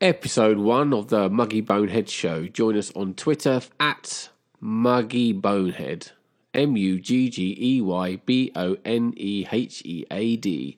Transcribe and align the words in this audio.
episode 0.00 0.58
one 0.58 0.92
of 0.92 1.08
the 1.08 1.30
Muggey 1.30 1.64
Bonehead 1.64 2.08
Show. 2.08 2.46
Join 2.46 2.76
us 2.76 2.92
on 2.94 3.14
Twitter 3.14 3.62
at 3.80 4.28
Muggey 4.62 5.38
Bonehead. 5.40 6.10
M 6.52 6.76
U 6.76 7.00
G 7.00 7.30
G 7.30 7.56
E 7.58 7.80
Y 7.80 8.16
B 8.26 8.52
O 8.54 8.76
N 8.84 9.14
E 9.16 9.46
H 9.50 9.82
E 9.84 10.04
A 10.10 10.36
D. 10.36 10.76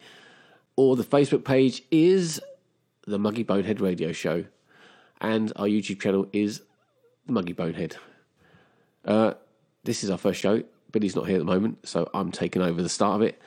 Or 0.76 0.94
the 0.94 1.04
Facebook 1.04 1.44
page 1.44 1.82
is 1.90 2.40
The 3.06 3.18
Muggey 3.18 3.44
Bonehead 3.44 3.80
Radio 3.80 4.12
Show. 4.12 4.44
And 5.21 5.53
our 5.56 5.66
YouTube 5.66 6.00
channel 6.00 6.28
is 6.32 6.62
The 7.26 7.32
Muggey 7.32 7.56
Bonehead. 7.56 7.96
Uh, 9.04 9.35
this 9.85 10.04
is 10.04 10.10
our 10.10 10.19
first 10.19 10.40
show. 10.40 10.62
Billy's 10.92 11.16
not 11.16 11.26
here 11.26 11.37
at 11.37 11.40
the 11.40 11.44
moment, 11.44 11.87
so 11.87 12.08
I'm 12.14 12.30
taking 12.30 12.62
over 12.62 12.82
the 12.82 12.88
start 12.88 13.16
of 13.16 13.22
it. 13.22 13.40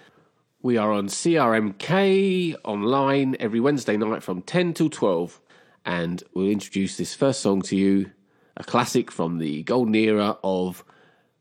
We 0.62 0.78
are 0.78 0.92
on 0.92 1.08
CRMK 1.08 2.56
online 2.64 3.36
every 3.40 3.60
Wednesday 3.60 3.98
night 3.98 4.22
from 4.22 4.42
10 4.42 4.74
till 4.74 4.90
12 4.90 5.41
and 5.86 6.24
we'll 6.34 6.48
introduce 6.48 6.98
this 6.98 7.16
first 7.16 7.42
song 7.42 7.62
to 7.64 7.76
you, 7.76 8.12
a 8.58 8.64
classic 8.64 9.12
from 9.12 9.38
the 9.38 9.64
golden 9.64 9.96
era 9.96 10.38
of 10.44 10.84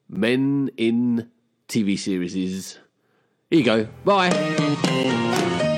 men 0.08 0.70
in 0.76 1.30
TV 1.68 1.98
series. 1.98 2.78
Here 3.50 3.58
you 3.58 3.64
go. 3.64 3.88
Bye. 4.04 5.68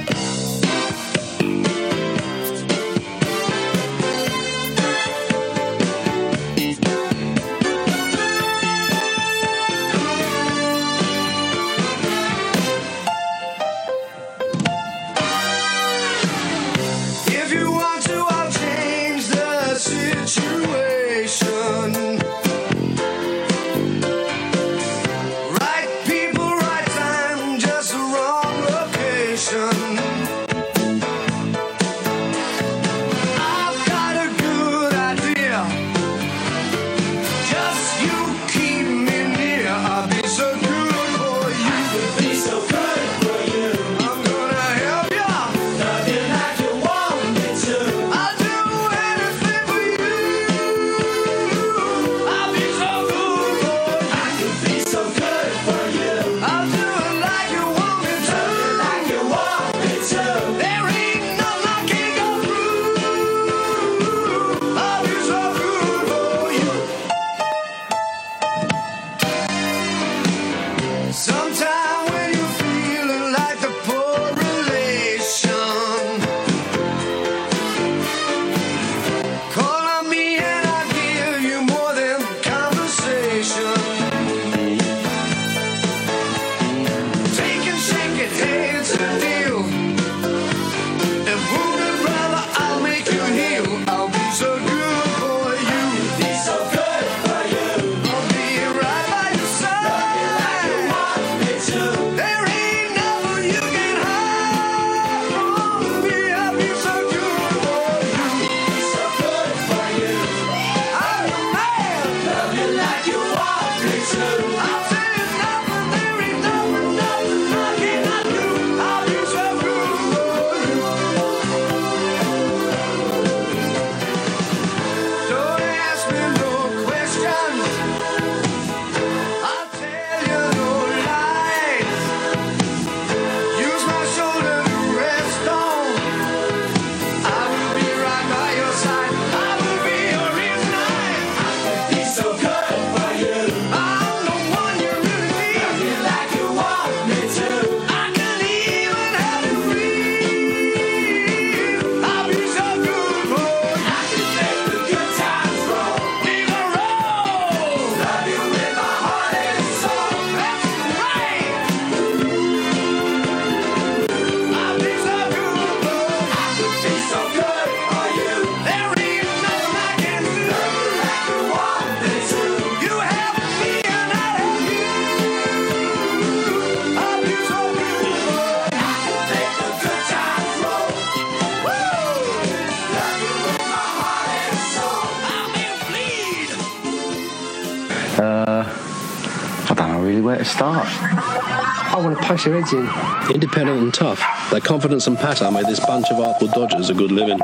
where 190.33 190.39
to 190.39 190.45
start. 190.47 190.87
I 190.89 192.01
want 192.03 192.19
to 192.19 192.25
punch 192.25 192.47
your 192.47 192.59
heads 192.59 192.73
in. 192.73 192.89
Independent 193.35 193.83
and 193.83 193.93
tough, 193.93 194.23
their 194.51 194.61
confidence 194.61 195.07
and 195.07 195.19
patter 195.19 195.51
made 195.51 195.67
this 195.67 195.81
bunch 195.81 196.11
of 196.11 196.21
artful 196.21 196.49
dodgers 196.49 196.89
a 196.89 196.95
good 196.95 197.13
living. 197.13 197.39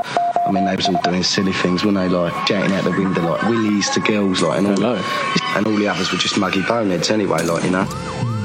I 0.47 0.51
mean, 0.51 0.65
they 0.65 0.75
was 0.75 0.89
all 0.89 1.01
doing 1.03 1.23
silly 1.23 1.53
things, 1.53 1.85
weren't 1.85 1.99
they? 1.99 2.09
Like 2.09 2.33
shouting 2.47 2.73
out 2.73 2.85
the 2.85 2.91
window, 2.91 3.31
like 3.31 3.43
willies 3.43 3.91
to 3.91 4.01
girls, 4.01 4.41
like 4.41 4.59
and 4.59 4.69
all. 4.69 4.97
And 4.97 5.67
all 5.67 5.77
the 5.77 5.87
others 5.87 6.11
were 6.11 6.19
just 6.19 6.39
muggy 6.39 6.63
boneheads 6.63 7.11
anyway, 7.11 7.43
like 7.45 7.65
you 7.65 7.71
know. 7.71 8.38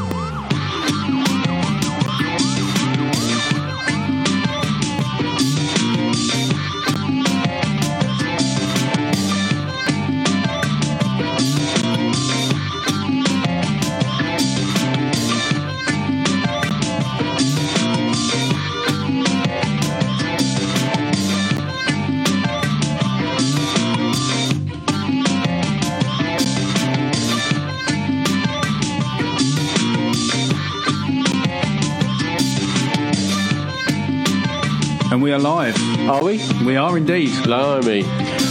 are 35.33 35.39
live. 35.39 35.75
Are 36.07 36.23
we? 36.23 36.41
We 36.63 36.75
are 36.75 36.95
indeed. 36.97 37.31
Blimey. 37.43 38.03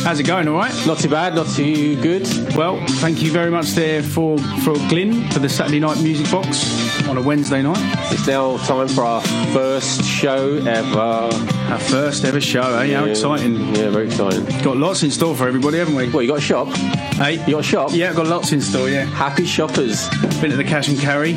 How's 0.05 0.19
it 0.19 0.25
going, 0.25 0.49
all 0.49 0.55
right? 0.55 0.75
Not 0.87 0.99
too 0.99 1.08
bad, 1.08 1.34
not 1.34 1.46
too 1.46 2.00
good. 2.02 2.26
Well, 2.56 2.84
thank 3.00 3.23
you 3.23 3.31
very 3.31 3.50
much 3.50 3.70
there 3.70 4.02
for, 4.02 4.37
for 4.64 4.75
Glyn 4.88 5.29
for 5.31 5.38
the 5.38 5.49
Saturday 5.49 5.79
Night 5.79 6.02
Music 6.02 6.31
Box 6.31 7.06
on 7.08 7.17
a 7.19 7.23
Wednesday 7.23 7.62
night. 7.62 7.79
It's 8.12 8.26
now 8.26 8.56
time 8.58 8.88
for 8.88 9.05
our 9.05 9.20
first 9.52 10.05
show 10.05 10.56
ever. 10.67 10.99
Our 10.99 11.79
first 11.79 12.25
ever 12.25 12.40
show, 12.40 12.76
eh? 12.79 12.84
Yeah. 12.84 13.00
How 13.00 13.05
exciting. 13.06 13.75
Yeah, 13.76 13.90
very 13.90 14.06
exciting. 14.06 14.44
Got 14.62 14.76
lots 14.76 15.02
in 15.05 15.11
store 15.11 15.37
for 15.37 15.46
everybody, 15.46 15.79
haven't 15.79 15.94
we? 15.94 16.11
Well, 16.11 16.23
you 16.23 16.29
got 16.29 16.38
a 16.38 16.40
shop? 16.40 16.69
Hey? 16.69 17.34
You 17.46 17.52
got 17.52 17.61
a 17.61 17.62
shop? 17.62 17.90
Yeah, 17.93 18.11
I've 18.11 18.17
got 18.17 18.26
lots 18.26 18.52
in 18.52 18.61
store, 18.61 18.88
yeah. 18.88 19.05
Happy 19.05 19.44
shoppers. 19.44 20.08
Been 20.40 20.50
to 20.50 20.56
the 20.56 20.64
cash 20.64 20.88
and 20.88 20.99
carry. 20.99 21.32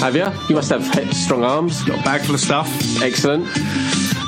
Have 0.00 0.14
you? 0.14 0.26
You 0.48 0.54
must 0.54 0.70
have 0.70 0.84
strong 1.14 1.42
arms. 1.42 1.82
Got 1.84 2.00
a 2.00 2.02
bag 2.02 2.20
full 2.20 2.34
of 2.34 2.40
stuff. 2.40 2.68
Excellent. 3.02 3.48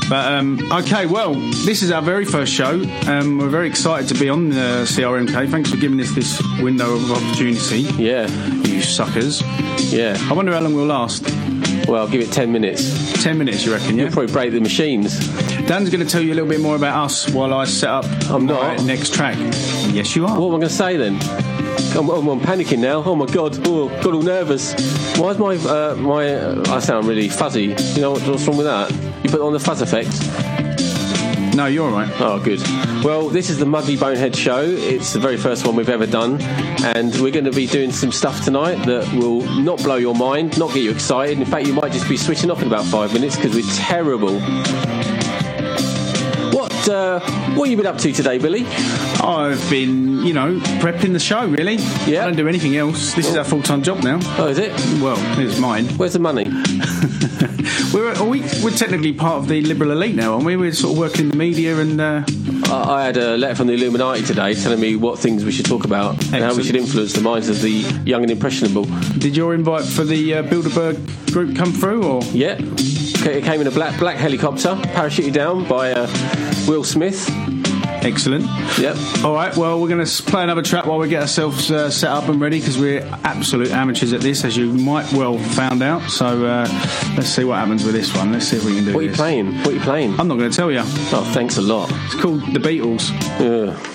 But 0.09 0.33
um, 0.33 0.71
okay, 0.73 1.07
well, 1.07 1.35
this 1.35 1.83
is 1.83 1.91
our 1.91 2.03
very 2.03 2.25
first 2.27 2.53
show. 2.53 2.83
Um, 3.07 3.39
we're 3.39 3.49
very 3.49 3.67
excited 3.69 4.09
to 4.15 4.21
be 4.21 4.29
on 4.29 4.51
the 4.51 4.85
CRMK. 4.87 5.51
Thanks 5.51 5.71
for 5.71 5.77
giving 5.79 5.99
us 6.01 6.15
this 6.15 6.41
window 6.61 6.95
of 6.97 7.11
opportunity, 7.11 7.81
Yeah, 8.03 8.27
you 8.63 8.83
suckers. 8.83 9.43
yeah. 9.93 10.17
I 10.29 10.35
wonder 10.35 10.53
how 10.53 10.61
long 10.61 10.75
we'll 10.75 10.85
last. 10.87 11.25
Well, 11.89 12.07
give 12.09 12.21
it 12.21 12.31
10 12.31 12.53
minutes. 12.53 13.23
Ten 13.23 13.39
minutes, 13.39 13.65
you 13.65 13.73
reckon? 13.73 13.97
Yeah. 13.97 14.05
You'll 14.05 14.13
probably 14.13 14.33
break 14.33 14.53
the 14.53 14.61
machines. 14.61 15.19
Dan's 15.67 15.91
going 15.91 16.05
to 16.05 16.11
tell 16.11 16.21
you 16.23 16.33
a 16.33 16.37
little 16.37 16.49
bit 16.49 16.61
more 16.61 16.77
about 16.77 17.05
us 17.05 17.29
while 17.31 17.55
I 17.55 17.65
set 17.65 17.89
up 17.91 18.05
I'm 18.31 18.47
not. 18.47 18.83
next 18.85 19.15
track. 19.15 19.37
Yes, 19.93 20.15
you 20.17 20.27
are. 20.27 20.39
What 20.41 20.49
am 20.49 20.55
I 20.55 20.59
going 20.59 20.61
to 20.63 20.69
say 20.71 20.97
then? 20.97 21.19
I'm, 21.95 22.09
I'm, 22.09 22.27
I'm 22.27 22.41
panicking 22.41 22.79
now. 22.79 23.03
Oh 23.05 23.15
my 23.15 23.27
god! 23.27 23.59
Oh, 23.67 23.89
got 24.03 24.15
all 24.15 24.23
nervous. 24.23 24.73
Why 25.19 25.31
is 25.31 25.39
my 25.39 25.57
uh, 25.57 25.95
my? 25.97 26.35
Uh, 26.35 26.65
I 26.69 26.79
sound 26.79 27.07
really 27.07 27.29
fuzzy. 27.29 27.75
You 27.95 28.01
know 28.01 28.13
what, 28.13 28.23
what's 28.27 28.47
wrong 28.47 28.57
with 28.57 28.67
that? 28.67 28.91
You 29.23 29.31
put 29.31 29.41
on 29.41 29.53
the 29.53 29.61
fuzz 29.61 29.83
effect. 29.83 30.11
No, 31.55 31.67
you're 31.67 31.87
all 31.87 31.93
right. 31.93 32.11
Oh, 32.19 32.41
good. 32.43 32.63
Well, 33.05 33.29
this 33.29 33.51
is 33.51 33.59
the 33.59 33.67
Muggey 33.67 34.01
Bonehead 34.01 34.35
Show. 34.35 34.63
It's 34.63 35.13
the 35.13 35.19
very 35.19 35.37
first 35.37 35.67
one 35.67 35.77
we've 35.77 35.91
ever 35.91 36.07
done, 36.07 36.41
and 36.83 37.15
we're 37.21 37.31
going 37.31 37.45
to 37.45 37.53
be 37.53 37.67
doing 37.67 37.93
some 37.93 38.11
stuff 38.11 38.43
tonight 38.43 38.87
that 38.87 39.13
will 39.13 39.43
not 39.61 39.83
blow 39.83 39.97
your 39.97 40.15
mind, 40.15 40.59
not 40.59 40.73
get 40.73 40.83
you 40.83 40.91
excited. 40.91 41.39
In 41.39 41.45
fact, 41.45 41.67
you 41.67 41.75
might 41.75 41.93
just 41.93 42.09
be 42.09 42.17
switching 42.17 42.51
off 42.51 42.63
in 42.63 42.69
about 42.69 42.87
five 42.87 43.13
minutes 43.13 43.37
because 43.37 43.55
we're 43.55 43.71
terrible. 43.75 44.41
What 46.57 46.89
uh, 46.89 47.21
what 47.55 47.69
have 47.69 47.71
you 47.71 47.77
been 47.77 47.87
up 47.87 47.99
to 47.99 48.13
today, 48.13 48.39
Billy? 48.39 48.65
I've 49.23 49.71
been, 49.71 50.25
you 50.27 50.33
know, 50.35 50.59
prepping 50.81 51.13
the 51.13 51.21
show, 51.21 51.47
really. 51.47 51.77
Yeah. 52.07 52.23
I 52.23 52.25
don't 52.27 52.37
do 52.37 52.49
anything 52.49 52.77
else. 52.77 53.15
This 53.15 53.29
is 53.29 53.37
our 53.37 53.45
full 53.45 53.63
time 53.63 53.83
job 53.83 54.03
now. 54.03 54.19
Oh, 54.37 54.49
is 54.49 54.59
it? 54.59 54.73
Well, 55.01 55.17
it's 55.39 55.59
mine. 55.59 55.87
Where's 55.97 56.15
the 56.15 56.19
money? 56.19 56.45
We're, 57.95 58.15
are 58.15 58.25
we, 58.25 58.41
we're 58.63 58.71
technically 58.71 59.13
part 59.13 59.37
of 59.37 59.49
the 59.49 59.61
liberal 59.61 59.91
elite 59.91 60.15
now, 60.15 60.33
aren't 60.33 60.47
we? 60.47 60.57
We're 60.57 60.73
sort 60.73 60.95
of 60.95 60.99
working 60.99 61.27
in 61.27 61.29
the 61.29 61.37
media 61.37 61.79
and. 61.79 62.01
Uh, 62.01 62.25
I 62.67 63.03
I 63.03 63.05
had 63.05 63.17
a 63.19 63.37
letter 63.37 63.55
from 63.55 63.67
the 63.67 63.75
Illuminati 63.75 64.23
today 64.23 64.55
telling 64.55 64.81
me 64.81 64.97
what 64.97 65.19
things 65.19 65.45
we 65.45 65.53
should 65.53 65.67
talk 65.67 65.85
about 65.85 66.13
and 66.33 66.43
how 66.43 66.55
we 66.55 66.63
should 66.63 66.77
influence 66.77 67.13
the 67.13 67.21
minds 67.21 67.49
of 67.51 67.61
the 67.61 67.71
young 68.07 68.23
and 68.23 68.31
impressionable. 68.31 68.85
did 69.19 69.37
your 69.37 69.55
invite 69.55 69.85
for 69.85 70.05
the 70.05 70.35
uh, 70.35 70.43
Bilderberg 70.43 71.33
group 71.33 71.55
come 71.57 71.73
through, 71.73 72.05
or 72.05 72.23
Yeah, 72.33 72.57
it 72.59 73.45
came 73.45 73.61
in 73.61 73.67
a 73.67 73.71
black 73.71 73.99
black 73.99 74.17
helicopter, 74.17 74.75
parachuted 74.95 75.35
down 75.35 75.69
by 75.69 75.93
uh, 75.93 76.07
Will 76.67 76.85
Smith. 76.85 77.29
Excellent? 78.03 78.45
Yep. 78.79 78.97
All 79.25 79.35
right, 79.35 79.57
well, 79.57 79.81
we're 79.81 79.89
going 79.89 80.05
to 80.05 80.23
play 80.25 80.43
another 80.43 80.63
track 80.63 80.87
while 80.87 80.99
we 80.99 81.09
get 81.09 81.23
ourselves 81.23 81.71
uh, 81.71 81.91
set 81.91 82.11
up 82.11 82.29
and 82.29 82.41
ready 82.41 82.59
because 82.61 82.79
we're 82.79 83.01
absolute 83.25 83.71
amateurs 83.71 84.13
at 84.13 84.21
this, 84.21 84.45
as 84.45 84.57
you 84.57 84.73
might 84.73 85.11
well 85.13 85.39
found 85.39 85.83
out. 85.83 86.11
So 86.11 86.45
uh, 86.45 86.67
let's 87.17 87.29
see 87.29 87.45
what 87.45 87.59
happens 87.59 87.85
with 87.85 87.95
this 87.95 88.15
one. 88.15 88.33
Let's 88.33 88.49
see 88.49 88.57
if 88.57 88.65
we 88.65 88.75
can 88.75 88.85
do 88.85 88.93
What 88.95 89.01
are 89.01 89.03
you 89.03 89.09
this. 89.09 89.17
playing? 89.17 89.55
What 89.59 89.69
are 89.69 89.73
you 89.73 89.81
playing? 89.81 90.19
I'm 90.21 90.29
not 90.29 90.39
going 90.39 90.51
to 90.51 90.57
tell 90.57 90.71
you. 90.71 90.81
Oh, 90.83 91.31
thanks 91.35 91.57
a 91.57 91.63
lot. 91.63 91.91
It's 92.07 92.15
called 92.21 92.41
The 92.53 92.59
Beatles. 92.61 93.11
Yeah. 93.41 93.92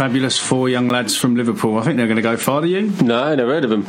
Fabulous 0.00 0.38
four 0.38 0.66
young 0.66 0.88
lads 0.88 1.14
from 1.14 1.36
Liverpool. 1.36 1.76
I 1.76 1.82
think 1.82 1.98
they're 1.98 2.06
going 2.06 2.16
to 2.16 2.22
go 2.22 2.34
far. 2.38 2.62
Do 2.62 2.68
you? 2.68 2.90
No, 3.02 3.34
never 3.34 3.52
heard 3.52 3.64
of 3.64 3.70
them. 3.70 3.82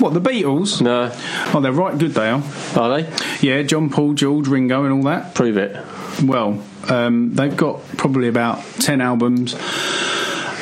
What 0.00 0.14
the 0.14 0.20
Beatles? 0.20 0.80
No, 0.80 1.12
Oh, 1.54 1.60
they're 1.60 1.72
right 1.72 1.98
good. 1.98 2.12
They 2.12 2.30
are. 2.30 2.42
are 2.74 3.02
they? 3.02 3.12
Yeah, 3.46 3.60
John, 3.64 3.90
Paul, 3.90 4.14
George, 4.14 4.48
Ringo, 4.48 4.84
and 4.84 4.94
all 4.94 5.02
that. 5.02 5.34
Prove 5.34 5.58
it. 5.58 5.76
Well, 6.24 6.64
um, 6.88 7.34
they've 7.34 7.54
got 7.54 7.86
probably 7.98 8.28
about 8.28 8.64
ten 8.80 9.02
albums. 9.02 9.52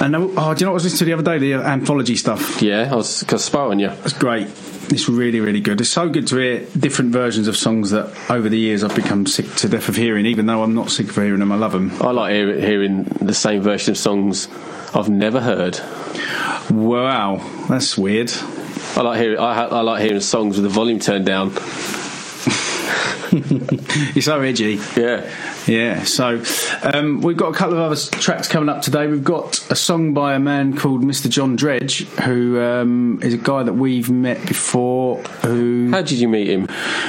And 0.01 0.13
they- 0.13 0.19
oh, 0.19 0.27
do 0.27 0.33
you 0.33 0.35
know 0.35 0.55
what 0.55 0.67
I 0.67 0.71
was 0.73 0.83
listening 0.85 0.99
to 0.99 1.05
the 1.05 1.13
other 1.13 1.23
day? 1.23 1.39
The 1.39 1.55
anthology 1.55 2.17
stuff. 2.17 2.61
Yeah, 2.61 2.89
I 2.93 2.97
was 2.97 3.23
cause 3.23 3.45
spy 3.45 3.61
on 3.61 3.79
you. 3.79 3.91
It's 4.05 4.13
great. 4.13 4.49
It's 4.89 5.09
really, 5.09 5.39
really 5.39 5.61
good. 5.61 5.81
It's 5.81 5.91
so 5.91 6.09
good 6.09 6.27
to 6.29 6.37
hear 6.37 6.67
different 6.77 7.13
versions 7.13 7.47
of 7.47 7.57
songs 7.57 7.91
that 7.91 8.13
over 8.29 8.49
the 8.49 8.59
years 8.59 8.83
I've 8.83 8.95
become 8.97 9.25
sick 9.27 9.55
to 9.57 9.69
death 9.69 9.89
of 9.89 9.95
hearing. 9.95 10.27
Even 10.27 10.47
though 10.47 10.65
I'm 10.65 10.75
not 10.75 10.91
sick 10.91 11.09
of 11.11 11.15
hearing 11.15 11.39
them, 11.39 11.53
I 11.53 11.57
love 11.57 11.71
them. 11.73 11.93
I 12.01 12.11
like 12.11 12.33
hear, 12.33 12.61
hearing 12.61 13.05
the 13.21 13.35
same 13.35 13.63
version 13.63 13.93
of 13.93 13.99
songs 13.99 14.49
I've 14.97 15.11
never 15.11 15.41
heard. 15.43 15.79
Wow, 16.71 17.43
that's 17.69 17.99
weird. 17.99 18.33
I 18.97 19.03
like 19.03 19.21
hearing 19.21 19.39
I, 19.39 19.67
I 19.67 19.81
like 19.83 20.03
hearing 20.03 20.23
songs 20.23 20.57
with 20.57 20.65
the 20.65 20.71
volume 20.71 21.01
turned 21.01 21.27
down. 21.27 21.51
You're 24.15 24.23
so 24.23 24.41
edgy. 24.41 24.81
Yeah, 24.97 25.31
Yeah, 25.67 26.05
so 26.05 26.43
um, 26.83 27.21
we've 27.21 27.37
got 27.37 27.55
a 27.55 27.57
couple 27.57 27.75
of 27.75 27.81
other 27.81 27.97
tracks 27.97 28.49
coming 28.49 28.69
up 28.69 28.83
today. 28.83 29.07
We've 29.07 29.25
got 29.25 29.71
a 29.71 29.77
song 29.77 30.15
by 30.15 30.35
a 30.35 30.39
man 30.39 30.77
called 30.77 31.03
Mr. 31.03 31.29
John 31.29 31.57
Dredge, 31.57 32.05
who 32.21 32.61
um, 32.61 33.21
is 33.23 33.35
a 33.35 33.39
guy 33.39 33.63
that 33.63 33.75
we've 33.75 34.11
met 34.11 34.47
before. 34.47 35.19
Who 35.43 35.91
how 35.91 36.03
did 36.03 36.13
you 36.13 36.29
meet 36.29 36.49
him? 36.49 36.67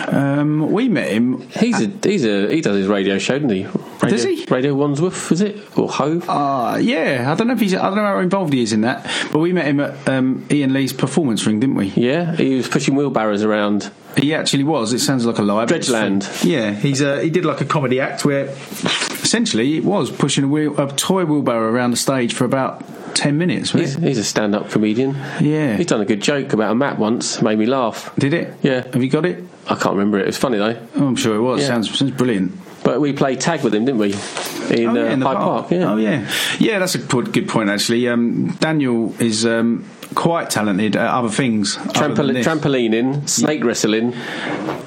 um, 0.07 0.71
we 0.71 0.89
met 0.89 1.09
him. 1.09 1.47
He's 1.49 1.81
a 1.81 1.91
he's 2.03 2.25
a 2.25 2.53
he 2.53 2.61
does 2.61 2.77
his 2.77 2.87
radio 2.87 3.17
show, 3.17 3.39
doesn't 3.39 3.49
he? 3.49 3.65
Radio, 3.65 4.09
Does 4.09 4.23
he? 4.23 4.45
Radio 4.49 4.75
Wandsworth, 4.75 5.31
is 5.31 5.41
it 5.41 5.77
or 5.77 5.89
Hove? 5.89 6.29
Uh, 6.29 6.77
yeah, 6.79 7.31
I 7.31 7.35
don't 7.35 7.47
know 7.47 7.53
if 7.53 7.59
he's. 7.59 7.73
I 7.73 7.83
don't 7.83 7.95
know 7.95 8.03
how 8.03 8.19
involved 8.19 8.53
he 8.53 8.61
is 8.61 8.73
in 8.73 8.81
that, 8.81 9.03
but 9.31 9.39
we 9.39 9.53
met 9.53 9.65
him 9.65 9.79
at 9.79 10.07
um, 10.07 10.45
Ian 10.51 10.73
Lee's 10.73 10.93
performance 10.93 11.45
ring, 11.45 11.59
didn't 11.59 11.75
we? 11.75 11.87
yeah, 11.95 12.35
he 12.35 12.55
was 12.55 12.67
pushing 12.67 12.95
wheelbarrows 12.95 13.43
around. 13.43 13.91
He 14.17 14.33
actually 14.33 14.63
was. 14.63 14.93
It 14.93 14.99
sounds 14.99 15.25
like 15.25 15.37
a 15.37 15.43
lie. 15.43 15.65
Dredgeland. 15.65 16.43
Yeah, 16.43 16.71
he's 16.71 17.01
uh, 17.01 17.19
he 17.19 17.29
did 17.29 17.45
like 17.45 17.61
a 17.61 17.65
comedy 17.65 17.99
act 17.99 18.25
where 18.25 18.45
essentially 18.47 19.77
it 19.77 19.83
was 19.83 20.11
pushing 20.11 20.43
a 20.45 20.47
wheel, 20.47 20.79
a 20.79 20.87
toy 20.87 21.25
wheelbarrow 21.25 21.69
around 21.71 21.91
the 21.91 21.97
stage 21.97 22.33
for 22.33 22.45
about 22.45 22.83
ten 23.15 23.37
minutes. 23.37 23.71
He's, 23.71 23.95
he's 23.95 24.17
a 24.17 24.23
stand-up 24.23 24.69
comedian. 24.69 25.15
Yeah. 25.41 25.75
He's 25.77 25.87
done 25.87 26.01
a 26.01 26.05
good 26.05 26.21
joke 26.21 26.53
about 26.53 26.71
a 26.71 26.75
map 26.75 26.97
once, 26.97 27.41
made 27.41 27.57
me 27.57 27.65
laugh. 27.65 28.13
Did 28.15 28.33
it? 28.33 28.53
Yeah. 28.61 28.83
Have 28.83 29.03
you 29.03 29.09
got 29.09 29.25
it? 29.25 29.43
I 29.67 29.75
can't 29.75 29.95
remember 29.95 30.17
it. 30.19 30.23
It 30.23 30.27
was 30.27 30.37
funny 30.37 30.57
though. 30.57 30.77
Oh, 30.95 31.07
I'm 31.07 31.15
sure 31.15 31.35
it 31.35 31.41
was. 31.41 31.61
Yeah. 31.61 31.67
Sounds 31.67 31.97
sounds 31.97 32.11
brilliant. 32.11 32.53
But 32.87 33.01
we 33.01 33.11
played 33.11 33.41
tag 33.41 33.65
with 33.65 33.75
him, 33.75 33.83
didn't 33.83 33.99
we? 33.99 34.13
In, 34.13 34.87
oh, 34.87 34.93
yeah, 34.93 35.01
uh, 35.01 35.11
in 35.11 35.19
the 35.19 35.25
Hyde 35.25 35.35
Park. 35.35 35.71
Yeah. 35.71 35.91
Oh 35.91 35.97
yeah, 35.97 36.31
yeah. 36.57 36.79
That's 36.79 36.95
a 36.95 36.99
good 36.99 37.33
good 37.33 37.49
point 37.49 37.69
actually. 37.69 38.07
Um, 38.07 38.51
Daniel 38.61 39.13
is 39.21 39.45
um, 39.45 39.83
quite 40.15 40.49
talented 40.49 40.95
at 40.95 41.05
other 41.05 41.27
things. 41.27 41.75
Trampol- 41.75 42.41
trampolining, 42.41 43.27
snake 43.27 43.61
wrestling, 43.65 44.13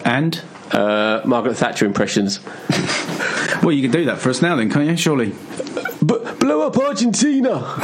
and 0.06 0.40
uh, 0.72 1.20
Margaret 1.26 1.56
Thatcher 1.56 1.84
impressions. 1.84 2.40
well, 3.62 3.72
you 3.72 3.82
can 3.82 3.90
do 3.90 4.06
that 4.06 4.16
for 4.16 4.30
us 4.30 4.40
now, 4.40 4.56
then, 4.56 4.70
can't 4.70 4.88
you? 4.88 4.96
Surely. 4.96 5.34
Up 6.70 6.78
Argentina. 6.78 7.60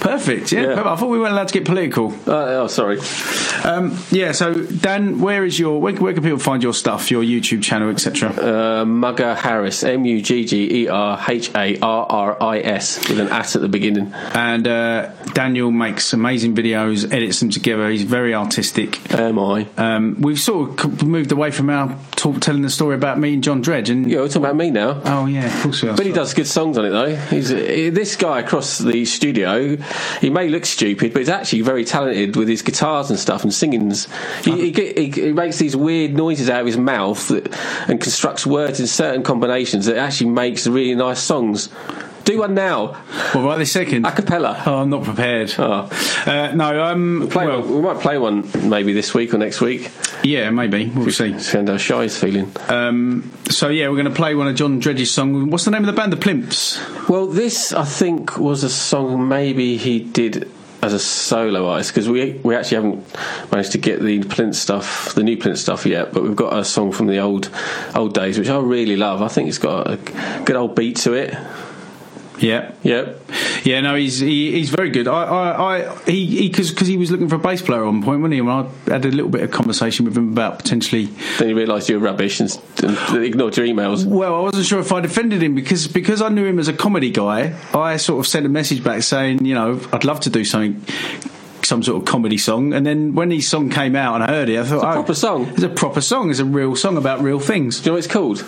Perfect. 0.00 0.50
Yeah. 0.50 0.62
Yeah. 0.62 0.92
I 0.92 0.96
thought 0.96 1.08
we 1.08 1.18
weren't 1.20 1.32
allowed 1.32 1.48
to 1.48 1.54
get 1.54 1.64
political. 1.64 2.12
Uh, 2.26 2.62
oh, 2.62 2.66
sorry. 2.66 2.98
Um, 3.64 3.96
yeah. 4.10 4.32
So 4.32 4.54
Dan, 4.54 5.20
where 5.20 5.44
is 5.44 5.58
your 5.58 5.80
where, 5.80 5.94
where 5.94 6.12
can 6.12 6.22
people 6.22 6.38
find 6.38 6.62
your 6.62 6.74
stuff, 6.74 7.10
your 7.10 7.22
YouTube 7.22 7.62
channel, 7.62 7.90
etc. 7.90 8.30
Uh, 8.30 8.84
Mugger 8.84 9.34
Harris, 9.34 9.84
M 9.84 10.04
U 10.04 10.20
G 10.20 10.44
G 10.44 10.82
E 10.82 10.88
R 10.88 11.22
H 11.28 11.54
A 11.54 11.78
R 11.78 12.06
R 12.08 12.42
I 12.42 12.58
S, 12.58 13.08
with 13.08 13.20
an 13.20 13.28
at 13.28 13.54
at 13.54 13.62
the 13.62 13.68
beginning. 13.68 14.12
And 14.34 14.66
uh, 14.66 15.12
Daniel 15.34 15.70
makes 15.70 16.12
amazing 16.12 16.56
videos, 16.56 17.12
edits 17.12 17.38
them 17.40 17.50
together. 17.50 17.88
He's 17.88 18.02
very 18.02 18.34
artistic. 18.34 19.12
Am 19.14 19.38
I? 19.38 19.68
Um, 19.76 20.20
we've 20.20 20.40
sort 20.40 20.84
of 20.84 21.06
moved 21.06 21.30
away 21.30 21.50
from 21.52 21.70
our 21.70 21.96
talk, 22.16 22.40
telling 22.40 22.62
the 22.62 22.70
story 22.70 22.96
about 22.96 23.18
me 23.18 23.34
and 23.34 23.44
John 23.44 23.60
Dredge, 23.60 23.90
and 23.90 24.10
Yeah, 24.10 24.18
we're 24.18 24.28
talking 24.28 24.42
about 24.44 24.56
me 24.56 24.70
now. 24.70 25.00
oh 25.04 25.26
yeah, 25.26 25.46
of 25.46 25.62
course 25.62 25.82
we 25.82 25.88
are. 25.88 25.96
But 25.96 26.06
he 26.06 26.12
does 26.12 26.34
good 26.34 26.46
songs 26.48 26.78
on 26.78 26.84
it 26.84 26.90
though. 26.90 27.14
He's 27.14 27.52
uh, 27.52 27.56
this 27.94 28.16
guy 28.16 28.40
across 28.40 28.78
the 28.78 29.04
studio. 29.04 29.76
He 30.20 30.30
may 30.30 30.48
look 30.48 30.66
stupid, 30.66 31.12
but 31.12 31.20
he's 31.20 31.28
actually 31.28 31.62
very 31.62 31.84
talented 31.84 32.36
with 32.36 32.48
his 32.48 32.62
guitars 32.62 33.10
and 33.10 33.18
stuff 33.18 33.42
and 33.42 33.52
singings. 33.52 34.08
He, 34.44 34.70
he, 34.70 34.72
uh-huh. 34.72 34.92
he, 34.96 35.10
he 35.10 35.32
makes 35.32 35.58
these 35.58 35.76
weird 35.76 36.14
noises 36.14 36.50
out 36.50 36.60
of 36.60 36.66
his 36.66 36.76
mouth 36.76 37.28
that, 37.28 37.56
and 37.88 38.00
constructs 38.00 38.46
words 38.46 38.80
in 38.80 38.86
certain 38.86 39.22
combinations 39.22 39.86
that 39.86 39.96
actually 39.96 40.30
makes 40.30 40.66
really 40.66 40.94
nice 40.94 41.20
songs. 41.20 41.68
Do 42.24 42.38
one 42.38 42.54
now, 42.54 43.02
Well, 43.34 43.44
right 43.44 43.58
this 43.58 43.72
second. 43.72 44.06
a 44.06 44.12
cappella. 44.12 44.62
Oh, 44.64 44.76
I'm 44.78 44.90
not 44.90 45.02
prepared. 45.02 45.52
Oh. 45.58 45.90
Uh, 46.24 46.52
no, 46.54 46.84
um, 46.84 47.28
Play, 47.30 47.46
well, 47.46 47.62
we 47.62 47.80
might 47.82 47.98
play 48.00 48.16
one 48.16 48.48
maybe 48.68 48.92
this 48.92 49.12
week 49.12 49.34
or 49.34 49.38
next 49.38 49.60
week. 49.60 49.90
yeah, 50.22 50.50
maybe 50.50 50.86
we'll 50.94 51.10
see. 51.10 51.36
See 51.40 51.58
how 51.64 51.76
Shy's 51.76 52.16
feeling. 52.18 52.52
Um, 52.68 53.32
so 53.50 53.68
yeah, 53.68 53.88
we're 53.88 53.96
going 53.96 54.04
to 54.06 54.14
play 54.14 54.34
one 54.36 54.46
of 54.46 54.54
John 54.54 54.78
Dredge's 54.78 55.10
songs. 55.12 55.50
What's 55.50 55.64
the 55.64 55.72
name 55.72 55.82
of 55.82 55.86
the 55.86 55.92
band? 55.94 56.12
The 56.12 56.16
Plimps. 56.16 56.78
Well, 57.08 57.26
this 57.26 57.72
I 57.72 57.84
think 57.84 58.38
was 58.38 58.62
a 58.62 58.70
song 58.70 59.26
maybe 59.28 59.76
he 59.76 59.98
did 59.98 60.48
as 60.80 60.92
a 60.92 60.98
solo 61.00 61.68
artist 61.68 61.90
because 61.92 62.08
we 62.08 62.32
we 62.44 62.54
actually 62.54 62.76
haven't 62.76 63.16
managed 63.52 63.72
to 63.72 63.78
get 63.78 64.00
the 64.00 64.22
Plint 64.24 64.54
stuff, 64.54 65.12
the 65.14 65.24
new 65.24 65.36
Plint 65.36 65.58
stuff 65.58 65.86
yet. 65.86 66.12
But 66.12 66.22
we've 66.22 66.36
got 66.36 66.56
a 66.56 66.64
song 66.64 66.92
from 66.92 67.08
the 67.08 67.18
old 67.18 67.50
old 67.96 68.14
days 68.14 68.38
which 68.38 68.48
I 68.48 68.58
really 68.60 68.96
love. 68.96 69.22
I 69.22 69.28
think 69.28 69.48
it's 69.48 69.58
got 69.58 69.90
a 69.90 69.96
good 70.44 70.54
old 70.56 70.76
beat 70.76 70.96
to 70.98 71.14
it. 71.14 71.34
Yeah, 72.42 72.72
yeah, 72.82 73.12
yeah. 73.62 73.80
No, 73.80 73.94
he's 73.94 74.18
he, 74.18 74.50
he's 74.50 74.70
very 74.70 74.90
good. 74.90 75.06
I, 75.06 75.22
I, 75.22 75.76
I 75.76 75.96
he 76.10 76.48
because 76.48 76.70
because 76.70 76.88
he 76.88 76.96
was 76.96 77.10
looking 77.10 77.28
for 77.28 77.36
a 77.36 77.38
bass 77.38 77.62
player 77.62 77.84
on 77.84 78.02
point, 78.02 78.20
wasn't 78.20 78.34
he? 78.34 78.40
And 78.40 78.50
I 78.50 78.68
had 78.88 79.04
a 79.04 79.10
little 79.10 79.30
bit 79.30 79.42
of 79.42 79.52
conversation 79.52 80.04
with 80.04 80.16
him 80.16 80.32
about 80.32 80.58
potentially. 80.58 81.06
Then 81.38 81.50
you 81.50 81.56
realised 81.56 81.88
you 81.88 82.00
were 82.00 82.04
rubbish 82.04 82.40
and, 82.40 82.50
and 82.82 83.24
ignored 83.24 83.56
your 83.56 83.66
emails. 83.66 84.04
Well, 84.04 84.34
I 84.34 84.40
wasn't 84.40 84.66
sure 84.66 84.80
if 84.80 84.90
I 84.92 85.00
defended 85.00 85.40
him 85.40 85.54
because 85.54 85.86
because 85.86 86.20
I 86.20 86.30
knew 86.30 86.44
him 86.44 86.58
as 86.58 86.66
a 86.66 86.72
comedy 86.72 87.10
guy. 87.10 87.56
I 87.72 87.96
sort 87.96 88.18
of 88.18 88.26
sent 88.26 88.44
a 88.44 88.48
message 88.48 88.82
back 88.82 89.04
saying, 89.04 89.44
you 89.44 89.54
know, 89.54 89.80
I'd 89.92 90.04
love 90.04 90.20
to 90.20 90.30
do 90.30 90.44
something. 90.44 90.84
Some 91.64 91.84
sort 91.84 92.02
of 92.02 92.08
comedy 92.08 92.38
song, 92.38 92.74
and 92.74 92.84
then 92.84 93.14
when 93.14 93.30
his 93.30 93.48
song 93.48 93.70
came 93.70 93.94
out 93.94 94.16
and 94.16 94.24
I 94.24 94.26
heard 94.26 94.48
it, 94.48 94.58
I 94.58 94.64
thought, 94.64 94.74
It's 94.78 94.84
a 94.84 94.88
oh, 94.88 94.92
proper 94.94 95.14
song. 95.14 95.48
It's 95.50 95.62
a 95.62 95.68
proper 95.68 96.00
song. 96.00 96.30
It's 96.30 96.40
a 96.40 96.44
real 96.44 96.74
song 96.74 96.96
about 96.96 97.22
real 97.22 97.38
things. 97.38 97.78
Do 97.78 97.84
you 97.84 97.86
know 97.86 97.92
what 97.94 98.04
it's 98.04 98.12
called? 98.12 98.44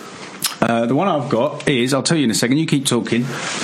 Uh, 0.65 0.87
the 0.87 0.95
one 0.95 1.07
I've 1.07 1.29
got 1.29 1.67
is, 1.69 1.93
I'll 1.93 2.01
tell 2.01 2.17
you 2.17 2.23
in 2.23 2.31
a 2.31 2.35
second. 2.35 2.57
You 2.57 2.65
keep 2.65 2.87
talking. 2.87 3.23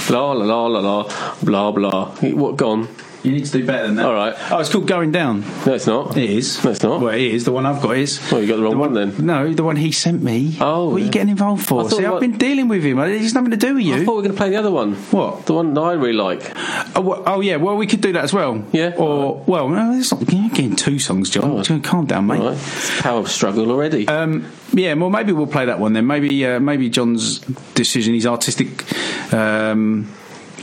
La 0.10 0.34
la 0.34 0.46
la 0.46 0.68
la 0.68 0.80
la 0.80 1.36
blah 1.42 1.72
blah. 1.72 2.12
What 2.22 2.58
gone? 2.58 2.88
You 3.24 3.32
need 3.32 3.46
to 3.46 3.52
do 3.52 3.66
better 3.66 3.86
than 3.86 3.98
that. 3.98 4.06
All 4.08 4.14
right. 4.16 4.34
Oh, 4.52 4.60
it's 4.60 4.70
called 4.72 4.88
Going 4.88 5.12
Down. 5.12 5.42
No, 5.66 5.76
it's 5.76 5.86
not. 5.86 6.18
It 6.18 6.30
is. 6.30 6.64
No, 6.64 6.72
it's 6.72 6.82
not. 6.82 7.02
Well, 7.02 7.14
it 7.14 7.22
is. 7.22 7.46
The 7.46 7.52
one 7.52 7.68
I've 7.68 7.82
got 7.82 7.96
is. 7.98 8.20
Well, 8.32 8.42
you 8.42 8.48
got 8.48 8.56
the 8.58 8.64
wrong 8.64 8.80
one 8.80 8.94
then. 8.94 9.14
No, 9.24 9.54
the 9.54 9.64
one 9.64 9.76
he 9.76 9.92
sent 9.92 10.24
me. 10.24 10.58
Oh, 10.60 10.90
What 10.90 11.02
are 11.02 11.06
you 11.06 11.12
getting 11.12 11.30
involved 11.30 11.66
for? 11.68 11.88
See, 11.90 12.04
I've 12.04 12.14
what- 12.14 12.22
been 12.22 12.38
dealing 12.40 12.68
with 12.68 12.84
him. 12.84 12.98
It's 13.00 13.34
nothing 13.36 13.52
to 13.52 13.58
do 13.58 13.76
with 13.76 13.84
you. 13.86 13.94
I 13.96 14.06
thought 14.06 14.12
we 14.14 14.16
were 14.18 14.22
going 14.24 14.32
to 14.34 14.38
play 14.38 14.50
the 14.50 14.56
other 14.56 14.72
one. 14.72 14.96
What? 15.12 15.46
The 15.46 15.54
one 15.54 15.74
that 15.76 15.82
I 15.82 15.94
really 15.94 16.14
like. 16.14 16.52
Oh, 16.96 17.02
wha- 17.02 17.22
oh, 17.28 17.42
yeah. 17.42 17.58
Well, 17.58 17.76
we 17.78 17.86
could 17.86 18.02
do 18.02 18.12
that 18.14 18.24
as 18.24 18.34
well. 18.34 18.64
Yeah. 18.72 18.94
Or, 18.98 19.44
well, 19.46 19.70
no, 19.70 19.94
it's 19.94 20.12
not. 20.12 20.22
You're 20.34 20.50
getting 20.50 20.76
two 20.76 20.98
songs, 20.98 21.30
John. 21.30 21.44
Oh. 21.52 21.62
Just 21.62 21.84
Calm 21.84 22.06
down, 22.08 22.26
mate. 22.28 22.40
All 22.42 22.48
right. 22.50 22.58
It's 22.58 23.00
a 23.00 23.04
power 23.04 23.26
struggle 23.28 23.70
already. 23.72 24.08
Um, 24.08 24.52
yeah, 24.74 24.94
well, 24.96 25.10
maybe 25.10 25.32
we'll 25.32 25.46
play 25.48 25.66
that 25.66 25.80
one 25.80 25.94
then. 25.94 26.08
Maybe, 26.08 26.44
uh, 26.46 26.60
maybe 26.60 26.90
John's 26.90 27.40
decision, 27.76 28.14
his 28.14 28.26
artistic 28.26 28.84
um, 29.34 30.12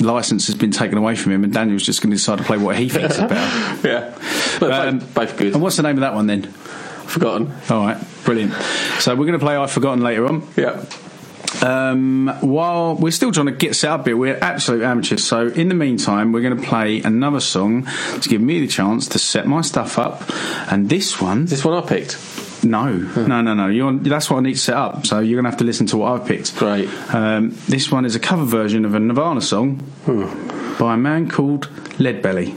license 0.00 0.46
has 0.46 0.56
been 0.56 0.70
taken 0.70 0.98
away 0.98 1.14
from 1.16 1.32
him, 1.32 1.44
and 1.44 1.52
Daniel's 1.52 1.82
just 1.84 2.00
going 2.02 2.10
to 2.10 2.16
decide 2.16 2.38
to 2.38 2.44
play 2.44 2.58
what 2.58 2.76
he 2.76 2.88
thinks 2.96 3.18
about. 3.18 3.84
yeah. 3.84 4.14
But 4.60 4.72
Um, 4.72 4.98
both, 5.00 5.14
both 5.14 5.36
good. 5.38 5.52
And 5.54 5.62
what's 5.62 5.76
the 5.76 5.82
name 5.82 5.96
of 5.96 6.00
that 6.00 6.14
one 6.14 6.26
then? 6.26 6.42
Forgotten. 6.42 7.52
All 7.70 7.86
right, 7.86 7.96
brilliant. 8.24 8.52
So 9.00 9.14
we're 9.14 9.26
going 9.26 9.38
to 9.38 9.44
play 9.44 9.56
I've 9.56 9.70
Forgotten 9.70 10.02
later 10.02 10.26
on. 10.26 10.46
Yeah. 10.56 10.84
Um, 11.62 12.28
while 12.40 12.94
we're 12.94 13.10
still 13.10 13.32
trying 13.32 13.46
to 13.46 13.52
get 13.52 13.74
set 13.74 13.90
up 13.90 14.06
here, 14.06 14.16
we're 14.16 14.36
absolute 14.40 14.82
amateurs. 14.82 15.24
So 15.24 15.46
in 15.48 15.68
the 15.68 15.74
meantime, 15.74 16.30
we're 16.32 16.42
going 16.42 16.56
to 16.60 16.62
play 16.62 17.00
another 17.02 17.40
song 17.40 17.86
to 18.20 18.28
give 18.28 18.40
me 18.40 18.60
the 18.60 18.66
chance 18.68 19.08
to 19.08 19.18
set 19.18 19.46
my 19.46 19.62
stuff 19.62 19.98
up. 19.98 20.22
And 20.70 20.88
this 20.90 21.20
one, 21.20 21.44
Is 21.44 21.50
this 21.50 21.64
one 21.64 21.82
I 21.82 21.86
picked? 21.86 22.18
No, 22.64 22.92
no, 23.26 23.40
no, 23.40 23.54
no. 23.54 23.68
You're, 23.68 23.92
that's 23.92 24.30
what 24.30 24.38
I 24.38 24.40
need 24.40 24.54
to 24.54 24.58
set 24.60 24.76
up. 24.76 25.06
So 25.06 25.20
you're 25.20 25.36
going 25.36 25.44
to 25.44 25.50
have 25.50 25.58
to 25.58 25.64
listen 25.64 25.86
to 25.88 25.96
what 25.98 26.20
I've 26.20 26.26
picked. 26.26 26.56
Great. 26.56 26.88
Um, 27.14 27.50
this 27.68 27.90
one 27.90 28.04
is 28.04 28.14
a 28.14 28.20
cover 28.20 28.44
version 28.44 28.84
of 28.84 28.94
a 28.94 29.00
Nirvana 29.00 29.40
song 29.40 29.82
by 30.78 30.94
a 30.94 30.96
man 30.96 31.28
called 31.30 31.68
Leadbelly. 31.98 32.56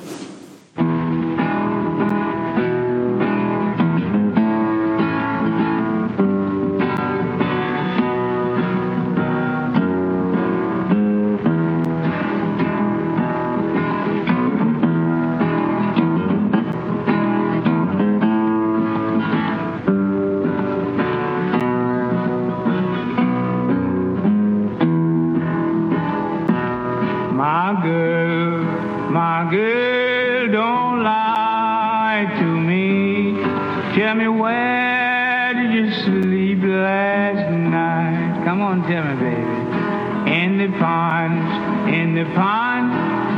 In 42.12 42.27
the 42.27 42.36
pond, 42.36 42.91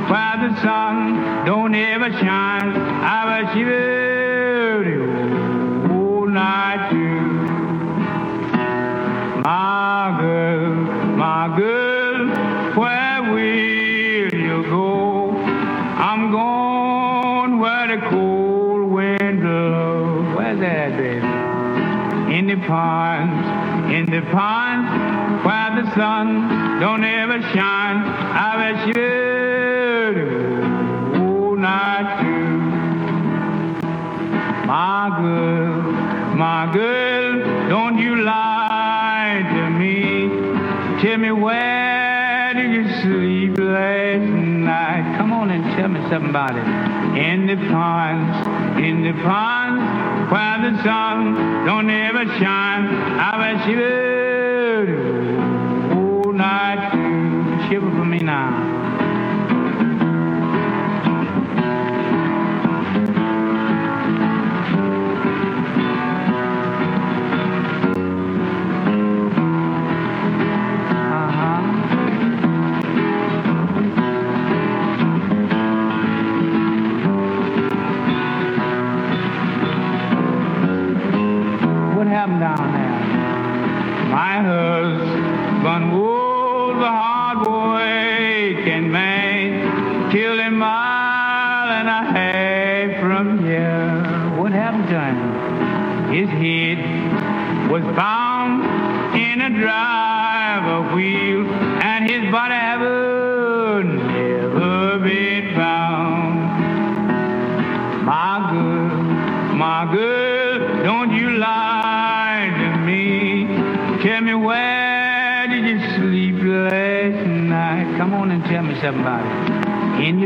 where 0.10 0.50
the 0.50 0.62
sun 0.64 1.46
don't 1.46 1.76
ever 1.76 2.10
shine. 2.10 2.76
I 2.76 3.42
was 3.42 3.54
shivering 3.54 5.02
all 5.92 6.26
night 6.26 6.90
too. 6.90 7.22
My 9.42 10.18
girl, 10.20 10.74
my 11.18 11.56
girl, 11.56 12.28
where 12.76 13.22
will 13.32 14.34
you 14.42 14.64
go? 14.64 15.30
I'm 15.38 16.32
going 16.32 17.60
where 17.60 17.88
the 17.96 18.02
cold 18.10 18.92
wind 18.92 19.42
blows. 19.42 20.36
Where's 20.36 20.60
that, 20.62 20.98
baby? 20.98 21.28
In 22.38 22.48
the 22.48 22.56
ponds, 22.66 23.94
in 23.94 24.06
the 24.10 24.22
ponds, 24.32 24.90
where 25.46 25.84
the 25.84 25.94
sun 25.94 26.80
don't 26.80 27.04
ever 27.04 27.40
shine. 27.54 28.13
My 36.66 36.74
girl, 36.74 37.68
don't 37.68 37.98
you 37.98 38.24
lie 38.24 39.42
to 39.54 39.70
me. 39.70 40.30
Tell 41.02 41.18
me 41.18 41.32
where 41.32 42.54
did 42.54 42.72
you 42.72 42.86
sleep 43.02 43.58
last 43.58 44.22
night? 44.22 45.18
Come 45.18 45.34
on 45.34 45.52
and 45.52 45.64
tell 45.76 45.90
me 45.90 46.00
something 46.10 46.30
about 46.30 46.56
it. 46.56 46.64
In 47.20 47.48
the 47.48 47.58
ponds, 47.68 48.48
in 48.80 49.04
the 49.04 49.12
ponds, 49.24 50.32
where 50.32 50.72
the 50.72 50.84
sun 50.84 51.66
don't 51.66 51.90
ever 51.90 52.26
shine. 52.40 52.88
I 53.20 53.32
bet 53.42 53.68
you 53.68 53.82
all 55.98 56.32
night. 56.32 57.68
Shiver 57.68 57.90
for 57.90 58.06
me 58.06 58.20
now. 58.20 58.73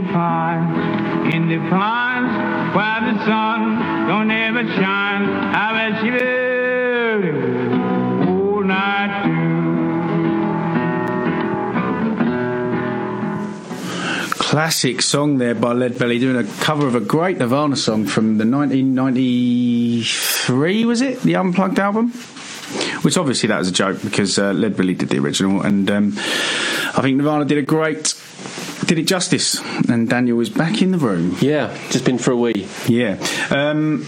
In 0.10 1.50
the 1.50 1.58
ponds, 1.70 2.34
where 2.76 3.02
the 3.02 3.18
sun 3.26 4.08
don't 4.08 4.32
ever 4.32 4.64
shine. 4.74 5.30
I 5.30 5.74
bet 5.74 6.04
you 6.06 6.14
all 8.30 8.64
night 8.64 9.24
too. 9.26 9.68
Classic 14.32 15.02
song 15.02 15.40
there 15.40 15.56
by 15.56 15.74
Lead 15.74 16.00
Belly 16.00 16.20
doing 16.20 16.38
a 16.38 16.46
cover 16.62 16.88
of 16.88 16.96
a 16.96 17.02
great 17.02 17.38
Nirvana 17.38 17.76
song 17.76 18.06
from 18.06 18.38
the 18.38 18.46
1993, 18.46 20.86
was 20.86 21.02
it? 21.02 21.20
The 21.22 21.36
Unplugged 21.36 21.80
album? 21.80 22.12
Which 23.02 23.18
obviously 23.18 23.48
that 23.48 23.60
was 23.60 23.68
a 23.68 23.74
joke 23.74 24.02
because 24.02 24.40
uh, 24.40 24.54
Lead 24.54 24.78
Belly 24.78 24.94
did 24.94 25.10
the 25.10 25.20
original, 25.20 25.62
and 25.62 25.92
um, 25.92 26.14
I 26.18 27.02
think 27.02 27.18
Nirvana 27.18 27.44
did 27.46 27.58
a 27.58 27.62
great, 27.62 28.14
did 28.88 28.98
it 28.98 29.08
justice. 29.08 29.62
And 29.90 30.10
Daniel 30.10 30.40
is 30.40 30.50
back 30.50 30.82
in 30.82 30.92
the 30.92 30.98
room. 30.98 31.36
Yeah, 31.42 31.78
just 31.90 32.06
been 32.06 32.18
for 32.18 32.32
a 32.32 32.38
wee. 32.38 32.68
Yeah, 32.88 33.18
um, 33.52 34.06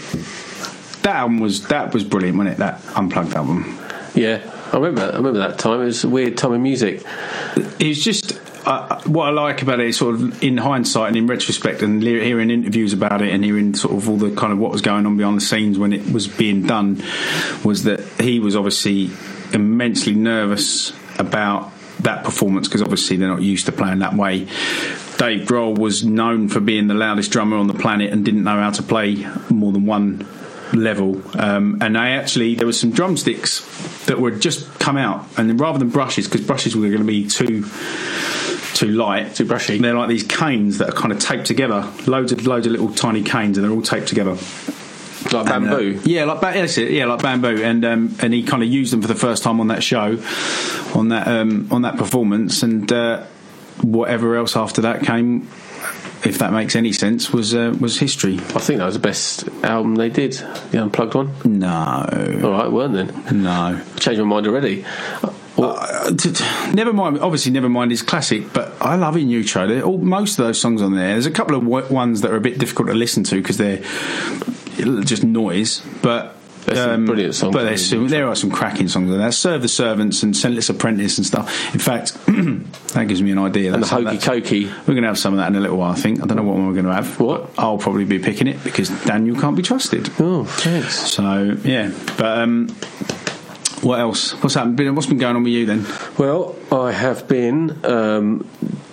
that 1.02 1.16
album 1.16 1.40
was 1.40 1.68
that 1.68 1.94
was 1.94 2.04
brilliant, 2.04 2.38
wasn't 2.38 2.54
it? 2.54 2.58
That 2.58 2.82
Unplugged 2.96 3.34
album. 3.34 3.78
Yeah, 4.14 4.40
I 4.72 4.76
remember. 4.76 5.02
I 5.02 5.16
remember 5.16 5.38
that 5.38 5.58
time. 5.58 5.80
It 5.82 5.84
was 5.84 6.04
a 6.04 6.08
weird 6.08 6.36
time 6.36 6.52
of 6.52 6.60
music. 6.60 7.04
It 7.56 7.88
was 7.88 8.02
just 8.02 8.40
uh, 8.66 9.00
what 9.02 9.26
I 9.26 9.30
like 9.30 9.62
about 9.62 9.80
it 9.80 9.86
is 9.86 9.96
sort 9.96 10.16
of 10.16 10.42
in 10.42 10.56
hindsight 10.56 11.08
and 11.08 11.16
in 11.16 11.26
retrospect, 11.26 11.82
and 11.82 12.02
le- 12.02 12.24
hearing 12.24 12.50
interviews 12.50 12.92
about 12.92 13.22
it 13.22 13.32
and 13.32 13.44
hearing 13.44 13.74
sort 13.74 13.94
of 13.94 14.08
all 14.08 14.16
the 14.16 14.34
kind 14.34 14.52
of 14.52 14.58
what 14.58 14.72
was 14.72 14.82
going 14.82 15.06
on 15.06 15.16
behind 15.16 15.36
the 15.36 15.40
scenes 15.40 15.78
when 15.78 15.92
it 15.92 16.10
was 16.12 16.26
being 16.26 16.66
done, 16.66 17.02
was 17.64 17.84
that 17.84 18.00
he 18.20 18.40
was 18.40 18.56
obviously 18.56 19.10
immensely 19.52 20.14
nervous 20.14 20.92
about 21.18 21.72
that 22.02 22.24
performance 22.24 22.68
because 22.68 22.82
obviously 22.82 23.16
they're 23.16 23.28
not 23.28 23.42
used 23.42 23.66
to 23.66 23.72
playing 23.72 24.00
that 24.00 24.14
way. 24.14 24.46
Dave 25.18 25.46
Grohl 25.46 25.76
was 25.76 26.04
known 26.04 26.48
for 26.48 26.60
being 26.60 26.86
the 26.86 26.94
loudest 26.94 27.30
drummer 27.30 27.56
on 27.56 27.66
the 27.66 27.74
planet 27.74 28.12
and 28.12 28.24
didn't 28.24 28.42
know 28.42 28.58
how 28.58 28.70
to 28.70 28.82
play 28.82 29.26
more 29.50 29.72
than 29.72 29.84
one 29.84 30.26
level. 30.72 31.22
Um, 31.38 31.78
and 31.80 31.98
I 31.98 32.10
actually 32.10 32.54
there 32.54 32.66
was 32.66 32.78
some 32.78 32.90
drumsticks 32.90 33.60
that 34.06 34.20
were 34.20 34.30
just 34.30 34.78
come 34.78 34.96
out, 34.96 35.26
and 35.36 35.60
rather 35.60 35.78
than 35.78 35.90
brushes, 35.90 36.26
because 36.26 36.40
brushes 36.40 36.74
were 36.74 36.88
going 36.88 36.98
to 36.98 37.04
be 37.04 37.26
too 37.28 37.64
too 38.74 38.88
light, 38.88 39.34
Too 39.34 39.44
brushy. 39.44 39.76
They're 39.76 39.94
like 39.94 40.08
these 40.08 40.22
canes 40.22 40.78
that 40.78 40.88
are 40.88 40.92
kind 40.92 41.12
of 41.12 41.18
taped 41.18 41.44
together, 41.44 41.92
loads 42.06 42.32
of 42.32 42.46
loads 42.46 42.66
of 42.66 42.72
little 42.72 42.92
tiny 42.94 43.22
canes, 43.22 43.58
and 43.58 43.64
they're 43.64 43.74
all 43.74 43.82
taped 43.82 44.08
together. 44.08 44.38
Like 45.32 45.46
And, 45.50 45.68
uh, 45.68 45.76
bamboo. 45.76 46.00
yeah, 46.04 46.24
like 46.24 46.40
that's 46.40 46.76
it. 46.78 46.90
Yeah, 46.90 47.06
like 47.06 47.22
bamboo, 47.22 47.62
and 47.62 47.84
um, 47.84 48.16
and 48.20 48.32
he 48.34 48.42
kind 48.42 48.62
of 48.62 48.68
used 48.68 48.92
them 48.92 49.00
for 49.02 49.08
the 49.08 49.14
first 49.14 49.42
time 49.42 49.60
on 49.60 49.68
that 49.68 49.82
show, 49.82 50.18
on 50.94 51.08
that 51.08 51.28
um, 51.28 51.68
on 51.70 51.82
that 51.82 51.96
performance, 51.96 52.62
and 52.62 52.90
uh, 52.92 53.24
whatever 53.82 54.36
else 54.36 54.56
after 54.56 54.80
that 54.82 55.02
came, 55.04 55.42
if 56.24 56.38
that 56.38 56.52
makes 56.52 56.74
any 56.76 56.92
sense, 56.92 57.32
was 57.32 57.54
uh, 57.54 57.74
was 57.80 57.98
history. 57.98 58.34
I 58.34 58.58
think 58.60 58.78
that 58.78 58.86
was 58.86 58.94
the 58.94 59.00
best 59.00 59.48
album 59.62 59.94
they 59.96 60.08
did. 60.10 60.32
The 60.72 60.82
unplugged 60.82 61.14
one. 61.14 61.32
No, 61.44 61.68
All 62.44 62.50
right, 62.50 62.70
weren't 62.70 62.94
then? 62.94 63.42
no. 63.42 63.80
Changed 63.98 64.20
my 64.20 64.26
mind 64.26 64.46
already. 64.46 64.84
Uh, 65.58 66.10
t- 66.16 66.32
t- 66.32 66.44
never 66.72 66.90
mind. 66.92 67.18
Obviously, 67.18 67.52
Nevermind 67.52 67.92
is 67.92 68.00
classic, 68.00 68.50
but 68.54 68.72
I 68.80 68.94
love 68.96 69.16
In. 69.18 69.28
They're 69.28 69.82
all, 69.82 69.98
most 69.98 70.38
of 70.38 70.46
those 70.46 70.58
songs 70.58 70.80
on 70.80 70.94
there. 70.94 71.08
There's 71.12 71.26
a 71.26 71.30
couple 71.30 71.54
of 71.54 71.62
w- 71.62 71.86
ones 71.92 72.22
that 72.22 72.30
are 72.30 72.36
a 72.36 72.40
bit 72.40 72.58
difficult 72.58 72.88
to 72.88 72.94
listen 72.94 73.24
to 73.24 73.34
because 73.36 73.58
they're 73.58 73.82
just 75.04 75.24
noise, 75.24 75.82
but. 76.02 76.36
There's 76.66 76.78
some 76.78 77.06
brilliant 77.06 77.34
songs 77.34 77.54
but 77.54 77.64
there's 77.64 77.88
some, 77.88 78.08
there 78.08 78.28
are 78.28 78.36
some 78.36 78.50
cracking 78.50 78.86
songs 78.86 79.10
on 79.10 79.16
there. 79.18 79.32
Serve 79.32 79.62
the 79.62 79.66
Servants 79.66 80.22
and 80.22 80.36
Scentless 80.36 80.68
Apprentice 80.68 81.16
and 81.16 81.26
stuff. 81.26 81.72
In 81.74 81.80
fact, 81.80 82.12
that 82.26 83.06
gives 83.08 83.22
me 83.22 83.30
an 83.30 83.38
idea. 83.38 83.72
And 83.72 83.82
the 83.82 83.86
That's- 83.86 83.90
Hokey 83.90 84.18
that's- 84.18 84.50
Cokey. 84.68 84.78
We're 84.86 84.92
going 84.94 85.02
to 85.02 85.08
have 85.08 85.18
some 85.18 85.32
of 85.32 85.38
that 85.38 85.48
in 85.48 85.56
a 85.56 85.60
little 85.60 85.78
while, 85.78 85.92
I 85.92 85.94
think. 85.94 86.22
I 86.22 86.26
don't 86.26 86.36
know 86.36 86.42
what 86.42 86.56
one 86.56 86.66
we're 86.66 86.74
going 86.74 86.84
to 86.84 86.92
have. 86.92 87.18
What? 87.18 87.48
I'll 87.56 87.78
probably 87.78 88.04
be 88.04 88.18
picking 88.18 88.46
it 88.46 88.62
because 88.62 88.90
Daniel 89.06 89.40
can't 89.40 89.56
be 89.56 89.62
trusted. 89.62 90.10
Oh, 90.20 90.44
thanks. 90.44 90.94
So, 91.10 91.56
yeah. 91.64 91.92
But 92.18 92.38
um, 92.40 92.68
what 93.80 93.98
else? 93.98 94.32
What's 94.42 94.54
happened? 94.54 94.76
Been- 94.76 94.94
What's 94.94 95.06
been 95.08 95.18
going 95.18 95.36
on 95.36 95.42
with 95.42 95.54
you 95.54 95.64
then? 95.64 95.86
Well, 96.18 96.54
I 96.70 96.92
have 96.92 97.26
been 97.26 97.84
um, 97.86 98.38
d- 98.40 98.46
I 98.60 98.66
was 98.66 98.89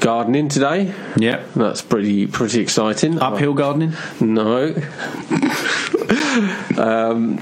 gardening 0.00 0.48
today. 0.48 0.92
Yeah. 1.16 1.44
That's 1.54 1.82
pretty 1.82 2.26
pretty 2.26 2.60
exciting. 2.60 3.18
Uphill 3.20 3.54
gardening? 3.54 3.94
No. 4.20 4.68
um, 6.78 7.40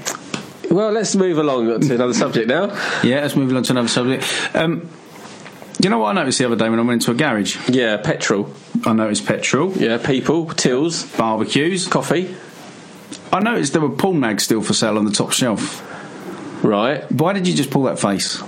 well, 0.69 0.91
let's 0.91 1.15
move 1.15 1.37
along 1.37 1.79
to 1.81 1.95
another 1.95 2.13
subject 2.13 2.47
now. 2.47 2.67
Yeah, 3.03 3.21
let's 3.21 3.35
move 3.35 3.51
along 3.51 3.63
to 3.63 3.73
another 3.73 3.87
subject. 3.87 4.25
Um, 4.53 4.89
you 5.81 5.89
know 5.89 5.99
what 5.99 6.09
I 6.09 6.13
noticed 6.13 6.39
the 6.39 6.45
other 6.45 6.55
day 6.55 6.69
when 6.69 6.79
I 6.79 6.81
went 6.83 7.01
into 7.05 7.11
a 7.11 7.13
garage? 7.13 7.57
Yeah, 7.69 7.97
petrol. 7.97 8.49
I 8.85 8.93
noticed 8.93 9.25
petrol, 9.25 9.73
Yeah, 9.73 9.97
people, 9.97 10.47
tills, 10.49 11.03
barbecues. 11.17 11.87
coffee. 11.87 12.35
I 13.31 13.39
noticed 13.39 13.73
there 13.73 13.81
were 13.81 13.89
porn 13.89 14.19
mags 14.19 14.43
still 14.43 14.61
for 14.61 14.73
sale 14.73 14.97
on 14.97 15.05
the 15.05 15.11
top 15.11 15.31
shelf. 15.33 15.81
Right. 16.63 17.09
Why 17.11 17.33
did 17.33 17.47
you 17.47 17.53
just 17.53 17.69
pull 17.69 17.83
that 17.83 17.99
face? 17.99 18.41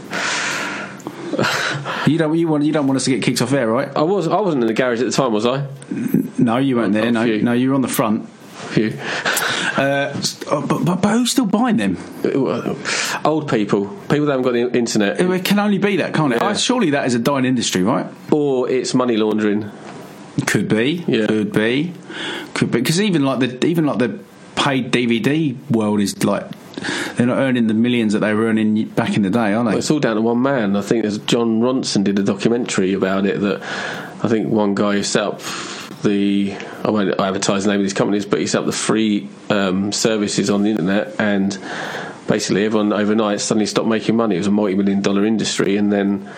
you 2.08 2.17
don't. 2.17 2.38
You 2.38 2.47
want. 2.47 2.63
You 2.63 2.73
don't 2.73 2.88
want 2.88 2.97
us 2.97 3.06
to 3.06 3.12
get 3.12 3.21
kicked 3.23 3.41
off 3.41 3.54
air, 3.54 3.67
right? 3.67 3.89
I 3.95 4.02
was. 4.02 4.28
I 4.28 4.39
wasn't 4.39 4.63
in 4.63 4.67
the 4.67 4.73
garage 4.73 5.00
at 5.00 5.06
the 5.06 5.12
time, 5.12 5.34
was 5.34 5.45
I? 5.45 5.65
No, 6.38 6.58
you 6.58 6.76
weren't 6.78 6.93
there. 6.93 7.12
No, 7.12 7.26
no, 7.26 7.54
you 7.54 7.69
were 7.69 7.76
on 7.76 7.82
the 7.82 7.88
front. 7.88 8.28
Phew. 8.30 8.97
Uh, 9.78 10.12
but, 10.67 10.86
but, 10.86 11.02
but 11.02 11.10
who's 11.10 11.32
still 11.32 11.45
buying 11.45 11.78
them? 11.78 11.97
Old 13.23 13.47
people, 13.47 13.86
people 14.10 14.26
that 14.26 14.32
haven't 14.32 14.41
got 14.41 14.54
the 14.54 14.76
internet, 14.76 15.19
It 15.19 15.45
can 15.45 15.60
only 15.60 15.78
be 15.78 15.97
that, 15.97 16.15
can't 16.15 16.34
it? 16.34 16.41
Yeah. 16.41 16.47
Uh, 16.47 16.56
surely 16.56 16.89
that 16.91 17.06
is 17.06 17.13
a 17.13 17.19
dying 17.19 17.45
industry, 17.45 17.84
right? 17.84 18.08
or 18.32 18.67
it's 18.69 18.95
money 18.95 19.17
laundering. 19.17 19.69
Could 20.47 20.67
be. 20.67 21.04
Yeah. 21.08 21.28
Could 21.28 21.54
be. 21.54 21.93
Could 22.56 22.71
be. 22.71 22.80
Because 22.80 23.00
even 23.02 23.23
like 23.23 23.39
the 23.39 23.65
even 23.65 23.86
like 23.86 24.00
the 24.00 24.19
paid 24.56 24.91
DVD 24.91 25.56
world 25.69 26.00
is 26.00 26.23
like 26.23 26.45
they're 27.16 27.28
not 27.28 27.38
earning 27.38 27.68
the 27.68 27.74
millions 27.74 28.13
that 28.13 28.20
they 28.20 28.34
were 28.34 28.46
earning 28.46 28.86
back 28.90 29.16
in 29.16 29.24
the 29.24 29.30
day, 29.30 29.54
are 29.54 29.63
they? 29.63 29.78
It's 29.78 29.92
all 29.92 30.00
down 30.00 30.16
to 30.16 30.22
one 30.22 30.42
man. 30.42 30.76
I 30.76 30.82
think 30.82 31.04
there's 31.04 31.18
Jon 31.20 31.62
Ronson 31.62 32.04
did 32.04 32.18
a 32.20 32.24
documentary 32.24 32.94
about 32.94 33.26
it 33.26 33.40
that 33.42 33.62
I 34.24 34.28
think 34.28 34.50
one 34.50 34.76
guy 34.76 34.94
who 34.94 35.04
set 35.04 35.24
up 35.24 35.42
the 36.04 36.56
I 36.84 36.92
won't 36.92 37.20
advertise 37.20 37.66
the 37.66 37.72
name 37.72 37.80
of 37.80 37.86
these 37.86 37.94
companies, 37.94 38.26
but 38.26 38.40
he 38.40 38.48
set 38.48 38.60
up 38.60 38.66
the 38.66 38.72
free 38.72 39.30
um, 39.50 39.92
services 39.92 40.50
on 40.50 40.63
the 40.63 40.70
internet 40.70 41.20
and 41.20 41.58
basically 42.28 42.66
everyone 42.66 42.94
overnight 42.94 43.40
suddenly 43.40 43.66
stopped 43.66 43.88
making 43.88 44.16
money. 44.16 44.36
It 44.36 44.40
was 44.40 44.48
a 44.48 44.52
multi-million 44.52 45.02
dollar 45.02 45.26
industry, 45.26 45.78
and 45.78 45.92
then 45.92 46.30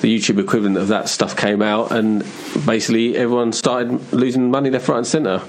the 0.00 0.14
YouTube 0.14 0.38
equivalent 0.38 0.76
of 0.76 0.88
that 0.88 1.08
stuff 1.08 1.36
came 1.36 1.62
out, 1.62 1.92
and 1.92 2.24
basically 2.66 3.16
everyone 3.16 3.52
started 3.52 4.12
losing 4.12 4.50
money 4.50 4.70
left, 4.70 4.88
right, 4.88 4.98
and 4.98 5.06
centre. 5.06 5.42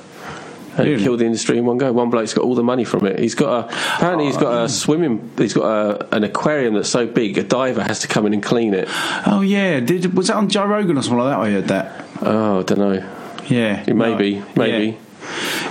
And 0.78 1.00
killed 1.02 1.20
the 1.20 1.26
industry 1.26 1.58
in 1.58 1.66
one 1.66 1.78
go. 1.78 1.92
One 1.92 2.10
bloke's 2.10 2.34
got 2.34 2.44
all 2.44 2.56
the 2.56 2.64
money 2.64 2.84
from 2.84 3.06
it. 3.06 3.20
He's 3.20 3.36
got 3.36 3.66
a 3.72 3.76
apparently 3.96 4.26
he's 4.26 4.38
got 4.38 4.64
a 4.66 4.70
swimming. 4.70 5.32
He's 5.38 5.54
got 5.54 5.66
a, 5.66 6.16
an 6.16 6.24
aquarium 6.24 6.74
that's 6.76 6.90
so 6.90 7.08
big 7.08 7.38
a 7.38 7.44
diver 7.44 7.84
has 7.84 8.00
to 8.00 8.08
come 8.08 8.26
in 8.26 8.34
and 8.34 8.44
clean 8.44 8.74
it. 8.74 8.88
Oh 9.26 9.42
yeah, 9.42 9.80
did 9.80 10.14
was 10.16 10.28
that 10.28 10.36
on 10.36 10.50
Joe 10.50 10.66
Rogan 10.66 10.98
or 10.98 11.02
something 11.02 11.20
like 11.20 11.34
that? 11.34 11.40
I 11.40 11.52
heard 11.52 11.68
that. 11.70 12.06
Oh, 12.22 12.60
I 12.60 12.64
don't 12.64 12.80
know. 12.80 13.14
Yeah, 13.48 13.84
Maybe, 13.94 14.40
Right. 14.40 14.56
maybe. 14.58 14.86
Yeah. 14.88 14.98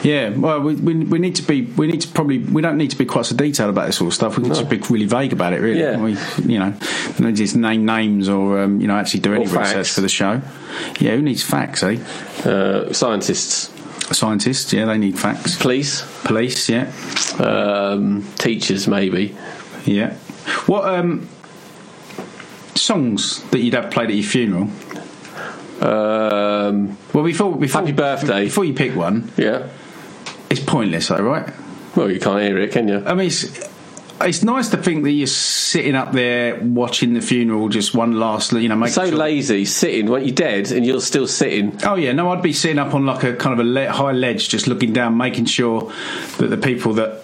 Yeah, 0.02 0.28
well, 0.30 0.60
we, 0.60 0.74
we, 0.76 0.94
we 0.94 1.18
need 1.18 1.34
to 1.36 1.42
be 1.42 1.62
we 1.62 1.86
need 1.86 2.02
to 2.02 2.08
probably 2.08 2.38
we 2.38 2.62
don't 2.62 2.76
need 2.76 2.90
to 2.90 2.96
be 2.96 3.06
quite 3.06 3.26
so 3.26 3.34
detailed 3.34 3.70
about 3.70 3.86
this 3.86 3.96
sort 3.96 4.08
of 4.08 4.14
stuff. 4.14 4.36
We 4.36 4.44
can 4.44 4.52
just 4.54 4.68
be 4.68 4.76
really 4.90 5.06
vague 5.06 5.32
about 5.32 5.52
it, 5.54 5.60
really. 5.60 5.80
Yeah. 5.80 5.96
We, 5.98 6.12
you 6.44 6.58
know, 6.58 6.74
don't 7.18 7.34
just 7.34 7.56
name 7.56 7.84
names 7.86 8.28
or 8.28 8.60
um, 8.60 8.80
you 8.80 8.86
know 8.86 8.96
actually 8.96 9.20
do 9.20 9.34
any 9.34 9.46
Or 9.46 9.48
facts. 9.48 9.70
research 9.70 9.90
for 9.92 10.02
the 10.02 10.08
show. 10.10 10.42
Yeah, 11.00 11.16
who 11.16 11.22
needs 11.22 11.42
facts? 11.42 11.82
Eh? 11.82 11.96
Uh, 12.44 12.92
scientists, 12.92 13.70
Scientists, 14.12 14.72
yeah, 14.72 14.84
they 14.86 14.98
need 14.98 15.18
facts. 15.18 15.56
police, 15.56 16.02
Police, 16.24 16.68
yeah, 16.68 16.92
um, 17.40 18.22
teachers, 18.38 18.86
maybe. 18.86 19.34
yeah. 19.84 20.14
What 20.66 20.88
um, 20.88 21.28
songs 22.74 23.42
that 23.50 23.58
you'd 23.60 23.74
have 23.74 23.90
played 23.90 24.10
at 24.10 24.14
your 24.16 24.24
funeral? 24.24 24.70
Um, 25.80 26.96
Well, 27.12 27.24
before 27.24 27.56
before 27.56 27.80
Happy 27.82 27.92
birthday. 27.92 28.44
before 28.44 28.64
you 28.64 28.74
pick 28.74 28.94
one, 28.96 29.30
yeah. 29.36 29.66
it's 30.50 30.60
pointless, 30.60 31.08
though, 31.08 31.18
right? 31.22 31.52
Well, 31.96 32.10
you 32.10 32.20
can't 32.20 32.42
hear 32.42 32.58
it, 32.58 32.72
can 32.72 32.88
you? 32.88 33.02
I 33.06 33.14
mean, 33.14 33.26
it's, 33.26 33.44
it's 34.20 34.42
nice 34.42 34.70
to 34.70 34.76
think 34.76 35.04
that 35.04 35.10
you're 35.10 35.26
sitting 35.26 35.94
up 35.94 36.12
there 36.12 36.58
watching 36.62 37.14
the 37.14 37.20
funeral, 37.20 37.68
just 37.68 37.94
one 37.94 38.18
last, 38.18 38.52
you 38.52 38.68
know, 38.68 38.76
make 38.76 38.90
so 38.90 39.04
lazy, 39.04 39.64
sitting. 39.64 40.06
When 40.06 40.24
you're 40.24 40.34
dead 40.34 40.72
and 40.72 40.86
you're 40.86 41.00
still 41.00 41.26
sitting. 41.26 41.78
Oh 41.84 41.96
yeah, 41.96 42.12
no, 42.12 42.30
I'd 42.30 42.42
be 42.42 42.52
sitting 42.52 42.78
up 42.78 42.94
on 42.94 43.06
like 43.06 43.24
a 43.24 43.34
kind 43.34 43.58
of 43.58 43.66
a 43.66 43.68
le- 43.68 43.90
high 43.90 44.12
ledge, 44.12 44.48
just 44.48 44.66
looking 44.66 44.92
down, 44.92 45.16
making 45.16 45.46
sure 45.46 45.92
that 46.38 46.48
the 46.48 46.56
people 46.56 46.94
that 46.94 47.22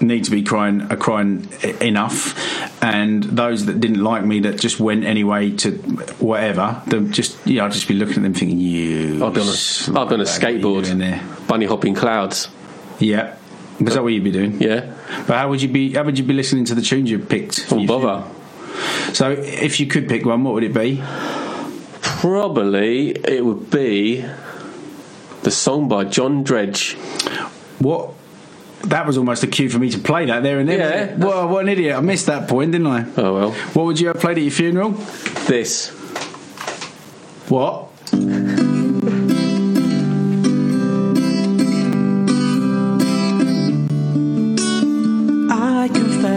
need 0.00 0.24
to 0.24 0.30
be 0.30 0.42
crying 0.42 0.80
are 0.90 0.96
crying 0.96 1.46
enough, 1.80 2.82
and 2.82 3.22
those 3.24 3.66
that 3.66 3.80
didn't 3.80 4.02
like 4.02 4.24
me 4.24 4.40
that 4.40 4.58
just 4.58 4.80
went 4.80 5.04
anyway 5.04 5.50
to 5.50 5.72
whatever, 6.18 6.82
just 7.10 7.36
yeah, 7.46 7.64
I'd 7.66 7.72
just 7.72 7.86
be 7.88 7.94
looking 7.94 8.16
at 8.16 8.22
them 8.22 8.34
thinking, 8.34 8.58
you. 8.58 9.22
I'll 9.22 9.30
be 9.30 9.40
on 9.40 9.48
a, 9.48 9.98
I'll 9.98 10.06
be 10.06 10.14
on 10.14 10.20
a 10.20 10.26
slag, 10.26 10.64
what 10.64 10.86
are 10.86 10.88
you 10.88 10.94
skateboard, 10.94 11.46
bunny 11.46 11.66
hopping 11.66 11.94
clouds. 11.94 12.48
Yeah, 12.98 13.36
is 13.80 13.94
that 13.94 14.02
what 14.02 14.12
you'd 14.12 14.24
be 14.24 14.30
doing? 14.30 14.60
Yeah. 14.60 14.92
But 15.26 15.38
how 15.38 15.48
would 15.48 15.62
you 15.62 15.68
be? 15.68 15.94
How 15.94 16.04
would 16.04 16.18
you 16.18 16.24
be 16.24 16.34
listening 16.34 16.64
to 16.66 16.74
the 16.74 16.82
tunes 16.82 17.10
you 17.10 17.18
picked? 17.18 17.66
Oh, 17.72 17.86
bother. 17.86 18.24
So, 19.12 19.30
if 19.32 19.80
you 19.80 19.86
could 19.86 20.08
pick 20.08 20.24
one, 20.24 20.44
what 20.44 20.54
would 20.54 20.62
it 20.62 20.74
be? 20.74 21.02
Probably 22.02 23.10
it 23.10 23.44
would 23.44 23.70
be 23.70 24.24
the 25.42 25.50
song 25.50 25.88
by 25.88 26.04
John 26.04 26.42
Dredge. 26.42 26.94
What? 27.78 28.12
That 28.82 29.06
was 29.06 29.18
almost 29.18 29.42
a 29.42 29.46
cue 29.46 29.68
for 29.68 29.78
me 29.78 29.90
to 29.90 29.98
play 29.98 30.26
that 30.26 30.42
there 30.42 30.58
and 30.58 30.68
then. 30.68 30.78
Yeah? 30.78 31.16
Well, 31.16 31.48
what 31.48 31.62
an 31.62 31.68
idiot! 31.68 31.96
I 31.96 32.00
missed 32.00 32.26
that 32.26 32.48
point, 32.48 32.72
didn't 32.72 32.86
I? 32.86 33.06
Oh 33.16 33.34
well. 33.34 33.50
What 33.52 33.86
would 33.86 34.00
you 34.00 34.08
have 34.08 34.20
played 34.20 34.38
at 34.38 34.42
your 34.42 34.52
funeral? 34.52 34.90
This. 35.46 35.90
What? 37.48 37.88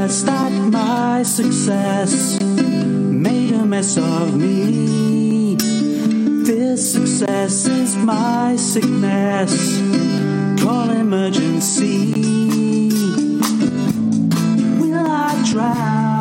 Confess 0.04 0.24
that 0.24 0.52
my 0.52 1.24
success 1.24 2.38
made 2.42 3.54
a 3.54 3.66
mess 3.66 3.98
of 3.98 4.36
me. 4.36 5.56
This 6.44 6.92
success 6.92 7.66
is 7.68 7.96
my 7.96 8.58
sickness. 8.58 9.78
Call 10.62 10.90
emergency. 10.90 12.14
Will 14.82 15.08
I 15.08 15.42
drown? 15.50 16.13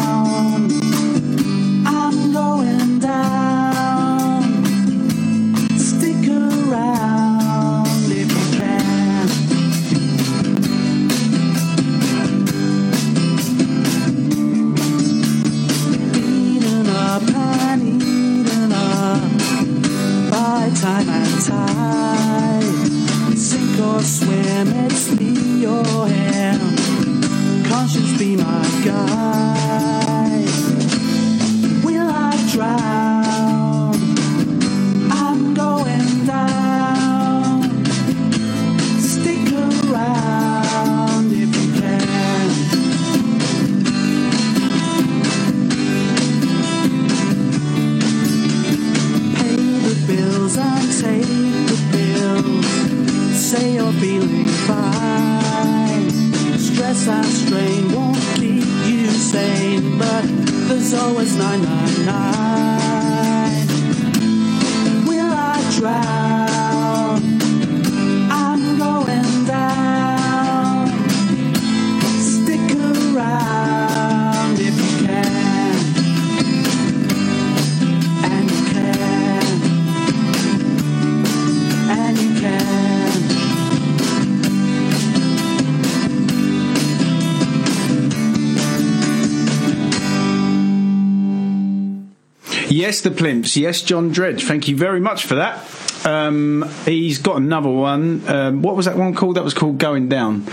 The 93.03 93.11
Plimps. 93.11 93.57
Yes, 93.57 93.83
John 93.83 94.11
Dredge. 94.11 94.45
Thank 94.45 94.69
you 94.69 94.77
very 94.77 95.01
much 95.01 95.27
for 95.27 95.37
that. 95.37 96.07
Um, 96.07 96.69
he's 96.85 97.19
got 97.19 97.37
another 97.37 97.69
one. 97.69 98.27
Um, 98.29 98.63
what 98.63 98.75
was 98.77 98.87
that 98.87 98.97
one 98.97 99.15
called? 99.15 99.37
That 99.37 99.45
was 99.45 99.55
called 99.55 99.79
Going 99.79 100.09
Down. 100.09 100.47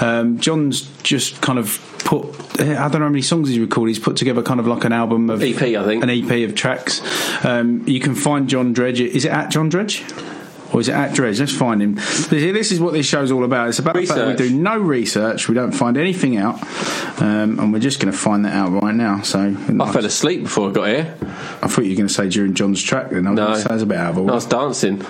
Um, 0.00 0.38
John's 0.38 0.82
just 1.02 1.40
kind 1.42 1.58
of 1.58 1.78
put. 1.98 2.26
I 2.60 2.64
don't 2.64 2.92
know 2.94 3.00
how 3.00 3.08
many 3.08 3.22
songs 3.22 3.48
he's 3.48 3.58
recorded. 3.58 3.94
He's 3.94 4.02
put 4.02 4.16
together 4.16 4.42
kind 4.42 4.60
of 4.60 4.66
like 4.66 4.84
an 4.84 4.92
album 4.92 5.28
of 5.30 5.42
EP, 5.42 5.60
I 5.60 5.84
think. 5.84 6.02
an 6.02 6.10
EP 6.10 6.48
of 6.48 6.54
tracks. 6.54 7.02
Um, 7.44 7.86
you 7.86 8.00
can 8.00 8.14
find 8.14 8.48
John 8.48 8.72
Dredge. 8.72 9.00
Is 9.00 9.24
it 9.24 9.30
at 9.32 9.50
John 9.50 9.68
Dredge? 9.68 10.02
Or 10.74 10.80
is 10.80 10.88
it 10.88 10.92
at 10.92 11.14
Dredge? 11.14 11.38
Let's 11.38 11.52
find 11.56 11.80
him. 11.80 11.94
This 11.94 12.72
is 12.72 12.80
what 12.80 12.92
this 12.92 13.06
show's 13.06 13.30
all 13.30 13.44
about. 13.44 13.68
It's 13.68 13.78
about 13.78 13.94
the 13.94 14.04
fact 14.06 14.18
that 14.18 14.26
we 14.26 14.34
do 14.34 14.50
no 14.54 14.76
research, 14.76 15.48
we 15.48 15.54
don't 15.54 15.70
find 15.72 15.96
anything 15.96 16.36
out, 16.36 16.60
um, 17.22 17.60
and 17.60 17.72
we're 17.72 17.78
just 17.78 18.00
going 18.00 18.10
to 18.12 18.18
find 18.18 18.44
that 18.44 18.52
out 18.54 18.82
right 18.82 18.94
now. 18.94 19.22
So 19.22 19.38
I 19.40 19.92
fell 19.92 20.04
asleep 20.04 20.42
before 20.42 20.70
I 20.70 20.72
got 20.72 20.88
here. 20.88 21.16
I 21.62 21.68
thought 21.68 21.84
you 21.84 21.90
were 21.92 21.96
going 21.96 22.08
to 22.08 22.12
say 22.12 22.28
during 22.28 22.54
John's 22.54 22.82
track. 22.82 23.10
Then 23.10 23.26
I 23.26 23.30
was 23.30 23.36
No. 23.36 23.44
gonna 23.46 23.56
say, 23.60 23.66
that's 23.68 23.82
a 23.82 23.86
bit 23.86 23.98
out 23.98 24.10
of 24.10 24.18
order. 24.18 24.32
I 24.32 24.34
was 24.34 24.46
dancing. 24.46 25.00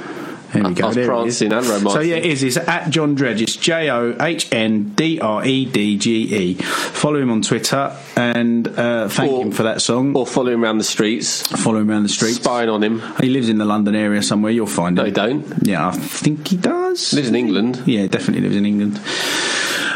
There 0.55 0.64
we 0.69 0.75
go. 0.75 0.85
I 0.85 0.87
was 0.87 0.97
there 0.97 1.07
prancing 1.07 1.53
and 1.53 1.67
romancing. 1.67 1.90
So 1.90 2.01
yeah, 2.01 2.17
it 2.17 2.25
is. 2.27 2.43
It's 2.43 2.57
at 2.57 2.88
John 2.90 3.14
Dredge. 3.14 3.43
It's 3.43 3.57
J 3.57 3.90
O 3.90 4.17
H 4.21 4.51
N 4.53 4.95
D 4.95 5.21
R 5.21 5.45
E 5.45 5.64
D 5.67 5.99
G 5.99 6.35
E. 6.35 6.55
Follow 6.55 7.21
him 7.21 7.31
on 7.31 7.43
Twitter 7.43 7.97
and 8.17 8.67
uh, 8.69 9.09
thank 9.09 9.31
Or- 9.33 9.43
him 9.43 9.51
for 9.53 9.64
that 9.64 9.83
song. 9.83 10.17
Or 10.17 10.27
follow 10.27 10.51
him 10.53 10.62
around 10.64 10.79
the 10.79 10.85
streets, 10.85 11.43
Follow 11.62 11.79
him 11.81 11.90
around 11.90 12.05
the 12.05 12.09
streets. 12.09 12.37
spying 12.37 12.69
on 12.71 12.83
him. 12.83 13.03
He 13.21 13.29
lives 13.29 13.49
in 13.49 13.59
the 13.59 13.64
London 13.67 13.95
area 13.95 14.23
somewhere. 14.23 14.53
You'll 14.53 14.67
find 14.67 14.97
No, 14.97 15.03
him. 15.03 15.07
he 15.07 15.12
don't. 15.12 15.67
Yeah, 15.67 15.88
I 15.88 15.93
think 15.93 16.49
he 16.49 16.57
does. 16.57 17.12
Lives 17.12 17.29
in 17.29 17.35
England. 17.35 17.83
Yeah, 17.87 18.07
definitely 18.07 18.43
lives 18.43 18.57
in 18.57 18.64
England. 18.64 19.01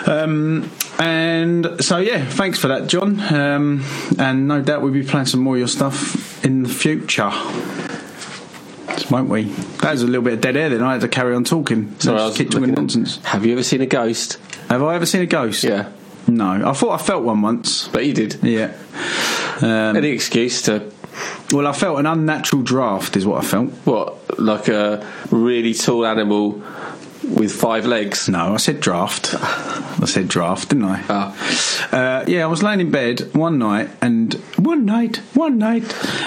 Um, 0.07 0.71
and 0.99 1.77
so 1.85 1.99
yeah, 1.99 2.25
thanks 2.25 2.59
for 2.59 2.68
that, 2.68 2.87
John. 2.88 3.21
Um, 3.33 3.85
and 4.18 4.49
no 4.49 4.61
doubt 4.62 4.83
we'll 4.83 4.92
be 4.92 5.03
playing 5.05 5.27
some 5.27 5.40
more 5.40 5.55
of 5.55 5.59
your 5.59 5.68
stuff 5.68 6.42
in 6.44 6.62
the 6.62 6.68
future. 6.68 7.31
Won't 9.11 9.29
we? 9.29 9.44
That 9.83 9.92
was 9.92 10.03
a 10.03 10.07
little 10.07 10.22
bit 10.22 10.35
of 10.35 10.40
dead 10.40 10.57
air 10.57 10.68
then. 10.70 10.83
I 10.83 10.92
had 10.92 11.01
to 11.03 11.09
carry 11.09 11.35
on 11.35 11.44
talking. 11.44 11.94
So 11.98 12.11
Sorry, 12.11 12.20
I 12.20 12.27
was 12.27 12.37
keep 12.37 12.51
talking 12.51 12.72
nonsense. 12.74 13.18
Have 13.24 13.44
you 13.46 13.53
ever 13.53 13.62
seen 13.62 13.81
a 13.81 13.87
ghost? 13.87 14.38
Have 14.68 14.83
I 14.83 14.94
ever 14.94 15.07
seen 15.07 15.22
a 15.22 15.27
ghost? 15.27 15.64
Yeah, 15.64 15.88
No. 16.27 16.68
I 16.68 16.72
thought 16.72 17.01
I 17.01 17.03
felt 17.03 17.24
one 17.24 17.40
once. 17.42 17.88
but 17.88 18.05
you 18.07 18.12
did. 18.14 18.38
Yeah. 18.42 18.72
Um, 19.62 19.96
Any 19.96 20.09
excuse 20.11 20.62
to 20.62 20.90
well, 21.53 21.66
I 21.66 21.72
felt 21.72 21.98
an 21.98 22.07
unnatural 22.07 22.62
draft, 22.62 23.16
is 23.16 23.27
what 23.27 23.42
I 23.42 23.46
felt. 23.46 23.70
what? 23.85 24.38
Like 24.38 24.68
a 24.68 25.05
really 25.31 25.74
tall 25.74 26.07
animal 26.07 26.62
with 27.24 27.52
five 27.52 27.87
legs. 27.87 28.28
No, 28.28 28.54
I 28.54 28.57
said 28.59 28.81
draft. 28.81 29.35
I 29.35 30.04
said 30.07 30.28
draft, 30.28 30.68
didn't 30.70 30.85
I? 30.85 31.04
Ah. 31.09 31.88
Uh, 31.92 32.24
yeah, 32.28 32.44
I 32.44 32.46
was 32.46 32.62
laying 32.62 32.81
in 32.81 32.90
bed 32.90 33.35
one 33.35 33.59
night, 33.59 33.90
and 34.00 34.35
one 34.57 34.85
night, 34.85 35.16
one 35.35 35.59
night, 35.59 35.85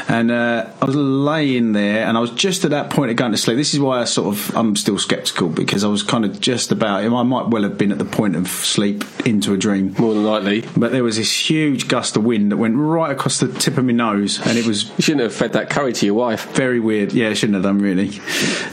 and 0.10 0.32
uh, 0.32 0.70
I 0.82 0.86
was 0.86 0.96
laying 0.96 1.72
there, 1.74 2.06
and 2.06 2.18
I 2.18 2.20
was 2.20 2.32
just 2.32 2.66
at 2.66 2.72
that 2.72 2.90
point 2.90 3.12
of 3.12 3.18
going 3.18 3.32
to 3.32 3.38
sleep. 3.38 3.58
This 3.58 3.74
is 3.74 3.80
why 3.80 4.02
I 4.02 4.04
sort 4.06 4.36
of 4.36 4.56
I'm 4.56 4.76
still 4.76 4.98
sceptical 4.98 5.48
because 5.50 5.84
I 5.84 5.88
was 5.88 6.04
kind 6.04 6.26
of 6.26 6.40
just 6.42 6.72
about. 6.72 7.04
I 7.04 7.08
might 7.24 7.48
well 7.48 7.64
have 7.64 7.78
been 7.78 7.92
at 7.92 7.98
the 7.98 8.06
point 8.06 8.36
of 8.36 8.48
sleep 8.48 9.04
into 9.26 9.54
a 9.54 9.58
dream. 9.58 9.94
More 9.98 10.14
than 10.14 10.24
likely, 10.26 10.62
But 10.76 10.92
there 10.92 11.04
was 11.04 11.18
this 11.18 11.50
huge 11.50 11.88
gust 11.88 12.18
of 12.18 12.24
wind 12.24 12.52
that 12.52 12.58
went 12.58 12.76
right 12.76 13.12
across 13.12 13.40
the 13.40 13.48
tip 13.48 13.78
of 13.78 13.86
my 13.86 13.94
nose, 13.94 14.40
and 14.46 14.58
it 14.58 14.66
was 14.66 14.90
you 14.98 15.02
shouldn't 15.02 15.22
have 15.24 15.34
fed 15.34 15.54
that 15.54 15.70
curry 15.70 15.94
to 15.94 16.06
your 16.06 16.16
wife. 16.16 16.52
very 16.56 16.80
weird. 16.80 17.14
Yeah, 17.14 17.30
I 17.30 17.34
shouldn't 17.34 17.56
have 17.56 17.64
done 17.64 17.80
really. 17.80 18.10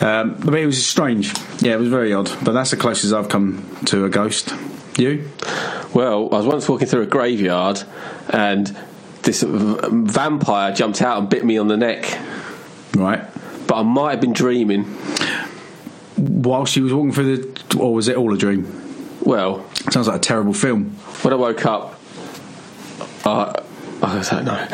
Um, 0.00 0.35
but 0.44 0.54
it 0.54 0.66
was 0.66 0.85
strange. 0.85 1.33
Yeah, 1.61 1.74
it 1.74 1.78
was 1.78 1.88
very 1.88 2.08
odd. 2.12 2.31
But 2.44 2.53
that's 2.53 2.71
the 2.71 2.77
closest 2.77 3.12
I've 3.12 3.29
come 3.29 3.64
to 3.87 4.05
a 4.05 4.09
ghost. 4.09 4.55
You? 4.97 5.29
Well, 5.94 6.29
I 6.33 6.38
was 6.38 6.47
once 6.47 6.68
walking 6.68 6.87
through 6.88 7.03
a 7.03 7.07
graveyard, 7.07 7.83
and 8.29 8.77
this 9.23 9.42
v- 9.42 9.79
vampire 9.90 10.73
jumped 10.75 11.01
out 11.03 11.18
and 11.18 11.29
bit 11.29 11.44
me 11.44 11.57
on 11.59 11.68
the 11.68 11.77
neck. 11.77 12.05
Right. 12.97 13.23
But 13.66 13.75
I 13.77 13.83
might 13.83 14.11
have 14.12 14.21
been 14.21 14.33
dreaming. 14.33 14.85
While 16.16 16.64
she 16.64 16.81
was 16.81 16.92
walking 16.92 17.12
through 17.12 17.37
the, 17.37 17.79
or 17.79 17.94
was 17.94 18.09
it 18.09 18.16
all 18.16 18.33
a 18.35 18.37
dream? 18.37 18.66
Well, 19.21 19.64
Sounds 19.90 20.09
like 20.09 20.16
a 20.16 20.21
terrible 20.21 20.53
film. 20.53 20.90
when 21.23 21.33
I 21.33 21.37
woke 21.37 21.64
up, 21.64 21.94
I, 24.09 24.18
I 24.18 24.23
don't 24.23 24.44
know. 24.44 24.66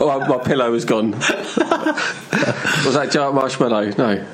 oh, 0.06 0.26
my 0.28 0.38
pillow 0.44 0.70
was 0.70 0.84
gone. 0.84 1.10
was 1.12 1.24
that 2.94 3.08
giant 3.10 3.34
marshmallow? 3.34 3.92
No. 3.96 4.26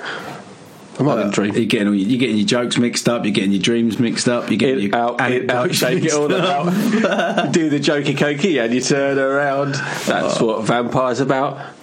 I 0.98 1.02
might 1.02 1.16
have 1.16 1.24
been 1.24 1.30
dreaming. 1.30 1.56
You're 1.56 1.66
getting 1.66 1.88
all, 1.88 1.94
you're 1.94 2.18
getting 2.18 2.36
your 2.38 2.46
jokes 2.46 2.78
mixed 2.78 3.08
up. 3.08 3.24
You're 3.24 3.34
getting 3.34 3.52
your 3.52 3.60
dreams 3.62 3.98
mixed 3.98 4.28
up. 4.28 4.50
You're 4.50 4.58
getting 4.58 4.84
In, 4.84 4.90
your 4.90 4.96
out, 4.96 5.20
in, 5.20 5.50
out, 5.50 5.66
anecdotes 5.66 5.76
shake 5.76 5.98
it 5.98 6.02
mixed 6.04 6.16
all 6.16 6.32
up. 6.32 6.66
about. 6.66 7.52
Do 7.52 7.68
the 7.68 7.78
jokey 7.78 8.16
cokey 8.16 8.62
and 8.64 8.72
you 8.74 8.80
turn 8.80 9.18
around. 9.18 9.74
That's 10.06 10.40
oh. 10.40 10.46
what 10.46 10.64
vampire's 10.64 11.20
about. 11.20 11.74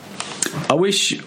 I 0.69 0.73
wish 0.73 1.21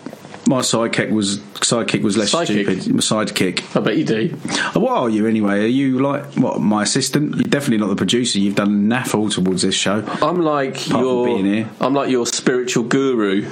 my 0.49 0.61
sidekick 0.61 1.11
was 1.11 1.39
sidekick 1.39 2.03
was 2.03 2.17
less 2.17 2.31
stupid. 2.31 2.87
My 2.93 3.01
sidekick. 3.01 3.77
I 3.77 3.81
bet 3.81 3.97
you 3.97 4.05
do. 4.05 4.37
Uh, 4.75 4.81
what 4.81 4.93
are 4.97 5.11
you 5.11 5.27
anyway? 5.27 5.65
Are 5.65 5.67
you 5.67 5.99
like 5.99 6.25
what? 6.35 6.61
My 6.61 6.83
assistant? 6.85 7.35
You're 7.35 7.45
definitely 7.45 7.79
not 7.79 7.89
the 7.89 7.97
producer. 7.97 8.39
You've 8.39 8.55
done 8.55 8.89
naff 8.89 9.15
all 9.15 9.29
towards 9.29 9.63
this 9.63 9.75
show. 9.75 10.05
I'm 10.23 10.41
like 10.41 10.77
from 10.77 11.01
your. 11.01 11.25
being 11.27 11.45
here. 11.47 11.69
I'm 11.81 11.95
like 11.95 12.11
your 12.11 12.27
spiritual 12.27 12.85
guru, 12.85 13.43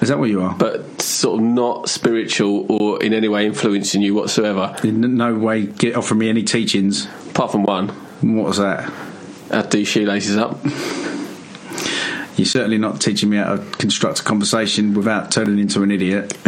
Is 0.00 0.08
that 0.08 0.18
what 0.18 0.28
you 0.30 0.42
are? 0.42 0.54
but 0.56 1.00
sort 1.02 1.40
of 1.40 1.46
not 1.46 1.88
spiritual 1.88 2.66
or 2.70 3.02
in 3.02 3.12
any 3.14 3.28
way 3.28 3.46
influencing 3.46 4.02
you 4.02 4.14
whatsoever. 4.14 4.76
In 4.84 5.16
no 5.16 5.34
way 5.34 5.66
get 5.66 5.96
offering 5.96 6.18
me 6.20 6.28
any 6.28 6.42
teachings. 6.44 7.06
Apart 7.30 7.50
from 7.52 7.64
one, 7.64 7.88
What 8.20 8.46
was 8.46 8.58
that? 8.58 8.92
to 9.50 9.66
do 9.68 9.84
shoelaces 9.84 10.36
up. 10.36 10.58
You're 12.36 12.46
certainly 12.46 12.78
not 12.78 13.00
teaching 13.00 13.30
me 13.30 13.38
how 13.38 13.56
to 13.56 13.62
construct 13.78 14.20
a 14.20 14.22
conversation 14.22 14.94
without 14.94 15.32
turning 15.32 15.58
into 15.58 15.82
an 15.82 15.90
idiot. 15.90 16.32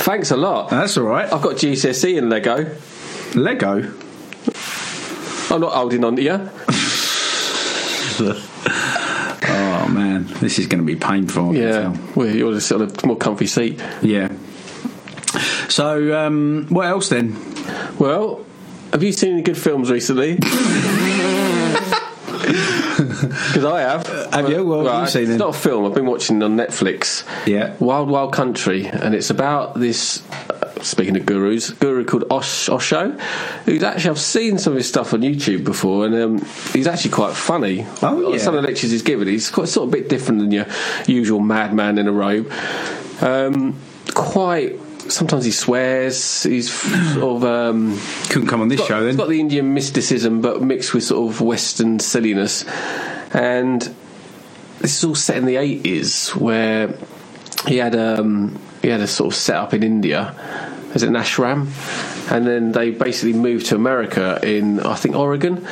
Thanks 0.00 0.30
a 0.30 0.36
lot. 0.36 0.70
That's 0.70 0.96
all 0.96 1.04
right. 1.04 1.32
I've 1.32 1.42
got 1.42 1.56
GCSE 1.56 2.16
in 2.16 2.28
Lego. 2.28 2.76
Lego. 3.34 3.92
I'm 5.52 5.60
not 5.60 5.72
holding 5.72 6.04
on 6.04 6.16
to 6.16 6.22
you. 6.22 6.50
Oh 9.52 9.88
man, 9.88 10.26
this 10.40 10.58
is 10.58 10.66
going 10.66 10.80
to 10.80 10.86
be 10.86 10.94
painful. 10.94 11.54
Yeah, 11.56 11.96
well, 12.14 12.28
you're 12.28 12.52
just 12.52 12.70
on 12.70 12.82
a 12.82 13.06
more 13.06 13.16
comfy 13.16 13.46
seat. 13.46 13.80
Yeah. 14.02 14.30
So, 15.68 16.16
um, 16.18 16.66
what 16.68 16.86
else 16.86 17.08
then? 17.08 17.36
Well, 17.98 18.44
have 18.92 19.02
you 19.02 19.12
seen 19.12 19.32
any 19.32 19.42
good 19.42 19.58
films 19.58 19.90
recently? 19.90 20.38
Because 23.48 23.64
I 23.64 23.80
have. 23.80 24.06
Have 24.32 24.48
you? 24.48 24.64
What 24.64 24.86
have 24.86 25.02
you 25.02 25.08
seen 25.08 25.22
it? 25.22 25.22
It's 25.22 25.28
then? 25.30 25.38
not 25.38 25.54
a 25.54 25.58
film. 25.58 25.86
I've 25.86 25.94
been 25.94 26.06
watching 26.06 26.42
on 26.42 26.56
Netflix. 26.56 27.24
Yeah. 27.46 27.74
Wild 27.78 28.08
Wild 28.08 28.32
Country, 28.32 28.86
and 28.86 29.14
it's 29.14 29.30
about 29.30 29.78
this. 29.78 30.28
Uh, 30.30 30.82
speaking 30.82 31.16
of 31.16 31.26
gurus, 31.26 31.70
guru 31.70 32.04
called 32.04 32.24
Osh, 32.30 32.68
Osho, 32.68 33.10
who's 33.64 33.82
actually 33.82 34.10
I've 34.10 34.20
seen 34.20 34.58
some 34.58 34.72
of 34.72 34.78
his 34.78 34.88
stuff 34.88 35.12
on 35.12 35.20
YouTube 35.20 35.64
before, 35.64 36.06
and 36.06 36.14
um, 36.14 36.38
he's 36.72 36.86
actually 36.86 37.10
quite 37.10 37.34
funny. 37.34 37.86
Oh, 38.02 38.32
yeah. 38.32 38.38
Some 38.38 38.54
of 38.54 38.62
the 38.62 38.68
lectures 38.68 38.90
he's 38.90 39.02
given, 39.02 39.28
he's 39.28 39.50
quite 39.50 39.68
sort 39.68 39.88
of 39.88 39.94
a 39.94 39.96
bit 39.96 40.08
different 40.08 40.40
than 40.40 40.50
your 40.50 40.66
usual 41.06 41.40
madman 41.40 41.98
in 41.98 42.06
a 42.08 42.12
robe. 42.12 42.50
Um, 43.20 43.76
quite. 44.14 44.78
Sometimes 45.08 45.44
he 45.44 45.50
swears. 45.50 46.44
He's 46.44 46.72
sort 47.14 47.36
of. 47.36 47.44
Um, 47.44 47.98
Couldn't 48.28 48.48
come 48.48 48.60
on 48.60 48.68
this 48.68 48.78
got, 48.78 48.88
show 48.88 49.04
then. 49.04 49.16
got 49.16 49.28
the 49.28 49.40
Indian 49.40 49.74
mysticism, 49.74 50.40
but 50.40 50.62
mixed 50.62 50.94
with 50.94 51.02
sort 51.04 51.28
of 51.28 51.40
Western 51.40 51.98
silliness. 51.98 52.64
And 53.32 53.80
this 54.80 54.96
is 54.96 55.04
all 55.04 55.14
set 55.14 55.36
in 55.36 55.46
the 55.46 55.56
eighties, 55.56 56.30
where 56.30 56.94
he 57.66 57.76
had 57.76 57.94
um, 57.94 58.58
he 58.82 58.88
had 58.88 59.00
a 59.00 59.06
sort 59.06 59.32
of 59.32 59.36
set 59.36 59.56
up 59.56 59.74
in 59.74 59.82
India. 59.82 60.34
As 60.92 61.04
an 61.04 61.12
ashram, 61.12 61.68
and 62.32 62.44
then 62.44 62.72
they 62.72 62.90
basically 62.90 63.32
moved 63.32 63.66
to 63.66 63.76
America 63.76 64.40
in 64.42 64.80
I 64.80 64.96
think 64.96 65.14
Oregon, 65.14 65.64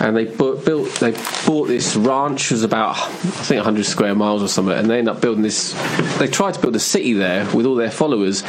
and 0.00 0.16
they 0.16 0.24
bu- 0.24 0.62
built 0.64 0.88
they 0.96 1.12
bought 1.46 1.68
this 1.68 1.96
ranch 1.96 2.50
it 2.50 2.54
was 2.54 2.62
about 2.62 2.96
I 2.96 3.08
think 3.46 3.58
100 3.58 3.84
square 3.84 4.14
miles 4.14 4.42
or 4.42 4.48
something, 4.48 4.76
and 4.76 4.90
they 4.90 4.98
ended 4.98 5.14
up 5.14 5.20
building 5.20 5.42
this. 5.42 5.72
They 6.18 6.28
tried 6.28 6.54
to 6.54 6.60
build 6.60 6.76
a 6.76 6.80
city 6.80 7.12
there 7.12 7.44
with 7.54 7.66
all 7.66 7.74
their 7.74 7.90
followers, 7.90 8.42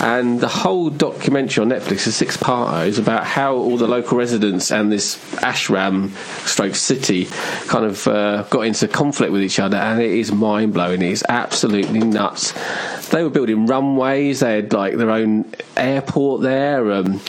and 0.00 0.40
the 0.40 0.48
whole 0.48 0.90
documentary 0.90 1.62
on 1.62 1.70
Netflix 1.70 2.06
is 2.06 2.16
six 2.16 2.36
parter 2.36 2.86
is 2.86 2.98
about 2.98 3.24
how 3.24 3.54
all 3.54 3.76
the 3.76 3.86
local 3.86 4.18
residents 4.18 4.70
and 4.70 4.92
this 4.92 5.16
ashram 5.36 6.10
stroke 6.46 6.74
city 6.74 7.26
kind 7.66 7.84
of 7.84 8.06
uh, 8.06 8.42
got 8.50 8.62
into 8.62 8.88
conflict 8.88 9.32
with 9.32 9.42
each 9.42 9.58
other, 9.58 9.76
and 9.76 10.00
it 10.00 10.10
is 10.10 10.32
mind 10.32 10.74
blowing. 10.74 11.02
It 11.02 11.10
is 11.10 11.24
absolutely 11.28 12.00
nuts. 12.00 12.52
They 13.08 13.22
were 13.22 13.30
building 13.30 13.66
runways. 13.66 14.40
They 14.40 14.56
had 14.56 14.72
like 14.72 14.96
their 14.96 15.10
own 15.10 15.52
airport 15.76 16.42
there. 16.42 16.92
Um, 16.92 17.20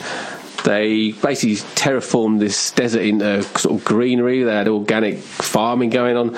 they 0.64 1.12
basically 1.12 1.56
terraformed 1.74 2.40
this 2.40 2.72
desert 2.72 3.02
into 3.02 3.42
sort 3.58 3.78
of 3.78 3.84
greenery. 3.84 4.42
They 4.42 4.54
had 4.54 4.68
organic 4.68 5.18
farming 5.18 5.90
going 5.90 6.16
on, 6.16 6.36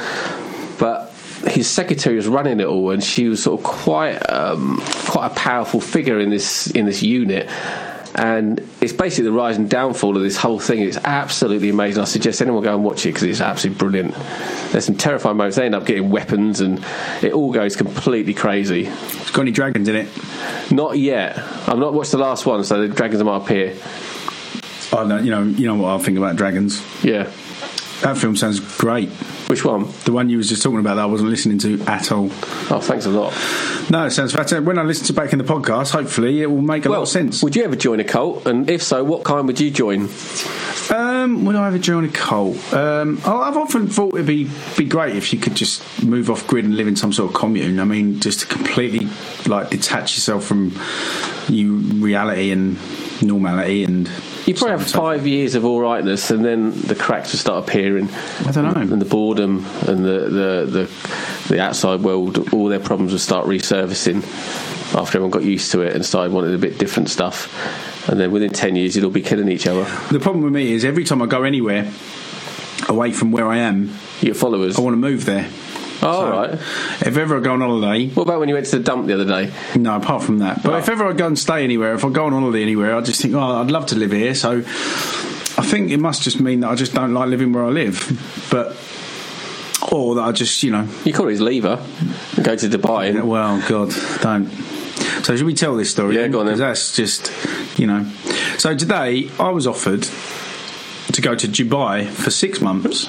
but 0.79 1.11
his 1.47 1.69
secretary 1.69 2.17
was 2.17 2.29
running 2.29 2.61
it 2.61 2.67
all, 2.67 2.91
and 2.91 3.03
she 3.03 3.29
was 3.29 3.43
sort 3.43 3.61
of 3.61 3.65
quite 3.67 4.17
um, 4.31 4.81
quite 5.07 5.27
a 5.27 5.35
powerful 5.35 5.81
figure 5.81 6.21
in 6.21 6.31
this 6.31 6.71
in 6.71 6.87
this 6.87 7.03
unit. 7.03 7.49
And 8.13 8.59
it's 8.81 8.93
basically 8.93 9.25
the 9.25 9.33
rise 9.33 9.57
and 9.57 9.71
downfall 9.71 10.17
of 10.17 10.23
this 10.23 10.37
whole 10.37 10.59
thing. 10.59 10.81
It's 10.81 10.97
absolutely 10.97 11.69
amazing. 11.69 12.03
I 12.03 12.07
suggest 12.07 12.43
anyone 12.43 12.63
go 12.65 12.75
and 12.75 12.85
watch 12.85 13.07
it 13.07 13.11
because 13.11 13.23
it's 13.23 13.41
absolutely 13.41 13.79
brilliant. 13.79 14.15
There's 14.73 14.85
some 14.85 14.97
terrifying 14.97 15.37
moments. 15.37 15.57
They 15.57 15.65
end 15.65 15.77
up 15.77 15.87
getting 15.87 16.11
weapons, 16.11 16.61
and 16.61 16.85
it 17.23 17.33
all 17.33 17.53
goes 17.53 17.77
completely 17.77 18.35
crazy. 18.35 18.87
It's 18.87 19.31
got 19.31 19.43
any 19.43 19.53
dragons 19.53 19.89
in 19.89 19.95
it? 19.95 20.09
Not 20.73 20.99
yet. 20.99 21.39
I've 21.39 21.79
not 21.79 21.95
watched 21.95 22.11
the 22.11 22.19
last 22.19 22.47
one, 22.47 22.65
so 22.65 22.87
the 22.87 22.93
dragons 22.93 23.23
might 23.23 23.39
appear. 23.39 23.77
Oh, 24.93 25.05
I 25.05 25.09
don't. 25.09 25.25
You 25.25 25.31
know. 25.31 25.43
You 25.43 25.67
know 25.67 25.77
what 25.77 26.01
I 26.01 26.03
think 26.03 26.19
about 26.19 26.37
dragons. 26.37 26.83
Yeah. 27.05 27.31
That 28.03 28.17
film 28.17 28.37
sounds 28.37 28.61
great. 28.79 29.11
Which 29.51 29.65
one? 29.65 29.89
The 30.05 30.13
one 30.13 30.31
you 30.31 30.37
was 30.37 30.49
just 30.49 30.63
talking 30.63 30.79
about 30.79 30.95
that 30.95 31.03
I 31.03 31.07
wasn't 31.07 31.31
listening 31.31 31.59
to 31.59 31.83
at 31.83 32.13
all. 32.13 32.27
Oh, 32.71 32.81
thanks 32.81 33.05
a 33.07 33.11
lot. 33.11 33.33
No, 33.91 34.07
it 34.07 34.13
sounds 34.13 34.31
fantastic. 34.31 34.65
When 34.65 34.79
I 34.79 34.85
listen 34.85 35.07
to 35.07 35.13
back 35.13 35.33
in 35.33 35.39
the 35.39 35.45
podcast, 35.45 35.91
hopefully 35.91 36.41
it 36.41 36.47
will 36.47 36.63
make 36.63 36.87
a 36.87 36.89
lot 36.89 37.03
of 37.03 37.09
sense. 37.09 37.43
Would 37.43 37.57
you 37.57 37.65
ever 37.65 37.75
join 37.75 37.99
a 37.99 38.05
cult? 38.05 38.47
And 38.47 38.71
if 38.71 38.81
so, 38.81 39.03
what 39.03 39.25
kind 39.25 39.49
would 39.49 39.59
you 39.59 39.73
join? 39.73 40.09
Um, 40.91 41.45
would 41.47 41.57
I 41.57 41.67
ever 41.67 41.79
join 41.79 42.05
a 42.05 42.09
cult? 42.09 42.73
Um, 42.73 43.19
I've 43.25 43.57
often 43.57 43.89
thought 43.89 44.15
it'd 44.15 44.27
be 44.27 44.49
be 44.79 44.85
great 44.85 45.17
if 45.17 45.33
you 45.33 45.41
could 45.41 45.57
just 45.57 45.83
move 46.01 46.31
off 46.31 46.47
grid 46.47 46.65
and 46.65 46.77
live 46.77 46.87
in 46.87 46.95
some 46.95 47.13
sort 47.13 47.31
of 47.31 47.35
commune. 47.35 47.81
I 47.81 47.85
mean, 47.85 48.21
just 48.21 48.41
to 48.41 48.47
completely 48.47 49.09
like 49.47 49.71
detach 49.71 50.15
yourself 50.15 50.45
from 50.45 50.79
you 51.49 51.77
reality 51.77 52.53
and 52.53 52.79
normality 53.21 53.83
and. 53.83 54.09
You 54.47 54.55
probably 54.55 54.79
have 54.79 54.91
five 54.91 55.27
years 55.27 55.55
of 55.55 55.65
all 55.65 55.81
rightness, 55.81 56.31
and 56.31 56.45
then 56.45 56.73
the 56.73 56.97
cracks 56.97 57.31
will 57.31 57.39
start 57.39 57.69
appearing. 57.69 58.09
I 58.47 58.51
don't 58.51 58.65
know. 58.65 58.81
And 58.81 59.01
the 59.01 59.07
boredom 59.41 59.65
and 59.89 60.05
the, 60.05 60.21
the, 60.21 60.67
the, 60.71 61.49
the 61.55 61.61
outside 61.61 62.01
world, 62.01 62.53
all 62.53 62.69
their 62.69 62.81
problems 62.81 63.13
will 63.13 63.19
start 63.19 63.47
resurfacing 63.47 64.23
after 64.95 65.19
everyone 65.19 65.31
got 65.31 65.45
used 65.45 65.71
to 65.73 65.81
it 65.83 65.95
and 65.95 66.05
started 66.05 66.33
wanting 66.33 66.55
a 66.55 66.59
bit 66.59 66.79
different 66.79 67.09
stuff. 67.09 68.09
And 68.09 68.19
then 68.19 68.31
within 68.33 68.51
10 68.51 68.77
years, 68.77 68.97
you'll 68.97 69.07
all 69.07 69.11
be 69.11 69.23
killing 69.23 69.49
each 69.49 69.67
other. 69.67 69.85
The 70.11 70.21
problem 70.21 70.43
with 70.45 70.53
me 70.53 70.73
is 70.73 70.85
every 70.85 71.05
time 71.05 71.23
I 71.23 71.27
go 71.27 71.43
anywhere 71.45 71.91
away 72.89 73.13
from 73.13 73.31
where 73.31 73.47
I 73.47 73.59
am, 73.59 73.95
your 74.21 74.35
followers. 74.35 74.79
I 74.79 74.81
want 74.83 74.95
to 74.95 74.99
move 74.99 75.25
there. 75.27 75.49
Oh, 76.03 76.21
So, 76.23 76.31
right. 76.31 76.53
If 77.07 77.17
ever 77.17 77.37
I 77.37 77.41
go 77.41 77.53
on 77.53 77.61
holiday, 77.61 78.09
What 78.09 78.23
about 78.25 78.41
when 78.41 78.49
you 78.49 78.55
went 78.55 78.67
to 78.67 78.79
the 78.79 78.83
dump 78.83 79.07
the 79.07 79.15
other 79.15 79.27
day? 79.27 79.53
no, 79.77 79.97
apart 79.97 80.23
from 80.23 80.39
that. 80.39 80.63
But 80.63 80.79
if 80.79 80.89
ever 80.89 81.07
I 81.07 81.13
go 81.13 81.27
and 81.27 81.39
stay 81.39 81.63
anywhere, 81.63 81.95
if 81.95 82.05
I 82.05 82.09
go 82.09 82.25
on 82.25 82.33
holiday 82.33 82.63
anywhere, 82.63 82.97
I 82.97 83.01
just 83.03 83.21
think, 83.21 83.35
oh, 83.35 83.39
I'd 83.41 83.71
love 83.71 83.87
to 83.87 83.97
live 83.97 84.13
here. 84.13 84.35
So 84.35 84.59
I 84.59 85.63
think 85.67 85.91
it 85.91 85.99
must 85.99 86.23
just 86.23 86.41
mean 86.41 86.61
that 86.61 86.71
I 86.71 86.75
just 86.75 86.95
don't 86.95 87.13
like 87.13 87.29
living 87.29 87.53
where 87.53 87.65
I 87.65 87.69
live. 87.69 88.49
But, 88.51 88.77
or 89.91 90.15
that 90.17 90.23
I 90.23 90.33
just, 90.33 90.63
you 90.63 90.71
know, 90.71 90.89
You 91.05 91.13
call 91.13 91.29
it 91.29 91.33
his 91.33 91.41
lever 91.41 91.85
go 92.43 92.57
to 92.57 92.69
Dubai. 92.69 93.23
Well, 93.23 93.63
God, 93.69 93.93
don't. 94.23 94.51
So 95.25 95.37
should 95.37 95.47
we 95.47 95.55
tell 95.55 95.77
this 95.77 95.91
story? 95.91 96.17
Yeah, 96.17 96.29
go 96.29 96.41
on 96.41 96.47
then. 96.47 96.59
That's 96.59 96.95
just, 96.95 97.31
you 97.79 97.87
know. 97.87 98.11
So 98.59 98.77
today 98.77 99.31
I 99.39 99.51
was 99.51 99.67
offered 99.67 100.03
to 101.13 101.21
go 101.21 101.35
to 101.35 101.49
Dubai 101.49 102.07
for 102.09 102.31
six 102.31 102.61
months 102.61 103.07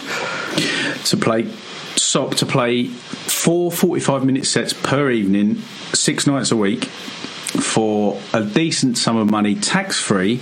to 1.10 1.18
play 1.18 1.48
sock 1.96 2.36
to 2.36 2.46
play 2.46 2.86
four 2.86 3.72
45 3.72 4.26
minute 4.26 4.46
sets 4.46 4.74
per 4.74 5.12
evening, 5.12 5.56
six 5.94 6.26
nights 6.28 6.52
a 6.52 6.58
week 6.58 6.86
for 6.86 8.20
a 8.34 8.44
decent 8.44 8.98
sum 8.98 9.18
of 9.18 9.30
money, 9.30 9.56
tax 9.56 10.00
free. 10.00 10.40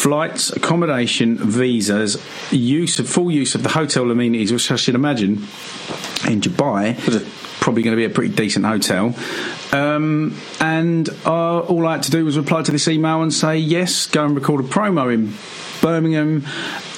Flights, 0.00 0.50
accommodation, 0.50 1.36
visas, 1.36 2.16
use 2.50 2.98
of 2.98 3.06
full 3.06 3.30
use 3.30 3.54
of 3.54 3.62
the 3.62 3.68
hotel 3.68 4.10
amenities, 4.10 4.50
which 4.50 4.70
I 4.70 4.76
should 4.76 4.94
imagine 4.94 5.32
in 6.26 6.40
Dubai 6.40 6.96
probably 7.60 7.82
going 7.82 7.92
to 7.92 7.96
be 7.96 8.06
a 8.06 8.10
pretty 8.10 8.34
decent 8.34 8.64
hotel. 8.64 9.14
Um, 9.72 10.36
and 10.58 11.08
uh, 11.26 11.60
all 11.60 11.86
I 11.86 11.92
had 11.92 12.02
to 12.04 12.10
do 12.10 12.24
was 12.24 12.38
reply 12.38 12.62
to 12.62 12.72
this 12.72 12.88
email 12.88 13.22
and 13.22 13.32
say 13.32 13.58
yes, 13.58 14.06
go 14.06 14.24
and 14.24 14.34
record 14.34 14.64
a 14.64 14.68
promo 14.68 15.12
in 15.12 15.34
Birmingham, 15.80 16.46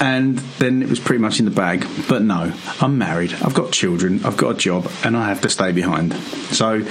and 0.01 0.39
then 0.59 0.83
it 0.83 0.89
was 0.89 1.01
pretty 1.01 1.21
much 1.21 1.39
in 1.39 1.45
the 1.45 1.51
bag. 1.51 1.87
But 2.09 2.23
no, 2.23 2.53
I'm 2.81 2.99
married, 2.99 3.33
I've 3.35 3.55
got 3.55 3.73
children, 3.73 4.25
I've 4.25 4.37
got 4.37 4.55
a 4.55 4.59
job, 4.59 4.91
and 5.05 5.17
I 5.17 5.29
have 5.29 5.41
to 5.43 5.49
stay 5.49 5.73
behind. 5.73 6.15
So 6.55 6.83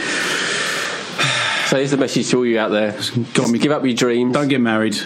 so 1.71 1.77
here's 1.77 1.91
the 1.91 1.95
message 1.97 2.29
to 2.31 2.37
all 2.37 2.45
you 2.45 2.59
out 2.59 2.69
there. 2.71 2.91
Got 3.33 3.49
me- 3.49 3.57
Give 3.59 3.71
up 3.71 3.85
your 3.85 3.93
dreams. 3.93 4.33
don't 4.33 4.49
get 4.49 4.59
married. 4.59 4.97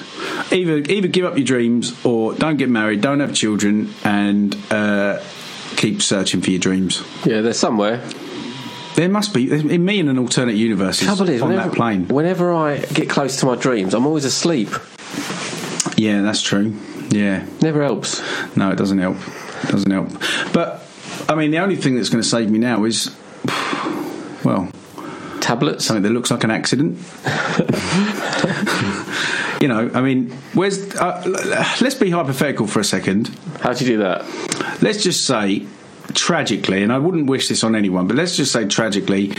Either 0.51 0.78
either 0.78 1.08
give 1.08 1.23
up 1.23 1.38
your 1.38 1.45
dreams 1.45 1.93
or 2.04 2.34
don't 2.34 2.58
get 2.58 2.69
married, 2.69 3.01
don't 3.01 3.19
have 3.19 3.36
children, 3.36 3.93
and 4.04 4.58
uh, 4.71 5.21
keep 5.75 6.01
searching 6.01 6.41
for 6.41 6.49
your 6.49 6.60
dreams. 6.60 7.04
Yeah, 7.23 7.41
they're 7.41 7.54
somewhere. 7.54 8.01
There 8.95 9.08
must 9.10 9.32
be. 9.32 9.51
In 9.51 9.86
me 9.86 9.99
in 9.99 10.08
an 10.08 10.17
alternate 10.17 10.56
universe 10.56 11.01
is 11.01 11.06
Trouble 11.08 11.30
is, 11.30 11.39
on 11.43 11.49
whenever, 11.49 11.69
that 11.69 11.75
plane. 11.75 12.08
whenever 12.08 12.51
I 12.51 12.80
get 12.80 13.10
close 13.12 13.39
to 13.41 13.45
my 13.45 13.56
dreams, 13.56 13.93
I'm 13.93 14.08
always 14.08 14.25
asleep. 14.25 14.69
Yeah, 15.97 16.23
that's 16.23 16.41
true. 16.41 16.75
Yeah, 17.12 17.45
Never 17.62 17.84
helps. 17.84 18.23
no, 18.58 18.71
it 18.71 18.75
doesn't 18.78 18.97
help. 18.97 19.17
It 19.65 19.69
doesn't 19.69 19.91
help. 19.91 20.10
But 20.51 20.82
I 21.30 21.36
mean, 21.36 21.51
the 21.51 21.60
only 21.60 21.75
thing 21.75 21.95
that's 21.95 22.10
going 22.10 22.23
to 22.23 22.28
save 22.28 22.49
me 22.49 22.58
now 22.58 22.86
is, 22.86 23.15
well, 24.43 24.71
Tablets. 25.45 25.86
something 25.86 26.01
that 26.01 26.10
looks 26.10 26.31
like 26.31 26.43
an 26.43 26.49
accident. 26.49 26.97
you 29.62 29.67
know, 29.67 29.91
I 29.93 30.01
mean, 30.01 30.31
where's? 30.55 30.95
Uh, 30.95 31.21
let's 31.81 31.93
be 31.93 32.10
hypothetical 32.10 32.65
for 32.65 32.79
a 32.79 32.84
second. 32.84 33.27
How 33.62 33.73
do 33.73 33.86
you 33.86 33.91
do 33.91 33.97
that? 33.99 34.25
Let's 34.81 35.03
just 35.03 35.25
say, 35.25 35.67
tragically, 36.15 36.81
and 36.81 36.91
I 36.91 36.97
wouldn't 36.97 37.27
wish 37.27 37.47
this 37.47 37.63
on 37.63 37.75
anyone, 37.75 38.08
but 38.08 38.15
let's 38.15 38.36
just 38.36 38.51
say 38.51 38.67
tragically, 38.67 39.36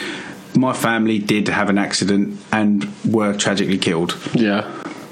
my 0.54 0.72
family 0.72 1.18
did 1.18 1.48
have 1.48 1.70
an 1.70 1.78
accident 1.78 2.38
and 2.52 2.86
were 3.04 3.36
tragically 3.36 3.78
killed. 3.78 4.16
Yeah. 4.32 4.62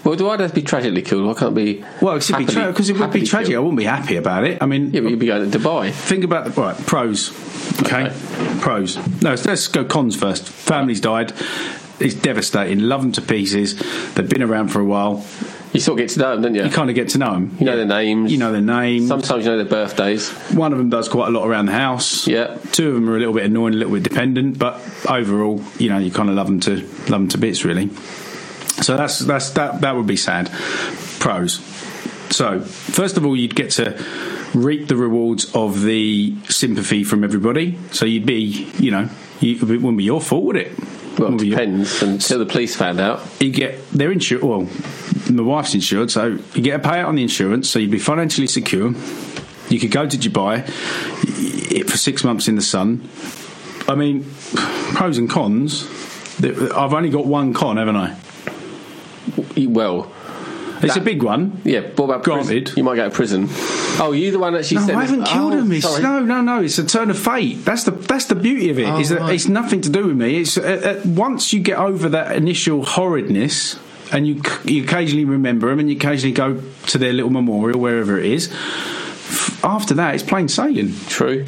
Well, 0.05 0.17
do 0.17 0.29
I 0.29 0.37
have 0.37 0.51
to 0.51 0.55
be 0.55 0.63
tragically 0.63 1.03
killed? 1.03 1.27
Why 1.27 1.35
can't 1.35 1.55
be? 1.55 1.83
Well, 2.03 2.17
it 2.17 2.23
should 2.23 2.37
be? 2.39 2.45
Well, 2.45 2.69
because 2.73 2.89
happily- 2.89 2.91
it 2.91 2.93
would 2.93 2.95
be 2.95 3.01
happily 3.01 3.27
tragic. 3.27 3.49
I 3.49 3.53
killed? 3.53 3.65
wouldn't 3.65 3.79
be 3.79 3.85
happy 3.85 4.17
about 4.17 4.45
it. 4.45 4.59
I 4.61 4.67
mean, 4.67 4.91
Yeah, 4.93 5.01
but 5.01 5.11
you'd 5.11 5.19
be 5.19 5.27
going 5.27 5.51
to 5.51 5.59
Dubai. 5.59 5.91
Think 5.93 6.25
about 6.25 6.45
the 6.45 6.51
right 6.61 6.77
pros. 6.87 7.33
Okay, 7.83 8.13
pros. 8.61 8.99
No, 9.23 9.31
let's- 9.45 9.69
go 9.69 9.85
cons 9.85 10.15
first. 10.17 10.47
Family's 10.49 11.01
died. 11.01 11.33
It's 12.01 12.15
devastating. 12.15 12.81
Love 12.81 13.03
them 13.03 13.13
to 13.13 13.23
pieces. 13.23 13.77
They've 14.15 14.29
been 14.29 14.43
around 14.43 14.69
for 14.69 14.81
a 14.81 14.85
while. 14.85 15.25
You 15.73 15.81
sort 15.81 15.99
of 15.99 16.07
get 16.07 16.13
to 16.15 16.21
know 16.21 16.33
them, 16.35 16.43
don't 16.43 16.55
you? 16.55 16.63
You 16.65 16.71
kind 16.71 16.89
of 16.89 16.95
get 16.95 17.09
to 17.11 17.19
know 17.19 17.33
them. 17.33 17.57
You 17.59 17.67
know 17.67 17.77
their 17.77 17.87
names. 17.87 18.31
You 18.31 18.39
know 18.39 18.53
their 18.53 18.61
names. 18.61 19.09
Sometimes 19.09 19.45
you 19.45 19.51
know 19.51 19.57
their 19.57 19.67
birthdays. 19.67 20.29
One 20.53 20.71
of 20.73 20.79
them 20.79 20.89
does 20.89 21.09
quite 21.09 21.29
a 21.29 21.31
lot 21.33 21.49
around 21.49 21.67
the 21.67 21.73
house. 21.73 22.29
Yeah. 22.29 22.57
Two 22.73 22.89
of 22.89 22.95
them 22.95 23.11
are 23.11 23.17
a 23.17 23.19
little 23.19 23.35
bit 23.35 23.45
annoying, 23.45 23.75
a 23.75 23.77
little 23.79 23.95
bit 23.95 24.03
dependent, 24.05 24.57
but 24.59 24.81
overall, 25.09 25.61
you 25.79 25.89
know, 25.89 25.99
you 25.99 26.13
kind 26.13 26.29
of 26.29 26.37
love 26.37 26.47
them 26.47 26.61
to 26.61 26.77
love 26.77 27.09
them 27.09 27.29
to 27.29 27.39
bits, 27.39 27.65
really. 27.65 27.91
So 28.83 28.97
that's 28.97 29.21
that's 29.21 29.51
that 29.51 29.81
that 29.83 29.95
would 29.97 30.07
be 30.07 30.17
sad. 30.17 30.51
Pros. 31.21 31.61
So 32.31 32.61
first 32.61 33.17
of 33.17 33.25
all, 33.25 33.37
you'd 33.37 33.55
get 33.55 33.71
to 33.73 33.97
reap 34.55 34.89
the 34.89 34.97
rewards 34.97 35.53
of 35.55 35.83
the 35.83 36.35
sympathy 36.49 37.05
from 37.05 37.23
everybody. 37.25 37.79
So 37.93 38.07
you'd 38.07 38.27
be, 38.27 38.71
you 38.79 38.91
know, 38.91 39.09
you, 39.41 39.57
it 39.57 39.63
wouldn't 39.63 39.99
be 39.99 40.05
your 40.05 40.21
fault, 40.21 40.45
would 40.45 40.57
it? 40.57 40.73
Well, 41.19 41.35
it 41.35 41.41
be 41.41 41.49
your- 41.49 41.59
depends 41.59 42.03
until 42.03 42.39
the 42.41 42.47
police 42.47 42.75
found 42.77 42.99
out. 43.01 43.23
you 43.41 43.51
get 43.51 43.79
they're 43.91 44.11
insured. 44.13 44.43
Well, 44.43 44.69
my 45.31 45.43
wife's 45.43 45.75
insured, 45.75 46.11
so 46.11 46.39
you 46.55 46.63
get 46.63 46.81
a 46.85 46.89
payout 46.89 47.07
on 47.07 47.15
the 47.15 47.23
insurance, 47.23 47.71
so 47.71 47.79
you'd 47.79 47.91
be 47.91 47.99
financially 47.99 48.47
secure. 48.49 48.93
You 49.71 49.79
could 49.81 49.91
go 49.93 50.07
to 50.07 50.17
Dubai 50.17 50.67
for 51.89 51.97
six 51.97 52.23
months 52.25 52.49
in 52.49 52.57
the 52.57 52.63
sun. 52.63 53.09
I 53.89 53.95
mean, 53.95 54.25
pros 54.95 55.19
and 55.19 55.29
cons. 55.31 55.89
I've 56.43 56.93
only 56.93 57.11
got 57.11 57.27
one 57.27 57.55
con, 57.55 57.77
haven't 57.77 57.97
I? 57.97 58.17
Well, 59.57 60.11
It's 60.83 60.95
That- 60.95 61.01
a 61.03 61.05
big 61.05 61.23
one. 61.23 61.61
yeah. 61.65 61.81
What 61.97 62.07
about 62.07 62.25
prison? 62.25 62.67
You 62.77 62.85
might 62.85 62.97
go 62.97 63.05
to 63.09 63.15
prison. 63.15 63.49
Oh, 64.01 64.13
you 64.13 64.31
the 64.33 64.39
one 64.39 64.53
that 64.55 64.67
she 64.67 64.75
No, 64.75 64.83
said. 64.83 64.97
I 64.97 65.03
haven't 65.05 65.25
killed 65.25 65.55
oh, 65.55 65.59
him. 65.59 65.73
It's, 65.73 65.89
sorry. 65.89 66.03
no, 66.03 66.19
no, 66.21 66.43
no. 66.43 66.61
It's 66.63 66.79
a 66.79 66.85
turn 66.85 67.11
of 67.11 67.19
fate. 67.19 67.65
That's 67.65 67.85
the 67.85 67.93
that's 67.93 68.27
the 68.27 68.35
beauty 68.35 68.69
of 68.71 68.79
it. 68.79 68.89
Oh, 68.89 68.99
is 68.99 69.09
that 69.09 69.21
right. 69.21 69.35
it's 69.35 69.49
nothing 69.49 69.81
to 69.83 69.89
do 69.89 70.09
with 70.09 70.17
me. 70.17 70.41
It's 70.41 70.59
uh, 70.59 71.01
uh, 71.05 71.09
once 71.09 71.53
you 71.55 71.61
get 71.61 71.79
over 71.79 72.09
that 72.11 72.37
initial 72.37 72.85
horridness, 72.85 73.79
and 74.13 74.27
you 74.27 74.43
you 74.65 74.83
occasionally 74.83 75.25
remember 75.25 75.69
them, 75.71 75.79
and 75.79 75.89
you 75.89 75.97
occasionally 75.97 76.35
go 76.35 76.61
to 76.89 76.99
their 76.99 77.13
little 77.15 77.31
memorial 77.31 77.79
wherever 77.81 78.19
it 78.19 78.27
is. 78.27 78.51
f- 78.51 79.65
After 79.65 79.95
that, 79.95 80.15
it's 80.17 80.25
plain 80.25 80.49
sailing. 80.49 80.93
True. 81.09 81.47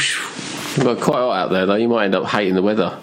Well, 0.78 0.96
quite 0.96 1.18
hot 1.18 1.36
out 1.36 1.50
there 1.50 1.66
though. 1.66 1.74
You 1.74 1.88
might 1.88 2.04
end 2.06 2.14
up 2.14 2.26
hating 2.26 2.54
the 2.54 2.62
weather. 2.62 2.96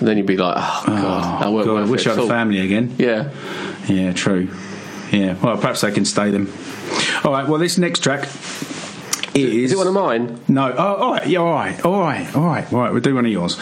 And 0.00 0.08
then 0.08 0.16
you'd 0.16 0.26
be 0.26 0.36
like, 0.36 0.54
oh 0.58 0.82
god, 0.86 1.44
Oh, 1.46 1.64
God, 1.64 1.82
I 1.86 1.90
wish 1.90 2.06
I 2.06 2.10
had 2.10 2.18
a 2.18 2.26
family 2.26 2.60
again. 2.60 2.94
Yeah. 2.98 3.30
Yeah, 3.86 4.12
true. 4.12 4.48
Yeah, 5.12 5.34
well, 5.42 5.56
perhaps 5.56 5.80
they 5.82 5.92
can 5.92 6.04
stay 6.04 6.30
them. 6.30 6.52
All 7.24 7.32
right. 7.32 7.46
Well, 7.48 7.58
this 7.58 7.78
next 7.78 8.00
track 8.02 8.24
is. 9.34 9.54
Is 9.54 9.72
it 9.72 9.78
one 9.78 9.86
of 9.86 9.94
mine? 9.94 10.40
No. 10.48 10.72
Oh, 10.76 10.94
all 10.96 11.12
right. 11.12 11.26
Yeah. 11.26 11.40
All 11.40 11.52
right. 11.52 11.84
All 11.84 12.00
right. 12.00 12.34
All 12.36 12.44
right. 12.46 12.72
All 12.72 12.80
right. 12.80 12.92
We'll 12.92 13.00
do 13.02 13.14
one 13.14 13.26
of 13.26 13.30
yours. 13.32 13.56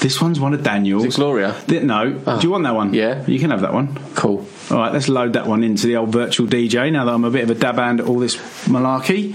this 0.00 0.20
one's 0.20 0.38
one 0.40 0.52
of 0.54 0.62
Daniel's. 0.62 1.04
Is 1.04 1.14
it 1.14 1.18
Gloria? 1.18 1.54
Th- 1.66 1.82
no. 1.82 2.20
Ah. 2.26 2.38
Do 2.38 2.46
you 2.46 2.50
want 2.50 2.64
that 2.64 2.74
one? 2.74 2.92
Yeah. 2.94 3.24
You 3.26 3.38
can 3.38 3.50
have 3.50 3.60
that 3.62 3.72
one. 3.72 3.98
Cool. 4.14 4.46
All 4.70 4.78
right. 4.78 4.92
Let's 4.92 5.08
load 5.08 5.34
that 5.34 5.46
one 5.46 5.62
into 5.62 5.86
the 5.86 5.96
old 5.96 6.10
virtual 6.10 6.46
DJ. 6.46 6.90
Now 6.92 7.04
that 7.06 7.12
I'm 7.14 7.24
a 7.24 7.30
bit 7.30 7.44
of 7.44 7.50
a 7.50 7.54
dab 7.54 7.76
hand 7.76 8.00
at 8.00 8.06
all 8.06 8.18
this 8.18 8.36
malarkey. 8.66 9.34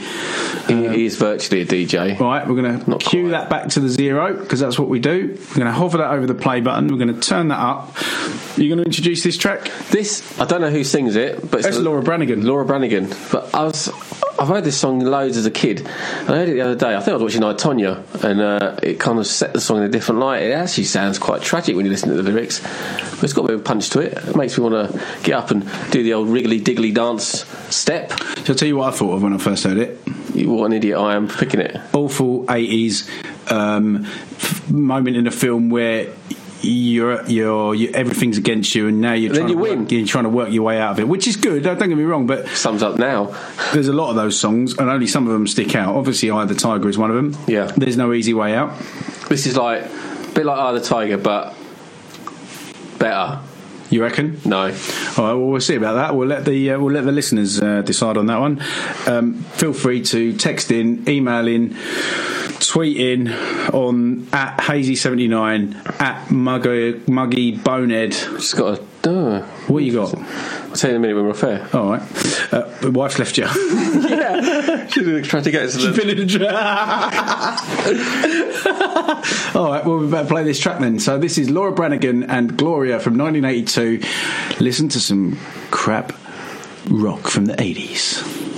He, 0.69 0.87
he 0.87 1.05
is 1.05 1.17
virtually 1.17 1.61
a 1.61 1.65
DJ. 1.65 2.19
Right, 2.19 2.47
We're 2.47 2.55
going 2.61 2.79
to 2.79 2.97
cue 2.97 3.23
quite. 3.23 3.31
that 3.31 3.49
back 3.49 3.69
to 3.69 3.79
the 3.79 3.89
zero 3.89 4.37
because 4.37 4.59
that's 4.59 4.77
what 4.79 4.87
we 4.89 4.99
do. 4.99 5.37
We're 5.49 5.55
going 5.55 5.67
to 5.67 5.71
hover 5.71 5.97
that 5.99 6.11
over 6.11 6.25
the 6.25 6.35
play 6.35 6.61
button. 6.61 6.87
We're 6.87 7.03
going 7.03 7.13
to 7.13 7.19
turn 7.19 7.49
that 7.49 7.59
up. 7.59 7.95
You're 8.57 8.69
going 8.69 8.79
to 8.79 8.85
introduce 8.85 9.23
this 9.23 9.37
track. 9.37 9.71
This 9.89 10.39
I 10.39 10.45
don't 10.45 10.61
know 10.61 10.69
who 10.69 10.83
sings 10.83 11.15
it, 11.15 11.41
but 11.49 11.59
it's 11.59 11.67
That's 11.67 11.77
Laura 11.79 12.01
Branigan. 12.03 12.45
Laura 12.45 12.65
Branigan. 12.65 13.09
But 13.31 13.53
I 13.53 13.63
was 13.63 13.89
I've 14.39 14.47
heard 14.47 14.63
this 14.63 14.77
song 14.77 15.01
loads 15.01 15.35
as 15.35 15.45
a 15.45 15.51
kid. 15.51 15.85
I 15.85 16.27
heard 16.27 16.47
it 16.47 16.53
the 16.53 16.61
other 16.61 16.75
day. 16.75 16.95
I 16.95 16.99
think 16.99 17.09
I 17.09 17.17
was 17.17 17.23
watching 17.23 17.43
I 17.43 17.53
Tonya, 17.53 18.23
and 18.23 18.39
uh, 18.39 18.79
it 18.81 18.97
kind 18.97 19.19
of 19.19 19.27
set 19.27 19.51
the 19.51 19.59
song 19.59 19.77
in 19.79 19.83
a 19.83 19.89
different 19.89 20.21
light. 20.21 20.43
It 20.43 20.51
actually 20.53 20.85
sounds 20.85 21.19
quite 21.19 21.41
tragic 21.41 21.75
when 21.75 21.85
you 21.85 21.91
listen 21.91 22.07
to 22.07 22.15
the 22.15 22.23
lyrics, 22.23 22.61
but 22.61 23.23
it's 23.23 23.33
got 23.33 23.43
a 23.43 23.47
bit 23.47 23.55
of 23.57 23.65
punch 23.65 23.89
to 23.89 23.99
it. 23.99 24.13
It 24.13 24.35
makes 24.37 24.57
me 24.57 24.63
want 24.63 24.91
to 24.91 25.05
get 25.23 25.33
up 25.33 25.51
and 25.51 25.69
do 25.91 26.03
the 26.03 26.13
old 26.13 26.29
wriggly 26.29 26.61
diggly 26.61 26.93
dance 26.93 27.45
step. 27.73 28.11
Shall 28.11 28.55
I 28.55 28.57
tell 28.57 28.67
you 28.69 28.77
what 28.77 28.93
I 28.93 28.97
thought 28.97 29.15
of 29.15 29.23
when 29.23 29.33
I 29.33 29.37
first 29.39 29.65
heard 29.65 29.77
it? 29.77 29.99
What 30.47 30.67
an 30.67 30.73
idiot 30.73 30.97
I 30.97 31.15
am 31.15 31.27
for 31.27 31.37
picking 31.37 31.59
it. 31.59 31.75
awful 31.91 32.45
80s 32.45 33.09
um, 33.51 34.05
f- 34.05 34.71
moment 34.71 35.17
in 35.17 35.27
a 35.27 35.31
film 35.31 35.69
where 35.69 36.13
you're, 36.61 37.25
you're, 37.27 37.73
you 37.75 37.89
everything's 37.93 38.37
against 38.37 38.75
you 38.75 38.87
and 38.87 38.99
now 39.01 39.13
you're 39.13 39.33
trying, 39.33 39.47
you 39.49 39.55
to 39.55 39.61
win. 39.61 39.79
Work, 39.81 39.91
you're 39.91 40.05
trying 40.05 40.25
to 40.25 40.29
work 40.29 40.51
your 40.51 40.63
way 40.63 40.79
out 40.79 40.91
of 40.91 40.99
it 40.99 41.07
which 41.07 41.27
is 41.27 41.35
good 41.37 41.63
don't 41.63 41.77
get 41.79 41.89
me 41.89 42.03
wrong 42.03 42.27
but 42.27 42.47
Sums 42.49 42.83
up 42.83 42.97
now. 42.99 43.35
there's 43.73 43.87
a 43.87 43.93
lot 43.93 44.09
of 44.09 44.15
those 44.15 44.39
songs 44.39 44.77
and 44.77 44.89
only 44.89 45.07
some 45.07 45.25
of 45.27 45.33
them 45.33 45.47
stick 45.47 45.75
out 45.75 45.95
obviously 45.95 46.29
Eye 46.31 46.43
of 46.43 46.49
the 46.49 46.55
Tiger 46.55 46.89
is 46.89 46.97
one 46.97 47.09
of 47.09 47.15
them 47.15 47.37
Yeah. 47.47 47.65
there's 47.77 47.97
no 47.97 48.13
easy 48.13 48.33
way 48.33 48.53
out 48.55 48.77
This 49.29 49.45
is 49.45 49.55
like 49.57 49.83
a 49.83 50.31
bit 50.33 50.45
like 50.45 50.59
Eye 50.59 50.69
of 50.75 50.81
the 50.81 50.87
Tiger, 50.87 51.17
but 51.17 51.55
better. 52.99 53.39
You 53.89 54.03
reckon 54.03 54.39
No. 54.45 54.57
All 54.57 54.67
right, 54.67 54.73
well, 55.17 55.39
we'll 55.39 55.61
see 55.61 55.75
about 55.75 55.93
that. 55.93 56.15
We'll 56.15 56.27
let 56.27 56.45
the 56.45 56.71
uh, 56.71 56.79
we'll 56.79 56.93
let 56.93 57.05
the 57.05 57.11
listeners 57.11 57.59
uh, 57.59 57.81
decide 57.81 58.17
on 58.17 58.27
that 58.27 58.39
one. 58.39 58.61
Um, 59.07 59.33
feel 59.57 59.73
free 59.73 60.03
to 60.03 60.33
text 60.37 60.69
in, 60.71 61.09
email 61.09 61.47
in, 61.47 61.75
tweet 62.59 62.97
in 62.97 63.29
on 63.73 64.27
at 64.31 64.57
hazy79 64.59 65.99
at 66.01 66.29
muggy, 66.29 66.93
Muggey 67.07 67.63
Bonehead. 67.63 68.11
Just 68.11 68.55
got 68.57 68.79
to. 69.03 69.11
Uh, 69.11 69.41
What 69.67 69.83
you 69.83 69.93
got? 69.93 70.13
I'll 70.69 70.75
tell 70.75 70.91
you 70.91 70.97
in 70.97 71.03
a 71.03 71.07
minute 71.07 71.15
when 71.15 71.25
we're 71.25 71.31
off 71.31 71.43
air. 71.43 71.67
All 71.73 71.89
right, 71.89 72.53
uh, 72.53 72.69
my 72.83 72.89
wife's 72.89 73.17
left 73.17 73.39
you. 73.39 73.47
She's 74.89 75.27
trying 75.27 75.43
to 75.43 75.51
get 75.51 75.63
us 75.63 75.75
to 75.77 75.87
the. 75.87 75.93
Village. 75.93 76.35
All 79.55 79.71
right, 79.71 79.83
well, 79.83 79.97
we 79.97 80.11
better 80.11 80.27
play 80.27 80.43
this 80.43 80.59
track 80.59 80.79
then. 80.79 80.99
So 80.99 81.17
this 81.17 81.39
is 81.39 81.49
Laura 81.49 81.71
Branigan 81.71 82.21
and 82.23 82.55
Gloria 82.55 82.99
from 82.99 83.17
1982. 83.17 84.01
Listen 84.63 84.89
to 84.89 84.99
some 84.99 85.39
crap 85.71 86.13
rock 86.89 87.27
from 87.27 87.45
the 87.45 87.55
80s. 87.55 88.48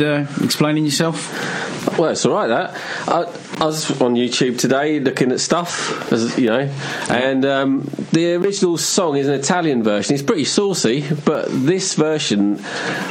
Mind 0.00 0.28
uh, 0.28 0.44
explaining 0.44 0.84
yourself? 0.84 1.98
Well, 1.98 2.10
it's 2.10 2.24
all 2.26 2.34
right. 2.34 2.48
That 2.48 2.76
I, 3.08 3.62
I 3.62 3.66
was 3.66 4.00
on 4.00 4.14
YouTube 4.14 4.58
today 4.58 5.00
looking 5.00 5.32
at 5.32 5.40
stuff, 5.40 6.12
as 6.12 6.38
you 6.38 6.46
know, 6.46 6.70
and 7.08 7.44
um, 7.44 7.90
the 8.12 8.34
original 8.34 8.78
song 8.78 9.16
is 9.16 9.28
an 9.28 9.34
Italian 9.34 9.82
version. 9.82 10.14
It's 10.14 10.22
pretty 10.22 10.44
saucy, 10.44 11.04
but 11.24 11.48
this 11.50 11.94
version, 11.94 12.58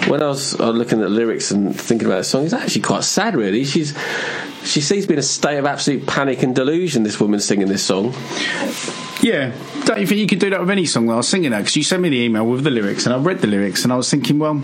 when 0.07 0.21
I 0.21 0.27
was 0.27 0.59
looking 0.59 0.99
at 0.99 1.03
the 1.03 1.09
lyrics 1.09 1.51
and 1.51 1.79
thinking 1.79 2.07
about 2.07 2.19
the 2.19 2.23
song, 2.23 2.45
it's 2.45 2.53
actually 2.53 2.81
quite 2.81 3.03
sad. 3.03 3.35
Really, 3.35 3.65
she's 3.65 3.97
she 4.63 4.81
seems 4.81 5.05
to 5.05 5.07
be 5.07 5.13
in 5.13 5.19
a 5.19 5.23
state 5.23 5.57
of 5.57 5.65
absolute 5.65 6.05
panic 6.05 6.43
and 6.43 6.55
delusion. 6.55 7.03
This 7.03 7.19
woman 7.19 7.39
singing 7.39 7.67
this 7.67 7.83
song. 7.83 8.13
Yeah. 9.21 9.53
Don't 9.85 9.99
you 9.99 10.07
think 10.07 10.19
you 10.19 10.27
could 10.27 10.39
do 10.39 10.49
that 10.51 10.59
with 10.59 10.69
any 10.69 10.85
song 10.85 11.07
that 11.07 11.13
I 11.13 11.17
was 11.17 11.27
singing 11.27 11.51
that? 11.51 11.59
Because 11.59 11.75
you 11.75 11.83
sent 11.83 12.01
me 12.01 12.09
the 12.09 12.19
email 12.21 12.45
with 12.45 12.63
the 12.63 12.69
lyrics 12.69 13.05
and 13.05 13.13
I 13.13 13.17
read 13.17 13.39
the 13.39 13.47
lyrics 13.47 13.83
and 13.83 13.91
I 13.91 13.95
was 13.95 14.09
thinking, 14.09 14.39
well, 14.39 14.63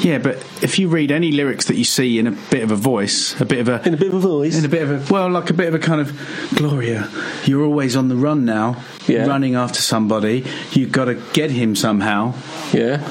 yeah, 0.00 0.18
but 0.18 0.36
if 0.62 0.78
you 0.78 0.88
read 0.88 1.10
any 1.10 1.32
lyrics 1.32 1.66
that 1.66 1.76
you 1.76 1.84
see 1.84 2.18
in 2.18 2.26
a 2.26 2.30
bit 2.30 2.62
of 2.62 2.70
a 2.70 2.76
voice, 2.76 3.38
a 3.40 3.44
bit 3.44 3.60
of 3.60 3.68
a. 3.68 3.86
In 3.86 3.94
a 3.94 3.96
bit 3.96 4.08
of 4.08 4.14
a 4.14 4.20
voice. 4.20 4.58
In 4.58 4.64
a 4.64 4.68
bit 4.68 4.82
of 4.82 5.10
a. 5.10 5.12
Well, 5.12 5.30
like 5.30 5.50
a 5.50 5.54
bit 5.54 5.68
of 5.68 5.74
a 5.74 5.78
kind 5.78 6.00
of. 6.00 6.50
Gloria, 6.54 7.10
you're 7.44 7.64
always 7.64 7.96
on 7.96 8.08
the 8.08 8.16
run 8.16 8.44
now. 8.44 8.82
Yeah. 9.06 9.26
Running 9.26 9.54
after 9.54 9.80
somebody. 9.80 10.46
You've 10.72 10.92
got 10.92 11.06
to 11.06 11.14
get 11.32 11.50
him 11.50 11.76
somehow. 11.76 12.34
Yeah. 12.72 13.06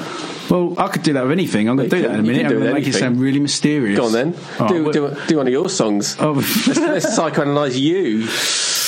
Well, 0.50 0.74
I 0.78 0.88
could 0.88 1.04
do 1.04 1.12
that 1.12 1.22
with 1.22 1.32
anything. 1.32 1.68
I'm 1.68 1.76
going 1.76 1.88
to 1.88 1.96
do 1.96 2.02
that 2.02 2.14
in 2.14 2.20
a 2.20 2.22
minute. 2.22 2.46
I'm 2.46 2.52
going 2.52 2.64
to 2.64 2.74
make 2.74 2.86
it 2.86 2.94
sound 2.94 3.20
really 3.20 3.38
mysterious. 3.38 3.96
Go 3.96 4.06
on 4.06 4.12
then. 4.12 4.36
All 4.58 4.68
do, 4.68 4.84
right, 4.84 4.92
do, 4.92 5.16
do 5.28 5.36
one 5.36 5.46
of 5.46 5.52
your 5.52 5.68
songs. 5.68 6.16
Oh. 6.18 6.32
let's, 6.32 6.66
let's 6.66 7.06
psychoanalyse 7.16 7.78
you, 7.78 8.26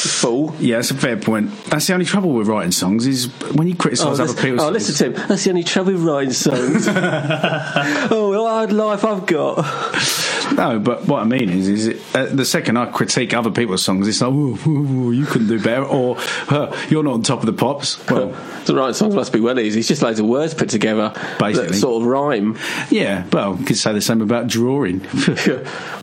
fool. 0.08 0.54
Yeah, 0.58 0.76
that's 0.76 0.90
a 0.90 0.94
fair 0.94 1.16
point. 1.16 1.50
That's 1.66 1.86
the 1.86 1.94
only 1.94 2.06
trouble 2.06 2.30
with 2.30 2.46
writing 2.48 2.72
songs 2.72 3.06
is 3.06 3.26
when 3.54 3.68
you 3.68 3.74
oh, 3.74 3.82
criticise 3.82 4.20
other 4.20 4.24
listen, 4.24 4.42
people's 4.42 4.60
oh, 4.60 4.64
songs. 4.64 4.74
listen 4.74 5.12
to 5.12 5.20
him. 5.20 5.28
That's 5.28 5.44
the 5.44 5.50
only 5.50 5.64
trouble 5.64 5.92
with 5.92 6.02
writing 6.02 6.32
songs. 6.32 6.86
oh, 6.88 8.28
what 8.28 8.38
a 8.38 8.48
hard 8.50 8.72
life 8.72 9.04
I've 9.04 9.26
got. 9.26 9.58
No, 10.54 10.78
but 10.78 11.06
what 11.06 11.20
I 11.20 11.24
mean 11.24 11.48
is, 11.48 11.68
is 11.68 11.86
it, 11.88 12.00
uh, 12.14 12.26
the 12.26 12.44
second 12.44 12.76
I 12.76 12.86
critique 12.86 13.32
other 13.34 13.50
people's 13.50 13.82
songs, 13.84 14.06
it's 14.06 14.20
like, 14.20 14.30
ooh, 14.32 14.58
ooh, 14.66 14.68
ooh, 15.08 15.12
you 15.12 15.24
couldn't 15.26 15.48
do 15.48 15.58
better, 15.60 15.84
or 15.84 16.16
uh, 16.48 16.76
you're 16.90 17.02
not 17.02 17.14
on 17.14 17.22
top 17.22 17.40
of 17.40 17.46
the 17.46 17.52
pops. 17.52 17.98
Well, 18.08 18.34
The 18.66 18.76
right 18.76 18.94
songs 18.94 19.14
must 19.16 19.32
be 19.32 19.40
well 19.40 19.58
easy. 19.58 19.80
It's 19.80 19.88
just 19.88 20.02
loads 20.02 20.20
of 20.20 20.26
words 20.26 20.54
put 20.54 20.68
together 20.70 21.12
Basically. 21.40 21.68
that 21.68 21.74
sort 21.74 22.00
of 22.02 22.06
rhyme. 22.06 22.56
yeah, 22.90 23.26
well, 23.32 23.56
you 23.58 23.64
could 23.64 23.76
say 23.76 23.92
the 23.92 24.00
same 24.00 24.20
about 24.20 24.46
drawing. 24.46 25.00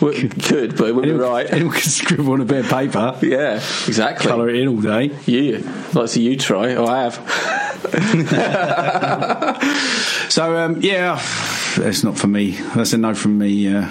well, 0.02 0.12
could, 0.14 0.76
but 0.76 0.88
it 0.89 0.95
wouldn't 0.95 1.04
be 1.04 1.10
anyone, 1.12 1.20
right. 1.20 1.50
anyone 1.54 1.74
can 1.74 1.89
scribble 1.89 2.34
on 2.34 2.41
a 2.41 2.45
bit 2.45 2.66
of 2.66 2.72
paper, 2.72 3.18
Yeah, 3.22 3.56
exactly. 3.88 4.28
colour 4.28 4.50
it 4.50 4.56
in 4.58 4.68
all 4.68 4.82
day. 4.82 5.12
You, 5.26 5.60
like 5.60 5.93
to 5.93 6.08
see 6.10 6.24
you 6.24 6.36
try. 6.38 6.74
Oh, 6.76 6.86
I 6.86 7.04
have. 7.04 7.20
So, 10.30 10.56
um, 10.58 10.82
yeah, 10.82 11.16
that's 11.78 12.04
not 12.04 12.18
for 12.18 12.28
me. 12.28 12.52
That's 12.76 12.93
a 12.93 12.97
no 12.97 13.16
from 13.16 13.38
me. 13.39 13.74
Uh, 13.74 13.88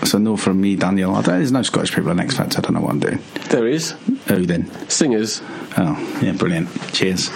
that's 0.00 0.14
a 0.14 0.18
no 0.18 0.36
from 0.36 0.60
me, 0.60 0.76
Daniel. 0.76 1.14
There's 1.22 1.52
no 1.52 1.62
Scottish 1.62 1.94
people 1.94 2.10
on 2.10 2.20
X 2.20 2.36
Factor. 2.36 2.58
I 2.58 2.60
don't 2.62 2.74
know 2.74 2.80
what 2.80 2.90
I'm 2.90 3.00
doing. 3.00 3.18
There 3.50 3.66
is 3.66 3.92
Who 4.28 4.46
then? 4.46 4.70
singers, 4.88 5.42
Oh, 5.78 6.18
yeah, 6.22 6.32
brilliant. 6.32 6.68
Cheers. 6.94 7.30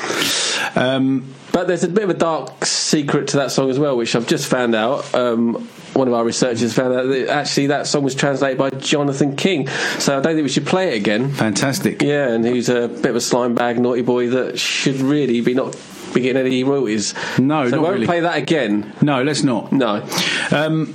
Um, 0.74 1.34
but 1.52 1.66
there's 1.66 1.84
a 1.84 1.88
bit 1.88 2.04
of 2.04 2.10
a 2.10 2.14
dark 2.14 2.64
secret 2.64 3.28
to 3.28 3.38
that 3.38 3.50
song 3.50 3.68
as 3.70 3.78
well, 3.78 3.96
which 3.96 4.14
I've 4.14 4.26
just 4.26 4.48
found 4.48 4.74
out. 4.74 5.14
Um, 5.14 5.68
one 5.92 6.06
of 6.06 6.14
our 6.14 6.24
researchers 6.24 6.72
found 6.72 6.94
out 6.94 7.02
that 7.08 7.28
actually 7.28 7.66
that 7.66 7.86
song 7.86 8.04
was 8.04 8.14
translated 8.14 8.56
by 8.56 8.70
Jonathan 8.70 9.34
King. 9.36 9.66
So 9.98 10.16
I 10.16 10.20
don't 10.22 10.34
think 10.36 10.44
we 10.44 10.48
should 10.48 10.66
play 10.66 10.94
it 10.94 10.96
again. 10.96 11.32
fantastic. 11.32 12.00
Yeah, 12.00 12.28
and 12.28 12.46
he's 12.46 12.68
a 12.68 12.86
bit 12.88 13.06
of 13.06 13.16
a 13.16 13.20
slime 13.20 13.54
bag, 13.56 13.78
naughty 13.80 14.02
boy 14.02 14.28
that 14.30 14.58
should 14.58 15.00
really 15.00 15.40
be 15.40 15.52
not 15.52 15.74
be 16.14 16.20
getting 16.20 16.44
any 16.44 16.64
royalties. 16.64 17.14
No, 17.38 17.68
so 17.68 17.76
not 17.76 17.82
won't 17.82 17.94
really. 17.94 18.06
play 18.06 18.20
that 18.20 18.36
again. 18.38 18.92
No, 19.02 19.22
let's 19.22 19.42
not. 19.42 19.72
No. 19.72 20.06
Um, 20.50 20.94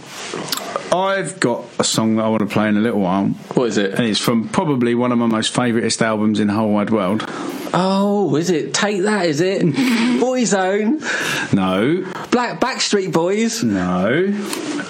I've 0.91 1.39
got 1.39 1.65
a 1.79 1.83
song 1.83 2.15
that 2.17 2.23
I 2.25 2.29
want 2.29 2.41
to 2.41 2.45
play 2.47 2.67
in 2.69 2.77
a 2.77 2.79
little 2.79 2.99
while, 3.01 3.25
What 3.55 3.65
is 3.65 3.77
it? 3.77 3.93
and 3.95 4.05
it's 4.05 4.19
from 4.19 4.47
probably 4.49 4.95
one 4.95 5.11
of 5.11 5.17
my 5.17 5.25
most 5.25 5.53
favouriteest 5.53 6.01
albums 6.01 6.39
in 6.39 6.47
the 6.47 6.53
whole 6.53 6.71
wide 6.71 6.89
world. 6.89 7.23
Oh, 7.77 8.35
is 8.37 8.49
it? 8.49 8.73
Take 8.73 9.01
that, 9.01 9.25
is 9.25 9.41
it? 9.41 9.61
Boyzone, 10.21 11.01
No, 11.53 12.03
Black 12.31 12.59
Backstreet 12.61 13.11
Boys. 13.11 13.63
no. 13.63 14.27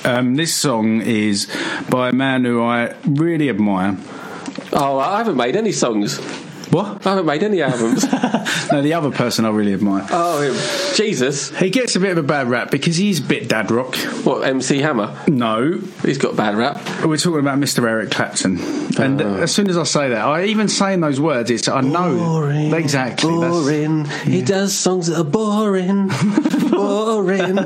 Um, 0.04 0.36
this 0.36 0.54
song 0.54 1.02
is 1.02 1.48
by 1.90 2.10
a 2.10 2.14
man 2.14 2.46
who 2.46 2.62
I 2.64 2.94
really 3.08 3.50
admire. 3.50 3.98
Oh, 4.74 5.00
I 5.00 5.18
haven't 5.18 5.38
made 5.38 5.56
any 5.56 5.72
songs. 5.72 6.20
What? 6.72 7.06
I 7.06 7.10
haven't 7.12 7.26
made 7.26 7.44
any 7.44 7.62
albums. 7.62 8.06
No, 8.72 8.82
the 8.82 8.94
other 8.94 9.12
person 9.12 9.46
I 9.46 9.50
really 9.50 9.74
admire. 9.74 10.06
oh, 10.10 10.42
him. 10.42 10.56
Jesus. 10.96 11.56
He 11.58 11.70
gets 11.70 11.96
a 11.96 12.00
bit 12.00 12.12
of 12.12 12.18
a 12.18 12.24
bad 12.24 12.48
rap 12.48 12.72
because 12.72 12.96
he's 12.96 13.20
a 13.20 13.24
bit 13.24 13.48
dad 13.48 13.70
rock. 13.70 13.96
What, 14.26 14.48
MC 14.48 14.80
Hammer? 14.80 15.16
No, 15.28 15.80
He's 16.04 16.18
got 16.18 16.36
bad 16.36 16.56
rap. 16.56 16.78
we're 17.06 17.18
talking 17.18 17.40
about 17.42 17.60
Mr. 17.60 17.88
Eric 17.88 18.10
Clapton. 18.12 18.58
And 19.00 19.22
Oh. 19.22 19.36
as 19.36 19.54
soon 19.54 19.70
as 19.70 19.78
I 19.78 19.84
say 19.84 20.10
that, 20.10 20.26
I 20.26 20.46
even 20.46 20.68
saying 20.68 21.02
those 21.02 21.20
words, 21.20 21.52
it's 21.52 21.68
I 21.68 21.82
know 21.82 22.48
exactly. 22.74 23.30
that's- 23.36 23.52
Boring. 23.52 24.06
He 24.26 24.42
does 24.42 24.74
songs 24.76 25.08
that 25.08 25.20
are 25.20 25.24
boring. 25.24 26.08
boring. 26.72 27.60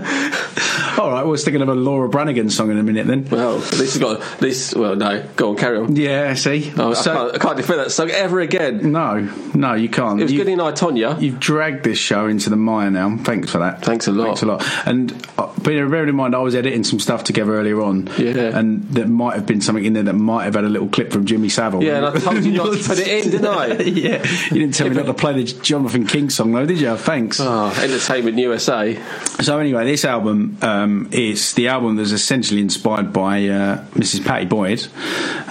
All 0.97 1.12
right, 1.12 1.26
we're 1.26 1.38
sticking 1.38 1.62
of 1.62 1.70
a 1.70 1.76
Laura 1.76 2.10
Branigan 2.10 2.50
song 2.50 2.72
in 2.72 2.78
a 2.78 2.84
minute 2.84 3.08
then. 3.08 3.26
Well, 3.30 3.60
this 3.60 3.93
has 3.93 3.97
got 4.00 4.22
this. 4.39 4.74
Well, 4.76 4.95
no, 4.97 5.24
go 5.38 5.52
on, 5.52 5.56
carry 5.56 5.78
on. 5.78 5.95
Yeah, 5.95 6.34
see. 6.34 6.74
Oh, 6.78 6.93
So- 6.93 7.12
I, 7.12 7.16
can't, 7.16 7.36
I 7.36 7.38
can't 7.38 7.58
defend 7.58 7.80
that 7.80 7.91
song 7.91 8.10
ever 8.10 8.39
again. 8.41 8.88
No, 8.91 9.29
no, 9.53 9.73
you 9.73 9.89
can't. 9.89 10.19
It 10.19 10.23
was 10.23 10.31
You- 10.31 10.39
good 10.39 10.47
in 10.49 10.59
I 10.59 10.71
Tonya. 10.71 11.21
You've 11.21 11.39
dragged 11.39 11.83
this 11.83 11.97
show 11.97 12.27
into 12.27 12.49
the 12.49 12.55
mire 12.55 12.89
now. 12.91 13.17
Thanks 13.17 13.51
for 13.51 13.59
that. 13.59 13.83
Thanks 13.83 14.07
a 14.07 14.11
lot. 14.11 14.25
Thanks 14.25 14.41
a 14.41 14.45
lot. 14.45 14.65
And 14.85 15.11
uh, 15.37 15.47
bear 15.61 15.87
bearing 15.87 16.09
in 16.09 16.15
mind, 16.15 16.35
I 16.35 16.39
was 16.39 16.55
editing 16.55 16.83
some 16.83 16.99
stuff 16.99 17.23
together 17.23 17.55
earlier 17.55 17.81
on. 17.81 18.09
Yeah. 18.17 18.57
And 18.57 18.83
there 18.89 19.07
might 19.07 19.35
have 19.35 19.45
been 19.45 19.61
something 19.61 19.83
in 19.85 19.93
there 19.93 20.03
that 20.03 20.13
might 20.13 20.45
have 20.45 20.55
had 20.55 20.63
a 20.63 20.69
little 20.69 20.87
clip 20.89 21.11
from 21.11 21.25
Jimmy 21.25 21.49
Savile. 21.49 21.83
Yeah, 21.83 21.97
and 21.97 22.05
I 22.05 22.19
told 22.19 22.43
you 22.43 22.51
not 22.53 22.73
to 22.77 22.83
put 22.83 22.99
it 22.99 23.07
in, 23.07 23.31
didn't 23.31 23.47
I? 23.47 23.67
yeah. 23.83 24.25
You 24.51 24.59
didn't 24.59 24.73
tell 24.73 24.89
me 24.89 24.95
not 24.95 25.05
to 25.05 25.13
play 25.13 25.33
the 25.33 25.43
Jonathan 25.61 26.05
King 26.07 26.29
song, 26.29 26.51
though, 26.51 26.65
did 26.65 26.79
you? 26.79 26.95
Thanks. 26.95 27.39
Oh, 27.39 27.67
Entertainment 27.81 28.37
USA. 28.37 28.99
So 29.41 29.59
anyway, 29.59 29.85
this 29.85 30.05
album 30.05 30.57
um, 30.61 31.09
is 31.11 31.53
the 31.53 31.67
album 31.67 31.95
that's 31.95 32.11
essentially 32.11 32.61
inspired 32.61 33.13
by 33.13 33.47
uh, 33.47 33.83
Mrs. 33.91 34.25
Pattie 34.25 34.45
Boyd, 34.45 34.85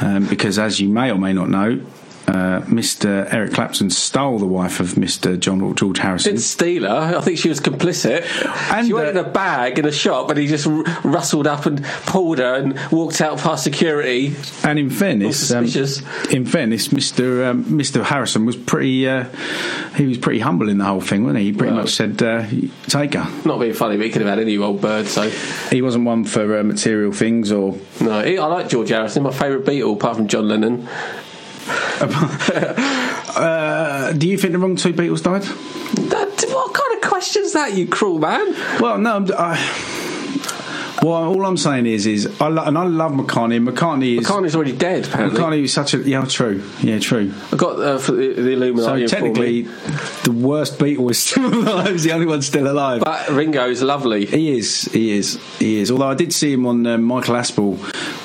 um, 0.00 0.26
because 0.26 0.58
as 0.58 0.80
you 0.80 0.88
may 0.88 1.10
or 1.10 1.16
may 1.18 1.32
not 1.32 1.48
know, 1.48 1.80
uh, 2.28 2.60
Mr. 2.66 3.26
Eric 3.32 3.54
Clapton 3.54 3.88
stole 3.90 4.38
the 4.38 4.46
wife 4.46 4.80
of 4.80 4.88
Mr. 4.92 5.38
John 5.40 5.74
George 5.74 5.98
Harrison. 5.98 6.32
Didn't 6.32 6.42
steal 6.44 6.82
her. 6.84 7.16
I 7.16 7.20
think 7.22 7.38
she 7.38 7.48
was 7.48 7.58
complicit. 7.58 8.22
And, 8.70 8.86
she 8.86 8.92
went 8.92 9.06
uh, 9.06 9.10
in 9.10 9.16
a 9.16 9.28
bag 9.28 9.78
in 9.78 9.86
a 9.86 9.92
shop, 9.92 10.28
and 10.28 10.38
he 10.38 10.46
just 10.46 10.66
r- 10.66 10.82
rustled 11.04 11.46
up 11.46 11.64
and 11.64 11.82
pulled 12.06 12.38
her 12.38 12.54
and 12.54 12.78
walked 12.92 13.20
out 13.22 13.38
past 13.38 13.64
security. 13.64 14.34
And 14.62 14.78
in 14.78 14.90
fairness, 14.90 15.50
um, 15.50 15.66
suspicious. 15.66 16.02
in 16.30 16.44
fairness, 16.44 16.88
Mr. 16.88 17.48
Um, 17.50 17.64
Mr. 17.64 18.04
Harrison 18.04 18.44
was 18.44 18.56
pretty. 18.56 19.08
Uh, 19.08 19.24
he 19.96 20.06
was 20.06 20.18
pretty 20.18 20.40
humble 20.40 20.68
in 20.68 20.78
the 20.78 20.84
whole 20.84 21.00
thing, 21.00 21.24
wasn't 21.24 21.38
he? 21.40 21.46
He 21.46 21.52
pretty 21.52 21.72
Well- 21.72 21.82
much 21.84 21.94
said, 21.94 22.22
uh, 22.22 22.44
"Take 22.88 23.14
her." 23.14 23.26
Not 23.46 23.58
being 23.58 23.72
funny, 23.72 23.96
but 23.96 24.04
he 24.04 24.12
could 24.12 24.20
have 24.22 24.28
had 24.30 24.38
any 24.38 24.58
old 24.58 24.80
bird. 24.82 25.06
So 25.06 25.30
He 25.70 25.80
wasn't 25.80 26.04
one 26.04 26.24
for 26.24 26.58
uh, 26.58 26.62
material 26.62 27.12
things 27.12 27.50
or. 27.50 27.74
no, 28.02 28.22
he, 28.22 28.36
I 28.38 28.46
like 28.46 28.68
George 28.68 28.90
Harrison. 28.90 29.22
My 29.22 29.30
favourite 29.32 29.64
Beatle, 29.64 29.94
apart 29.94 30.16
from 30.16 30.28
John 30.28 30.46
Lennon. 30.48 30.86
Uh, 33.36 34.12
do 34.12 34.26
you 34.28 34.36
think 34.38 34.52
the 34.52 34.58
wrong 34.58 34.76
two 34.76 34.92
Beatles 34.92 35.22
died? 35.22 35.42
That, 36.10 36.44
what 36.48 36.74
kind 36.74 36.94
of 37.02 37.08
question's 37.08 37.52
that, 37.52 37.74
you 37.74 37.86
cruel 37.86 38.18
man? 38.18 38.52
Well, 38.80 38.98
no. 38.98 39.12
I'm- 39.12 39.28
I, 39.36 39.94
well, 41.00 41.26
all 41.26 41.46
I'm 41.46 41.56
saying 41.56 41.86
is, 41.86 42.06
is 42.08 42.26
I 42.40 42.48
lo- 42.48 42.64
and 42.64 42.76
I 42.76 42.82
love 42.84 43.12
McCartney. 43.12 43.64
McCartney 43.64 44.18
is 44.18 44.26
McCartney's 44.26 44.56
already 44.56 44.72
dead. 44.72 45.06
Apparently, 45.06 45.38
McCartney 45.40 45.62
is 45.62 45.72
such 45.72 45.94
a 45.94 45.98
yeah, 45.98 46.24
true, 46.24 46.64
yeah, 46.80 46.98
true. 46.98 47.32
I 47.52 47.56
got 47.56 47.78
uh, 47.78 47.98
for 47.98 48.10
the, 48.12 48.32
the 48.32 48.42
So 48.42 48.50
Illuminati. 48.50 49.02
informed 49.04 49.08
technically, 49.08 49.62
the 50.24 50.32
worst 50.32 50.80
Beatle 50.80 51.08
is 51.12 51.20
still 51.20 51.46
alive. 51.54 51.92
He's 51.92 52.02
the 52.02 52.10
only 52.10 52.26
one 52.26 52.42
still 52.42 52.66
alive. 52.68 53.02
but 53.04 53.28
Ringo 53.28 53.68
is 53.70 53.80
lovely. 53.80 54.26
He 54.26 54.58
is, 54.58 54.86
he 54.86 55.12
is, 55.16 55.38
he 55.60 55.78
is. 55.78 55.92
Although 55.92 56.08
I 56.10 56.14
did 56.14 56.32
see 56.32 56.52
him 56.52 56.66
on 56.66 56.84
uh, 56.84 56.98
Michael 56.98 57.36
Aspel 57.36 57.78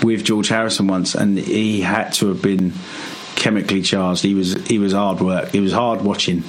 with 0.04 0.24
George 0.24 0.48
Harrison 0.48 0.88
once, 0.88 1.14
and 1.14 1.38
he 1.38 1.82
had 1.82 2.12
to 2.14 2.30
have 2.30 2.42
been 2.42 2.74
chemically 3.44 3.82
charged. 3.82 4.24
He 4.24 4.34
was, 4.34 4.54
he 4.68 4.80
was 4.80 4.94
hard 4.94 5.20
work. 5.20 5.50
He 5.50 5.60
was 5.60 5.74
hard 5.74 6.02
watching. 6.02 6.44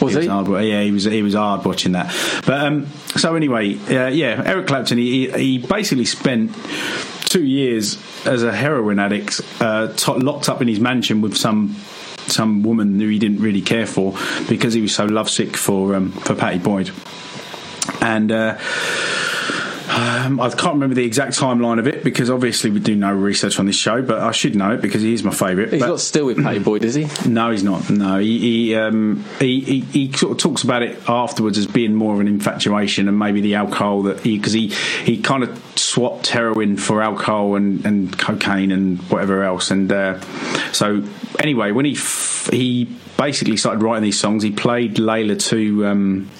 Was 0.00 0.14
he? 0.14 0.26
hard. 0.26 0.48
Yeah, 0.64 0.82
he 0.82 0.90
was. 0.90 1.04
He 1.04 1.22
was 1.22 1.34
hard 1.34 1.64
watching 1.64 1.92
that. 1.92 2.12
But 2.44 2.66
um, 2.66 2.88
so 3.16 3.36
anyway, 3.36 3.76
uh, 3.76 4.08
yeah, 4.08 4.42
Eric 4.44 4.66
Clapton. 4.66 4.98
He, 4.98 5.30
he 5.30 5.58
basically 5.58 6.06
spent 6.06 6.52
two 7.26 7.44
years 7.44 7.98
as 8.26 8.42
a 8.42 8.52
heroin 8.52 8.98
addict, 8.98 9.40
uh, 9.60 9.92
to 9.92 10.12
locked 10.14 10.48
up 10.48 10.60
in 10.60 10.66
his 10.66 10.80
mansion 10.80 11.20
with 11.20 11.36
some 11.36 11.76
some 12.26 12.64
woman 12.64 12.98
who 12.98 13.08
he 13.08 13.18
didn't 13.18 13.40
really 13.40 13.60
care 13.60 13.86
for 13.86 14.14
because 14.48 14.74
he 14.74 14.80
was 14.80 14.94
so 14.94 15.04
lovesick 15.04 15.56
for 15.56 15.94
um, 15.94 16.10
for 16.10 16.34
Pattie 16.34 16.58
Boyd. 16.58 16.90
And 18.00 18.32
uh, 18.32 18.58
Um, 19.94 20.40
I 20.40 20.48
can't 20.50 20.74
remember 20.74 20.94
the 20.94 21.04
exact 21.04 21.32
timeline 21.38 21.78
of 21.78 21.86
it 21.86 22.02
because 22.04 22.30
obviously 22.30 22.70
we 22.70 22.80
do 22.80 22.96
no 22.96 23.12
research 23.12 23.58
on 23.58 23.66
this 23.66 23.76
show, 23.76 24.00
but 24.02 24.20
I 24.20 24.32
should 24.32 24.54
know 24.56 24.72
it 24.72 24.80
because 24.80 25.02
he 25.02 25.12
is 25.12 25.22
my 25.22 25.32
favourite. 25.32 25.70
He's 25.72 25.80
But- 25.82 25.88
not 25.88 26.00
still 26.00 26.26
with 26.26 26.38
Playboy, 26.42 26.78
does 26.78 26.94
he? 26.94 27.06
No, 27.28 27.50
he's 27.50 27.62
not. 27.64 27.88
No, 27.90 28.18
he 28.18 28.38
he, 28.38 28.74
um, 28.76 29.24
he 29.38 29.60
he 29.60 29.80
he 29.80 30.12
sort 30.12 30.32
of 30.32 30.38
talks 30.38 30.62
about 30.62 30.82
it 30.82 30.98
afterwards 31.08 31.58
as 31.58 31.66
being 31.66 31.94
more 31.94 32.14
of 32.14 32.20
an 32.20 32.28
infatuation 32.28 33.08
and 33.08 33.18
maybe 33.18 33.40
the 33.40 33.54
alcohol 33.54 34.02
that 34.02 34.20
he 34.20 34.36
because 34.38 34.52
he 34.52 34.68
he 35.04 35.18
kind 35.20 35.42
of 35.42 35.58
swapped 35.76 36.26
heroin 36.28 36.76
for 36.76 37.02
alcohol 37.02 37.54
and, 37.56 37.84
and 37.86 38.16
cocaine 38.18 38.70
and 38.70 38.98
whatever 39.10 39.42
else. 39.44 39.70
And 39.70 39.90
uh, 39.92 40.20
so 40.72 41.02
anyway, 41.38 41.72
when 41.72 41.84
he 41.84 41.92
f- 41.92 42.48
he 42.52 42.84
basically 43.16 43.56
started 43.56 43.82
writing 43.82 44.02
these 44.02 44.18
songs, 44.18 44.42
he 44.42 44.50
played 44.50 44.96
Layla 44.96 45.38
to. 45.50 45.86
Um, 45.86 46.30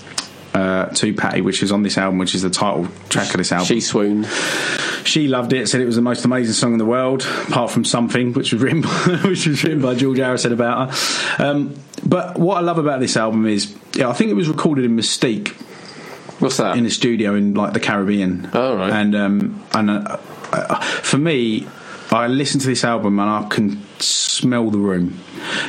uh, 0.54 0.86
to 0.86 1.14
Pattie, 1.14 1.40
which 1.40 1.62
is 1.62 1.72
on 1.72 1.82
this 1.82 1.96
album, 1.96 2.18
which 2.18 2.34
is 2.34 2.42
the 2.42 2.50
title 2.50 2.88
track 3.08 3.30
of 3.30 3.38
this 3.38 3.52
album. 3.52 3.66
She 3.66 3.80
swooned. 3.80 4.26
She 5.04 5.28
loved 5.28 5.52
it. 5.52 5.68
Said 5.68 5.80
it 5.80 5.86
was 5.86 5.96
the 5.96 6.02
most 6.02 6.24
amazing 6.24 6.52
song 6.52 6.72
in 6.72 6.78
the 6.78 6.86
world, 6.86 7.22
apart 7.48 7.70
from 7.70 7.84
something, 7.84 8.32
which 8.32 8.52
was 8.52 8.62
written, 8.62 8.82
by, 8.82 8.88
which 9.24 9.46
was 9.46 9.64
written 9.64 9.80
by 9.80 9.94
George 9.94 10.18
Harrison 10.18 10.52
about 10.52 10.92
her. 10.92 11.44
Um, 11.44 11.74
but 12.04 12.38
what 12.38 12.56
I 12.56 12.60
love 12.60 12.78
about 12.78 13.00
this 13.00 13.16
album 13.16 13.46
is, 13.46 13.76
yeah, 13.94 14.08
I 14.08 14.12
think 14.12 14.30
it 14.30 14.34
was 14.34 14.48
recorded 14.48 14.84
in 14.84 14.96
Mystique 14.96 15.56
What's 16.40 16.56
that? 16.56 16.76
in 16.76 16.84
a 16.86 16.90
studio 16.90 17.34
in 17.34 17.54
like 17.54 17.72
the 17.72 17.80
Caribbean. 17.80 18.50
Oh, 18.52 18.76
right. 18.76 18.92
And 18.92 19.14
um, 19.14 19.64
and 19.72 19.90
uh, 19.90 20.18
uh, 20.52 20.80
for 20.80 21.18
me, 21.18 21.66
I 22.12 22.26
listen 22.26 22.60
to 22.60 22.66
this 22.66 22.84
album 22.84 23.18
and 23.18 23.28
I 23.30 23.48
can 23.48 23.82
smell 23.98 24.70
the 24.70 24.78
room. 24.78 25.18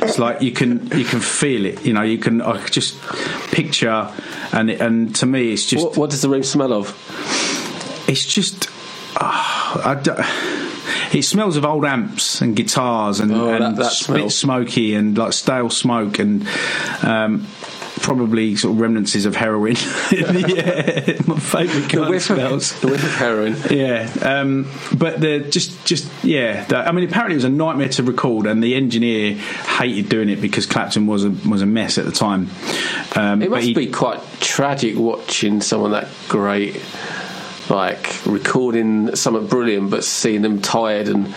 It's 0.01 0.19
like 0.19 0.41
you 0.41 0.51
can 0.51 0.87
you 0.97 1.05
can 1.05 1.19
feel 1.19 1.65
it. 1.65 1.85
You 1.85 1.93
know, 1.93 2.01
you 2.03 2.17
can 2.17 2.41
I 2.41 2.63
just 2.67 2.99
picture 3.51 4.11
and 4.51 4.69
and 4.69 5.15
to 5.17 5.25
me, 5.25 5.53
it's 5.53 5.65
just 5.65 5.85
what, 5.85 5.97
what 5.97 6.09
does 6.09 6.21
the 6.21 6.29
room 6.29 6.43
smell 6.43 6.73
of? 6.73 6.89
it's 8.07 8.25
just 8.25 8.67
ah, 9.15 9.81
I 9.91 9.95
d- 9.95 11.17
it 11.17 11.21
smells 11.23 11.55
of 11.57 11.63
old 11.65 11.85
amps 11.85 12.41
and 12.41 12.55
guitars 12.55 13.19
and, 13.19 13.31
Oh, 13.31 13.49
and 13.49 13.77
that- 13.77 14.05
that 14.07 14.13
bit 14.13 14.31
smoky 14.31 14.93
and 14.95 15.17
like 15.17 15.31
stale 15.33 15.69
smoke 15.69 16.19
and 16.19 16.45
um, 17.03 17.47
probably 18.03 18.55
sort 18.55 18.75
of 18.75 18.79
remnants 18.81 19.15
of 19.25 19.35
heroin. 19.35 19.75
yeah, 20.11 21.15
my 21.25 21.39
favourite 21.39 21.89
kind 21.89 22.03
of 22.03 22.09
whiff 22.09 22.29
of, 22.29 22.35
smells. 22.37 22.79
the 22.81 22.87
whiff 22.87 23.03
of 23.03 23.15
heroin. 23.15 23.55
Yeah, 23.71 24.07
um, 24.21 24.69
but 24.95 25.19
the 25.19 25.39
just 25.39 25.83
just 25.85 26.07
yeah. 26.23 26.65
The, 26.65 26.77
I 26.87 26.91
mean, 26.91 27.05
apparently 27.09 27.33
it 27.33 27.37
was 27.37 27.43
a 27.45 27.49
nightmare 27.49 27.89
to 27.89 28.03
record, 28.03 28.45
and 28.45 28.61
the 28.63 28.75
engineer 28.75 29.33
hated 29.35 30.09
doing 30.09 30.29
it 30.29 30.41
because 30.41 30.65
Clapton 30.67 31.07
was 31.07 31.23
a 31.25 31.29
was 31.47 31.61
a 31.63 31.65
mess 31.65 31.97
at 31.97 32.05
the 32.05 32.11
time. 32.11 32.49
Um, 33.15 33.41
It 33.41 33.49
must 33.49 33.65
he- 33.65 33.73
be 33.73 33.87
quite 33.87 34.19
tragic 34.39 34.95
watching 34.97 35.61
someone 35.61 35.91
that 35.91 36.09
great, 36.27 36.79
like 37.69 38.19
recording 38.25 39.15
something 39.15 39.47
brilliant, 39.47 39.89
but 39.89 40.03
seeing 40.03 40.41
them 40.41 40.61
tired 40.61 41.07
and 41.07 41.33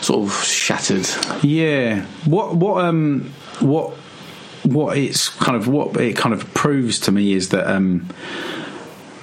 sort 0.00 0.26
of 0.26 0.44
shattered. 0.44 1.06
Yeah. 1.44 2.04
What 2.24 2.56
what 2.56 2.84
um 2.84 3.32
what 3.60 3.94
what 4.66 4.98
it's 4.98 5.28
kind 5.28 5.56
of 5.56 5.68
what 5.68 5.96
it 6.00 6.16
kind 6.16 6.34
of 6.34 6.52
proves 6.54 6.98
to 7.00 7.12
me 7.12 7.32
is 7.32 7.50
that 7.50 7.66
um 7.72 8.08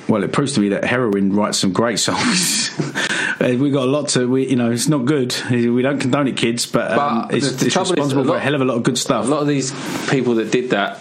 well, 0.08 0.22
it 0.24 0.34
proves 0.34 0.52
to 0.54 0.60
me 0.60 0.70
that 0.70 0.84
heroin 0.84 1.34
writes 1.34 1.58
some 1.58 1.72
great 1.72 1.98
songs. 2.08 2.72
Uh, 3.40 3.56
we 3.58 3.72
got 3.72 3.84
a 3.88 3.92
lot 3.92 4.10
to, 4.10 4.30
we, 4.30 4.48
you 4.50 4.56
know, 4.58 4.70
it's 4.70 4.90
not 4.90 5.06
good. 5.06 5.34
We 5.50 5.82
don't 5.82 5.98
condone 6.00 6.28
it, 6.28 6.36
kids, 6.36 6.66
but, 6.66 6.92
um, 6.92 7.22
But 7.28 7.36
it's, 7.36 7.52
the- 7.52 7.56
the 7.56 7.66
it's 7.68 7.76
responsible 7.78 8.22
a 8.24 8.26
for 8.26 8.36
a 8.36 8.40
hell 8.40 8.54
of 8.54 8.60
a 8.62 8.66
lot 8.66 8.76
of 8.76 8.84
good 8.84 8.98
stuff. 8.98 9.26
A 9.26 9.30
lot 9.30 9.42
of 9.42 9.48
these 9.48 9.72
people 10.10 10.36
that 10.36 10.52
did 10.52 10.72
that, 10.72 11.00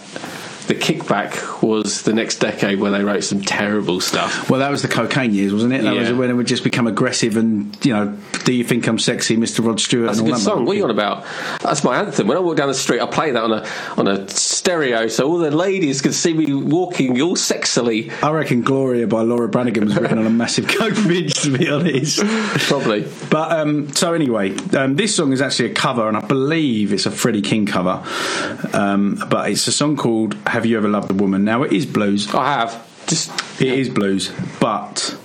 the 0.67 0.75
kickback 0.75 1.61
was 1.61 2.03
the 2.03 2.13
next 2.13 2.37
decade 2.37 2.79
where 2.79 2.91
they 2.91 3.03
wrote 3.03 3.23
some 3.23 3.41
terrible 3.41 3.99
stuff. 3.99 4.49
Well, 4.49 4.59
that 4.59 4.71
was 4.71 4.81
the 4.81 4.87
cocaine 4.87 5.33
years, 5.33 5.53
wasn't 5.53 5.73
it? 5.73 5.83
That 5.83 5.95
was 5.95 6.11
when 6.13 6.29
it 6.29 6.33
would 6.33 6.47
just 6.47 6.63
become 6.63 6.87
aggressive 6.87 7.37
and, 7.37 7.77
you 7.85 7.93
know, 7.93 8.17
do 8.45 8.53
you 8.53 8.63
think 8.63 8.87
I'm 8.87 8.99
sexy, 8.99 9.37
Mr. 9.37 9.65
Rod 9.65 9.79
Stewart? 9.79 10.07
That's 10.07 10.19
a 10.19 10.23
and 10.23 10.31
all 10.31 10.37
good 10.37 10.41
that 10.41 10.43
song. 10.43 10.65
What 10.65 10.73
are 10.73 10.77
you 10.77 10.83
on 10.83 10.91
about? 10.91 11.25
That's 11.61 11.83
my 11.83 11.97
anthem. 11.97 12.27
When 12.27 12.37
I 12.37 12.41
walk 12.41 12.57
down 12.57 12.67
the 12.67 12.73
street, 12.73 13.01
I 13.01 13.05
play 13.05 13.31
that 13.31 13.43
on 13.43 13.51
a 13.51 13.67
on 13.97 14.07
a 14.07 14.27
stereo, 14.29 15.07
so 15.07 15.27
all 15.27 15.37
the 15.37 15.51
ladies 15.51 16.01
can 16.01 16.13
see 16.13 16.33
me 16.33 16.53
walking 16.53 17.21
all 17.21 17.35
sexily. 17.35 18.11
I 18.23 18.31
reckon 18.31 18.61
Gloria 18.61 19.07
by 19.07 19.21
Laura 19.21 19.47
Branigan 19.47 19.85
was 19.85 19.95
written 19.95 20.17
on 20.17 20.25
a 20.25 20.29
massive 20.29 20.67
coke 20.79 20.95
binge, 21.07 21.33
to 21.35 21.57
be 21.57 21.69
honest. 21.69 22.19
Probably. 22.67 23.07
But 23.29 23.51
um, 23.51 23.93
so 23.93 24.13
anyway, 24.13 24.55
um, 24.75 24.95
this 24.95 25.15
song 25.15 25.31
is 25.31 25.41
actually 25.41 25.71
a 25.71 25.73
cover, 25.73 26.07
and 26.07 26.17
I 26.17 26.21
believe 26.21 26.91
it's 26.93 27.05
a 27.05 27.11
Freddie 27.11 27.41
King 27.41 27.65
cover. 27.65 28.03
Um, 28.73 29.23
but 29.29 29.49
it's 29.49 29.67
a 29.67 29.71
song 29.71 29.95
called 29.95 30.35
"Have 30.53 30.65
You 30.67 30.77
Ever 30.77 30.87
Loved 30.87 31.09
a 31.09 31.15
Woman?" 31.15 31.43
Now 31.43 31.63
it 31.63 31.73
is 31.73 31.85
blues. 31.85 32.33
I 32.33 32.45
have. 32.59 32.71
Just 33.07 33.31
It 33.59 33.67
is 33.67 33.89
blues, 33.89 34.31
but 34.59 35.17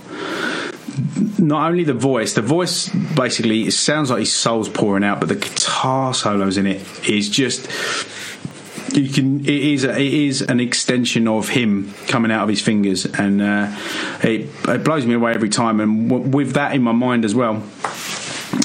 not 1.39 1.71
only 1.71 1.85
the 1.85 1.95
voice. 1.95 2.33
The 2.33 2.43
voice 2.43 2.89
basically 3.15 3.67
it 3.67 3.73
sounds 3.73 4.11
like 4.11 4.21
his 4.21 4.33
soul's 4.33 4.69
pouring 4.69 5.05
out, 5.05 5.21
but 5.21 5.29
the 5.29 5.37
guitar 5.37 6.15
solos 6.15 6.57
in 6.57 6.67
it 6.67 6.81
is 7.09 7.29
just. 7.29 7.69
You 8.95 9.11
can. 9.11 9.41
It 9.41 9.49
is. 9.75 9.85
A, 9.85 9.91
it 10.01 10.15
is 10.15 10.41
an 10.41 10.61
extension 10.61 11.29
of 11.29 11.51
him 11.51 11.93
coming 12.09 12.33
out 12.33 12.43
of 12.45 12.49
his 12.49 12.63
fingers, 12.63 13.05
and 13.05 13.43
uh, 13.43 13.69
it, 14.23 14.49
it 14.67 14.83
blows 14.83 15.05
me 15.05 15.15
away 15.15 15.35
every 15.35 15.51
time. 15.51 15.79
And 15.81 16.09
w- 16.09 16.31
with 16.31 16.55
that 16.55 16.75
in 16.75 16.83
my 16.83 16.93
mind 16.93 17.27
as 17.27 17.35
well, 17.35 17.63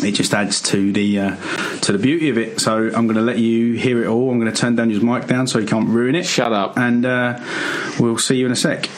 it 0.05 0.13
just 0.13 0.33
adds 0.33 0.61
to 0.61 0.91
the 0.91 1.19
uh, 1.19 1.35
to 1.81 1.91
the 1.91 1.97
beauty 1.97 2.29
of 2.29 2.37
it. 2.37 2.59
So 2.59 2.87
I'm 2.87 3.07
going 3.07 3.15
to 3.15 3.21
let 3.21 3.37
you 3.37 3.73
hear 3.73 4.03
it 4.03 4.07
all. 4.07 4.31
I'm 4.31 4.39
going 4.39 4.51
to 4.51 4.57
turn 4.57 4.75
down 4.75 4.89
your 4.89 5.01
mic 5.01 5.27
down 5.27 5.47
so 5.47 5.59
you 5.59 5.67
can't 5.67 5.89
ruin 5.89 6.15
it. 6.15 6.25
Shut 6.25 6.53
up. 6.53 6.77
And 6.77 7.05
uh, 7.05 7.39
we'll 7.99 8.17
see 8.17 8.37
you 8.37 8.45
in 8.45 8.51
a 8.51 8.55
sec. 8.55 8.89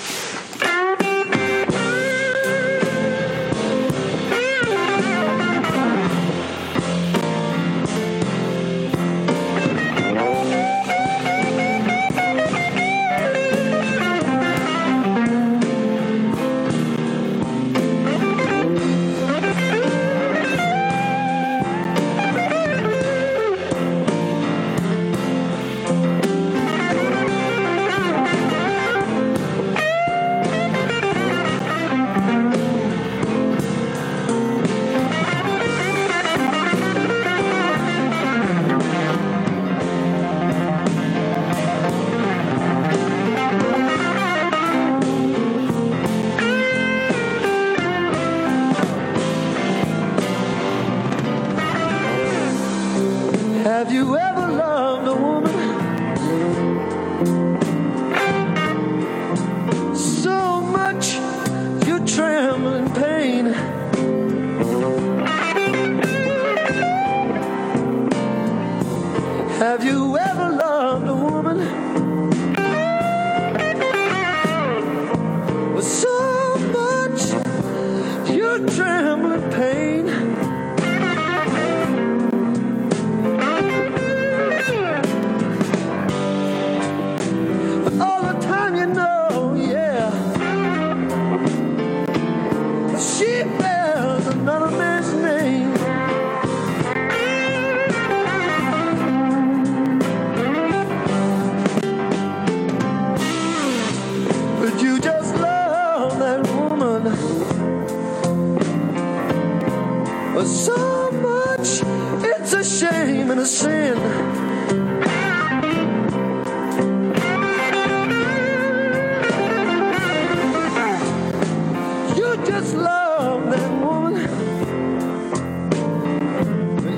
just 122.62 122.76
love 122.78 123.50
that 123.52 123.72
woman. 123.84 124.22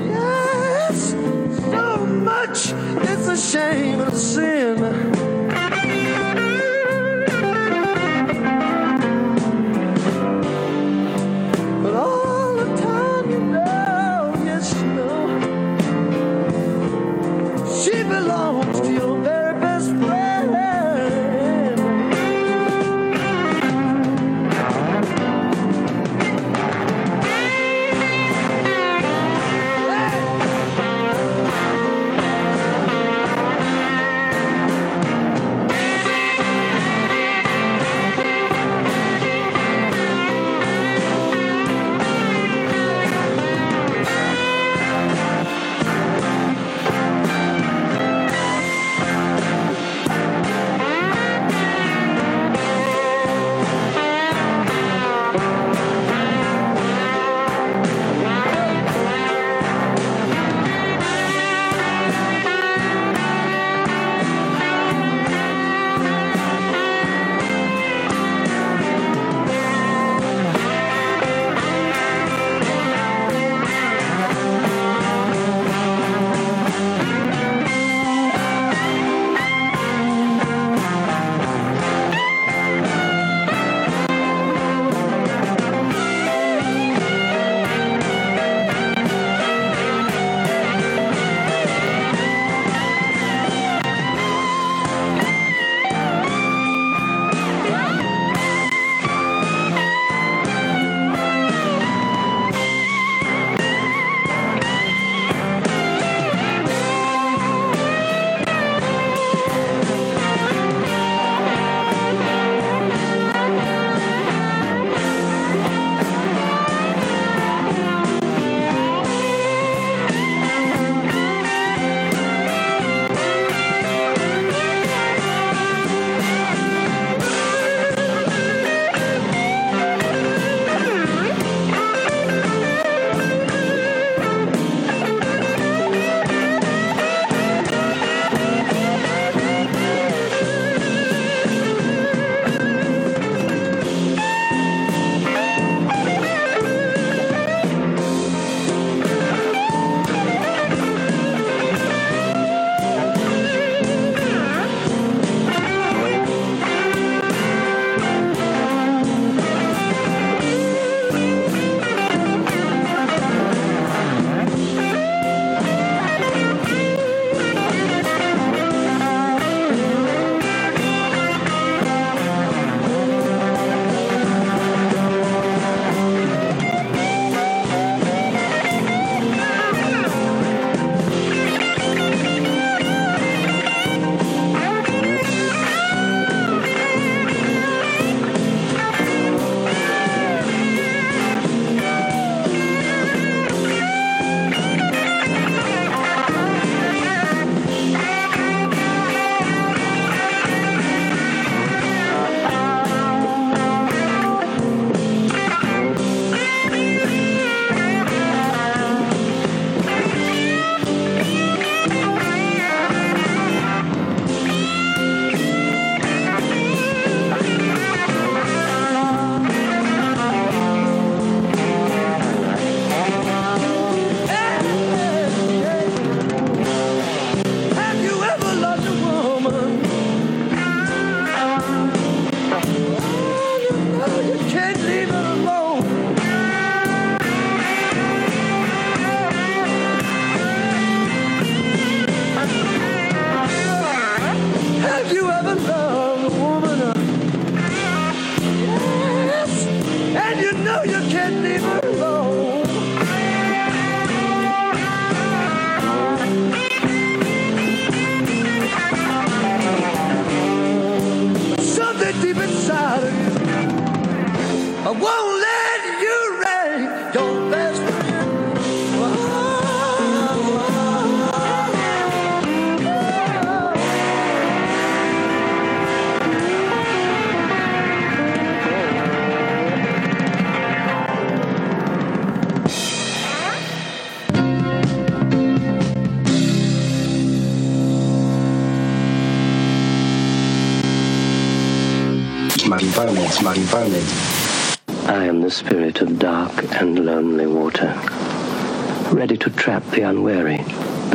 Yes, 0.08 1.10
so 1.72 2.06
much. 2.06 2.72
It's 3.10 3.26
a 3.26 3.36
shame 3.36 4.00
and 4.00 4.12
a 4.12 4.16
sin. 4.16 4.57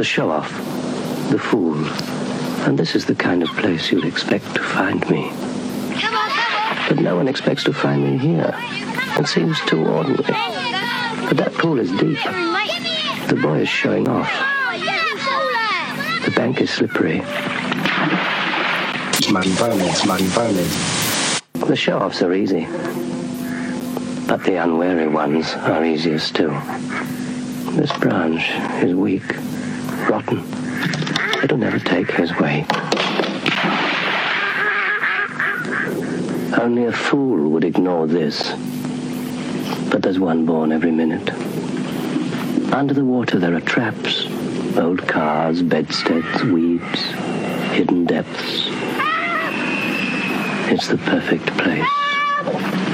The 0.04 0.10
show 0.10 0.30
off, 0.30 0.52
the 1.32 1.40
fool, 1.40 1.78
And 2.66 2.78
this 2.78 2.94
is 2.94 3.06
the 3.06 3.16
kind 3.16 3.42
of 3.42 3.48
place 3.56 3.90
you'd 3.90 4.04
expect 4.04 4.54
to 4.54 4.62
find 4.62 5.00
me. 5.10 5.32
But 6.90 7.00
no 7.00 7.16
one 7.16 7.30
expects 7.30 7.64
to 7.64 7.74
find 7.74 8.04
me 8.04 8.18
here. 8.18 8.54
It 9.18 9.28
seems 9.30 9.62
too 9.62 9.86
ordinary. 9.86 10.26
But 11.30 11.38
that 11.38 11.54
pool 11.54 11.80
is 11.80 11.90
deep. 11.92 12.20
The 13.30 13.40
boy 13.42 13.60
is 13.60 13.70
showing 13.70 14.10
off. 14.10 14.30
The 16.26 16.32
bank 16.36 16.60
is 16.60 16.70
slippery. 16.70 17.20
Muddy 19.32 19.56
boneheads, 19.56 20.06
muddy 20.06 20.28
boneheads. 20.36 21.42
The 21.66 21.78
show-offs 21.78 22.22
are 22.22 22.34
easy. 22.34 22.66
But 24.28 24.44
the 24.44 24.62
unwary 24.62 25.08
ones 25.08 25.54
are 25.54 25.86
easier 25.86 26.20
still. 26.20 26.60
This 27.78 27.98
branch 28.00 28.44
is 28.84 28.94
weak. 28.94 29.24
It'll 31.44 31.58
never 31.58 31.78
take 31.78 32.10
his 32.10 32.32
way. 32.40 32.66
Only 36.58 36.86
a 36.86 36.94
fool 36.94 37.50
would 37.50 37.66
ignore 37.66 38.08
this. 38.08 38.50
But 39.92 40.02
there's 40.02 40.20
one 40.20 40.46
born 40.46 40.72
every 40.72 40.92
minute. 40.92 41.30
Under 42.74 42.94
the 42.94 43.04
water 43.04 43.40
there 43.40 43.54
are 43.56 43.62
traps. 43.62 44.26
Old 44.78 45.06
cars, 45.06 45.62
bedsteads, 45.62 46.44
weeds, 46.44 47.02
hidden 47.74 48.06
depths. 48.06 48.68
It's 50.72 50.88
the 50.88 50.98
perfect 50.98 51.46
place 51.58 51.86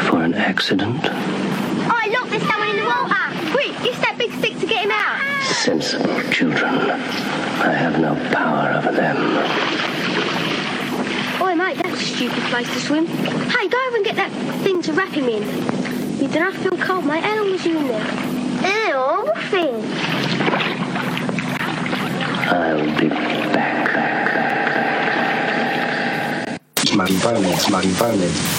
for 0.10 0.24
an 0.24 0.34
accident. 0.34 1.02
Oh, 1.06 2.10
look, 2.12 2.30
there's 2.30 2.48
someone 2.50 2.70
in 2.70 2.78
the 2.78 2.86
water. 2.86 3.52
Quick, 3.52 3.86
use 3.86 4.00
that 4.00 4.16
big 4.18 4.32
stick 4.34 4.58
to 4.60 4.66
get 4.66 4.86
him 4.86 4.92
out. 4.92 5.49
Sensible 5.64 6.22
children. 6.32 6.64
I 6.64 7.74
have 7.74 8.00
no 8.00 8.16
power 8.32 8.78
over 8.78 8.92
them. 8.94 9.18
Oi, 11.42 11.54
mate, 11.54 11.78
that's 11.84 12.02
a 12.02 12.06
stupid 12.06 12.44
place 12.44 12.74
to 12.74 12.80
swim. 12.80 13.06
Hey, 13.06 13.68
go 13.68 13.78
over 13.88 13.98
and 13.98 14.06
get 14.06 14.16
that 14.16 14.32
thing 14.64 14.82
to 14.84 14.94
wrap 14.94 15.12
him 15.12 15.28
in. 15.28 15.44
You 16.22 16.30
don't 16.30 16.54
have 16.54 16.64
to 16.64 16.70
feel 16.70 16.78
cold, 16.78 17.06
mate. 17.06 17.26
How 17.26 17.36
long 17.36 17.52
was 17.52 17.66
you 17.66 17.78
in 17.78 17.88
there? 17.90 18.06
Ew, 18.88 19.26
nothing. 19.26 19.84
I'll 22.48 22.98
be 22.98 23.10
back. 23.10 23.90
Muddy 26.96 27.20
boneheads, 27.20 27.70
muddy 27.70 27.94
boneheads. 27.96 28.59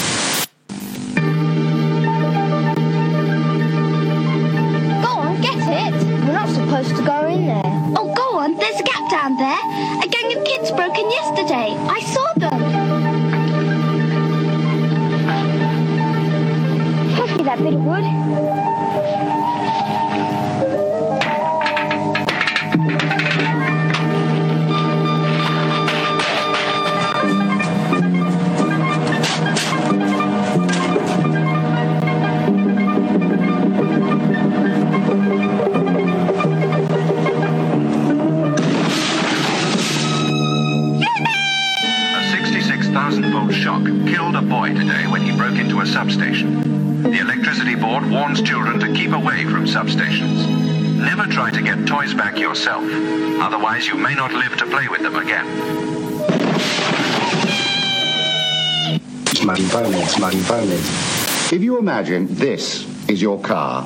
imagine 61.91 62.25
this 62.35 62.87
is 63.09 63.21
your 63.21 63.37
car, 63.41 63.85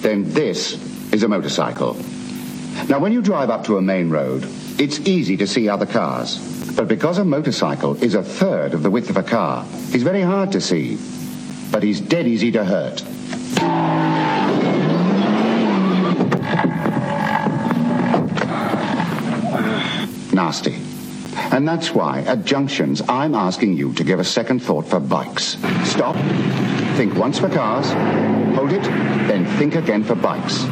then 0.00 0.24
this 0.32 0.72
is 1.12 1.22
a 1.22 1.28
motorcycle. 1.28 1.92
Now, 2.88 2.98
when 2.98 3.12
you 3.12 3.20
drive 3.20 3.50
up 3.50 3.64
to 3.64 3.76
a 3.76 3.82
main 3.82 4.08
road, 4.08 4.48
it's 4.78 5.00
easy 5.00 5.36
to 5.36 5.46
see 5.46 5.68
other 5.68 5.84
cars. 5.84 6.38
But 6.74 6.88
because 6.88 7.18
a 7.18 7.26
motorcycle 7.26 8.02
is 8.02 8.14
a 8.14 8.22
third 8.22 8.72
of 8.72 8.82
the 8.82 8.90
width 8.90 9.10
of 9.10 9.18
a 9.18 9.22
car, 9.22 9.66
he's 9.90 10.02
very 10.02 10.22
hard 10.22 10.50
to 10.52 10.62
see. 10.62 10.96
But 11.70 11.82
he's 11.82 12.00
dead 12.00 12.26
easy 12.26 12.50
to 12.52 12.64
hurt. 12.64 13.04
Nasty. 20.32 20.76
And 21.54 21.68
that's 21.68 21.94
why, 21.94 22.20
at 22.22 22.46
junctions, 22.46 23.02
I'm 23.10 23.34
asking 23.34 23.76
you 23.76 23.92
to 23.92 24.04
give 24.04 24.20
a 24.20 24.24
second 24.24 24.60
thought 24.60 24.86
for 24.86 25.00
bikes. 25.00 25.58
Stop, 25.84 26.16
think 26.96 27.14
once 27.14 27.38
for 27.38 27.48
cars, 27.48 27.90
hold 28.56 28.72
it, 28.72 28.82
then 28.82 29.46
think 29.58 29.74
again 29.74 30.04
for 30.04 30.14
bikes. 30.14 30.64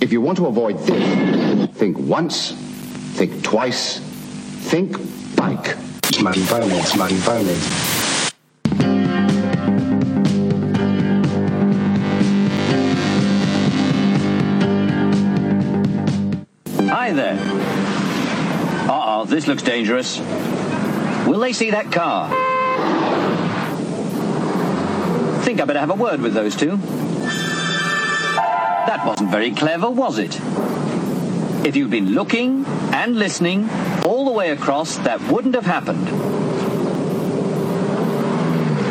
If 0.00 0.12
you 0.12 0.20
want 0.20 0.38
to 0.38 0.46
avoid 0.46 0.78
this, 0.78 1.70
think 1.76 1.98
once, 1.98 2.52
think 3.16 3.42
twice, 3.42 3.98
think 3.98 4.96
bike. 5.36 5.76
Muddy 6.20 6.44
boneheads, 6.46 6.96
muddy 6.96 7.18
boneheads. 7.20 8.32
Hi 16.88 17.12
there. 17.12 17.38
Uh 18.88 19.20
oh, 19.20 19.24
this 19.26 19.46
looks 19.46 19.62
dangerous. 19.62 20.18
Will 21.26 21.40
they 21.40 21.52
see 21.52 21.70
that 21.70 21.92
car? 21.92 22.45
Think 25.46 25.60
I 25.60 25.64
better 25.64 25.78
have 25.78 25.90
a 25.90 25.94
word 25.94 26.20
with 26.20 26.34
those 26.34 26.56
two. 26.56 26.76
That 28.36 29.06
wasn't 29.06 29.30
very 29.30 29.52
clever, 29.52 29.88
was 29.88 30.18
it? 30.18 30.40
If 31.64 31.76
you'd 31.76 31.88
been 31.88 32.14
looking 32.14 32.66
and 32.66 33.16
listening 33.16 33.70
all 34.04 34.24
the 34.24 34.32
way 34.32 34.50
across, 34.50 34.96
that 34.98 35.20
wouldn't 35.30 35.54
have 35.54 35.64
happened. 35.64 36.08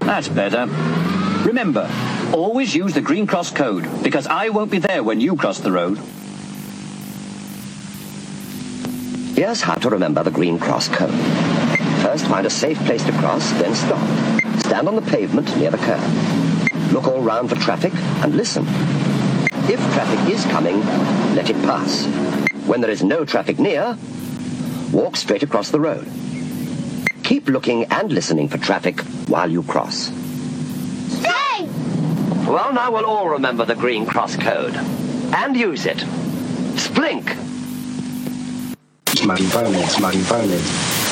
That's 0.07 0.29
better. 0.29 0.67
Remember, 1.45 1.91
always 2.33 2.73
use 2.73 2.93
the 2.93 3.01
Green 3.01 3.27
Cross 3.27 3.51
code, 3.51 3.85
because 4.01 4.25
I 4.25 4.47
won't 4.47 4.71
be 4.71 4.79
there 4.79 5.03
when 5.03 5.19
you 5.19 5.35
cross 5.35 5.59
the 5.59 5.73
road. 5.73 5.97
Here's 9.35 9.59
how 9.59 9.73
to 9.75 9.89
remember 9.89 10.23
the 10.23 10.31
Green 10.31 10.57
Cross 10.57 10.87
code. 10.87 11.19
First, 12.01 12.27
find 12.27 12.47
a 12.47 12.49
safe 12.49 12.79
place 12.85 13.03
to 13.03 13.11
cross, 13.11 13.51
then 13.51 13.75
stop. 13.75 13.99
Stand 14.59 14.87
on 14.87 14.95
the 14.95 15.01
pavement 15.01 15.53
near 15.57 15.69
the 15.69 15.77
curb. 15.77 16.44
Look 16.91 17.07
all 17.07 17.21
round 17.21 17.49
for 17.49 17.55
traffic 17.55 17.93
and 18.23 18.35
listen. 18.35 18.65
If 19.67 19.79
traffic 19.93 20.33
is 20.33 20.45
coming, 20.45 20.79
let 21.35 21.49
it 21.49 21.55
pass. 21.63 22.05
When 22.67 22.81
there 22.81 22.91
is 22.91 23.03
no 23.03 23.25
traffic 23.25 23.59
near, 23.59 23.97
walk 24.91 25.17
straight 25.17 25.43
across 25.43 25.71
the 25.71 25.79
road. 25.79 26.07
Keep 27.23 27.47
looking 27.49 27.85
and 27.85 28.11
listening 28.11 28.47
for 28.47 28.57
traffic 28.57 28.99
while 29.27 29.51
you 29.51 29.63
cross. 29.63 30.09
Hey! 31.23 31.65
Well, 32.47 32.71
now 32.73 32.91
we'll 32.91 33.05
all 33.05 33.29
remember 33.29 33.65
the 33.65 33.75
Green 33.75 34.05
Cross 34.05 34.37
code. 34.37 34.75
And 35.33 35.57
use 35.57 35.85
it. 35.85 35.97
Splink! 36.77 37.35
Muddy 39.25 39.49
boneheads, 39.49 39.99
muddy 39.99 40.23
boneheads. 40.29 41.04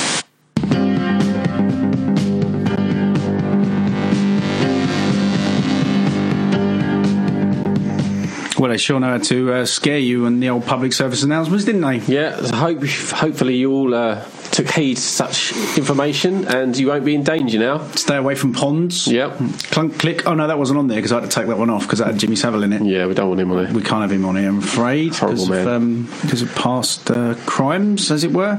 Well, 8.63 8.71
they 8.71 8.77
sure 8.77 8.97
know 8.97 9.09
how 9.09 9.17
to 9.17 9.51
uh, 9.51 9.65
scare 9.65 9.97
you 9.97 10.25
on 10.25 10.39
the 10.39 10.47
old 10.47 10.65
public 10.65 10.93
service 10.93 11.21
announcements, 11.21 11.65
didn't 11.65 11.81
they? 11.81 11.97
Yeah, 11.97 12.41
so 12.41 12.55
hope, 12.55 12.81
hopefully 12.81 13.57
you 13.57 13.69
all 13.73 13.93
uh, 13.93 14.23
took 14.51 14.69
heed 14.69 14.95
to 14.95 15.01
such 15.01 15.51
information 15.77 16.47
and 16.47 16.77
you 16.77 16.87
won't 16.87 17.03
be 17.03 17.13
in 17.13 17.23
danger 17.25 17.59
now. 17.59 17.85
Stay 17.89 18.15
away 18.15 18.35
from 18.35 18.53
ponds. 18.53 19.05
Yep. 19.05 19.37
Clunk, 19.71 19.99
click. 19.99 20.25
Oh 20.25 20.33
no, 20.33 20.47
that 20.47 20.57
wasn't 20.57 20.79
on 20.79 20.87
there 20.87 20.95
because 20.95 21.11
I 21.11 21.19
had 21.19 21.29
to 21.29 21.35
take 21.35 21.47
that 21.47 21.57
one 21.57 21.69
off 21.69 21.81
because 21.81 21.99
that 21.99 22.07
had 22.07 22.17
Jimmy 22.17 22.37
Savile 22.37 22.63
in 22.63 22.71
it. 22.71 22.83
Yeah, 22.83 23.05
we 23.05 23.13
don't 23.13 23.27
want 23.27 23.41
him 23.41 23.51
on 23.51 23.65
it. 23.65 23.73
We 23.73 23.81
can't 23.81 24.01
have 24.01 24.13
him 24.13 24.23
on 24.23 24.37
here, 24.37 24.47
I'm 24.47 24.59
afraid, 24.59 25.13
Horrible 25.13 25.45
because 25.45 25.59
of, 25.59 25.65
man. 25.65 25.75
um, 25.75 26.09
because 26.21 26.41
of 26.41 26.55
past 26.55 27.11
uh, 27.11 27.35
crimes, 27.45 28.11
as 28.11 28.23
it 28.23 28.31
were. 28.31 28.57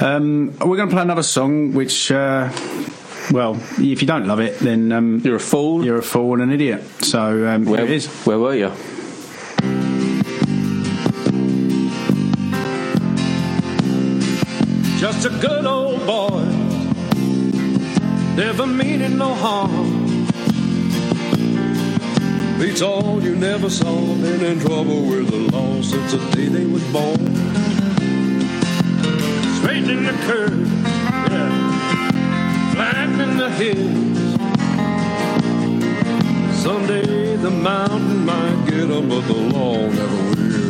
Um, 0.00 0.56
we're 0.60 0.76
going 0.76 0.90
to 0.90 0.94
play 0.94 1.02
another 1.02 1.24
song, 1.24 1.72
which. 1.72 2.12
Uh, 2.12 2.52
well, 3.32 3.56
if 3.78 4.00
you 4.00 4.06
don't 4.06 4.28
love 4.28 4.38
it, 4.38 4.60
then 4.60 4.92
um, 4.92 5.22
you're 5.24 5.34
a 5.34 5.40
fool. 5.40 5.84
You're 5.84 5.98
a 5.98 6.02
fool 6.04 6.34
and 6.34 6.42
an 6.42 6.52
idiot. 6.52 6.84
So 7.02 7.48
um, 7.48 7.64
Where, 7.64 7.80
here 7.80 7.86
it 7.86 7.96
is. 7.96 8.06
where 8.24 8.38
were 8.38 8.54
you? 8.54 8.72
Just 15.12 15.26
a 15.26 15.30
good 15.40 15.66
old 15.66 16.06
boy, 16.06 16.44
never 18.36 18.64
meaning 18.64 19.18
no 19.18 19.34
harm. 19.34 20.26
Beats 22.60 22.80
all 22.80 23.20
you 23.20 23.34
never 23.34 23.68
saw, 23.68 24.14
been 24.22 24.44
in 24.44 24.60
trouble 24.60 25.02
with 25.06 25.28
the 25.30 25.56
law 25.56 25.82
since 25.82 26.12
the 26.12 26.18
day 26.30 26.46
they 26.46 26.64
was 26.64 26.84
born. 26.92 27.34
Straight 29.58 29.88
in 29.90 30.04
the 30.04 30.16
curve, 30.28 30.68
yeah, 31.32 32.72
flat 32.72 33.08
in 33.08 33.36
the 33.36 33.50
hills. 33.50 34.36
Someday 36.62 37.34
the 37.36 37.50
mountain 37.50 38.24
might 38.24 38.64
get 38.68 38.86
them, 38.86 39.08
but 39.08 39.22
the 39.22 39.34
law 39.34 39.88
never 39.88 40.22
will. 40.30 40.60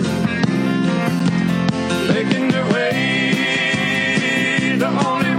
Making 2.14 2.48
their 2.48 2.66
way 2.72 3.29
the 4.80 4.88
only 4.88 5.29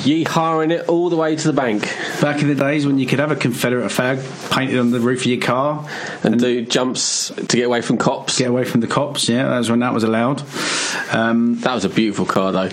Yeehawing 0.00 0.72
it 0.72 0.88
all 0.88 1.10
the 1.10 1.16
way 1.16 1.36
to 1.36 1.46
the 1.46 1.52
bank. 1.52 1.82
Back 2.20 2.40
in 2.40 2.48
the 2.48 2.54
days 2.54 2.86
when 2.86 2.98
you 2.98 3.06
could 3.06 3.18
have 3.18 3.30
a 3.30 3.36
Confederate 3.36 3.90
flag 3.90 4.18
painted 4.50 4.78
on 4.78 4.90
the 4.90 5.00
roof 5.00 5.20
of 5.20 5.26
your 5.26 5.40
car 5.40 5.86
and, 6.22 6.40
do 6.40 6.64
jumps 6.64 7.28
to 7.28 7.56
get 7.56 7.64
away 7.64 7.82
from 7.82 7.98
cops. 7.98 8.38
Get 8.38 8.48
away 8.48 8.64
from 8.64 8.80
the 8.80 8.86
cops, 8.86 9.28
yeah, 9.28 9.46
that 9.48 9.58
was 9.58 9.70
when 9.70 9.80
that 9.80 9.92
was 9.92 10.04
allowed. 10.04 10.42
Um, 11.12 11.56
that 11.60 11.74
was 11.74 11.84
a 11.84 11.90
beautiful 11.90 12.24
car, 12.24 12.50
though. 12.50 12.70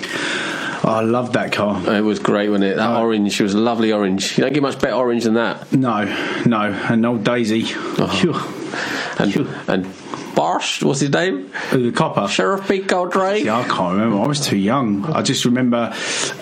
Oh, 0.83 0.89
I 0.89 1.01
loved 1.01 1.33
that 1.33 1.51
car. 1.51 1.81
It 1.93 2.01
was 2.01 2.19
great, 2.19 2.49
wasn't 2.49 2.71
it? 2.71 2.77
That 2.77 2.97
orange, 2.97 3.41
it 3.41 3.43
was 3.43 3.53
a 3.53 3.59
lovely 3.59 3.91
orange. 3.91 4.37
You 4.37 4.43
don't 4.43 4.53
get 4.53 4.61
much 4.61 4.79
better 4.79 4.95
orange 4.95 5.25
than 5.25 5.33
that. 5.33 5.73
No, 5.73 6.05
no, 6.45 6.61
and 6.61 7.05
old 7.05 7.25
Daisy. 7.25 7.65
And, 9.19 9.33
and 9.67 9.85
Borscht, 10.37 10.83
what's 10.83 10.99
his 10.99 11.09
name? 11.09 11.51
The 11.71 11.91
copper. 11.91 12.27
Sheriff 12.27 12.67
Pico 12.67 13.07
Drake. 13.07 13.43
Yeah, 13.43 13.57
I 13.57 13.63
can't 13.63 13.93
remember. 13.93 14.19
I 14.19 14.27
was 14.27 14.45
too 14.45 14.55
young. 14.55 15.03
I 15.05 15.23
just 15.23 15.45
remember 15.45 15.91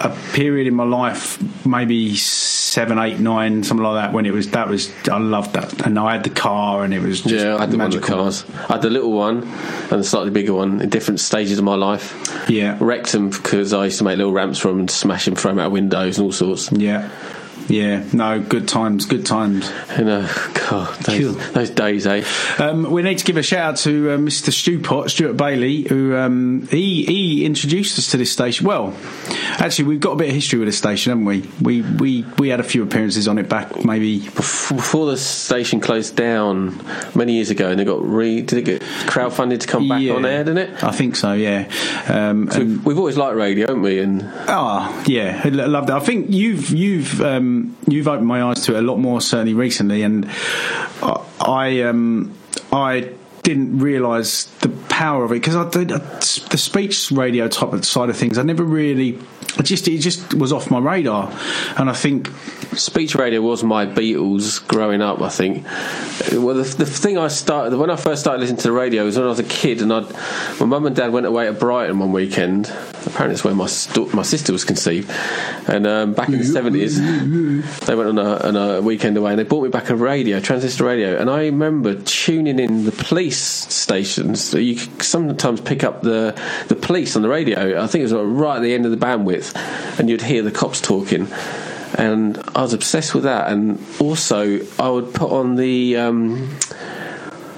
a 0.01 0.09
period 0.33 0.67
in 0.67 0.75
my 0.75 0.83
life, 0.83 1.41
maybe 1.65 2.17
seven, 2.17 2.99
eight, 2.99 3.19
nine, 3.21 3.63
something 3.63 3.85
like 3.85 4.03
that, 4.03 4.13
when 4.13 4.25
it 4.25 4.33
was 4.33 4.49
that 4.49 4.67
was 4.67 4.91
I 5.09 5.17
loved 5.17 5.53
that, 5.53 5.85
and 5.85 5.97
I 5.97 6.11
had 6.11 6.25
the 6.25 6.29
car, 6.29 6.83
and 6.83 6.93
it 6.93 6.99
was 6.99 7.21
just 7.21 7.33
Yeah, 7.33 7.55
I 7.55 7.61
had 7.61 7.71
the 7.71 7.77
one 7.77 7.87
of 7.87 7.93
the 7.93 8.05
cars. 8.05 8.43
I 8.67 8.73
had 8.73 8.81
the 8.81 8.89
little 8.89 9.13
one 9.13 9.43
and 9.43 10.01
the 10.01 10.03
slightly 10.03 10.31
bigger 10.31 10.53
one 10.53 10.81
in 10.81 10.89
different 10.89 11.21
stages 11.21 11.57
of 11.57 11.63
my 11.63 11.75
life. 11.75 12.49
Yeah. 12.49 12.77
Wrecked 12.81 13.13
them 13.13 13.29
because 13.29 13.71
I 13.71 13.85
used 13.85 13.99
to 13.99 14.03
make 14.03 14.17
little 14.17 14.33
ramps 14.33 14.59
for 14.59 14.67
them 14.67 14.79
and 14.79 14.91
smash 14.91 15.23
them, 15.23 15.35
throw 15.35 15.51
them 15.51 15.59
out 15.59 15.71
windows 15.71 16.17
and 16.17 16.25
all 16.25 16.33
sorts. 16.33 16.69
Yeah. 16.73 17.09
Yeah, 17.67 18.03
no, 18.13 18.39
good 18.39 18.67
times, 18.67 19.05
good 19.05 19.25
times. 19.25 19.71
You 19.97 20.05
know, 20.05 20.29
God, 20.69 20.93
those, 21.01 21.51
those 21.53 21.69
days, 21.71 22.05
eh? 22.05 22.23
Um, 22.59 22.91
we 22.91 23.01
need 23.01 23.17
to 23.17 23.25
give 23.25 23.37
a 23.37 23.43
shout 23.43 23.55
out 23.73 23.77
to 23.77 24.11
uh, 24.11 24.17
Mr. 24.17 24.51
Stewpot, 24.51 25.09
Stuart 25.09 25.33
Bailey, 25.33 25.81
who 25.83 26.15
um, 26.15 26.67
he 26.69 27.03
he 27.05 27.45
introduced 27.45 27.97
us 27.97 28.11
to 28.11 28.17
this 28.17 28.31
station. 28.31 28.67
Well, 28.67 28.95
actually, 29.57 29.85
we've 29.85 29.99
got 29.99 30.11
a 30.11 30.15
bit 30.15 30.29
of 30.29 30.35
history 30.35 30.59
with 30.59 30.67
this 30.67 30.77
station, 30.77 31.09
haven't 31.11 31.25
we? 31.25 31.43
We 31.61 31.81
we 31.81 32.25
we 32.37 32.49
had 32.49 32.59
a 32.59 32.63
few 32.63 32.83
appearances 32.83 33.27
on 33.27 33.37
it 33.39 33.49
back, 33.49 33.83
maybe 33.83 34.19
Before 34.19 35.07
the 35.07 35.17
station 35.17 35.79
closed 35.79 36.15
down 36.15 36.79
many 37.15 37.33
years 37.33 37.49
ago, 37.49 37.69
and 37.69 37.79
they 37.79 37.83
got 37.85 38.03
re 38.07 38.41
did 38.41 38.59
it 38.59 38.65
get 38.65 38.81
crowdfunded 39.07 39.61
to 39.61 39.67
come 39.67 39.87
back 39.89 40.01
Yeah. 40.01 40.13
on 40.13 40.25
air? 40.25 40.43
Didn't 40.43 40.59
it? 40.69 40.83
I 40.83 40.91
think 40.91 41.15
so. 41.15 41.33
Yeah. 41.33 41.67
Um, 42.07 42.47
we've, 42.55 42.85
we've 42.85 42.97
always 42.99 43.17
liked 43.17 43.35
radio, 43.35 43.67
haven't 43.67 43.81
we? 43.81 43.99
And 43.99 44.21
Ah, 44.47 45.03
yeah, 45.07 45.41
I 45.43 45.49
lo- 45.49 45.67
love 45.67 45.87
that. 45.87 45.95
I 45.97 45.99
think 46.01 46.29
you've 46.29 46.69
you've 46.69 47.21
um, 47.55 47.77
you've 47.87 48.07
opened 48.07 48.27
my 48.27 48.43
eyes 48.43 48.61
to 48.61 48.75
it 48.75 48.79
a 48.79 48.81
lot 48.81 48.97
more 48.97 49.21
certainly 49.21 49.53
recently, 49.53 50.03
and 50.03 50.29
I 51.01 51.21
I, 51.41 51.81
um, 51.81 52.33
I 52.71 53.13
didn't 53.45 53.77
realise 53.77 54.45
the 54.61 54.69
power 54.89 55.23
of 55.23 55.31
it 55.31 55.35
because 55.35 55.55
I 55.55 55.63
the 55.65 56.57
speech 56.57 57.11
radio 57.11 57.47
type 57.47 57.73
of 57.73 57.85
side 57.85 58.09
of 58.09 58.17
things. 58.17 58.39
I 58.39 58.43
never 58.43 58.63
really. 58.63 59.19
It 59.57 59.63
just 59.63 59.87
it 59.87 59.99
just 59.99 60.33
was 60.33 60.51
off 60.51 60.71
my 60.71 60.79
radar, 60.79 61.31
and 61.77 61.89
I 61.89 61.93
think 61.93 62.29
speech 62.73 63.15
radio 63.15 63.41
was 63.41 63.63
my 63.63 63.85
Beatles 63.85 64.67
growing 64.67 65.01
up. 65.01 65.21
I 65.21 65.29
think. 65.29 65.63
Well, 66.31 66.55
the, 66.55 66.63
the 66.63 66.85
thing 66.85 67.17
I 67.19 67.27
started 67.27 67.77
when 67.77 67.89
I 67.91 67.95
first 67.95 68.21
started 68.21 68.41
listening 68.41 68.57
to 68.57 68.67
the 68.69 68.71
radio 68.73 69.05
was 69.05 69.15
when 69.15 69.25
I 69.25 69.29
was 69.29 69.39
a 69.39 69.43
kid, 69.43 69.81
and 69.81 69.93
I'd, 69.93 70.11
my 70.59 70.65
mum 70.65 70.87
and 70.87 70.95
dad 70.95 71.13
went 71.13 71.27
away 71.27 71.45
to 71.45 71.53
Brighton 71.53 71.99
one 71.99 72.11
weekend. 72.11 72.65
Apparently, 73.05 73.35
it's 73.35 73.43
where 73.43 73.53
my 73.53 73.67
sto- 73.67 74.09
my 74.09 74.23
sister 74.23 74.51
was 74.51 74.65
conceived, 74.65 75.09
and 75.67 75.85
um, 75.85 76.13
back 76.13 76.29
in 76.29 76.39
the 76.39 76.43
seventies, 76.43 76.99
they 77.85 77.95
went 77.95 78.09
on 78.09 78.17
a, 78.17 78.37
on 78.47 78.55
a 78.55 78.81
weekend 78.81 79.15
away, 79.15 79.31
and 79.31 79.39
they 79.39 79.43
brought 79.43 79.63
me 79.63 79.69
back 79.69 79.89
a 79.89 79.95
radio, 79.95 80.39
transistor 80.39 80.85
radio, 80.85 81.17
and 81.17 81.29
I 81.29 81.45
remember 81.45 81.95
tuning 82.01 82.59
in 82.59 82.85
the 82.85 82.91
police 82.91 83.34
stations. 83.37 84.43
So 84.43 84.57
you 84.57 84.77
sometimes 85.01 85.61
pick 85.61 85.83
up 85.83 86.01
the 86.01 86.39
the 86.67 86.75
police 86.75 87.15
on 87.15 87.21
the 87.21 87.29
radio. 87.29 87.81
I 87.81 87.87
think 87.87 88.01
it 88.01 88.11
was 88.11 88.13
right 88.13 88.57
at 88.57 88.61
the 88.61 88.73
end 88.73 88.85
of 88.85 88.91
the 88.91 88.97
bandwidth, 88.97 89.55
and 89.99 90.09
you'd 90.09 90.21
hear 90.21 90.41
the 90.41 90.51
cops 90.51 90.81
talking 90.81 91.27
and 91.97 92.37
I 92.55 92.61
was 92.61 92.73
obsessed 92.73 93.13
with 93.13 93.23
that. 93.23 93.51
And 93.51 93.81
also, 93.99 94.59
I 94.77 94.89
would 94.89 95.13
put 95.13 95.31
on 95.31 95.55
the 95.55 95.97
um, 95.97 96.57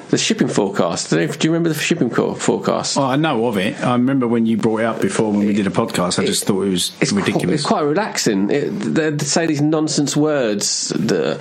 the 0.09 0.17
shipping 0.17 0.47
forecast. 0.47 1.09
Do 1.09 1.19
you 1.19 1.51
remember 1.51 1.69
the 1.69 1.75
shipping 1.75 2.09
forecast? 2.09 2.97
oh, 2.97 3.03
I 3.03 3.15
know 3.15 3.47
of 3.47 3.57
it. 3.57 3.79
I 3.83 3.93
remember 3.93 4.27
when 4.27 4.45
you 4.45 4.57
brought 4.57 4.81
it 4.81 4.85
up 4.85 5.01
before 5.01 5.31
when 5.31 5.45
we 5.45 5.53
did 5.53 5.67
a 5.67 5.71
podcast. 5.71 6.19
I 6.19 6.25
just 6.25 6.45
thought 6.45 6.63
it 6.63 6.69
was 6.69 6.91
ridiculous. 7.11 7.61
It's 7.61 7.67
quite 7.67 7.81
relaxing. 7.81 8.49
It, 8.49 8.69
they'd 8.69 9.21
say 9.21 9.45
these 9.45 9.61
nonsense 9.61 10.15
words. 10.15 10.89
The 10.89 11.35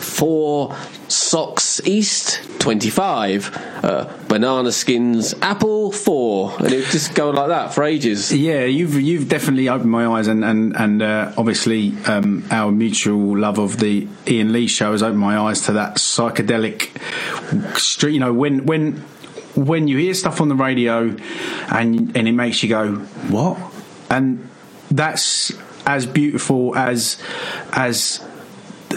four 0.00 0.76
socks 1.08 1.80
east 1.84 2.40
twenty 2.60 2.90
five, 2.90 3.50
uh, 3.82 4.12
banana 4.28 4.70
skins 4.70 5.34
apple 5.42 5.92
four, 5.92 6.54
and 6.58 6.72
it 6.72 6.76
would 6.76 6.90
just 6.90 7.14
go 7.14 7.30
like 7.30 7.48
that 7.48 7.74
for 7.74 7.84
ages. 7.84 8.32
Yeah, 8.32 8.64
you've 8.64 8.94
you've 9.00 9.28
definitely 9.28 9.68
opened 9.68 9.90
my 9.90 10.06
eyes, 10.06 10.26
and 10.26 10.44
and 10.44 10.76
and 10.76 11.02
uh, 11.02 11.32
obviously 11.36 11.94
um, 12.06 12.44
our 12.50 12.70
mutual 12.70 13.38
love 13.38 13.58
of 13.58 13.78
the 13.78 14.06
Iain 14.28 14.52
Lee 14.52 14.66
show 14.66 14.92
has 14.92 15.02
opened 15.02 15.20
my 15.20 15.38
eyes 15.38 15.62
to 15.62 15.72
that 15.72 15.96
psychedelic. 15.96 16.90
Street, 17.76 18.09
you 18.12 18.20
know, 18.20 18.32
when 18.32 18.66
when 18.66 18.96
when 19.54 19.88
you 19.88 19.98
hear 19.98 20.14
stuff 20.14 20.40
on 20.40 20.48
the 20.48 20.54
radio, 20.54 21.14
and 21.70 22.16
and 22.16 22.28
it 22.28 22.32
makes 22.32 22.62
you 22.62 22.68
go 22.68 22.94
what, 23.28 23.58
and 24.10 24.48
that's 24.90 25.52
as 25.86 26.06
beautiful 26.06 26.76
as 26.76 27.22
as 27.72 28.24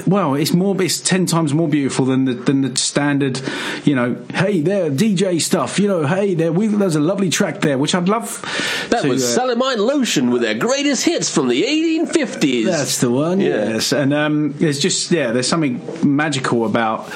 well, 0.07 0.35
it's 0.35 0.53
more, 0.53 0.79
it's 0.81 0.99
ten 0.99 1.25
times 1.25 1.53
more 1.53 1.67
beautiful 1.67 2.05
than 2.05 2.25
the 2.25 2.33
than 2.33 2.61
the 2.61 2.75
standard, 2.75 3.41
you 3.83 3.95
know. 3.95 4.15
Hey, 4.33 4.61
there, 4.61 4.89
DJ 4.89 5.41
stuff. 5.41 5.79
You 5.79 5.87
know, 5.87 6.05
hey, 6.05 6.33
there, 6.33 6.51
we, 6.51 6.67
there's 6.67 6.95
a 6.95 6.99
lovely 6.99 7.29
track 7.29 7.61
there, 7.61 7.77
which 7.77 7.95
I'd 7.95 8.09
love. 8.09 8.41
That 8.89 9.03
to, 9.03 9.09
was 9.09 9.37
uh, 9.37 9.41
Salamine 9.41 9.77
Lotion 9.77 10.31
with 10.31 10.41
their 10.41 10.55
greatest 10.55 11.05
hits 11.05 11.33
from 11.33 11.47
the 11.47 11.63
1850s. 11.63 12.65
That's 12.65 12.99
the 12.99 13.11
one. 13.11 13.39
Yeah. 13.39 13.69
Yes, 13.69 13.93
and 13.93 14.13
um, 14.13 14.53
there's 14.53 14.79
just 14.79 15.11
yeah, 15.11 15.31
there's 15.31 15.47
something 15.47 15.81
magical 16.03 16.65
about 16.65 17.11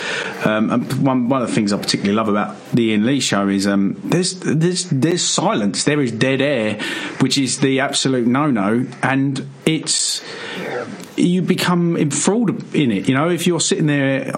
um, 0.46 0.70
one 1.04 1.30
one 1.30 1.42
of 1.42 1.48
the 1.48 1.54
things 1.54 1.74
I 1.74 1.78
particularly 1.78 2.16
love 2.16 2.30
about 2.30 2.56
the 2.72 2.92
Iain 2.92 3.06
Lee 3.06 3.20
show 3.20 3.48
is 3.48 3.68
um, 3.68 4.00
there's 4.04 4.40
there's 4.40 4.86
there's 4.90 5.24
silence. 5.24 5.84
There 5.84 6.02
is 6.02 6.12
dead 6.12 6.42
air, 6.42 6.80
which 7.20 7.38
is 7.38 7.60
the 7.60 7.80
absolute 7.80 8.28
no 8.28 8.52
no, 8.52 8.86
and 9.02 9.48
it's 9.66 10.22
you 11.18 11.42
become 11.42 11.98
enthralled 11.98 12.50
in 12.76 12.92
it. 12.92 13.08
You 13.08 13.16
know, 13.16 13.30
if 13.30 13.48
you're 13.48 13.60
sitting 13.60 13.88
there 13.88 14.32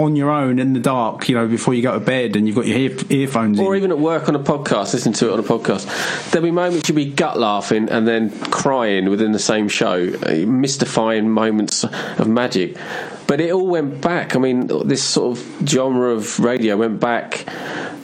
on 0.00 0.16
your 0.16 0.30
own 0.30 0.58
in 0.58 0.72
the 0.72 0.80
dark, 0.80 1.28
you 1.28 1.34
know, 1.34 1.46
before 1.46 1.74
you 1.74 1.82
go 1.82 1.92
to 1.92 2.04
bed, 2.04 2.36
and 2.36 2.46
you've 2.46 2.56
got 2.56 2.66
your 2.66 2.78
ear, 2.78 2.96
earphones 3.10 3.58
in. 3.58 3.64
Or 3.64 3.76
even 3.76 3.90
at 3.90 3.98
work 3.98 4.28
on 4.28 4.36
a 4.36 4.40
podcast, 4.40 4.92
listen 4.92 5.12
to 5.14 5.28
it 5.28 5.32
on 5.32 5.38
a 5.38 5.42
podcast. 5.42 6.30
There'll 6.30 6.44
be 6.44 6.50
moments 6.50 6.88
you'll 6.88 6.96
be 6.96 7.10
gut 7.10 7.38
laughing 7.38 7.88
and 7.88 8.06
then 8.06 8.30
crying 8.50 9.10
within 9.10 9.32
the 9.32 9.38
same 9.38 9.68
show, 9.68 10.08
uh, 10.26 10.46
mystifying 10.46 11.30
moments 11.30 11.84
of 11.84 12.28
magic. 12.28 12.76
But 13.26 13.40
it 13.40 13.52
all 13.52 13.66
went 13.66 14.00
back. 14.00 14.34
I 14.34 14.38
mean, 14.38 14.66
this 14.86 15.04
sort 15.04 15.38
of 15.38 15.68
genre 15.68 16.10
of 16.10 16.40
radio 16.40 16.76
went 16.76 17.00
back 17.00 17.46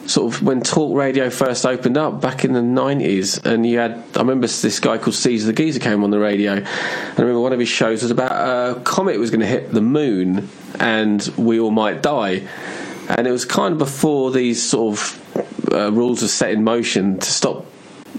sort 0.06 0.32
of 0.32 0.42
when 0.42 0.60
talk 0.60 0.96
radio 0.96 1.30
first 1.30 1.66
opened 1.66 1.96
up 1.96 2.20
back 2.20 2.44
in 2.44 2.52
the 2.52 2.60
90s 2.60 3.44
and 3.44 3.66
you 3.66 3.78
had 3.78 3.92
i 4.14 4.20
remember 4.20 4.46
this 4.46 4.78
guy 4.78 4.96
called 4.98 5.14
caesar 5.14 5.46
the 5.46 5.52
geezer 5.52 5.80
came 5.80 6.04
on 6.04 6.10
the 6.10 6.18
radio 6.18 6.52
and 6.52 6.66
i 6.66 7.20
remember 7.20 7.40
one 7.40 7.52
of 7.52 7.58
his 7.58 7.68
shows 7.68 8.02
was 8.02 8.10
about 8.10 8.32
a 8.32 8.80
comet 8.80 9.18
was 9.18 9.30
going 9.30 9.40
to 9.40 9.46
hit 9.46 9.72
the 9.72 9.80
moon 9.80 10.48
and 10.80 11.22
we 11.36 11.58
all 11.60 11.70
might 11.70 12.02
die. 12.02 12.46
And 13.08 13.26
it 13.26 13.30
was 13.30 13.44
kind 13.44 13.72
of 13.72 13.78
before 13.78 14.30
these 14.30 14.62
sort 14.62 14.98
of 14.98 15.72
uh, 15.72 15.92
rules 15.92 16.22
were 16.22 16.28
set 16.28 16.50
in 16.50 16.64
motion 16.64 17.18
to 17.18 17.30
stop 17.30 17.64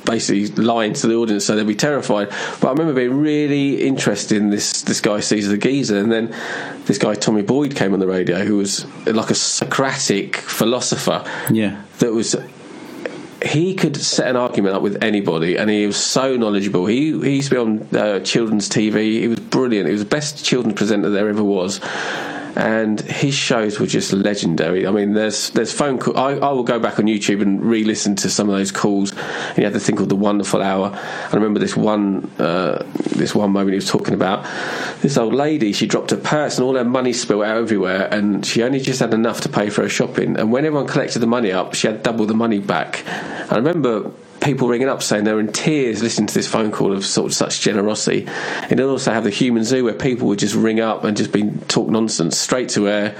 basically 0.07 0.47
lying 0.63 0.93
to 0.93 1.07
the 1.07 1.15
audience 1.15 1.45
so 1.45 1.55
they'd 1.55 1.67
be 1.67 1.75
terrified. 1.75 2.29
But 2.59 2.67
I 2.67 2.71
remember 2.71 2.93
being 2.93 3.19
really 3.19 3.85
interested 3.85 4.37
in 4.37 4.49
this 4.49 4.81
this 4.83 5.01
guy 5.01 5.19
Caesar 5.19 5.51
the 5.51 5.57
Geezer, 5.57 5.97
and 5.97 6.11
then 6.11 6.33
this 6.85 6.97
guy 6.97 7.13
Tommy 7.13 7.43
Boyd 7.43 7.75
came 7.75 7.93
on 7.93 7.99
the 7.99 8.07
radio, 8.07 8.43
who 8.43 8.57
was 8.57 8.85
like 9.05 9.29
a 9.29 9.35
Socratic 9.35 10.37
philosopher. 10.37 11.23
Yeah, 11.51 11.81
that 11.99 12.13
was. 12.13 12.35
He 13.45 13.75
could 13.75 13.95
set 13.95 14.27
an 14.27 14.35
argument 14.35 14.75
up 14.75 14.81
with 14.81 15.03
anybody, 15.03 15.57
and 15.57 15.69
he 15.69 15.85
was 15.85 15.97
so 15.97 16.35
knowledgeable. 16.35 16.87
He 16.87 17.11
he 17.21 17.35
used 17.35 17.49
to 17.49 17.55
be 17.55 17.61
on 17.61 17.95
uh, 17.95 18.19
children's 18.21 18.67
TV. 18.67 19.19
He 19.19 19.27
was 19.27 19.39
brilliant. 19.39 19.85
He 19.85 19.91
was 19.91 20.03
the 20.03 20.09
best 20.09 20.43
children's 20.43 20.75
presenter 20.75 21.11
there 21.11 21.29
ever 21.29 21.43
was 21.43 21.79
and 22.57 22.99
his 23.01 23.35
shows 23.35 23.79
were 23.79 23.85
just 23.85 24.11
legendary. 24.11 24.87
I 24.87 24.91
mean, 24.91 25.13
there's 25.13 25.51
there's 25.51 25.71
phone 25.71 25.99
call. 25.99 26.17
I, 26.17 26.33
I 26.33 26.51
will 26.51 26.63
go 26.63 26.79
back 26.79 26.97
on 26.97 27.05
YouTube 27.05 27.39
and 27.43 27.63
re-listen 27.63 28.15
to 28.17 28.31
some 28.31 28.49
of 28.49 28.55
those 28.55 28.71
calls. 28.71 29.11
And 29.11 29.57
he 29.57 29.63
had 29.63 29.73
the 29.73 29.79
thing 29.79 29.95
called 29.95 30.09
the 30.09 30.15
Wonderful 30.15 30.63
Hour. 30.63 30.91
I 30.91 31.35
remember 31.35 31.59
this 31.59 31.77
one 31.77 32.31
uh, 32.39 32.83
this 33.15 33.35
one 33.35 33.51
moment 33.51 33.73
he 33.73 33.75
was 33.75 33.87
talking 33.87 34.15
about 34.15 34.43
this 35.01 35.17
old 35.17 35.35
lady. 35.35 35.71
She 35.71 35.85
dropped 35.85 36.09
her 36.09 36.17
purse 36.17 36.57
and 36.57 36.65
all 36.65 36.75
her 36.75 36.83
money 36.83 37.13
spilled 37.13 37.43
out 37.43 37.57
everywhere, 37.57 38.11
and 38.11 38.43
she 38.43 38.63
only 38.63 38.79
just 38.79 39.01
had 39.01 39.13
enough 39.13 39.41
to 39.41 39.49
pay 39.49 39.69
for 39.69 39.83
her 39.83 39.89
shopping. 39.89 40.35
And 40.35 40.51
when 40.51 40.65
everyone 40.65 40.87
collected 40.87 41.19
the 41.19 41.27
money 41.27 41.51
up, 41.51 41.75
she 41.75 41.85
had 41.85 42.01
double 42.01 42.25
the 42.25 42.33
money 42.33 42.59
back. 42.59 43.05
I 43.07 43.55
remember 43.55 44.11
people 44.41 44.67
ringing 44.67 44.89
up 44.89 45.03
saying 45.03 45.23
they're 45.23 45.39
in 45.39 45.51
tears 45.51 46.01
listening 46.03 46.27
to 46.27 46.33
this 46.33 46.47
phone 46.47 46.71
call 46.71 46.93
of 46.93 47.05
sort 47.05 47.27
of 47.27 47.33
such 47.33 47.61
generosity. 47.61 48.27
And 48.63 48.73
it'll 48.73 48.91
also 48.91 49.11
have 49.11 49.23
the 49.23 49.29
human 49.29 49.63
zoo 49.63 49.83
where 49.83 49.93
people 49.93 50.27
would 50.27 50.39
just 50.39 50.55
ring 50.55 50.79
up 50.79 51.03
and 51.03 51.17
just 51.17 51.31
be 51.31 51.51
talk 51.67 51.89
nonsense 51.89 52.37
straight 52.37 52.69
to 52.69 52.87
air. 52.87 53.15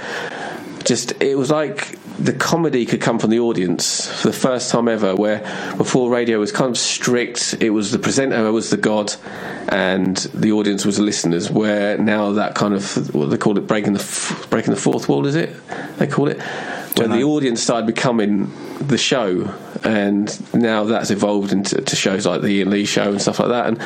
Just 0.84 1.20
it 1.20 1.36
was 1.36 1.50
like 1.50 1.98
the 2.18 2.32
comedy 2.32 2.84
could 2.86 3.00
come 3.00 3.18
from 3.18 3.30
the 3.30 3.40
audience 3.40 4.08
for 4.20 4.28
the 4.28 4.36
first 4.36 4.70
time 4.70 4.88
ever. 4.88 5.14
Where 5.14 5.40
before 5.76 6.10
radio 6.10 6.38
was 6.38 6.50
kind 6.52 6.70
of 6.70 6.78
strict, 6.78 7.56
it 7.60 7.70
was 7.70 7.90
the 7.90 7.98
presenter 7.98 8.50
was 8.52 8.70
the 8.70 8.76
god, 8.76 9.12
and 9.68 10.16
the 10.16 10.52
audience 10.52 10.86
was 10.86 10.96
the 10.96 11.02
listeners. 11.02 11.50
Where 11.50 11.98
now 11.98 12.32
that 12.32 12.54
kind 12.54 12.74
of 12.74 13.14
what 13.14 13.30
they 13.30 13.36
call 13.36 13.58
it 13.58 13.66
breaking 13.66 13.92
the 13.92 14.46
breaking 14.50 14.72
the 14.72 14.80
fourth 14.80 15.08
wall 15.08 15.26
is 15.26 15.34
it? 15.34 15.54
They 15.98 16.06
call 16.06 16.28
it 16.28 16.40
when 16.98 17.10
the 17.10 17.24
audience 17.24 17.62
started 17.62 17.86
becoming 17.86 18.52
the 18.80 18.98
show, 18.98 19.54
and 19.84 20.54
now 20.54 20.84
that's 20.84 21.10
evolved 21.10 21.52
into 21.52 21.80
to 21.80 21.96
shows 21.96 22.26
like 22.26 22.42
the 22.42 22.60
Iain 22.60 22.70
Lee 22.70 22.84
show 22.84 23.10
and 23.10 23.20
stuff 23.20 23.38
like 23.38 23.48
that. 23.48 23.66
And 23.66 23.82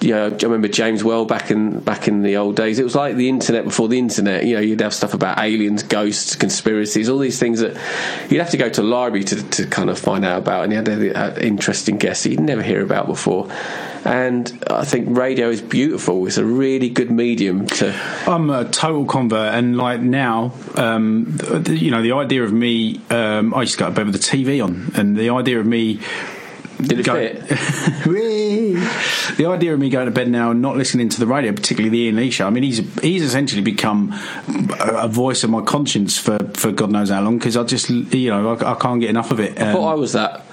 you 0.00 0.14
know, 0.14 0.26
I 0.26 0.42
remember 0.42 0.68
James 0.68 1.04
Whale 1.04 1.24
back 1.24 1.50
in 1.50 1.80
back 1.80 2.08
in 2.08 2.22
the 2.22 2.36
old 2.36 2.56
days. 2.56 2.78
It 2.78 2.84
was 2.84 2.94
like 2.94 3.16
the 3.16 3.28
internet 3.28 3.64
before 3.64 3.88
the 3.88 3.98
internet. 3.98 4.44
You 4.44 4.54
know, 4.54 4.60
you'd 4.60 4.80
have 4.80 4.94
stuff 4.94 5.14
about 5.14 5.38
aliens, 5.38 5.82
ghosts, 5.82 6.36
conspiracies, 6.36 7.08
all 7.08 7.18
these 7.18 7.38
things 7.38 7.60
that 7.60 7.76
you'd 8.30 8.40
have 8.40 8.50
to 8.50 8.56
go 8.56 8.68
to 8.68 8.80
a 8.80 8.82
library 8.82 9.24
to 9.24 9.42
to 9.42 9.66
kind 9.66 9.90
of 9.90 9.98
find 9.98 10.24
out 10.24 10.38
about. 10.38 10.64
And 10.64 10.72
you 10.72 10.78
had 10.78 11.16
uh, 11.16 11.40
interesting 11.40 11.98
guests 11.98 12.24
that 12.24 12.30
you'd 12.30 12.40
never 12.40 12.62
hear 12.62 12.82
about 12.82 13.06
before. 13.06 13.48
And 14.04 14.64
I 14.68 14.84
think 14.84 15.16
radio 15.16 15.50
is 15.50 15.60
beautiful. 15.60 16.26
It's 16.26 16.38
a 16.38 16.44
really 16.44 16.88
good 16.88 17.10
medium 17.10 17.66
to. 17.66 17.94
I'm 18.26 18.48
a 18.50 18.64
total 18.64 19.04
convert, 19.04 19.54
and 19.54 19.76
like 19.76 20.00
now, 20.00 20.52
um, 20.76 21.36
th- 21.38 21.64
th- 21.66 21.80
you 21.80 21.90
know, 21.90 22.02
the 22.02 22.12
idea 22.12 22.42
of 22.42 22.52
me, 22.52 23.00
um, 23.10 23.54
I 23.54 23.60
used 23.60 23.74
to 23.74 23.78
go 23.78 23.86
to 23.86 23.92
bed 23.92 24.06
with 24.06 24.14
the 24.14 24.20
TV 24.20 24.64
on, 24.64 24.92
and 24.94 25.16
the 25.16 25.30
idea 25.30 25.60
of 25.60 25.66
me. 25.66 26.00
Did 26.82 27.00
it 27.00 27.48
the 29.36 29.46
idea 29.46 29.74
of 29.74 29.80
me 29.80 29.90
going 29.90 30.06
to 30.06 30.12
bed 30.12 30.28
now 30.28 30.50
and 30.50 30.62
not 30.62 30.76
listening 30.76 31.08
to 31.08 31.20
the 31.20 31.26
radio, 31.26 31.52
particularly 31.52 31.90
the 31.90 32.06
Iain 32.06 32.16
Lee 32.16 32.30
show. 32.30 32.46
I 32.46 32.50
mean, 32.50 32.62
he's 32.62 32.78
he's 33.00 33.22
essentially 33.22 33.62
become 33.62 34.12
a, 34.78 35.02
a 35.02 35.08
voice 35.08 35.44
of 35.44 35.50
my 35.50 35.62
conscience 35.62 36.18
for, 36.18 36.38
for 36.54 36.72
God 36.72 36.90
knows 36.90 37.10
how 37.10 37.20
long 37.22 37.38
because 37.38 37.56
I 37.56 37.64
just 37.64 37.90
you 37.90 38.30
know 38.30 38.54
I, 38.54 38.72
I 38.72 38.74
can't 38.74 39.00
get 39.00 39.10
enough 39.10 39.30
of 39.30 39.40
it. 39.40 39.60
I 39.60 39.72
thought 39.72 39.90
I 39.90 39.94
was 39.94 40.12
that. 40.12 40.44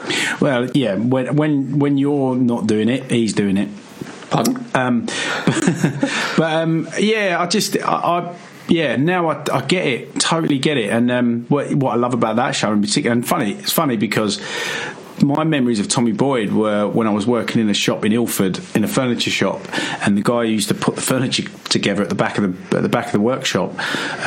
Well, 0.41 0.69
yeah. 0.71 0.95
When 0.95 1.35
when 1.35 1.79
when 1.79 1.97
you're 1.97 2.35
not 2.35 2.67
doing 2.67 2.89
it, 2.89 3.09
he's 3.11 3.33
doing 3.33 3.57
it. 3.57 3.69
Pardon? 4.29 4.65
Um, 4.73 5.05
but 6.37 6.53
um, 6.53 6.87
yeah, 6.99 7.37
I 7.39 7.47
just 7.47 7.77
I. 7.77 7.81
I 7.81 8.35
yeah, 8.69 8.97
now 8.97 9.29
I, 9.29 9.43
I 9.53 9.61
get 9.61 9.87
it, 9.87 10.19
totally 10.19 10.59
get 10.59 10.75
it, 10.77 10.89
and 10.89 11.09
um, 11.09 11.45
what 11.47 11.73
what 11.73 11.93
I 11.93 11.95
love 11.95 12.13
about 12.13 12.35
that 12.35 12.51
show 12.51 12.73
in 12.73 12.81
particular, 12.81 13.13
and 13.13 13.25
funny, 13.25 13.53
it's 13.53 13.71
funny 13.71 13.95
because 13.95 14.41
my 15.21 15.43
memories 15.43 15.79
of 15.79 15.87
Tommy 15.87 16.11
Boyd 16.11 16.51
were 16.51 16.87
when 16.87 17.07
I 17.07 17.11
was 17.11 17.25
working 17.25 17.61
in 17.61 17.69
a 17.69 17.73
shop 17.73 18.05
in 18.05 18.11
Ilford, 18.11 18.59
in 18.75 18.83
a 18.83 18.87
furniture 18.87 19.31
shop, 19.31 19.61
and 20.05 20.17
the 20.17 20.21
guy 20.21 20.45
who 20.45 20.51
used 20.51 20.67
to 20.69 20.75
put 20.75 20.95
the 20.95 21.01
furniture 21.01 21.43
together 21.69 22.03
at 22.03 22.09
the 22.09 22.15
back 22.15 22.37
of 22.37 22.43
the 22.43 22.77
at 22.77 22.83
the 22.83 22.89
back 22.89 23.07
of 23.07 23.11
the 23.11 23.19
workshop 23.19 23.73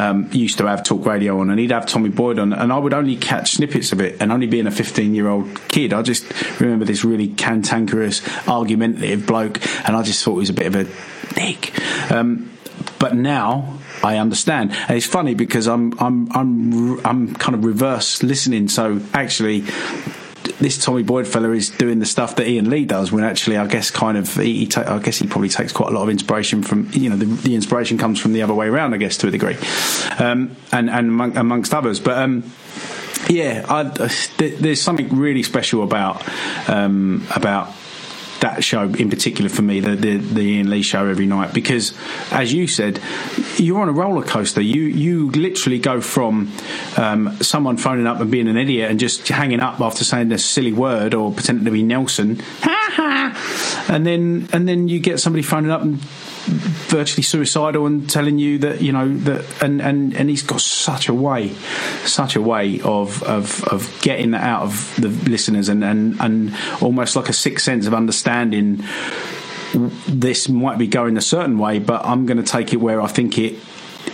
um, 0.01 0.29
used 0.33 0.59
to 0.59 0.67
have 0.67 0.83
talk 0.83 1.07
radio 1.07 1.41
on, 1.41 1.51
and 1.51 1.59
he'd 1.61 1.71
have 1.71 1.87
Tommy 1.87 2.09
Boyd 2.09 2.39
on, 2.39 2.53
and 2.53 2.73
I 2.73 2.79
would 2.79 2.95
only 2.95 3.17
catch 3.17 3.53
snippets 3.53 3.93
of 3.93 4.01
it, 4.01 4.21
and 4.21 4.33
only 4.33 4.47
being 4.47 4.67
a 4.67 4.71
fifteen 4.71 5.15
year 5.15 5.29
old 5.29 5.69
kid, 5.69 5.93
I 5.93 6.03
just 6.03 6.61
remember 6.61 6.85
this 6.85 7.05
really 7.05 7.29
cantankerous, 7.29 8.23
argumentative 8.49 9.27
bloke, 9.27 9.59
and 9.87 9.97
I 9.97 10.03
just 10.03 10.25
thought 10.25 10.35
he 10.35 10.41
was 10.41 10.51
a 10.51 10.55
bit 10.55 10.67
of 10.67 10.75
a 10.75 11.35
dick. 11.35 11.79
Um, 12.11 12.51
but 12.99 13.15
now 13.15 13.79
I 14.03 14.17
understand, 14.17 14.73
and 14.73 14.97
it's 14.97 15.07
funny 15.07 15.35
because 15.35 15.67
I'm 15.67 15.99
I'm 16.01 16.31
I'm 16.33 17.07
I'm 17.07 17.35
kind 17.35 17.55
of 17.55 17.65
reverse 17.65 18.23
listening. 18.23 18.69
So 18.69 19.01
actually, 19.13 19.65
this 20.61 20.83
Tommy 20.83 21.03
Boyd 21.03 21.27
fella 21.27 21.51
is 21.51 21.71
doing 21.71 21.99
the 21.99 22.07
stuff 22.07 22.37
that 22.37 22.47
Iain 22.47 22.71
Lee 22.71 22.85
does. 22.85 23.11
When 23.11 23.25
actually, 23.25 23.57
I 23.57 23.67
guess 23.67 23.91
kind 23.91 24.17
of 24.17 24.35
he, 24.37 24.61
he 24.61 24.67
ta- 24.67 24.85
I 24.87 24.99
guess 24.99 25.19
he 25.19 25.27
probably 25.27 25.49
takes 25.49 25.73
quite 25.73 25.91
a 25.91 25.95
lot 25.95 26.03
of 26.03 26.11
inspiration 26.11 26.63
from 26.63 26.89
you 26.93 27.11
know 27.11 27.17
the, 27.17 27.25
the 27.25 27.55
inspiration 27.55 27.99
comes 27.99 28.21
from 28.21 28.33
the 28.33 28.43
other 28.43 28.55
way 28.55 28.69
around. 28.69 28.95
I 28.95 28.99
guess 28.99 29.17
to 29.19 29.29
a 29.29 29.31
degree, 29.31 29.57
um, 30.19 30.55
and 30.71 30.89
and 30.91 31.09
among, 31.09 31.37
amongst 31.37 31.75
others, 31.75 31.99
but. 32.01 32.17
Um, 32.19 32.45
yeah, 33.29 33.65
I, 33.69 33.83
there's 34.39 34.81
something 34.81 35.17
really 35.17 35.43
special 35.43 35.85
about 35.85 36.27
um, 36.69 37.27
about 37.37 37.73
that 38.41 38.65
show 38.65 38.83
in 38.83 39.11
particular 39.11 39.49
for 39.49 39.63
me, 39.63 39.81
the, 39.81 39.97
the 39.97 40.17
the 40.17 40.57
Iain 40.57 40.71
Lee 40.71 40.83
show 40.83 41.07
every 41.07 41.27
night, 41.27 41.53
because 41.55 41.95
as 42.31 42.53
you 42.53 42.67
said, 42.67 43.01
you're 43.57 43.81
on 43.81 43.89
a 43.89 43.93
roller 43.93 44.23
coaster. 44.23 44.61
You 44.61 44.83
you 44.83 45.31
literally 45.31 45.79
go 45.79 46.01
from 46.01 46.53
um, 46.97 47.37
someone 47.41 47.77
phoning 47.77 48.07
up 48.07 48.21
and 48.21 48.31
being 48.31 48.49
an 48.49 48.57
idiot 48.57 48.91
and 48.91 48.99
just 48.99 49.27
hanging 49.29 49.61
up 49.61 49.81
after 49.81 50.05
saying 50.05 50.33
a 50.33 50.39
silly 50.39 50.73
word 50.73 51.15
or 51.15 51.33
pretending 51.33 51.65
to 51.65 51.71
be 51.71 51.83
Nelson, 51.83 52.43
and 52.99 54.07
then 54.07 54.49
and 54.53 54.69
then 54.69 54.89
you 54.89 55.01
get 55.01 55.21
somebody 55.21 55.43
phoning 55.43 55.71
up 55.71 55.83
and 55.83 56.01
virtually 56.47 57.23
suicidal 57.23 57.87
and 57.87 58.09
telling 58.09 58.39
you 58.39 58.59
that 58.59 58.81
you 58.81 58.93
know 58.93 59.15
that 59.19 59.63
and 59.63 59.81
and 59.81 60.15
and 60.15 60.31
he's 60.31 60.43
got 60.43 60.61
such 60.61 61.09
a 61.09 61.15
way 61.15 61.49
such 62.05 62.35
a 62.35 62.41
way 62.41 62.81
of 62.81 63.23
of 63.25 63.63
of 63.65 64.01
getting 64.03 64.31
that 64.31 64.43
out 64.43 64.63
of 64.63 64.95
the 64.97 65.09
listeners 65.31 65.69
and 65.69 65.85
and 65.85 66.19
and 66.21 66.55
almost 66.81 67.15
like 67.15 67.29
a 67.29 67.33
sixth 67.33 67.65
sense 67.65 67.87
of 67.87 67.95
understanding 67.95 68.83
this 70.09 70.49
might 70.49 70.79
be 70.79 70.87
going 70.87 71.17
a 71.17 71.21
certain 71.21 71.59
way 71.59 71.79
but 71.79 72.05
i'm 72.05 72.27
going 72.27 72.39
to 72.39 72.43
take 72.43 72.73
it 72.73 72.79
where 72.79 73.01
i 73.01 73.07
think 73.07 73.39
it 73.39 73.55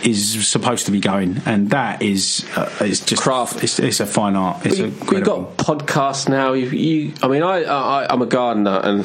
is 0.03 0.49
supposed 0.49 0.87
to 0.87 0.93
be 0.93 1.01
going. 1.01 1.41
And 1.47 1.71
that 1.71 2.03
is 2.03 2.47
uh, 2.57 2.71
it's 2.81 3.01
just 3.01 3.23
craft. 3.23 3.63
it's, 3.63 3.79
it's 3.79 4.01
a 4.01 4.07
fine 4.07 4.37
art. 4.37 4.65
It's 4.67 4.79
we, 4.79 4.85
a 4.85 4.91
we've 5.11 5.25
got 5.25 5.57
podcasts 5.57 6.29
now. 6.29 6.53
You, 6.53 6.69
you 6.69 7.15
I 7.23 7.29
mean, 7.29 7.43
I, 7.43 7.63
I, 7.63 8.07
I'm 8.13 8.23
a 8.23 8.27
gardener, 8.27 8.81
and 8.83 9.05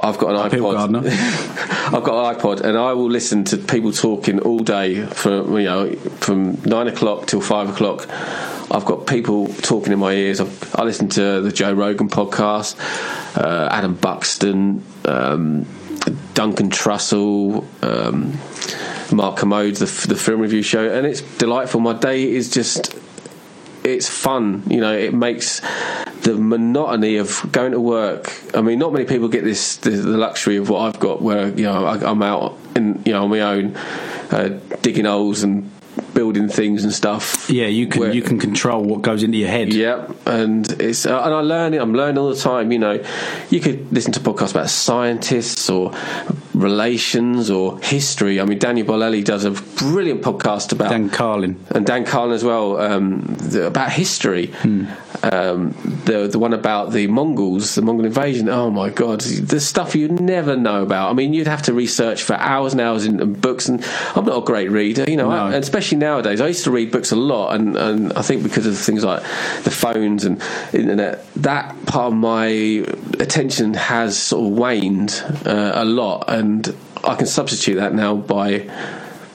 I've 0.00 0.18
got 0.18 0.30
an 0.30 0.46
Appeal 0.46 0.64
iPod. 0.64 1.06
I've 1.94 2.04
got 2.04 2.36
an 2.36 2.40
iPod, 2.40 2.60
and 2.60 2.78
I 2.78 2.92
will 2.92 3.10
listen 3.10 3.44
to 3.44 3.56
people 3.56 3.92
talking 3.92 4.40
all 4.40 4.60
day 4.60 5.04
from 5.06 5.56
you 5.58 5.64
know 5.64 5.92
from 6.20 6.60
nine 6.62 6.86
o'clock 6.86 7.26
till 7.26 7.40
five 7.40 7.68
o'clock. 7.68 8.08
I've 8.70 8.84
got 8.84 9.06
people 9.06 9.48
talking 9.48 9.92
in 9.92 9.98
my 9.98 10.12
ears. 10.12 10.40
I've, 10.40 10.74
I 10.74 10.84
listen 10.84 11.08
to 11.10 11.40
the 11.40 11.50
Joe 11.50 11.72
Rogan 11.72 12.08
podcast, 12.08 12.76
uh, 13.36 13.68
Adam 13.72 13.94
Buxton, 13.94 14.84
um, 15.06 15.66
Duncan 16.34 16.70
Trussell, 16.70 17.64
um, 17.82 18.38
Mark 19.16 19.38
Kermode, 19.38 19.76
the, 19.76 20.06
the 20.08 20.16
film 20.16 20.40
review 20.40 20.62
show, 20.62 20.88
and 20.88 21.06
it's 21.06 21.22
delightful. 21.38 21.80
My 21.80 21.94
day 21.94 22.30
is 22.30 22.50
just 22.50 22.94
it's 23.94 24.08
fun. 24.08 24.62
You 24.68 24.80
know, 24.80 24.96
it 24.96 25.14
makes 25.14 25.60
the 26.22 26.34
monotony 26.36 27.16
of 27.16 27.44
going 27.52 27.72
to 27.72 27.80
work. 27.80 28.32
I 28.54 28.60
mean, 28.60 28.78
not 28.78 28.92
many 28.92 29.04
people 29.04 29.28
get 29.28 29.44
this 29.44 29.76
the, 29.76 29.90
the 29.90 30.18
luxury 30.18 30.56
of 30.56 30.68
what 30.68 30.80
I've 30.80 31.00
got, 31.00 31.22
where 31.22 31.48
you 31.48 31.64
know 31.64 31.86
I, 31.86 32.10
I'm 32.10 32.22
out 32.22 32.56
in 32.76 33.02
you 33.04 33.12
know 33.12 33.24
on 33.24 33.30
my 33.30 33.40
own, 33.40 33.76
uh, 34.30 34.58
digging 34.82 35.04
holes 35.04 35.42
and 35.42 35.70
building 36.18 36.48
things 36.48 36.82
and 36.82 36.92
stuff. 36.92 37.48
Yeah, 37.48 37.66
you 37.66 37.86
can 37.86 38.12
you 38.12 38.22
can 38.22 38.40
control 38.40 38.82
what 38.82 39.02
goes 39.02 39.22
into 39.22 39.38
your 39.38 39.48
head. 39.48 39.72
Yep, 39.72 40.26
and 40.26 40.68
it's 40.80 41.06
uh, 41.06 41.22
and 41.22 41.32
I 41.32 41.40
learn 41.40 41.74
it. 41.74 41.80
I'm 41.80 41.94
learning 41.94 42.18
all 42.18 42.30
the 42.30 42.40
time. 42.50 42.72
You 42.72 42.80
know, 42.80 43.04
you 43.50 43.60
could 43.60 43.92
listen 43.92 44.10
to 44.14 44.20
podcasts 44.20 44.50
about 44.50 44.68
scientists 44.68 45.70
or 45.70 45.92
relations 46.54 47.50
or 47.50 47.78
history. 47.78 48.40
I 48.40 48.44
mean, 48.44 48.58
Daniel 48.58 48.84
Bolelli 48.84 49.24
does 49.24 49.44
a 49.44 49.52
brilliant 49.52 50.22
podcast 50.22 50.72
about 50.72 50.90
Dan 50.90 51.08
Carlin 51.08 51.64
and 51.70 51.86
Dan 51.86 52.04
Carlin 52.04 52.34
as 52.34 52.42
well 52.42 52.80
um, 52.80 53.22
the, 53.52 53.68
about 53.68 53.92
history. 53.92 54.52
Um, 55.22 55.70
the 56.04 56.28
the 56.30 56.38
one 56.38 56.52
about 56.52 56.92
the 56.92 57.06
Mongols, 57.06 57.74
the 57.76 57.82
Mongol 57.82 58.06
invasion. 58.06 58.48
Oh 58.48 58.70
my 58.70 58.90
God, 58.90 59.20
the 59.20 59.60
stuff 59.60 59.94
you 59.94 60.08
never 60.08 60.56
know 60.56 60.82
about. 60.82 61.10
I 61.10 61.12
mean, 61.14 61.32
you'd 61.32 61.46
have 61.46 61.62
to 61.62 61.72
research 61.72 62.22
for 62.24 62.34
hours 62.34 62.72
and 62.72 62.80
hours 62.80 63.06
in, 63.06 63.20
in 63.20 63.34
books, 63.34 63.68
and 63.68 63.84
I'm 64.16 64.24
not 64.24 64.42
a 64.42 64.44
great 64.44 64.70
reader, 64.70 65.04
you 65.08 65.16
know, 65.16 65.30
No. 65.30 65.36
I, 65.36 65.54
especially 65.54 65.98
nowadays. 66.08 66.40
I 66.40 66.48
used 66.48 66.64
to 66.64 66.70
read 66.70 66.90
books 66.90 67.12
a 67.12 67.16
lot, 67.16 67.54
and, 67.54 67.76
and 67.76 68.12
I 68.14 68.22
think 68.22 68.42
because 68.42 68.66
of 68.66 68.76
things 68.78 69.04
like 69.04 69.22
the 69.64 69.70
phones 69.70 70.24
and 70.24 70.42
internet, 70.72 71.26
that 71.34 71.64
part 71.86 72.12
of 72.12 72.18
my 72.18 72.46
attention 73.26 73.74
has 73.74 74.16
sort 74.16 74.46
of 74.46 74.58
waned 74.58 75.22
uh, 75.44 75.72
a 75.74 75.84
lot, 75.84 76.24
and 76.28 76.74
I 77.04 77.14
can 77.14 77.26
substitute 77.26 77.76
that 77.76 77.94
now 77.94 78.16
by 78.16 78.70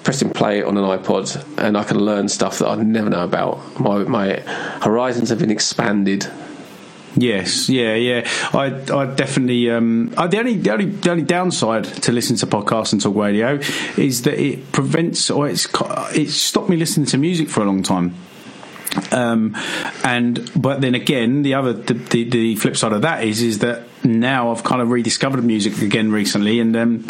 pressing 0.03 0.31
play 0.31 0.63
on 0.63 0.77
an 0.77 0.83
iPod, 0.83 1.25
and 1.57 1.77
I 1.77 1.83
can 1.83 1.99
learn 1.99 2.27
stuff 2.27 2.59
that 2.59 2.67
I'd 2.67 2.85
never 2.85 3.09
know 3.09 3.23
about. 3.23 3.79
My 3.79 3.99
my 3.99 4.39
horizons 4.81 5.29
have 5.29 5.39
been 5.39 5.51
expanded. 5.51 6.29
Yes, 7.15 7.69
yeah, 7.69 7.93
yeah. 7.93 8.27
I, 8.53 8.73
I 8.91 9.05
definitely. 9.05 9.69
Um, 9.69 10.13
uh, 10.17 10.27
the 10.27 10.39
only, 10.39 10.57
the 10.57 10.71
only, 10.71 10.85
the 10.85 11.11
only 11.11 11.23
downside 11.23 11.83
to 11.83 12.11
listen 12.11 12.35
to 12.37 12.47
podcasts 12.47 12.91
and 12.91 13.01
talk 13.01 13.15
radio 13.15 13.59
is 13.97 14.23
that 14.23 14.39
it 14.39 14.71
prevents, 14.71 15.29
or 15.29 15.47
it's, 15.47 15.67
it's 16.15 16.33
stopped 16.33 16.69
me 16.69 16.77
listening 16.77 17.05
to 17.07 17.17
music 17.17 17.49
for 17.49 17.61
a 17.61 17.65
long 17.65 17.83
time. 17.83 18.15
Um, 19.11 19.55
and 20.03 20.49
but 20.55 20.81
then 20.81 20.95
again, 20.95 21.43
the 21.43 21.53
other, 21.53 21.73
the, 21.73 21.93
the, 21.93 22.29
the 22.29 22.55
flip 22.55 22.77
side 22.77 22.93
of 22.93 23.03
that 23.03 23.23
is, 23.23 23.41
is 23.41 23.59
that 23.59 23.83
now 24.03 24.51
I've 24.51 24.63
kind 24.63 24.81
of 24.81 24.89
rediscovered 24.89 25.43
music 25.43 25.81
again 25.81 26.11
recently, 26.11 26.59
and 26.59 26.75
um, 26.75 27.05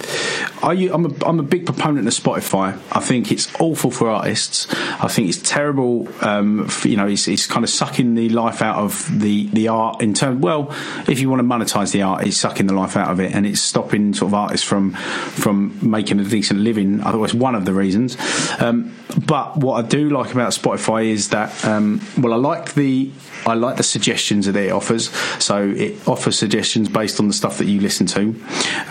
I, 0.61 0.89
I'm 0.91 1.05
a, 1.05 1.25
I'm 1.25 1.39
a 1.39 1.43
big 1.43 1.65
proponent 1.65 2.07
of 2.07 2.13
Spotify. 2.13 2.79
I 2.91 2.99
think 2.99 3.31
it's 3.31 3.53
awful 3.59 3.91
for 3.91 4.09
artists. 4.09 4.67
I 4.73 5.07
think 5.07 5.29
it's 5.29 5.41
terrible. 5.41 6.07
Um, 6.21 6.67
for, 6.67 6.87
you 6.87 6.97
know, 6.97 7.07
it's, 7.07 7.27
it's 7.27 7.47
kind 7.47 7.63
of 7.63 7.69
sucking 7.69 8.15
the 8.15 8.29
life 8.29 8.61
out 8.61 8.77
of 8.77 9.07
the 9.19 9.47
the 9.47 9.69
art 9.69 10.01
in 10.01 10.13
terms. 10.13 10.41
Well, 10.41 10.69
if 11.07 11.19
you 11.19 11.29
want 11.29 11.39
to 11.39 11.43
monetize 11.43 11.91
the 11.91 12.01
art, 12.01 12.27
it's 12.27 12.37
sucking 12.37 12.67
the 12.67 12.73
life 12.73 12.97
out 12.97 13.09
of 13.09 13.19
it, 13.19 13.33
and 13.33 13.45
it's 13.45 13.61
stopping 13.61 14.13
sort 14.13 14.29
of 14.29 14.33
artists 14.33 14.65
from 14.65 14.91
from 14.91 15.77
making 15.81 16.19
a 16.19 16.23
decent 16.23 16.59
living. 16.59 17.01
i 17.01 17.13
Otherwise, 17.13 17.35
one 17.35 17.53
of 17.53 17.65
the 17.65 17.73
reasons. 17.73 18.17
Um, 18.59 18.95
but 19.27 19.57
what 19.57 19.85
I 19.85 19.87
do 19.87 20.09
like 20.09 20.33
about 20.33 20.51
Spotify 20.51 21.05
is 21.05 21.29
that 21.29 21.63
um, 21.63 22.01
well, 22.17 22.33
I 22.33 22.37
like 22.37 22.73
the 22.73 23.11
I 23.45 23.55
like 23.55 23.77
the 23.77 23.83
suggestions 23.83 24.45
that 24.45 24.55
it 24.55 24.71
offers. 24.71 25.09
So 25.43 25.61
it 25.61 26.07
offers 26.07 26.37
suggestions 26.37 26.89
based 26.89 27.19
on 27.19 27.27
the 27.27 27.33
stuff 27.33 27.57
that 27.57 27.65
you 27.65 27.79
listen 27.81 28.07
to. 28.07 28.35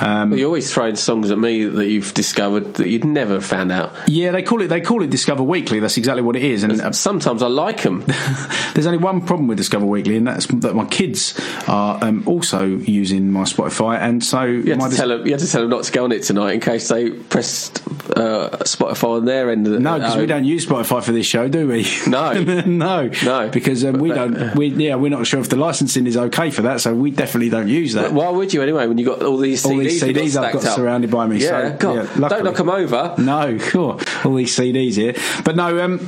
Um, 0.00 0.36
You're 0.36 0.46
always 0.46 0.72
throwing 0.72 0.96
songs 0.96 1.30
at 1.30 1.38
me 1.38 1.64
that 1.64 1.88
you've 1.88 2.14
discovered 2.14 2.74
that 2.74 2.88
you'd 2.88 3.04
never 3.04 3.40
found 3.40 3.72
out. 3.72 3.92
yeah, 4.06 4.30
they 4.30 4.42
call 4.42 4.62
it 4.62 4.68
they 4.68 4.80
call 4.80 5.02
it 5.02 5.10
Discover 5.10 5.42
Weekly. 5.42 5.80
That's 5.80 5.96
exactly 5.96 6.22
what 6.22 6.36
it 6.36 6.44
is. 6.44 6.62
And 6.62 6.80
uh, 6.80 6.92
sometimes 6.92 7.42
I 7.42 7.48
like 7.48 7.82
them. 7.82 8.04
there's 8.74 8.86
only 8.86 8.98
one 8.98 9.20
problem 9.20 9.48
with 9.48 9.58
Discover 9.58 9.86
Weekly, 9.86 10.16
and 10.16 10.26
that's 10.26 10.46
that 10.46 10.74
my 10.74 10.84
kids 10.86 11.38
are 11.68 12.02
um, 12.02 12.22
also 12.26 12.64
using 12.64 13.30
my 13.30 13.42
Spotify, 13.42 13.98
and 13.98 14.22
so 14.22 14.44
You 14.44 14.74
had, 14.74 14.90
to 14.90 14.96
tell 14.96 15.08
them, 15.08 15.26
you 15.26 15.32
had 15.32 15.40
to 15.40 15.50
tell 15.50 15.62
them 15.62 15.70
not 15.70 15.84
to 15.84 15.92
go 15.92 16.04
on 16.04 16.12
it 16.12 16.22
tonight 16.22 16.52
in 16.52 16.60
case 16.60 16.88
they 16.88 17.10
pressed 17.10 17.86
uh, 18.16 18.50
Spotify 18.64 19.16
on 19.18 19.24
their 19.24 19.50
end. 19.50 19.66
Of 19.66 19.74
the, 19.74 19.80
No, 19.80 19.98
because 19.98 20.16
we 20.16 20.24
oh. 20.24 20.26
don't 20.26 20.44
use 20.44 20.66
Spotify 20.66 21.02
for 21.02 21.12
this 21.12 21.26
show, 21.26 21.48
do 21.48 21.68
we? 21.68 21.86
No, 22.06 22.32
no, 22.64 23.10
no, 23.24 23.48
because 23.48 23.84
um, 23.84 23.98
we 23.98 24.10
don't. 24.10 24.36
We, 24.54 24.68
yeah, 24.68 24.96
we're 24.96 25.10
not 25.10 25.26
sure 25.26 25.40
if 25.40 25.48
the 25.48 25.56
licensing 25.56 26.06
is 26.06 26.16
okay 26.16 26.50
for 26.50 26.62
that, 26.62 26.80
so 26.80 26.94
we 26.94 27.10
definitely 27.10 27.50
don't 27.50 27.68
use 27.68 27.94
that. 27.94 28.12
Why 28.12 28.30
would 28.30 28.52
you 28.52 28.62
anyway 28.62 28.86
when 28.86 28.98
you 28.98 29.06
got 29.06 29.22
all 29.22 29.36
these 29.36 29.62
CDs? 29.62 29.70
all 29.70 29.78
these 29.78 30.00
got 30.00 30.10
CDs 30.10 30.42
I've 30.42 30.52
got 30.52 30.64
up? 30.64 30.74
surrounded 30.76 31.10
by 31.10 31.26
me. 31.26 31.38
Yeah, 31.38 31.70
so, 31.70 31.76
God, 31.78 31.94
yeah, 32.18 32.28
don't 32.28 32.44
knock 32.44 32.56
them 32.56 32.70
over. 32.70 33.14
No, 33.18 33.58
sure. 33.72 33.98
All 34.24 34.34
these 34.34 34.56
CDs 34.56 34.94
here, 34.94 35.14
but 35.44 35.56
no. 35.56 35.82
Um, 35.82 36.06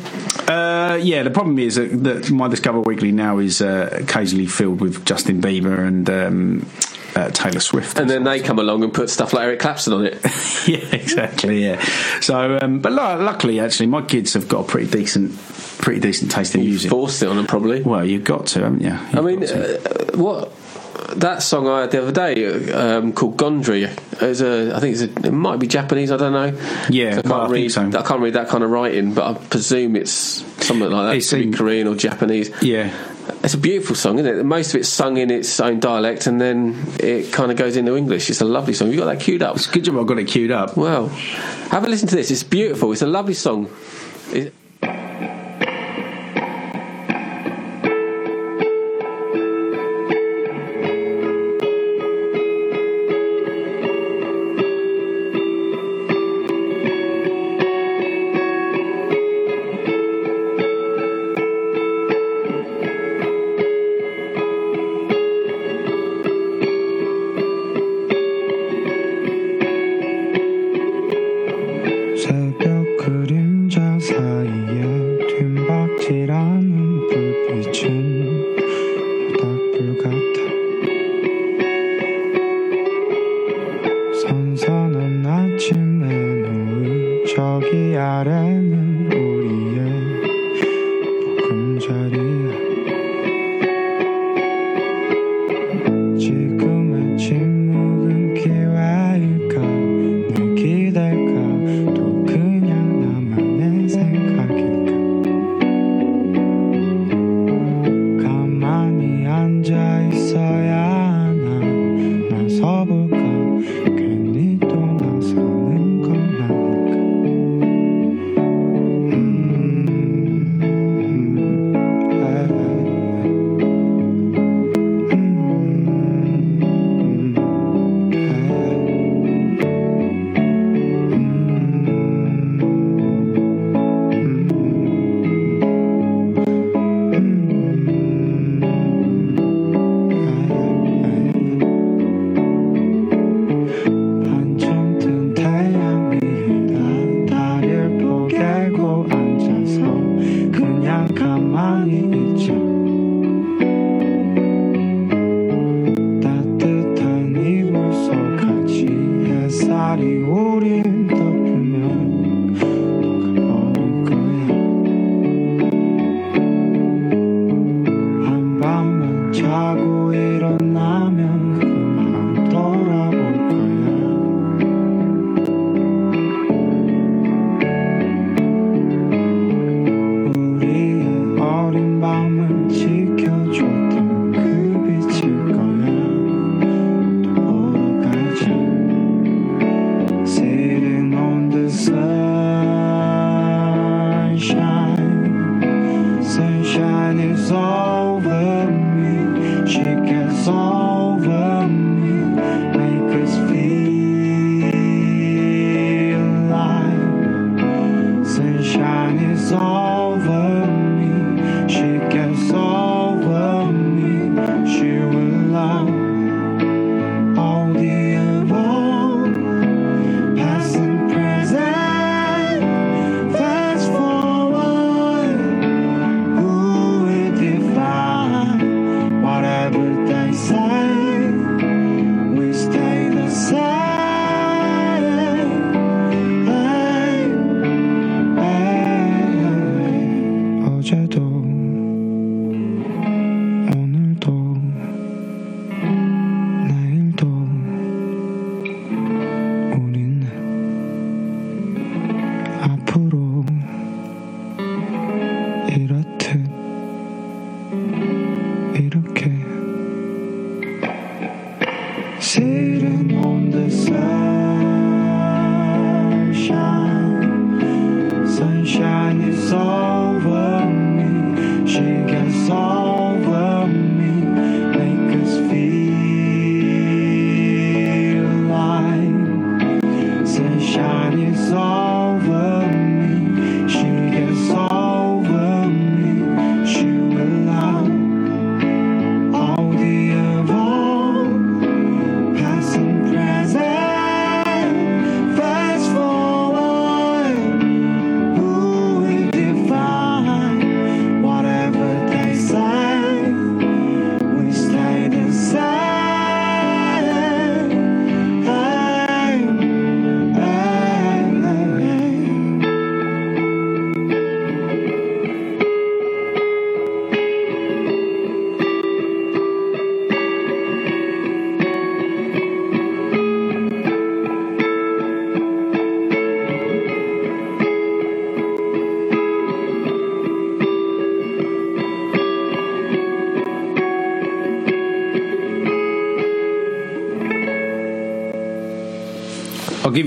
uh, 0.49 0.99
yeah, 1.01 1.23
the 1.23 1.31
problem 1.31 1.59
is 1.59 1.77
that, 1.77 1.89
that 2.05 2.31
my 2.31 2.49
Discover 2.49 2.81
Weekly 2.81 3.13
now 3.13 3.39
is 3.39 3.63
uh, 3.63 3.89
occasionally 3.93 4.47
filled 4.47 4.81
with 4.81 5.05
Justin 5.05 5.41
Bieber 5.41 5.79
and 5.87 6.09
um, 6.11 6.67
uh, 7.15 7.31
Taylor 7.31 7.61
Swift. 7.61 7.99
And 7.99 8.09
then 8.09 8.25
they 8.25 8.41
come 8.41 8.59
along 8.59 8.83
and 8.85 8.93
put 8.93 9.11
stuff 9.11 9.33
like 9.33 9.45
Eric 9.45 9.61
Clapton 9.61 9.93
on 9.93 10.07
it. 10.07 10.15
yeah, 10.67 10.79
exactly. 10.95 11.65
Yeah. 11.65 11.83
So, 12.21 12.59
um, 12.61 12.81
but 12.81 12.93
lu- 12.93 13.25
luckily, 13.25 13.61
actually, 13.61 13.87
my 13.87 14.03
kids 14.03 14.35
have 14.35 14.49
got 14.49 14.65
a 14.65 14.69
pretty 14.69 14.91
decent, 14.91 15.37
pretty 15.79 16.01
decent 16.01 16.31
taste 16.31 16.55
in 16.55 16.63
music. 16.63 16.91
Forced 16.91 17.23
it 17.23 17.29
on 17.29 17.37
them, 17.37 17.47
probably. 17.47 17.83
Well, 17.83 18.05
you've 18.05 18.25
got 18.25 18.47
to, 18.49 18.61
haven't 18.61 18.81
you? 18.83 18.93
I 18.93 19.21
mean, 19.21 19.45
uh, 19.45 19.79
what 20.15 20.53
that 21.17 21.43
song 21.43 21.69
I 21.69 21.83
had 21.83 21.91
the 21.91 22.03
other 22.03 22.13
day 22.13 22.73
um, 22.73 23.13
called 23.13 23.37
Gondry 23.37 23.89
is 24.23 24.41
a 24.41 24.75
I 24.75 24.81
think 24.81 24.97
it's 24.97 25.03
a, 25.03 25.27
it 25.29 25.33
might 25.33 25.59
be 25.59 25.67
Japanese. 25.67 26.11
I 26.11 26.17
don't 26.17 26.33
know. 26.33 26.59
Yeah, 26.89 27.09
I 27.09 27.13
can't 27.15 27.27
well, 27.27 27.41
I 27.43 27.49
read. 27.49 27.73
so. 27.73 27.87
I 27.87 28.03
can't 28.03 28.21
read 28.21 28.35
that 28.35 28.49
kind 28.49 28.65
of 28.65 28.71
writing, 28.71 29.15
but 29.15 29.25
I 29.25 29.39
presume 29.47 29.97
it's 29.97 30.11
something 30.65 30.91
like 30.91 31.07
that. 31.07 31.17
It's 31.17 31.33
It 31.33 31.55
Korean 31.55 31.87
or 31.89 31.95
Japanese. 31.95 32.51
Yeah. 32.63 32.93
It's 33.45 33.53
a 33.53 33.59
beautiful 33.59 33.95
song, 33.95 34.19
isn't 34.19 34.39
it? 34.41 34.43
Most 34.43 34.71
of 34.75 34.81
it's 34.81 34.89
sung 34.89 35.19
in 35.19 35.31
its 35.31 35.61
own 35.61 35.79
dialect, 35.79 36.27
and 36.27 36.41
then 36.41 36.83
it 36.99 37.31
kind 37.31 37.51
of 37.51 37.59
goes 37.59 37.77
into 37.77 37.95
English. 37.95 38.31
It's 38.31 38.41
a 38.41 38.47
lovely 38.47 38.73
song. 38.73 38.91
You 38.91 38.97
got 38.97 39.05
that 39.05 39.21
queued 39.21 39.43
up? 39.43 39.57
It's 39.57 39.67
good 39.67 39.85
job. 39.85 39.99
I've 39.99 40.07
got 40.07 40.19
it 40.19 40.25
queued 40.25 40.51
up. 40.51 40.79
Well, 40.79 41.09
have 41.09 41.85
a 41.85 41.89
listen 41.89 42.09
to 42.09 42.17
this. 42.17 42.31
It's 42.31 42.43
beautiful. 42.43 42.91
It's 42.93 43.03
a 43.03 43.07
lovely 43.07 43.35
song. 43.35 43.69
It- 44.33 44.55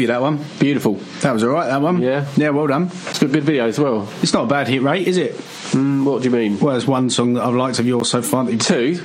you 0.08 0.14
that 0.14 0.22
one. 0.22 0.44
Beautiful. 0.60 0.96
That 1.22 1.34
was 1.34 1.44
all 1.44 1.50
right. 1.50 1.68
That 1.68 1.82
one. 1.82 2.02
Yeah. 2.02 2.26
Yeah. 2.36 2.50
Well 2.50 2.68
done. 2.68 2.84
It's 2.88 3.20
got 3.20 3.30
a 3.30 3.34
good 3.34 3.44
video 3.44 3.68
as 3.68 3.80
well. 3.80 4.08
It's 4.22 4.34
not 4.34 4.46
a 4.46 4.48
bad 4.48 4.68
hit 4.68 4.82
rate, 4.82 5.08
is 5.08 5.18
it? 5.18 5.34
Mm, 5.74 6.04
what 6.06 6.22
do 6.24 6.30
you 6.30 6.36
mean? 6.36 6.60
Well, 6.60 6.72
there's 6.74 6.88
one 6.88 7.10
song 7.10 7.34
that 7.34 7.44
I've 7.44 7.54
liked 7.56 7.80
of 7.80 7.86
yours 7.86 8.10
so 8.10 8.22
far. 8.22 8.46
Two. 8.52 8.96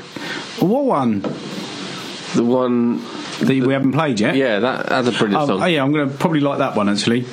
What 0.61 0.85
one? 0.85 1.21
The 2.35 2.45
one 2.45 2.99
that 3.41 3.49
we 3.49 3.73
haven't 3.73 3.93
played 3.93 4.21
yet. 4.21 4.37
Yeah, 4.37 4.61
that 4.61 4.87
that's 4.87 5.09
a 5.09 5.13
brilliant 5.13 5.43
Oh, 5.43 5.47
song. 5.47 5.63
oh, 5.63 5.67
yeah, 5.67 5.83
I'm 5.83 5.93
going 5.93 6.09
to 6.09 6.17
probably 6.17 6.41
like 6.41 6.59
that 6.59 6.77
one 6.77 6.89
actually. 6.89 7.27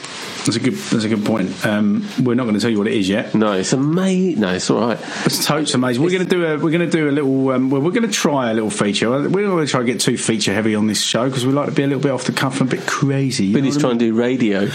That's 0.50 0.66
a 0.66 0.68
good. 0.68 0.80
That's 0.80 1.04
a 1.04 1.10
good 1.10 1.26
point. 1.26 1.64
Um, 1.64 2.08
we're 2.24 2.34
not 2.34 2.46
going 2.46 2.56
to 2.56 2.60
tell 2.60 2.72
you 2.72 2.80
what 2.80 2.88
it 2.88 2.94
is 2.94 3.08
yet. 3.08 3.36
No, 3.36 3.52
it's 3.52 3.72
amazing. 3.72 4.42
No, 4.42 4.56
it's 4.56 4.68
all 4.72 4.82
right. 4.82 5.00
It's 5.26 5.46
totes 5.46 5.76
amazing. 5.76 6.02
We're 6.02 6.10
going 6.10 6.24
to 6.24 6.30
do 6.30 6.44
a. 6.44 6.58
We're 6.58 6.72
going 6.72 6.90
to 6.90 6.90
do 6.90 7.08
a 7.08 7.12
little. 7.12 7.50
Um, 7.52 7.70
well, 7.70 7.82
we're 7.82 7.92
going 7.92 8.08
to 8.08 8.12
try 8.12 8.50
a 8.50 8.54
little 8.56 8.72
feature. 8.72 9.12
We're 9.12 9.46
not 9.46 9.52
going 9.52 9.68
to 9.68 9.72
try 9.72 9.82
to 9.82 9.86
get 9.86 10.00
too 10.00 10.18
feature 10.18 10.52
heavy 10.52 10.74
on 10.74 10.88
this 10.88 11.04
show 11.04 11.28
because 11.28 11.46
we 11.46 11.54
like 11.54 11.68
to 11.68 11.72
be 11.72 11.84
a 11.84 11.88
little 11.88 12.02
bit 12.02 12.12
off 12.12 12.24
the 12.24 12.32
cuff 12.32 12.62
and 12.62 12.74
a 12.74 12.78
bit 12.78 12.88
crazy. 12.88 13.54
Billy's 13.54 13.78
I 13.78 13.82
trying 13.82 14.00
to 14.00 14.06
do 14.06 14.16
radio. 14.16 14.70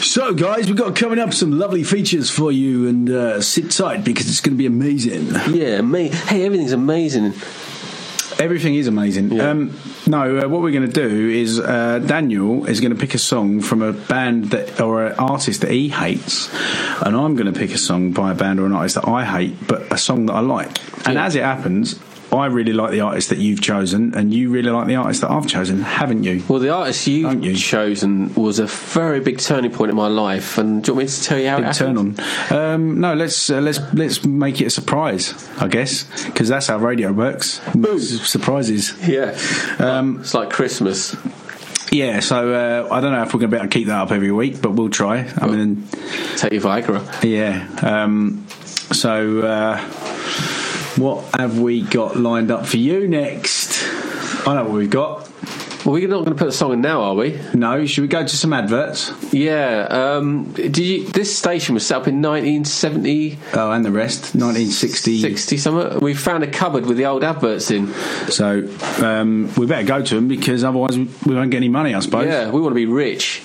So, 0.00 0.34
guys, 0.34 0.66
we've 0.66 0.76
got 0.76 0.96
coming 0.96 1.20
up 1.20 1.32
some 1.32 1.60
lovely 1.60 1.84
features 1.84 2.28
for 2.28 2.50
you, 2.50 2.88
and 2.88 3.08
uh, 3.08 3.40
sit 3.40 3.70
tight 3.70 4.02
because 4.02 4.28
it's 4.28 4.40
going 4.40 4.54
to 4.54 4.58
be 4.58 4.66
amazing. 4.66 5.28
Yeah, 5.54 5.80
me. 5.80 6.08
Hey, 6.08 6.44
everything's 6.44 6.72
amazing. 6.72 7.34
Everything 8.38 8.74
is 8.74 8.86
amazing. 8.86 9.40
Um, 9.40 9.78
no, 10.06 10.38
uh, 10.38 10.48
what 10.48 10.60
we're 10.62 10.72
going 10.72 10.90
to 10.90 10.92
do 10.92 11.28
is 11.28 11.60
uh, 11.60 12.00
Daniel 12.00 12.66
is 12.66 12.80
going 12.80 12.92
to 12.92 12.98
pick 12.98 13.14
a 13.14 13.18
song 13.18 13.60
from 13.60 13.82
a 13.82 13.92
band 13.92 14.50
that 14.50 14.80
or 14.80 15.06
an 15.06 15.14
artist 15.18 15.60
that 15.60 15.70
he 15.70 15.88
hates, 15.88 16.52
and 17.02 17.16
I'm 17.16 17.36
going 17.36 17.52
to 17.52 17.58
pick 17.58 17.72
a 17.72 17.78
song 17.78 18.12
by 18.12 18.32
a 18.32 18.34
band 18.34 18.60
or 18.60 18.66
an 18.66 18.72
artist 18.72 18.96
that 18.96 19.08
I 19.08 19.24
hate, 19.24 19.66
but 19.66 19.92
a 19.92 19.98
song 19.98 20.26
that 20.26 20.34
I 20.34 20.40
like. 20.40 20.78
And 21.06 21.18
as 21.18 21.36
it 21.36 21.42
happens, 21.42 21.98
I 22.34 22.46
really 22.46 22.72
like 22.72 22.90
the 22.90 23.00
artist 23.00 23.28
that 23.30 23.38
you've 23.38 23.60
chosen, 23.60 24.14
and 24.14 24.32
you 24.32 24.50
really 24.50 24.70
like 24.70 24.86
the 24.86 24.96
artist 24.96 25.22
that 25.22 25.30
I've 25.30 25.46
chosen, 25.46 25.80
haven't 25.80 26.24
you? 26.24 26.42
Well, 26.48 26.58
the 26.58 26.70
artist 26.70 27.06
you've 27.06 27.58
chosen 27.58 28.34
was 28.34 28.58
a 28.58 28.66
very 28.66 29.20
big 29.20 29.38
turning 29.38 29.70
point 29.70 29.90
in 29.90 29.96
my 29.96 30.08
life, 30.08 30.58
and 30.58 30.82
do 30.82 30.92
you 30.92 30.96
want 30.96 31.06
me 31.06 31.12
to 31.12 31.22
tell 31.22 31.38
you 31.38 31.48
how 31.48 31.56
Big 31.56 31.66
it 31.66 31.76
happened? 31.76 32.16
turn 32.18 32.26
on. 32.50 32.74
Um, 32.74 33.00
no, 33.00 33.14
let's 33.14 33.50
uh, 33.50 33.60
let's 33.60 33.80
let's 33.94 34.24
make 34.24 34.60
it 34.60 34.66
a 34.66 34.70
surprise, 34.70 35.34
I 35.58 35.68
guess, 35.68 36.04
because 36.26 36.48
that's 36.48 36.66
how 36.68 36.78
radio 36.78 37.12
works. 37.12 37.60
Surprises. 37.98 38.92
Yeah, 39.06 39.38
um, 39.78 40.20
it's 40.20 40.34
like 40.34 40.50
Christmas. 40.50 41.16
Yeah, 41.92 42.20
so 42.20 42.52
uh, 42.52 42.88
I 42.92 43.00
don't 43.00 43.12
know 43.12 43.22
if 43.22 43.32
we're 43.32 43.40
going 43.40 43.50
to 43.50 43.56
be 43.56 43.60
able 43.60 43.68
to 43.68 43.78
keep 43.78 43.86
that 43.86 44.00
up 44.00 44.10
every 44.10 44.32
week, 44.32 44.60
but 44.60 44.72
we'll 44.72 44.90
try. 44.90 45.30
I 45.36 45.46
mean, 45.46 45.86
take 46.36 46.52
your 46.52 46.62
Viagra. 46.62 47.22
Yeah. 47.22 47.68
Um, 47.82 48.44
so, 48.90 49.40
uh, 49.42 49.76
what 50.96 51.24
have 51.34 51.58
we 51.58 51.82
got 51.82 52.16
lined 52.16 52.50
up 52.50 52.66
for 52.66 52.76
you 52.76 53.08
next? 53.08 53.82
I 54.46 54.54
know 54.54 54.64
what 54.64 54.72
we've 54.72 54.90
got. 54.90 55.30
Well, 55.84 55.92
we're 55.92 56.08
not 56.08 56.24
going 56.24 56.34
to 56.36 56.42
put 56.42 56.48
a 56.48 56.52
song 56.52 56.72
in 56.72 56.80
now, 56.80 57.02
are 57.02 57.14
we? 57.14 57.38
No. 57.52 57.84
Should 57.84 58.00
we 58.00 58.08
go 58.08 58.22
to 58.22 58.36
some 58.36 58.54
adverts? 58.54 59.12
Yeah. 59.34 59.86
Um, 59.90 60.50
did 60.52 60.78
you? 60.78 61.06
This 61.08 61.36
station 61.36 61.74
was 61.74 61.86
set 61.86 61.98
up 61.98 62.08
in 62.08 62.22
1970. 62.22 63.38
Oh, 63.52 63.70
and 63.70 63.84
the 63.84 63.90
rest, 63.90 64.34
1960. 64.34 65.20
60 65.20 65.56
something. 65.58 66.00
We 66.00 66.14
found 66.14 66.42
a 66.42 66.50
cupboard 66.50 66.86
with 66.86 66.96
the 66.96 67.04
old 67.04 67.22
adverts 67.22 67.70
in. 67.70 67.92
So 68.30 68.66
um, 69.02 69.52
we 69.58 69.66
better 69.66 69.86
go 69.86 70.02
to 70.02 70.14
them 70.14 70.26
because 70.26 70.64
otherwise 70.64 70.96
we 70.96 71.34
won't 71.34 71.50
get 71.50 71.58
any 71.58 71.68
money, 71.68 71.94
I 71.94 72.00
suppose. 72.00 72.28
Yeah, 72.28 72.50
we 72.50 72.62
want 72.62 72.70
to 72.70 72.76
be 72.76 72.86
rich. 72.86 73.42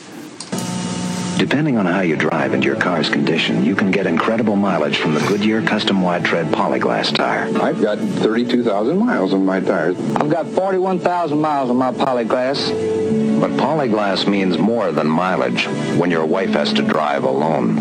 Depending 1.39 1.77
on 1.77 1.85
how 1.85 2.01
you 2.01 2.17
drive 2.17 2.51
and 2.51 2.65
your 2.65 2.75
car's 2.75 3.07
condition, 3.07 3.63
you 3.63 3.73
can 3.73 3.91
get 3.91 4.05
incredible 4.05 4.57
mileage 4.57 4.97
from 4.97 5.13
the 5.13 5.21
Goodyear 5.21 5.61
Custom 5.61 6.01
Wide 6.01 6.25
Tread 6.25 6.51
Polyglass 6.51 7.13
tire. 7.13 7.45
I've 7.61 7.81
got 7.81 7.97
32,000 7.97 8.97
miles 8.97 9.33
on 9.33 9.45
my 9.45 9.61
tires. 9.61 9.97
I've 10.17 10.29
got 10.29 10.47
41,000 10.47 11.39
miles 11.39 11.69
on 11.69 11.77
my 11.77 11.93
polyglass. 11.93 12.69
But 12.69 13.57
Polyglass 13.57 14.27
means 14.27 14.57
more 14.57 14.91
than 14.91 15.07
mileage 15.07 15.65
when 15.97 16.11
your 16.11 16.25
wife 16.25 16.49
has 16.49 16.73
to 16.73 16.81
drive 16.81 17.23
alone. 17.23 17.77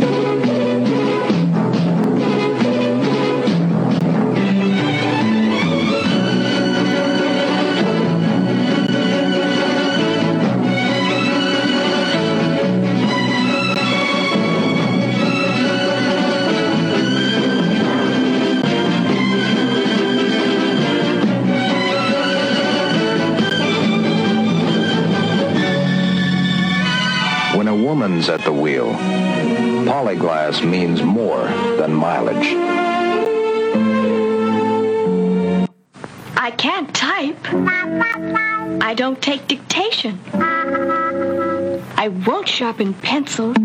When 28.09 28.31
at 28.31 28.41
the 28.43 28.53
wheel, 28.55 28.95
Polyglass 29.85 30.63
means 30.63 31.03
more 31.03 31.45
than 31.77 31.93
mileage. 31.93 32.55
I 36.35 36.51
can't 36.53 36.95
type. 36.95 37.37
I 38.83 38.95
don't 38.97 39.21
take 39.21 39.47
dictation. 39.47 40.19
I 40.33 42.09
won't 42.27 42.49
sharpen 42.49 42.95
pencils. 42.95 43.59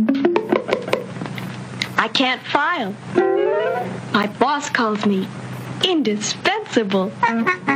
I 1.97 2.09
can't 2.09 2.41
file. 2.41 2.93
My 4.11 4.27
boss 4.39 4.69
calls 4.69 5.05
me 5.05 5.25
indispensable. 5.85 7.13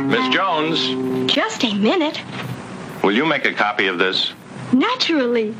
Miss 0.02 0.28
Jones, 0.34 1.32
Just 1.32 1.64
a 1.64 1.74
minute. 1.74 2.20
will 3.02 3.16
you 3.16 3.24
make 3.24 3.46
a 3.46 3.54
copy 3.54 3.86
of 3.86 3.96
this? 3.96 4.34
Naturally. 4.70 5.54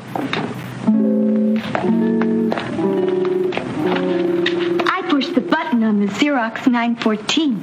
On 5.88 6.00
the 6.00 6.12
Xerox 6.12 6.66
914. 6.66 7.62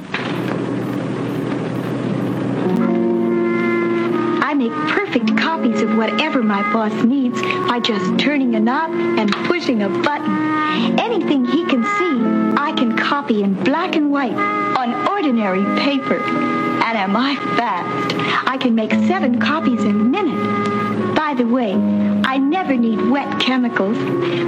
I 4.42 4.52
make 4.52 4.72
perfect 4.72 5.38
copies 5.38 5.80
of 5.80 5.96
whatever 5.96 6.42
my 6.42 6.60
boss 6.72 6.92
needs 7.04 7.40
by 7.40 7.78
just 7.78 8.18
turning 8.18 8.56
a 8.56 8.60
knob 8.60 8.90
and 8.90 9.32
pushing 9.46 9.82
a 9.82 9.88
button. 9.88 10.98
Anything 10.98 11.44
he 11.44 11.64
can 11.66 11.84
see, 11.84 12.60
I 12.60 12.74
can 12.76 12.96
copy 12.96 13.44
in 13.44 13.54
black 13.62 13.94
and 13.94 14.10
white 14.10 14.34
on 14.34 15.06
ordinary 15.06 15.62
paper. 15.80 16.18
And 16.18 16.98
am 16.98 17.16
I 17.16 17.36
fast? 17.56 18.16
I 18.48 18.58
can 18.58 18.74
make 18.74 18.90
seven 18.90 19.38
copies 19.38 19.84
in 19.84 19.90
a 19.90 20.04
minute. 20.04 21.14
By 21.14 21.34
the 21.34 21.46
way, 21.46 21.74
I 21.74 22.38
never 22.38 22.76
need 22.76 23.08
wet 23.08 23.40
chemicals. 23.40 23.96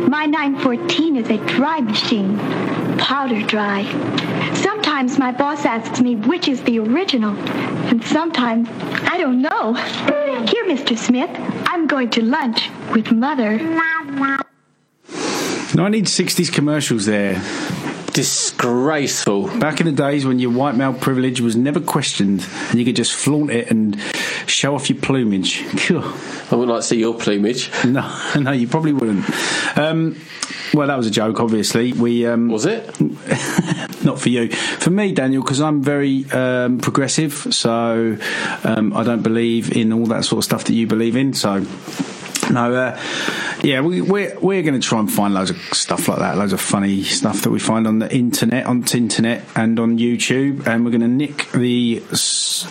My 0.09 0.27
914 0.27 1.17
is 1.17 1.31
a 1.31 1.37
dry 1.47 1.81
machine, 1.81 2.37
powder 2.99 3.43
dry. 3.47 3.85
Sometimes 4.55 5.19
my 5.19 5.33
boss 5.33 5.65
asks 5.65 6.01
me 6.01 6.17
which 6.17 6.49
is 6.49 6.63
the 6.65 6.79
original, 6.79 7.35
and 7.91 8.03
sometimes 8.05 8.69
I 9.11 9.17
don't 9.19 9.41
know. 9.41 9.75
Here, 9.75 10.65
Mr. 10.65 10.97
Smith, 10.97 11.31
I'm 11.67 11.87
going 11.87 12.11
to 12.11 12.23
lunch 12.23 12.69
with 12.93 13.11
Mother. 13.13 13.59
1960s 15.73 16.53
commercials 16.53 17.07
there. 17.07 17.41
Disgraceful. 18.19 19.47
Back 19.61 19.79
in 19.79 19.87
the 19.87 19.93
days 19.93 20.27
when 20.27 20.41
your 20.41 20.51
white 20.51 20.75
male 20.75 20.93
privilege 20.93 21.41
was 21.41 21.55
never 21.55 21.79
questioned 21.79 22.45
and 22.69 22.77
you 22.77 22.85
could 22.85 22.97
just 22.97 23.15
flaunt 23.15 23.53
it 23.53 23.71
and 23.71 23.97
show 24.45 24.75
off 24.75 24.91
your 24.91 25.01
plumage. 25.01 25.63
I 25.89 25.95
wouldn't 26.51 26.69
like 26.69 26.81
to 26.81 26.83
see 26.83 26.99
your 26.99 27.15
plumage. 27.15 27.71
No, 27.85 28.33
no, 28.37 28.51
you 28.51 28.67
probably 28.67 28.93
wouldn't. 28.93 29.25
Um, 29.79 30.21
well, 30.75 30.89
that 30.89 30.97
was 30.97 31.07
a 31.07 31.13
joke, 31.13 31.39
obviously. 31.39 31.93
We 31.93 32.27
um, 32.27 32.49
Was 32.49 32.67
it? 32.67 33.01
not 34.05 34.21
for 34.21 34.31
you, 34.31 34.49
for 34.49 34.91
me, 34.91 35.13
Daniel, 35.13 35.45
because 35.45 35.61
I'm 35.61 35.81
very 35.81 36.29
um, 36.33 36.81
progressive. 36.81 37.35
So 37.55 38.19
um, 38.65 38.97
I 38.97 39.05
don't 39.05 39.23
believe 39.23 39.77
in 39.77 39.93
all 39.93 40.07
that 40.07 40.25
sort 40.25 40.39
of 40.39 40.45
stuff 40.45 40.65
that 40.65 40.75
you 40.75 40.89
believe 40.89 41.15
in. 41.15 41.35
So. 41.35 41.65
No, 42.51 42.75
uh, 42.75 43.01
yeah, 43.63 43.81
we, 43.81 44.01
we're 44.01 44.39
we're 44.41 44.63
going 44.63 44.81
to 44.81 44.87
try 44.87 44.99
and 45.01 45.13
find 45.13 45.35
loads 45.35 45.51
of 45.51 45.59
stuff 45.73 46.09
like 46.09 46.19
that, 46.19 46.37
loads 46.37 46.53
of 46.53 46.61
funny 46.61 47.03
stuff 47.03 47.43
that 47.43 47.51
we 47.51 47.59
find 47.59 47.87
on 47.87 47.99
the 47.99 48.15
internet, 48.15 48.67
on 48.67 48.81
the 48.83 48.97
internet, 48.97 49.45
and 49.55 49.79
on 49.79 49.99
YouTube, 49.99 50.67
and 50.67 50.85
we're 50.85 50.91
going 50.91 51.03
to 51.03 51.09
nick 51.09 51.51
the 51.53 52.03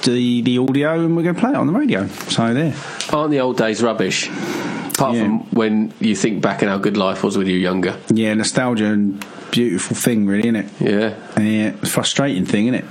the 0.04 0.42
the 0.42 0.58
audio 0.58 1.06
and 1.06 1.16
we're 1.16 1.24
going 1.24 1.36
to 1.36 1.42
play 1.42 1.52
it 1.52 1.56
on 1.56 1.68
the 1.68 1.74
radio. 1.74 2.08
So 2.08 2.54
there. 2.54 2.74
Aren't 3.12 3.32
the 3.32 3.40
old 3.40 3.58
days 3.58 3.82
rubbish? 3.84 4.30
Apart 4.30 5.16
from 5.18 5.42
when 5.52 5.94
you 6.00 6.16
think 6.16 6.42
back 6.42 6.64
on 6.64 6.70
how 6.70 6.80
good 6.80 6.98
life 6.98 7.24
was 7.24 7.38
when 7.38 7.46
you 7.46 7.54
were 7.54 7.60
younger. 7.60 8.00
Yeah, 8.12 8.34
nostalgia 8.34 8.86
and 8.86 9.24
beautiful 9.52 9.96
thing, 9.96 10.26
really, 10.26 10.50
isn't 10.50 10.56
it? 10.56 10.72
Yeah. 10.80 11.40
Yeah, 11.40 11.72
frustrating 11.86 12.46
thing, 12.46 12.68
isn't 12.68 12.80
it? 12.80 12.86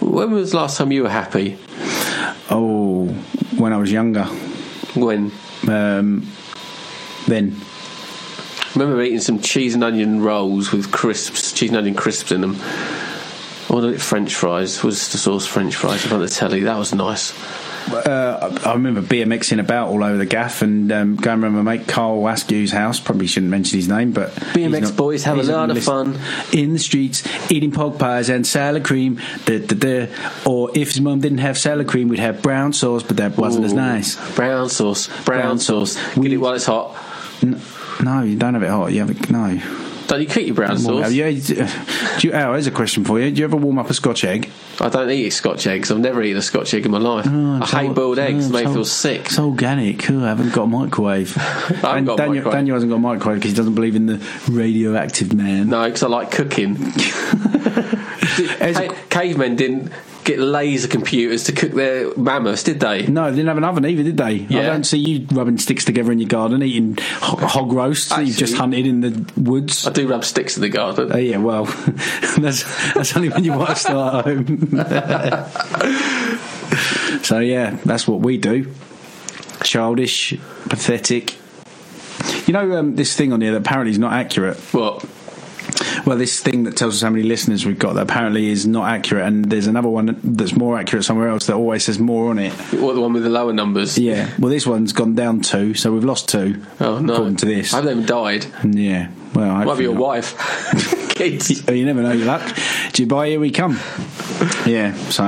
When 0.00 0.30
was 0.30 0.52
the 0.52 0.58
last 0.58 0.76
time 0.78 0.92
you 0.92 1.02
were 1.02 1.08
happy? 1.08 1.58
Oh, 2.50 3.08
when 3.56 3.72
I 3.72 3.78
was 3.78 3.90
younger. 3.90 4.24
When? 4.94 5.32
Um, 5.68 6.30
then. 7.26 7.60
I 7.60 8.78
remember 8.78 9.02
eating 9.02 9.20
some 9.20 9.40
cheese 9.40 9.74
and 9.74 9.84
onion 9.84 10.20
rolls 10.20 10.72
with 10.72 10.90
crisps, 10.90 11.52
cheese 11.52 11.70
and 11.70 11.78
onion 11.78 11.94
crisps 11.94 12.32
in 12.32 12.40
them. 12.40 12.56
It 13.70 14.00
French 14.00 14.34
fries? 14.34 14.84
Was 14.84 15.10
the 15.10 15.18
sauce 15.18 15.46
French 15.46 15.74
fries 15.74 16.04
of 16.04 16.20
the 16.20 16.28
telly? 16.28 16.60
That 16.60 16.78
was 16.78 16.94
nice. 16.94 17.32
Uh, 17.92 18.58
I 18.64 18.70
I 18.70 18.72
remember 18.74 19.02
BMXing 19.02 19.60
about 19.60 19.88
all 19.88 20.02
over 20.02 20.16
the 20.16 20.26
gaff 20.26 20.62
and 20.62 20.90
um, 20.90 21.16
going 21.16 21.42
around 21.42 21.52
my 21.52 21.62
mate 21.76 21.86
Carl 21.86 22.22
Askew's 22.22 22.70
house. 22.72 22.98
Probably 23.00 23.26
shouldn't 23.26 23.50
mention 23.50 23.78
his 23.78 23.88
name, 23.88 24.12
but 24.12 24.30
BMX 24.30 24.82
not- 24.82 24.96
boys 24.96 25.24
have 25.24 25.38
a 25.38 25.42
lot 25.42 25.70
of 25.70 25.82
fun 25.82 26.18
in 26.52 26.72
the 26.72 26.78
streets, 26.78 27.22
eating 27.50 27.72
pork 27.72 27.98
pies 27.98 28.28
and 28.28 28.46
salad 28.46 28.84
cream. 28.84 29.20
Da, 29.44 29.58
da, 29.58 29.76
da. 30.06 30.14
Or 30.46 30.70
if 30.74 30.92
his 30.92 31.00
mum 31.00 31.20
didn't 31.20 31.38
have 31.38 31.58
salad 31.58 31.86
cream, 31.88 32.08
we'd 32.08 32.18
have 32.20 32.42
brown 32.42 32.72
sauce, 32.72 33.02
but 33.02 33.16
that 33.18 33.36
wasn't 33.36 33.64
as 33.66 33.72
nice. 33.72 34.16
Brown 34.34 34.68
sauce, 34.68 35.08
brown 35.24 35.58
sauce. 35.58 35.96
Get 36.14 36.32
it 36.32 36.38
while 36.38 36.54
it's 36.54 36.66
hot. 36.66 36.96
No, 38.02 38.22
you 38.22 38.36
don't 38.36 38.54
have 38.54 38.62
it 38.62 38.70
hot. 38.70 38.92
You 38.92 39.00
have 39.00 39.10
it 39.10 39.30
no. 39.30 39.60
Don't 40.06 40.20
you 40.20 40.26
cook 40.26 40.44
your 40.44 40.54
brown 40.54 40.78
sauce? 40.78 41.10
Yeah, 41.12 41.28
you- 41.28 41.62
uh, 41.62 42.18
do 42.18 42.28
you, 42.28 42.34
oh, 42.34 42.52
here's 42.52 42.66
a 42.66 42.70
question 42.70 43.04
for 43.04 43.18
you. 43.18 43.30
Do 43.30 43.38
you 43.38 43.44
ever 43.44 43.56
warm 43.56 43.78
up 43.78 43.88
a 43.90 43.94
Scotch 43.94 44.22
egg? 44.24 44.50
I 44.80 44.88
don't 44.88 45.10
eat 45.10 45.30
Scotch 45.30 45.66
eggs. 45.66 45.90
I've 45.90 45.98
never 46.00 46.22
eaten 46.22 46.36
a 46.38 46.42
Scotch 46.42 46.74
egg 46.74 46.84
in 46.84 46.92
my 46.92 46.98
life. 46.98 47.26
Oh, 47.28 47.60
I 47.62 47.66
hate 47.66 47.88
all- 47.88 47.94
boiled 47.94 48.18
eggs. 48.18 48.46
oh, 48.46 48.48
They 48.48 48.58
make 48.62 48.66
me 48.68 48.74
feel 48.74 48.84
sick. 48.84 49.26
It's 49.26 49.38
organic. 49.38 50.10
Oh, 50.10 50.22
I 50.24 50.28
haven't 50.28 50.52
got 50.52 50.64
a 50.64 50.66
microwave. 50.66 51.34
haven't 51.34 52.04
got 52.04 52.18
Daniel, 52.18 52.34
microwave. 52.36 52.52
Daniel 52.52 52.74
hasn't 52.76 52.90
got 52.90 52.96
a 52.96 53.00
microwave 53.00 53.38
because 53.38 53.50
he 53.52 53.56
doesn't 53.56 53.74
believe 53.74 53.96
in 53.96 54.06
the 54.06 54.18
radioactive 54.50 55.32
man. 55.32 55.70
No, 55.70 55.84
because 55.84 56.02
I 56.02 56.08
like 56.08 56.30
cooking. 56.30 56.76
Ca- 58.34 58.94
cavemen 59.10 59.56
didn't 59.56 59.92
get 60.24 60.38
laser 60.38 60.88
computers 60.88 61.44
to 61.44 61.52
cook 61.52 61.72
their 61.72 62.14
mammoths, 62.16 62.62
did 62.62 62.80
they? 62.80 63.06
No, 63.06 63.30
they 63.30 63.36
didn't 63.36 63.48
have 63.48 63.58
an 63.58 63.64
oven 63.64 63.84
either, 63.86 64.02
did 64.02 64.16
they? 64.16 64.46
I 64.50 64.62
don't 64.62 64.84
see 64.84 64.98
you 64.98 65.26
rubbing 65.30 65.58
sticks 65.58 65.84
together 65.84 66.10
in 66.12 66.18
your 66.18 66.28
garden, 66.28 66.62
eating 66.62 66.96
ho- 67.20 67.46
hog 67.46 67.72
roasts 67.72 68.08
that 68.10 68.26
you've 68.26 68.36
just 68.36 68.56
hunted 68.56 68.86
in 68.86 69.00
the 69.00 69.32
woods. 69.36 69.86
I 69.86 69.92
do 69.92 70.08
rub 70.08 70.24
sticks 70.24 70.56
in 70.56 70.62
the 70.62 70.68
garden. 70.68 71.12
Oh, 71.12 71.16
yeah, 71.16 71.36
well, 71.38 71.64
that's 72.38 72.64
that's 72.94 73.16
only 73.16 73.28
when 73.28 73.44
you 73.44 73.52
want 73.52 73.70
to 73.70 73.76
start 73.76 74.26
at 74.26 74.34
home. 74.34 74.70
so 77.22 77.38
yeah, 77.38 77.76
that's 77.84 78.08
what 78.08 78.20
we 78.20 78.38
do. 78.38 78.72
Childish, 79.62 80.38
pathetic. 80.68 81.36
You 82.46 82.52
know 82.52 82.78
um, 82.78 82.96
this 82.96 83.16
thing 83.16 83.32
on 83.32 83.40
here 83.40 83.52
that 83.52 83.58
apparently 83.58 83.90
is 83.92 83.98
not 83.98 84.12
accurate. 84.12 84.56
What? 84.72 85.04
Well, 86.06 86.16
this 86.16 86.40
thing 86.40 86.64
that 86.64 86.76
tells 86.76 86.94
us 86.96 87.02
how 87.02 87.10
many 87.10 87.24
listeners 87.24 87.64
we've 87.64 87.78
got 87.78 87.94
that 87.94 88.02
apparently 88.02 88.48
is 88.48 88.66
not 88.66 88.88
accurate, 88.88 89.26
and 89.26 89.44
there's 89.46 89.66
another 89.66 89.88
one 89.88 90.18
that's 90.22 90.54
more 90.56 90.78
accurate 90.78 91.04
somewhere 91.04 91.28
else 91.28 91.46
that 91.46 91.54
always 91.54 91.84
says 91.84 91.98
more 91.98 92.30
on 92.30 92.38
it. 92.38 92.52
What 92.72 92.94
the 92.94 93.00
one 93.00 93.12
with 93.12 93.22
the 93.24 93.30
lower 93.30 93.52
numbers? 93.52 93.98
Yeah. 93.98 94.30
Well, 94.38 94.50
this 94.50 94.66
one's 94.66 94.92
gone 94.92 95.14
down 95.14 95.40
two, 95.40 95.74
so 95.74 95.92
we've 95.92 96.04
lost 96.04 96.28
two. 96.28 96.62
Oh 96.80 96.98
no! 96.98 97.14
According 97.14 97.36
to 97.36 97.46
this. 97.46 97.72
I 97.72 97.80
they 97.80 97.90
haven't 97.90 98.06
died. 98.06 98.46
Yeah. 98.64 99.10
Well, 99.34 99.64
Might 99.64 99.78
be 99.78 99.84
your 99.84 99.94
not. 99.94 100.02
wife. 100.02 101.08
Kids. 101.14 101.68
You 101.68 101.84
never 101.84 102.02
know 102.02 102.12
your 102.12 102.26
luck. 102.26 102.42
Dubai, 102.92 103.28
here 103.28 103.40
we 103.40 103.50
come. 103.50 103.78
Yeah, 104.66 104.94
so 105.10 105.24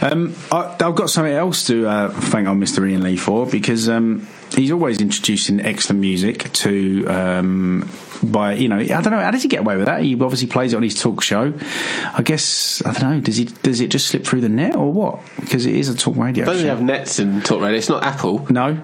um, 0.00 0.34
I, 0.50 0.76
I've 0.80 0.94
got 0.94 1.10
something 1.10 1.32
else 1.32 1.66
to 1.66 1.86
uh, 1.88 2.08
thank 2.10 2.46
on 2.48 2.60
Mr. 2.60 2.88
Iain 2.88 3.02
Lee 3.02 3.16
for 3.16 3.46
because 3.46 3.88
um, 3.88 4.26
he's 4.54 4.70
always 4.70 5.00
introducing 5.00 5.60
excellent 5.60 6.00
music 6.00 6.52
to. 6.52 7.06
Um, 7.08 7.90
by 8.22 8.54
you 8.54 8.68
know, 8.68 8.78
I 8.78 8.84
don't 8.86 9.10
know 9.10 9.18
how 9.18 9.32
does 9.32 9.42
he 9.42 9.48
get 9.48 9.60
away 9.60 9.76
with 9.76 9.86
that? 9.86 10.02
He 10.02 10.14
obviously 10.14 10.46
plays 10.46 10.72
it 10.72 10.76
on 10.76 10.82
his 10.84 11.00
talk 11.00 11.22
show. 11.22 11.52
I 12.14 12.22
guess 12.22 12.80
I 12.86 12.92
don't 12.92 13.02
know. 13.02 13.20
Does 13.20 13.36
he? 13.36 13.46
Does 13.46 13.80
it 13.80 13.88
just 13.88 14.06
slip 14.06 14.24
through 14.24 14.42
the 14.42 14.48
net 14.48 14.76
or 14.76 14.92
what? 14.92 15.18
Because 15.40 15.66
it 15.66 15.74
is 15.74 15.88
a 15.88 15.96
talk 15.96 16.16
radio. 16.16 16.44
Don't 16.44 16.54
show. 16.56 16.62
they 16.62 16.68
have 16.68 16.82
nets 16.82 17.18
in 17.18 17.40
talk 17.40 17.60
radio? 17.60 17.78
It's 17.78 17.88
not 17.88 18.04
Apple. 18.04 18.46
No. 18.50 18.80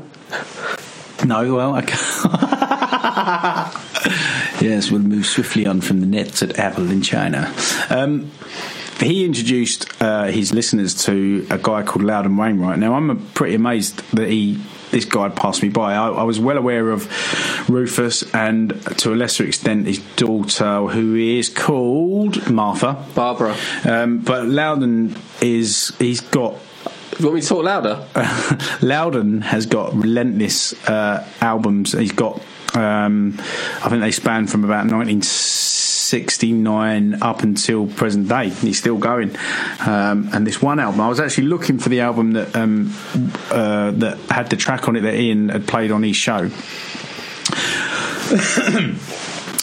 No, 1.25 1.55
well, 1.55 1.75
I 1.75 1.83
can't. 1.83 3.75
Yes, 4.61 4.91
we'll 4.91 5.01
move 5.03 5.25
swiftly 5.25 5.67
on 5.67 5.81
from 5.81 6.01
the 6.01 6.07
nets 6.07 6.43
at 6.43 6.59
Apple 6.59 6.91
in 6.91 7.01
China. 7.01 7.53
Um, 7.91 8.31
he 8.99 9.25
introduced 9.25 9.87
uh, 10.03 10.25
his 10.25 10.53
listeners 10.53 11.05
to 11.05 11.47
a 11.51 11.59
guy 11.59 11.85
called 11.85 12.05
Loudon 12.05 12.37
Wainwright. 12.37 12.79
Now, 12.81 12.95
I'm 12.95 13.25
pretty 13.35 13.55
amazed 13.55 13.99
that 14.17 14.29
he 14.29 14.61
this 14.91 15.05
guy 15.05 15.25
had 15.25 15.37
passed 15.37 15.63
me 15.63 15.69
by. 15.69 15.95
I, 15.95 16.09
I 16.09 16.23
was 16.23 16.41
well 16.41 16.57
aware 16.57 16.91
of 16.91 17.09
Rufus 17.69 18.23
and 18.35 18.71
to 18.99 19.13
a 19.13 19.17
lesser 19.17 19.45
extent 19.45 19.87
his 19.87 19.99
daughter, 20.17 20.87
who 20.87 21.15
is 21.15 21.49
called 21.49 22.51
Martha 22.51 23.05
Barbara. 23.15 23.57
Um, 23.85 24.19
but 24.19 24.47
Loudon 24.47 25.17
is 25.41 25.93
he's 25.99 26.21
got. 26.21 26.55
You 27.19 27.25
want 27.25 27.35
me 27.37 27.41
to 27.41 27.49
talk 27.49 27.65
louder? 27.65 28.07
Loudon 28.81 29.41
has 29.43 29.67
got 29.67 29.93
relentless 29.95 30.73
uh, 30.89 31.29
albums. 31.41 31.93
He's 31.93 32.13
got, 32.13 32.41
um, 32.75 33.35
I 33.83 33.89
think 33.89 34.03
they 34.03 34.13
span 34.13 34.47
from 34.47 34.63
about 34.63 34.87
1969 36.13 37.23
up 37.23 37.43
until 37.43 37.87
present 37.87 38.29
day. 38.29 38.49
He's 38.49 38.79
still 38.79 38.97
going. 38.97 39.37
Um, 39.81 40.31
and 40.33 40.47
this 40.47 40.63
one 40.63 40.81
album, 40.81 41.01
I 41.01 41.09
was 41.09 41.21
actually 41.21 41.49
looking 41.49 41.79
for 41.79 41.91
the 41.91 42.01
album 42.01 42.33
that 42.33 42.57
um, 42.57 42.95
uh, 43.51 43.91
that 43.93 44.19
had 44.31 44.49
the 44.49 44.57
track 44.57 44.89
on 44.89 44.97
it 44.97 45.03
that 45.03 45.15
Iain 45.15 45.51
had 45.51 45.67
played 45.67 45.91
on 45.91 46.03
his 46.03 46.17
show. 46.17 46.49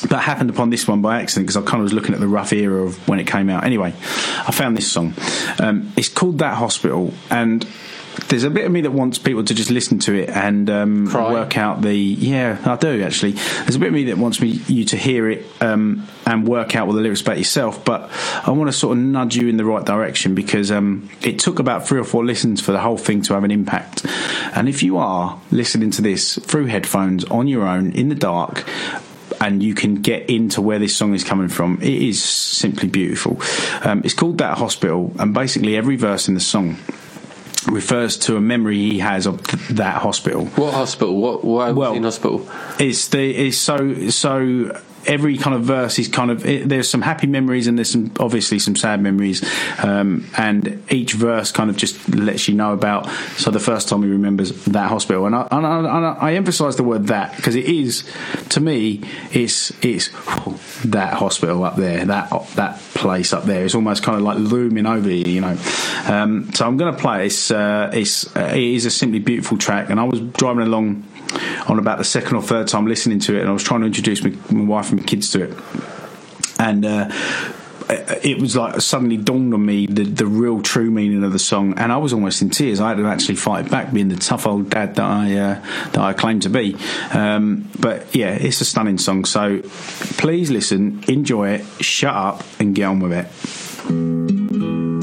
but 0.08 0.22
happened 0.22 0.52
upon 0.52 0.70
this 0.70 0.88
one 0.88 1.02
by 1.02 1.22
accident 1.22 1.48
because 1.48 1.58
I 1.58 1.62
kind 1.62 1.82
of 1.82 1.84
was 1.84 1.94
looking 1.94 2.14
at 2.14 2.20
the 2.20 2.28
rough 2.28 2.54
era 2.54 2.84
of 2.84 3.08
when 3.08 3.20
it 3.20 3.26
came 3.26 3.50
out. 3.50 3.64
Anyway, 3.64 3.90
I 3.90 4.52
found 4.52 4.78
this 4.78 4.92
song. 4.92 5.16
Um, 5.60 5.92
it's 5.98 6.10
called 6.10 6.38
That 6.40 6.58
Hospital, 6.58 7.12
and 7.32 7.68
there's 8.28 8.44
a 8.44 8.50
bit 8.50 8.66
of 8.66 8.72
me 8.72 8.82
that 8.82 8.92
wants 8.92 9.18
people 9.18 9.44
to 9.44 9.54
just 9.54 9.70
listen 9.70 10.00
to 10.00 10.14
it 10.14 10.30
and 10.30 10.70
um, 10.70 11.06
work 11.14 11.58
out 11.58 11.82
the. 11.82 11.94
Yeah, 11.94 12.60
I 12.66 12.76
do 12.76 13.04
actually. 13.04 13.34
There's 13.34 13.76
a 13.76 13.80
bit 13.80 13.88
of 13.88 13.94
me 13.94 14.06
that 14.06 14.18
wants 14.18 14.42
me 14.42 14.48
you 14.68 14.86
to 14.86 14.98
hear 14.98 15.30
it 15.30 15.46
um, 15.62 16.08
and 16.26 16.48
work 16.48 16.76
out 16.76 16.88
all 16.88 16.94
the 16.94 17.02
lyrics 17.02 17.22
about 17.22 17.38
yourself, 17.38 17.86
but 17.86 18.10
I 18.46 18.52
want 18.52 18.70
to 18.70 18.74
sort 18.74 18.98
of 18.98 19.04
nudge 19.04 19.36
you 19.36 19.48
in 19.48 19.58
the 19.58 19.66
right 19.66 19.86
direction 19.86 20.36
because 20.36 20.72
um, 20.72 21.10
it 21.22 21.40
took 21.40 21.60
about 21.60 21.88
three 21.88 22.00
or 22.00 22.04
four 22.04 22.26
listens 22.26 22.62
for 22.62 22.72
the 22.72 22.80
whole 22.80 22.98
thing 22.98 23.22
to 23.24 23.34
have 23.34 23.44
an 23.44 23.52
impact. 23.52 24.06
And 24.56 24.68
if 24.68 24.82
you 24.82 24.98
are 24.98 25.40
listening 25.52 25.92
to 25.92 26.02
this 26.02 26.38
through 26.40 26.66
headphones 26.66 27.26
on 27.26 27.48
your 27.48 27.68
own 27.68 27.92
in 27.92 28.10
the 28.10 28.16
dark, 28.16 28.68
and 29.42 29.62
you 29.62 29.76
can 29.76 29.96
get 29.96 30.30
into 30.30 30.62
where 30.62 30.80
this 30.80 30.96
song 30.96 31.14
is 31.14 31.24
coming 31.24 31.50
from. 31.50 31.78
It 31.82 32.02
is 32.02 32.24
simply 32.24 32.88
beautiful. 32.88 33.42
Um, 33.84 34.02
it's 34.06 34.14
called 34.14 34.38
That 34.38 34.58
Hospital, 34.58 35.14
and 35.20 35.34
basically 35.34 35.76
every 35.76 35.98
verse 35.98 36.30
in 36.30 36.36
the 36.36 36.40
song 36.40 36.78
refers 37.68 38.18
to 38.18 38.36
a 38.38 38.42
memory 38.42 38.78
he 38.78 39.00
has 39.00 39.26
of 39.26 39.42
th- 39.46 39.68
that 39.70 40.02
hospital. 40.02 40.46
What 40.46 40.74
hospital? 40.74 41.16
What? 41.16 41.44
Why 41.44 41.72
was 41.72 41.92
he 41.92 41.98
in 41.98 42.04
hospital? 42.04 42.48
It's 42.80 43.08
the 43.10 43.48
it's 43.48 43.58
so 43.58 44.10
so. 44.10 44.82
Every 45.06 45.38
kind 45.38 45.56
of 45.56 45.64
verse 45.64 46.00
is 46.00 46.08
kind 46.08 46.32
of 46.32 46.46
it, 46.46 46.68
there's 46.68 46.90
some 46.90 47.02
happy 47.02 47.28
memories 47.28 47.68
and 47.68 47.78
there's 47.78 47.92
some 47.92 48.12
obviously 48.20 48.60
some 48.60 48.76
sad 48.76 49.02
memories, 49.02 49.44
um, 49.84 50.28
and 50.38 50.84
each 50.90 51.14
verse 51.14 51.52
kind 51.52 51.70
of 51.70 51.78
just 51.78 52.10
lets 52.10 52.48
you 52.48 52.56
know 52.56 52.74
about. 52.74 53.10
So 53.38 53.52
the 53.52 53.60
first 53.60 53.90
time 53.90 54.04
he 54.04 54.10
remembers 54.10 54.52
that 54.66 54.90
hospital, 54.90 55.26
and 55.26 55.36
I, 55.36 55.48
and 55.52 55.66
I, 55.66 55.80
and 55.80 56.06
I, 56.20 56.34
emphasise 56.34 56.76
the 56.76 56.84
word 56.84 57.08
that 57.08 57.36
because 57.36 57.56
it 57.56 57.66
is 57.66 58.10
to 58.50 58.60
me 58.60 59.02
it's 59.32 59.72
it's 59.84 60.10
that 60.84 61.14
hospital 61.14 61.64
up 61.64 61.76
there, 61.76 62.06
that 62.06 62.30
that 62.56 62.80
place 62.94 63.34
up 63.34 63.44
there. 63.44 63.66
It's 63.66 63.76
almost 63.76 64.04
kind 64.04 64.18
of 64.18 64.24
like 64.24 64.38
looming 64.38 64.86
over 64.86 65.10
you, 65.10 65.34
you 65.34 65.42
know. 65.42 65.58
Um, 66.08 66.52
so 66.54 66.66
I'm 66.66 66.78
going 66.78 66.94
to 66.94 67.00
play. 67.00 67.24
it. 67.24 67.26
It's 67.28 67.52
uh, 67.52 67.92
it's 67.94 68.36
uh, 68.36 68.52
it 68.54 68.64
is 68.64 68.86
a 68.86 68.92
simply 68.92 69.20
beautiful 69.20 69.58
track, 69.58 69.90
and 69.90 70.00
I 70.00 70.04
was 70.04 70.20
driving 70.22 70.64
along 70.64 71.04
on 71.68 71.80
about 71.80 71.98
the 71.98 72.04
second 72.04 72.36
or 72.36 72.42
third 72.42 72.68
time 72.68 72.86
listening 72.86 73.20
to 73.20 73.36
it, 73.36 73.42
and 73.42 73.50
I 73.50 73.54
was 73.54 73.64
trying 73.64 73.82
to 73.82 73.88
introduce 73.88 74.24
my, 74.24 74.34
my 74.52 74.66
wife 74.66 74.92
and 74.92 75.02
my 75.02 75.06
kids 75.06 75.32
to 75.32 75.44
it, 75.44 75.58
and. 76.60 76.86
Uh, 76.86 77.12
it 77.88 78.40
was 78.40 78.56
like 78.56 78.82
suddenly 78.82 79.18
dawned 79.18 79.54
on 79.54 79.64
me 79.64 79.86
the, 79.86 80.04
the 80.04 80.26
real 80.26 80.62
true 80.62 80.90
meaning 80.90 81.24
of 81.24 81.32
the 81.32 81.40
song, 81.40 81.78
and 81.78 81.92
I 81.92 81.98
was 81.98 82.14
almost 82.14 82.42
in 82.42 82.50
tears. 82.50 82.80
I 82.80 82.90
had 82.90 82.98
to 82.98 83.06
actually 83.06 83.36
fight 83.36 83.70
back, 83.70 83.94
being 83.94 84.10
the 84.10 84.16
tough 84.16 84.48
old 84.48 84.70
dad 84.70 84.96
that 84.96 85.06
I 85.06 85.36
uh, 85.38 85.62
that 85.92 86.00
I 86.00 86.14
claim 86.14 86.40
to 86.42 86.50
be. 86.50 86.76
Um, 87.12 87.70
but 87.80 88.16
yeah, 88.16 88.32
it's 88.34 88.62
a 88.62 88.66
stunning 88.66 88.98
song. 88.98 89.26
So 89.26 89.62
please 90.18 90.50
listen, 90.50 91.04
enjoy 91.08 91.50
it, 91.50 91.66
shut 91.84 92.16
up, 92.16 92.44
and 92.60 92.74
get 92.74 92.86
on 92.86 93.00
with 93.00 93.14
it. 93.14 94.95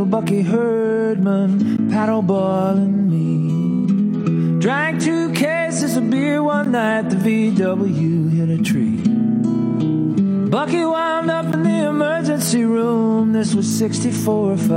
Little 0.00 0.20
Bucky 0.20 0.40
Herdman, 0.40 1.90
paddle 1.90 2.22
boiling 2.22 3.10
me. 3.10 4.58
Drank 4.58 5.02
two 5.02 5.30
cases 5.32 5.96
of 5.96 6.08
beer 6.08 6.42
one 6.42 6.72
night, 6.72 7.10
the 7.10 7.16
VW 7.16 8.30
hit 8.32 8.48
a 8.48 8.62
tree. 8.62 9.02
Bucky 10.48 10.84
wound 10.84 11.30
up 11.30 11.52
in 11.52 11.62
the 11.64 11.88
emergency 11.88 12.64
room, 12.64 13.34
this 13.34 13.54
was 13.54 13.68
64 13.78 14.52
or 14.52 14.56
5. 14.56 14.70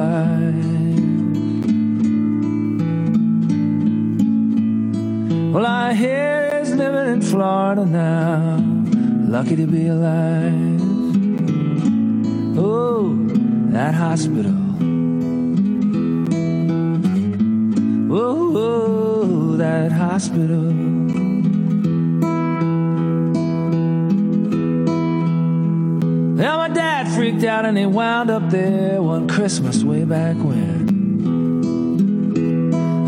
Well, 5.54 5.66
I 5.66 5.94
hear 5.94 6.60
he's 6.60 6.74
living 6.76 7.14
in 7.14 7.22
Florida 7.22 7.86
now, 7.86 8.58
lucky 9.30 9.56
to 9.56 9.68
be 9.68 9.88
alive. 9.88 10.82
Oh, 12.58 13.16
that 13.72 13.94
hospital. 13.94 14.63
That 19.58 19.92
hospital. 19.92 20.74
Well, 26.36 26.58
my 26.58 26.70
dad 26.70 27.08
freaked 27.16 27.44
out 27.44 27.66
and 27.66 27.78
he 27.78 27.86
wound 27.86 28.30
up 28.30 28.50
there 28.50 29.02
one 29.02 29.28
Christmas 29.28 29.84
way 29.84 30.04
back 30.04 30.36
when. 30.38 30.94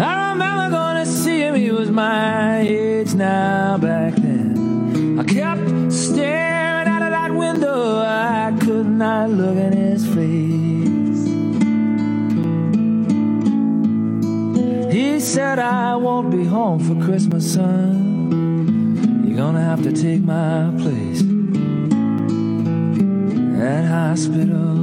I 0.02 0.32
remember 0.32 0.70
going 0.70 1.04
to 1.04 1.12
see 1.12 1.40
him, 1.40 1.56
he 1.56 1.72
was 1.72 1.90
my 1.90 2.60
age 2.60 3.14
now 3.14 3.78
back 3.78 4.16
then. 4.16 5.20
I 5.20 5.24
kept 5.24 5.92
staring 5.92 6.88
out 6.88 7.02
of 7.02 7.10
that 7.12 7.34
window, 7.34 8.00
I 8.00 8.56
could 8.62 8.88
not 8.88 9.30
look 9.32 9.58
in 9.58 9.74
his 9.74 10.06
face. 10.06 10.86
He 14.94 15.20
said, 15.20 15.60
home 16.56 16.80
for 16.80 16.96
Christmas, 17.06 17.54
son. 17.54 19.26
You're 19.26 19.36
gonna 19.36 19.66
have 19.72 19.84
to 19.84 19.92
take 19.92 20.22
my 20.22 20.72
place. 20.82 21.22
at 23.74 23.86
hospital. 23.98 24.76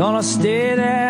Gonna 0.00 0.22
stay 0.22 0.74
there 0.74 1.01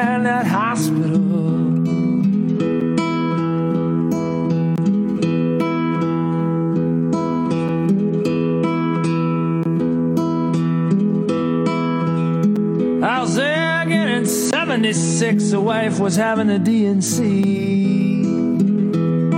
76. 15.22 15.52
A 15.52 15.60
wife 15.60 16.00
was 16.00 16.16
having 16.16 16.50
a 16.50 16.58
D&C. 16.58 18.24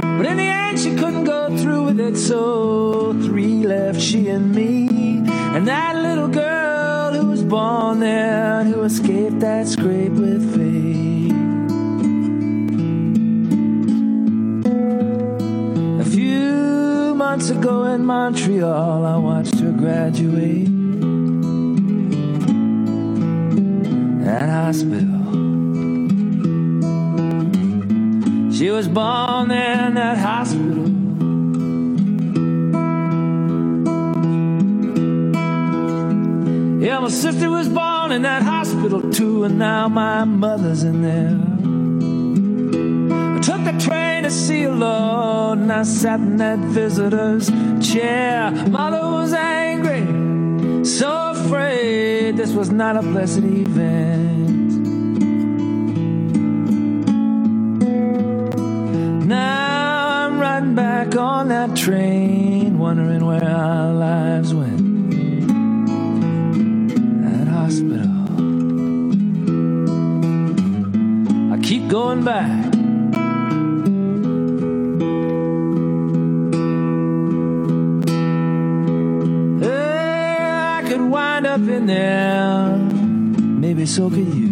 But 0.00 0.24
in 0.24 0.36
the 0.38 0.48
end, 0.64 0.80
she 0.80 0.96
couldn't 0.96 1.24
go 1.24 1.54
through 1.58 1.84
with 1.84 2.00
it, 2.00 2.16
so 2.16 3.12
three 3.12 3.66
left 3.66 4.00
she 4.00 4.28
and 4.28 4.54
me. 4.54 5.18
And 5.28 5.68
that 5.68 5.96
little 5.96 6.28
girl 6.28 7.12
who 7.12 7.26
was 7.26 7.44
born 7.44 8.00
there 8.00 8.60
and 8.60 8.72
who 8.72 8.82
escaped 8.84 9.40
that 9.40 9.68
scrape 9.68 10.12
with 10.12 10.54
fate. 10.54 11.32
A 16.00 16.04
few 16.10 17.14
months 17.14 17.50
ago 17.50 17.84
in 17.92 18.06
Montreal, 18.06 19.04
I 19.04 19.16
watched 19.18 19.60
her 19.60 19.72
graduate. 19.72 20.64
That 24.24 24.48
hospital. 24.48 25.03
Was 28.84 28.92
born 28.92 29.50
in 29.50 29.94
that 29.94 30.18
hospital. 30.18 30.84
Yeah, 36.82 36.98
my 36.98 37.08
sister 37.08 37.48
was 37.48 37.68
born 37.68 38.12
in 38.12 38.22
that 38.22 38.42
hospital 38.42 39.10
too, 39.10 39.44
and 39.44 39.58
now 39.58 39.88
my 39.88 40.24
mother's 40.24 40.82
in 40.82 41.00
there. 41.00 41.38
I 43.36 43.40
took 43.40 43.64
the 43.64 43.78
train 43.80 44.24
to 44.24 44.30
see 44.30 44.64
her, 44.64 44.70
Lord 44.70 45.58
and 45.60 45.72
I 45.72 45.82
sat 45.84 46.20
in 46.20 46.36
that 46.38 46.58
visitor's 46.58 47.50
chair. 47.80 48.50
Mother 48.68 49.00
was 49.00 49.32
angry, 49.32 50.04
so 50.84 51.30
afraid 51.30 52.36
this 52.36 52.50
was 52.52 52.70
not 52.70 52.96
a 52.96 53.02
blessed 53.02 53.44
event. 53.44 54.13
On 61.16 61.48
that 61.48 61.76
train, 61.76 62.78
wondering 62.78 63.24
where 63.24 63.44
our 63.44 63.92
lives 63.92 64.54
went. 64.54 65.10
That 67.22 67.48
hospital. 67.48 68.10
I 71.52 71.58
keep 71.62 71.88
going 71.88 72.24
back. 72.24 72.74
Eh, 79.62 80.78
I 80.78 80.82
could 80.88 81.00
wind 81.00 81.46
up 81.46 81.60
in 81.60 81.86
there. 81.86 82.76
Maybe 82.76 83.86
so 83.86 84.10
could 84.10 84.34
you. 84.34 84.48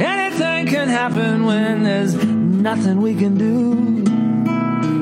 Anything 0.00 0.66
can 0.66 0.88
happen 0.88 1.44
when 1.44 1.84
there's 1.84 2.14
nothing 2.14 3.00
we 3.00 3.14
can 3.14 3.36
do. 3.36 3.89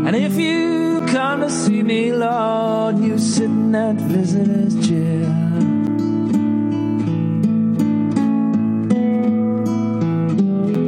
And 0.08 0.16
if 0.16 0.38
you 0.38 1.04
come 1.08 1.42
to 1.42 1.50
see 1.50 1.82
me, 1.82 2.14
Lord, 2.14 2.96
you 2.98 3.18
sit 3.18 3.44
in 3.44 3.72
that 3.72 3.96
visitor's 3.96 4.88
chair. 4.88 5.28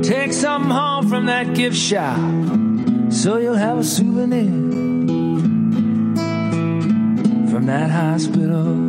Take 0.02 0.32
some 0.32 0.70
home 0.70 1.06
from 1.10 1.26
that 1.26 1.54
gift 1.54 1.76
shop 1.76 2.16
so 3.12 3.36
you'll 3.36 3.56
have 3.56 3.80
a 3.80 3.84
souvenir 3.84 4.46
from 7.50 7.66
that 7.66 7.90
hospital. 7.90 8.79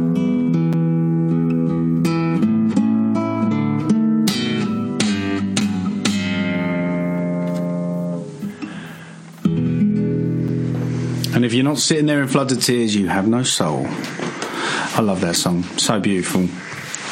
And 11.42 11.46
if 11.48 11.56
you're 11.56 11.64
not 11.64 11.80
sitting 11.80 12.06
there 12.06 12.22
in 12.22 12.28
floods 12.28 12.54
of 12.54 12.64
tears, 12.64 12.96
you 12.96 13.08
have 13.08 13.28
no 13.28 13.42
soul. 13.42 13.88
I 13.88 15.02
love 15.02 15.22
that 15.22 15.36
song. 15.36 15.64
So 15.80 16.00
beautiful. 16.00 16.42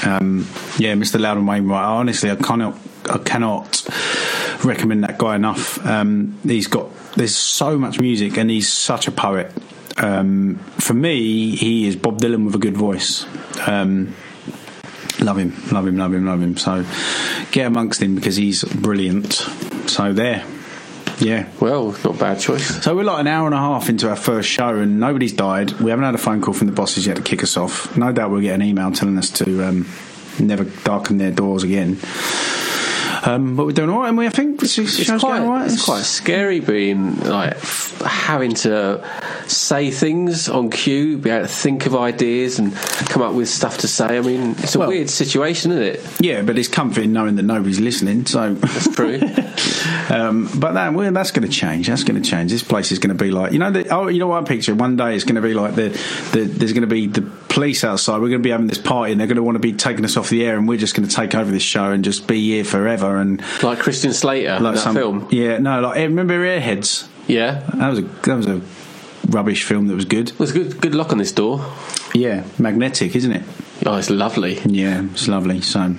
Um, 0.07 0.47
yeah, 0.77 0.93
Mr. 0.93 1.19
Loudon 1.19 1.47
Wainwright. 1.47 1.83
Honestly, 1.83 2.29
I 2.29 2.35
cannot, 2.35 2.77
I 3.09 3.17
cannot 3.17 3.83
recommend 4.63 5.03
that 5.03 5.17
guy 5.17 5.35
enough. 5.35 5.83
Um, 5.83 6.37
he's 6.43 6.67
got 6.67 6.91
there's 7.15 7.35
so 7.35 7.79
much 7.79 7.99
music, 7.99 8.37
and 8.37 8.51
he's 8.51 8.71
such 8.71 9.07
a 9.07 9.11
poet. 9.11 9.51
Um, 9.97 10.59
for 10.77 10.93
me, 10.93 11.55
he 11.55 11.87
is 11.87 11.95
Bob 11.95 12.21
Dylan 12.21 12.45
with 12.45 12.53
a 12.53 12.59
good 12.59 12.77
voice. 12.77 13.25
Um, 13.67 14.13
love 15.19 15.39
him, 15.39 15.55
love 15.71 15.87
him, 15.87 15.97
love 15.97 16.13
him, 16.13 16.27
love 16.27 16.43
him. 16.43 16.55
So 16.55 16.85
get 17.49 17.65
amongst 17.65 17.99
him 17.99 18.13
because 18.13 18.35
he's 18.35 18.63
brilliant. 18.63 19.33
So 19.87 20.13
there. 20.13 20.45
Yeah. 21.19 21.49
Well, 21.59 21.91
not 21.91 22.05
a 22.05 22.13
bad 22.13 22.39
choice. 22.39 22.83
So 22.83 22.95
we're 22.95 23.03
like 23.03 23.19
an 23.19 23.27
hour 23.27 23.45
and 23.45 23.55
a 23.55 23.59
half 23.59 23.89
into 23.89 24.09
our 24.09 24.15
first 24.15 24.49
show, 24.49 24.75
and 24.77 24.99
nobody's 24.99 25.33
died. 25.33 25.71
We 25.79 25.89
haven't 25.89 26.05
had 26.05 26.15
a 26.15 26.19
phone 26.19 26.41
call 26.41 26.53
from 26.53 26.67
the 26.67 26.73
bosses 26.73 27.05
yet 27.05 27.17
to 27.17 27.21
kick 27.21 27.43
us 27.43 27.57
off. 27.57 27.95
No 27.97 28.11
doubt 28.11 28.31
we'll 28.31 28.41
get 28.41 28.55
an 28.55 28.61
email 28.61 28.91
telling 28.91 29.17
us 29.17 29.29
to 29.31 29.63
um, 29.63 29.85
never 30.39 30.63
darken 30.63 31.17
their 31.17 31.31
doors 31.31 31.63
again. 31.63 31.97
Um, 33.23 33.55
but 33.55 33.65
we're 33.65 33.71
doing 33.73 33.89
all 33.89 34.01
right, 34.01 34.09
and 34.09 34.17
we 34.17 34.25
I 34.25 34.29
think 34.29 34.61
It's 34.63 34.73
show's 34.73 35.19
quite, 35.19 35.45
right. 35.45 35.65
it's 35.71 35.83
quite 35.83 36.03
scary 36.03 36.59
being 36.59 37.19
like 37.21 37.57
having 38.01 38.53
to 38.55 39.03
say 39.47 39.91
things 39.91 40.47
on 40.47 40.69
cue, 40.69 41.17
be 41.17 41.29
able 41.29 41.45
to 41.47 41.51
think 41.51 41.85
of 41.85 41.95
ideas 41.95 42.59
and 42.59 42.73
come 43.09 43.21
up 43.21 43.33
with 43.33 43.49
stuff 43.49 43.79
to 43.79 43.87
say. 43.87 44.17
I 44.17 44.21
mean, 44.21 44.51
it's 44.59 44.75
a 44.75 44.79
Well- 44.79 44.89
weird 44.89 45.09
situation, 45.09 45.71
isn't 45.71 45.83
it? 45.83 46.01
Yeah, 46.19 46.41
but 46.43 46.57
it's 46.57 46.67
comforting 46.69 47.11
knowing 47.11 47.35
that 47.35 47.43
nobody's 47.43 47.79
listening. 47.79 48.25
So 48.25 48.53
that's 48.53 48.87
true. 48.95 49.19
um, 50.09 50.49
but 50.55 50.73
that 50.73 50.93
well, 50.93 51.11
that's 51.11 51.31
going 51.31 51.47
to 51.47 51.53
change. 51.53 51.87
That's 51.87 52.03
going 52.03 52.21
to 52.21 52.27
change. 52.29 52.51
This 52.51 52.63
place 52.63 52.91
is 52.91 52.99
going 52.99 53.15
to 53.15 53.21
be 53.23 53.31
like 53.31 53.51
you 53.51 53.59
know. 53.59 53.71
The, 53.71 53.87
oh, 53.89 54.07
you 54.07 54.19
know 54.19 54.27
what 54.27 54.43
I 54.43 54.45
picture? 54.47 54.73
One 54.75 54.95
day 54.95 55.15
it's 55.15 55.23
going 55.25 55.35
to 55.35 55.41
be 55.41 55.53
like 55.53 55.75
the, 55.75 55.89
the 56.31 56.41
there's 56.45 56.73
going 56.73 56.81
to 56.81 56.87
be 56.87 57.07
the 57.07 57.21
police 57.49 57.83
outside. 57.83 58.21
We're 58.21 58.29
going 58.29 58.41
to 58.41 58.47
be 58.47 58.51
having 58.51 58.67
this 58.67 58.77
party, 58.77 59.11
and 59.11 59.19
they're 59.19 59.27
going 59.27 59.37
to 59.37 59.43
want 59.43 59.55
to 59.55 59.59
be 59.59 59.73
taking 59.73 60.05
us 60.05 60.15
off 60.15 60.29
the 60.29 60.45
air, 60.45 60.57
and 60.57 60.67
we're 60.67 60.77
just 60.77 60.95
going 60.95 61.07
to 61.07 61.13
take 61.13 61.35
over 61.35 61.51
this 61.51 61.63
show 61.63 61.91
and 61.91 62.03
just 62.03 62.27
be 62.27 62.49
here 62.49 62.63
forever. 62.63 63.17
And 63.17 63.41
like 63.61 63.79
Christian 63.79 64.13
Slater 64.13 64.53
in 64.55 64.63
that 64.63 64.93
film. 64.93 65.27
Yeah, 65.31 65.57
no, 65.57 65.81
like 65.81 65.97
eh, 65.97 66.03
remember 66.03 66.35
Airheads? 66.35 67.07
Yeah, 67.27 67.63
that 67.75 67.89
was 67.89 67.99
a 67.99 68.01
that 68.01 68.35
was 68.35 68.47
a 68.47 68.61
rubbish 69.29 69.63
film 69.63 69.87
that 69.87 69.95
was 69.95 70.05
good. 70.05 70.29
There's 70.29 70.51
good 70.51 70.81
good 70.81 70.95
lock 70.95 71.11
on 71.11 71.17
this 71.17 71.31
door. 71.31 71.65
Yeah, 72.13 72.43
magnetic, 72.57 73.15
isn't 73.15 73.31
it? 73.31 73.43
Oh, 73.85 73.97
it's 73.97 74.09
lovely. 74.09 74.59
Yeah, 74.65 75.03
it's 75.11 75.27
lovely. 75.27 75.61
So 75.61 75.95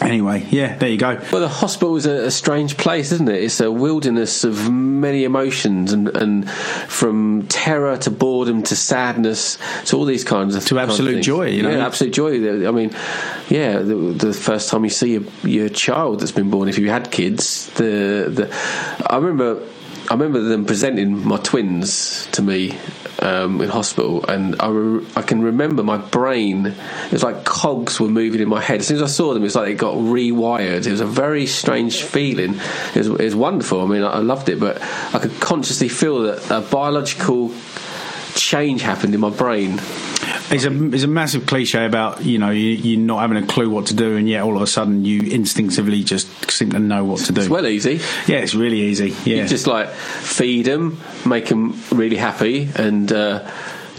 anyway, 0.00 0.46
yeah, 0.50 0.76
there 0.76 0.88
you 0.88 0.96
go. 0.98 1.20
Well, 1.32 1.40
the 1.42 1.48
hospital 1.48 1.96
is 1.96 2.06
a, 2.06 2.26
a 2.26 2.30
strange 2.30 2.76
place, 2.76 3.12
isn't 3.12 3.28
it? 3.28 3.42
It's 3.42 3.60
a 3.60 3.70
wilderness 3.70 4.44
of 4.44 4.70
many 4.70 5.24
emotions, 5.24 5.92
and, 5.92 6.08
and 6.08 6.50
from 6.50 7.46
terror 7.48 7.96
to 7.98 8.10
boredom 8.10 8.62
to 8.64 8.76
sadness 8.76 9.58
to 9.86 9.96
all 9.96 10.04
these 10.04 10.24
kinds 10.24 10.54
of 10.56 10.64
To 10.66 10.74
kinds 10.74 10.84
of 10.84 10.90
absolute 10.90 11.12
things. 11.14 11.26
joy, 11.26 11.46
you 11.48 11.62
know? 11.62 11.70
yeah, 11.70 11.86
absolute 11.86 12.12
joy. 12.12 12.66
I 12.66 12.70
mean, 12.70 12.90
yeah, 13.48 13.78
the, 13.78 13.94
the 13.94 14.32
first 14.32 14.70
time 14.70 14.84
you 14.84 14.90
see 14.90 15.12
your, 15.14 15.22
your 15.44 15.68
child 15.68 16.20
that's 16.20 16.32
been 16.32 16.50
born, 16.50 16.68
if 16.68 16.78
you 16.78 16.90
had 16.90 17.10
kids, 17.10 17.70
the 17.74 18.26
the 18.28 19.06
I 19.10 19.16
remember. 19.16 19.62
I 20.08 20.14
remember 20.14 20.40
them 20.40 20.64
presenting 20.64 21.26
my 21.26 21.36
twins 21.38 22.26
to 22.32 22.42
me 22.42 22.78
um, 23.20 23.60
in 23.60 23.68
hospital, 23.68 24.24
and 24.26 24.56
I, 24.60 24.68
re- 24.68 25.06
I 25.14 25.22
can 25.22 25.42
remember 25.42 25.82
my 25.82 25.98
brain. 25.98 26.66
It 26.66 27.12
was 27.12 27.22
like 27.22 27.44
cogs 27.44 28.00
were 28.00 28.08
moving 28.08 28.40
in 28.40 28.48
my 28.48 28.60
head. 28.60 28.80
As 28.80 28.86
soon 28.86 28.96
as 28.96 29.02
I 29.02 29.06
saw 29.06 29.34
them, 29.34 29.42
it 29.42 29.46
was 29.46 29.56
like 29.56 29.68
it 29.68 29.74
got 29.74 29.94
rewired. 29.94 30.86
It 30.86 30.90
was 30.90 31.00
a 31.00 31.06
very 31.06 31.46
strange 31.46 32.02
feeling. 32.02 32.54
It 32.94 32.96
was, 32.96 33.08
it 33.08 33.20
was 33.20 33.34
wonderful. 33.34 33.82
I 33.82 33.86
mean, 33.86 34.02
I, 34.02 34.12
I 34.12 34.18
loved 34.18 34.48
it, 34.48 34.58
but 34.58 34.80
I 35.14 35.18
could 35.18 35.38
consciously 35.40 35.88
feel 35.88 36.22
that 36.22 36.50
a 36.50 36.60
biological 36.60 37.52
change 38.34 38.82
happened 38.82 39.14
in 39.14 39.20
my 39.20 39.30
brain. 39.30 39.80
It's 40.52 40.64
a 40.64 40.92
it's 40.92 41.04
a 41.04 41.08
massive 41.08 41.46
cliche 41.46 41.86
about 41.86 42.24
you 42.24 42.38
know 42.38 42.50
you, 42.50 42.70
you 42.70 42.96
not 42.96 43.20
having 43.20 43.36
a 43.42 43.46
clue 43.46 43.70
what 43.70 43.86
to 43.86 43.94
do, 43.94 44.16
and 44.16 44.28
yet 44.28 44.42
all 44.42 44.56
of 44.56 44.62
a 44.62 44.66
sudden 44.66 45.04
you 45.04 45.20
instinctively 45.22 46.02
just 46.02 46.50
seem 46.50 46.72
to 46.72 46.78
know 46.78 47.04
what 47.04 47.20
to 47.20 47.32
do. 47.32 47.40
It's 47.42 47.50
well 47.50 47.66
easy. 47.66 48.00
Yeah, 48.26 48.38
it's 48.38 48.54
really 48.54 48.80
easy. 48.80 49.10
Yeah, 49.24 49.42
You 49.42 49.48
just 49.48 49.66
like 49.66 49.88
feed 49.90 50.66
them, 50.66 51.00
make 51.24 51.46
them 51.46 51.80
really 51.92 52.16
happy, 52.16 52.68
and 52.74 53.12
uh, 53.12 53.48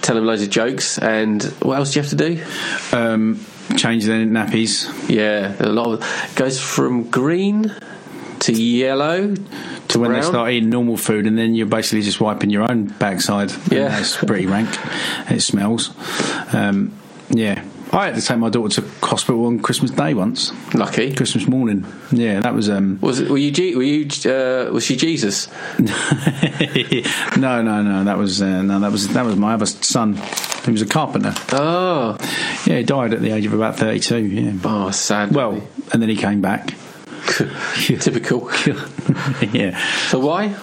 tell 0.02 0.16
them 0.16 0.26
loads 0.26 0.42
of 0.42 0.50
jokes. 0.50 0.98
And 0.98 1.42
what 1.62 1.78
else 1.78 1.94
do 1.94 2.00
you 2.00 2.04
have 2.04 2.10
to 2.10 2.16
do? 2.18 2.44
Um, 2.92 3.46
change 3.78 4.06
their 4.06 4.26
nappies. 4.26 5.10
Yeah, 5.10 5.56
a 5.60 5.70
lot 5.70 5.94
of 5.94 6.02
it 6.02 6.36
goes 6.36 6.60
from 6.60 7.10
green 7.10 7.74
to 8.42 8.54
yellow 8.54 9.36
to 9.36 10.00
when 10.00 10.14
they 10.14 10.22
start 10.22 10.52
eating 10.52 10.70
normal 10.70 10.98
food, 10.98 11.28
and 11.28 11.38
then 11.38 11.54
you're 11.54 11.68
basically 11.68 12.02
just 12.02 12.20
wiping 12.20 12.50
your 12.50 12.70
own 12.70 12.88
backside. 12.88 13.52
Yeah. 13.72 14.00
it's 14.00 14.18
pretty 14.18 14.48
rank. 14.48 14.70
It 15.30 15.42
smells. 15.42 15.92
Um, 16.54 16.98
yeah. 17.30 17.64
I 17.94 18.06
had 18.06 18.16
to 18.16 18.22
take 18.22 18.38
my 18.38 18.50
daughter 18.50 18.82
to 18.82 18.88
hospital 19.06 19.48
on 19.48 19.60
Christmas 19.60 19.92
Day 19.92 20.14
once. 20.14 20.54
Lucky 20.74 21.14
Christmas 21.14 21.46
morning. 21.46 21.86
Yeah, 22.10 22.40
that 22.40 22.54
was. 22.54 22.70
Um, 22.70 23.00
Was 23.02 23.20
it? 23.20 23.30
Were 23.30 23.38
you? 23.38 23.78
Were 23.78 23.84
you? 23.84 24.08
Uh, 24.26 24.72
was 24.72 24.86
she 24.86 24.96
Jesus? 24.96 25.50
no, 25.80 27.62
no, 27.62 27.82
no. 27.84 28.04
That 28.06 28.18
was 28.18 28.42
uh, 28.42 28.62
no. 28.62 28.80
That 28.80 28.94
was 28.94 29.10
that 29.10 29.26
was 29.26 29.36
my 29.36 29.56
other 29.56 29.66
son. 29.66 30.18
He 30.64 30.72
was 30.72 30.82
a 30.82 30.86
carpenter. 30.86 31.34
Oh, 31.52 32.16
yeah. 32.66 32.78
He 32.78 32.84
died 32.84 33.14
at 33.14 33.22
the 33.22 33.32
age 33.32 33.46
of 33.46 33.54
about 33.54 33.76
thirty-two. 33.76 34.20
Yeah. 34.26 34.54
Oh, 34.64 34.92
sad. 34.92 35.36
Well, 35.36 35.62
and 35.92 36.02
then 36.02 36.08
he 36.08 36.16
came 36.16 36.42
back. 36.42 36.74
Typical. 38.00 38.50
yeah. 39.52 39.78
So 40.08 40.20
why? 40.20 40.56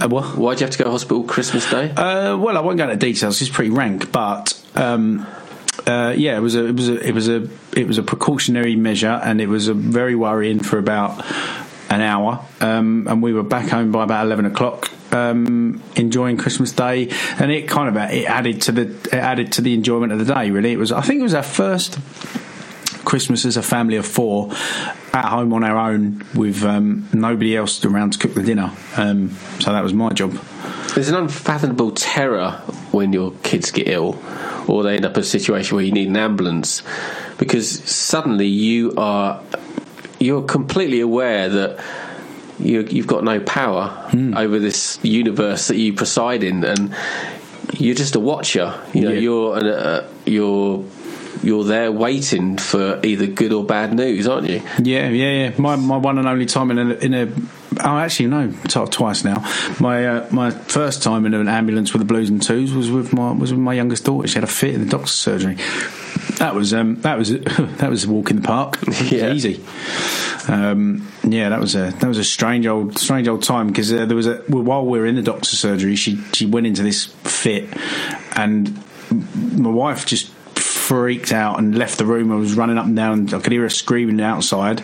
Uh, 0.00 0.08
what? 0.08 0.36
Why'd 0.36 0.60
you 0.60 0.66
have 0.66 0.72
to 0.72 0.78
go 0.78 0.84
to 0.84 0.90
hospital 0.90 1.24
Christmas 1.24 1.68
Day? 1.70 1.90
Uh, 1.90 2.36
well, 2.36 2.56
I 2.56 2.60
won't 2.60 2.78
go 2.78 2.84
into 2.84 2.96
details. 2.96 3.40
It's 3.40 3.50
pretty 3.50 3.70
rank, 3.70 4.10
but 4.12 4.60
um, 4.74 5.26
uh, 5.86 6.14
yeah, 6.16 6.36
it 6.36 6.40
was 6.40 6.54
a 6.54 6.66
it 6.66 6.76
was 6.76 6.88
a 6.88 7.06
it 7.06 7.14
was 7.14 7.28
a 7.28 7.48
it 7.76 7.86
was 7.86 7.98
a 7.98 8.02
precautionary 8.02 8.76
measure, 8.76 9.20
and 9.24 9.40
it 9.40 9.48
was 9.48 9.68
a 9.68 9.74
very 9.74 10.14
worrying 10.14 10.60
for 10.60 10.78
about 10.78 11.24
an 11.88 12.00
hour. 12.00 12.44
Um, 12.60 13.06
and 13.08 13.22
we 13.22 13.32
were 13.32 13.42
back 13.42 13.68
home 13.68 13.92
by 13.92 14.04
about 14.04 14.26
eleven 14.26 14.46
o'clock. 14.46 14.90
Um, 15.12 15.82
enjoying 15.94 16.38
Christmas 16.38 16.72
Day, 16.72 17.10
and 17.38 17.52
it 17.52 17.68
kind 17.68 17.88
of 17.88 17.96
it 18.10 18.24
added 18.26 18.62
to 18.62 18.72
the 18.72 18.82
it 18.82 19.14
added 19.14 19.52
to 19.52 19.60
the 19.60 19.74
enjoyment 19.74 20.12
of 20.12 20.18
the 20.18 20.34
day. 20.34 20.50
Really, 20.50 20.72
it 20.72 20.78
was. 20.78 20.90
I 20.90 21.02
think 21.02 21.20
it 21.20 21.24
was 21.24 21.34
our 21.34 21.42
first 21.42 21.98
Christmas 23.04 23.44
as 23.44 23.56
a 23.56 23.62
family 23.62 23.96
of 23.96 24.06
four 24.06 24.50
at 25.12 25.24
home 25.26 25.52
on 25.52 25.62
our 25.64 25.76
own 25.90 26.24
with 26.34 26.62
um, 26.64 27.08
nobody 27.12 27.56
else 27.56 27.84
around 27.84 28.14
to 28.14 28.18
cook 28.18 28.34
the 28.34 28.42
dinner. 28.42 28.72
Um, 28.96 29.30
so 29.60 29.72
that 29.72 29.82
was 29.82 29.92
my 29.92 30.10
job. 30.10 30.32
There's 30.94 31.08
an 31.08 31.14
unfathomable 31.16 31.90
terror 31.92 32.52
when 32.92 33.12
your 33.12 33.32
kids 33.42 33.70
get 33.70 33.88
ill 33.88 34.18
or 34.68 34.82
they 34.82 34.96
end 34.96 35.04
up 35.04 35.14
in 35.16 35.20
a 35.20 35.24
situation 35.24 35.74
where 35.76 35.84
you 35.84 35.92
need 35.92 36.08
an 36.08 36.16
ambulance 36.16 36.82
because 37.38 37.68
suddenly 37.90 38.46
you 38.46 38.92
are 38.96 39.42
you're 40.20 40.42
completely 40.42 41.00
aware 41.00 41.48
that 41.48 41.82
you, 42.60 42.82
you've 42.82 43.08
got 43.08 43.24
no 43.24 43.40
power 43.40 43.88
Hmm. 44.12 44.36
over 44.36 44.58
this 44.60 44.98
universe 45.02 45.66
that 45.68 45.76
you 45.76 45.94
preside 45.94 46.44
in, 46.44 46.62
and 46.62 46.94
you're 47.76 47.96
just 47.96 48.14
a 48.14 48.20
watcher. 48.20 48.78
You 48.94 49.00
know, 49.00 49.10
Yeah. 49.10 49.18
you're 49.20 49.56
an, 49.58 49.66
uh, 49.66 50.06
you're 50.26 50.84
you're 51.42 51.64
there 51.64 51.90
waiting 51.90 52.56
for 52.56 53.00
either 53.02 53.26
good 53.26 53.52
or 53.52 53.64
bad 53.64 53.94
news, 53.94 54.26
aren't 54.28 54.48
you? 54.48 54.62
Yeah, 54.82 55.08
yeah, 55.08 55.48
yeah. 55.48 55.52
My 55.58 55.76
my 55.76 55.96
one 55.96 56.18
and 56.18 56.28
only 56.28 56.46
time 56.46 56.70
in 56.70 56.78
a 56.78 56.94
in 56.94 57.14
a 57.14 57.32
oh 57.84 57.98
actually 57.98 58.26
no 58.28 58.52
twice 58.90 59.24
now. 59.24 59.44
My 59.80 60.06
uh, 60.06 60.28
my 60.30 60.50
first 60.50 61.02
time 61.02 61.26
in 61.26 61.34
an 61.34 61.48
ambulance 61.48 61.92
with 61.92 62.00
the 62.00 62.06
blues 62.06 62.30
and 62.30 62.42
twos 62.42 62.72
was 62.72 62.90
with 62.90 63.12
my 63.12 63.32
was 63.32 63.52
with 63.52 63.60
my 63.60 63.74
youngest 63.74 64.04
daughter. 64.04 64.28
She 64.28 64.34
had 64.34 64.44
a 64.44 64.48
fit 64.48 64.74
in 64.74 64.84
the 64.84 64.90
doctor's 64.90 65.12
surgery. 65.12 65.56
That 66.38 66.54
was 66.54 66.72
um 66.72 67.00
that 67.02 67.18
was 67.18 67.30
that 67.40 67.90
was 67.90 68.04
a 68.04 68.10
walk 68.10 68.30
in 68.30 68.36
the 68.36 68.42
park. 68.42 68.78
Yeah. 69.12 69.32
easy. 69.32 69.62
Um, 70.48 71.08
yeah, 71.24 71.48
that 71.50 71.60
was 71.60 71.74
a 71.74 71.90
that 71.90 72.06
was 72.06 72.18
a 72.18 72.24
strange 72.24 72.66
old 72.66 72.98
strange 72.98 73.28
old 73.28 73.42
time 73.42 73.68
because 73.68 73.92
uh, 73.92 74.06
there 74.06 74.16
was 74.16 74.26
a 74.26 74.42
well, 74.48 74.62
while 74.62 74.86
we 74.86 74.98
were 74.98 75.06
in 75.06 75.16
the 75.16 75.22
doctor's 75.22 75.58
surgery, 75.58 75.96
she 75.96 76.16
she 76.32 76.46
went 76.46 76.66
into 76.66 76.82
this 76.82 77.06
fit, 77.06 77.68
and 78.36 78.82
my 79.56 79.70
wife 79.70 80.06
just 80.06 80.30
freaked 80.72 81.32
out 81.32 81.58
and 81.58 81.76
left 81.76 81.98
the 81.98 82.06
room. 82.06 82.32
I 82.32 82.36
was 82.36 82.54
running 82.54 82.78
up 82.78 82.86
and 82.86 82.96
down. 82.96 83.34
I 83.34 83.38
could 83.40 83.52
hear 83.52 83.62
her 83.62 83.70
screaming 83.70 84.20
outside, 84.20 84.82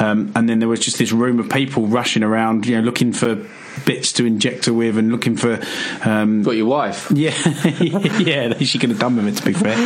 um, 0.00 0.32
and 0.34 0.48
then 0.48 0.58
there 0.58 0.68
was 0.68 0.80
just 0.80 0.98
this 0.98 1.12
room 1.12 1.38
of 1.38 1.48
people 1.48 1.86
rushing 1.86 2.22
around, 2.22 2.66
you 2.66 2.76
know, 2.76 2.82
looking 2.82 3.12
for 3.12 3.46
bits 3.84 4.12
to 4.12 4.24
inject 4.24 4.66
her 4.66 4.72
with 4.72 4.96
and 4.98 5.10
looking 5.10 5.36
for. 5.36 5.60
Um, 6.04 6.42
Got 6.42 6.52
your 6.52 6.66
wife? 6.66 7.10
Yeah, 7.16 7.34
yeah. 8.18 8.58
She 8.58 8.78
could 8.78 8.90
have 8.90 8.98
done 8.98 9.16
with 9.16 9.28
it, 9.28 9.36
to 9.36 9.46
be 9.46 9.52
fair. 9.54 9.76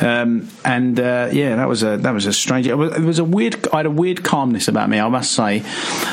Um, 0.00 0.50
and 0.64 1.00
uh, 1.00 1.30
yeah, 1.32 1.56
that 1.56 1.66
was 1.66 1.82
a 1.82 1.96
that 1.98 2.12
was 2.12 2.26
a 2.26 2.32
strange. 2.32 2.66
It 2.66 2.74
was, 2.74 2.94
it 2.94 3.02
was 3.02 3.18
a 3.18 3.24
weird. 3.24 3.66
I 3.68 3.78
had 3.78 3.86
a 3.86 3.90
weird 3.90 4.22
calmness 4.22 4.68
about 4.68 4.90
me, 4.90 5.00
I 5.00 5.08
must 5.08 5.32
say, 5.32 5.62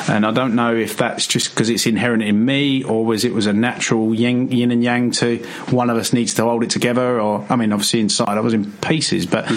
and 0.08 0.26
I 0.26 0.32
don't 0.32 0.56
know 0.56 0.74
if 0.76 0.96
that's 0.96 1.28
just 1.28 1.50
because 1.50 1.70
it's 1.70 1.86
inherent 1.86 2.24
in 2.24 2.46
me, 2.46 2.84
or 2.84 3.06
was 3.06 3.26
it 3.26 3.34
was 3.34 3.48
a 3.48 3.54
natural 3.54 4.16
yin, 4.16 4.50
yin 4.50 4.72
and 4.72 4.84
yang 4.84 5.12
to 5.12 5.38
one 5.72 5.90
of 5.90 5.98
us 5.98 6.14
needs 6.14 6.34
to 6.36 6.44
hold 6.44 6.64
it 6.64 6.70
together. 6.70 7.20
Or 7.20 7.46
I 7.50 7.56
mean, 7.58 7.74
obviously 7.74 8.00
inside 8.00 8.38
I 8.38 8.42
was 8.42 8.54
in 8.54 8.72
pieces, 8.72 9.26
but 9.26 9.52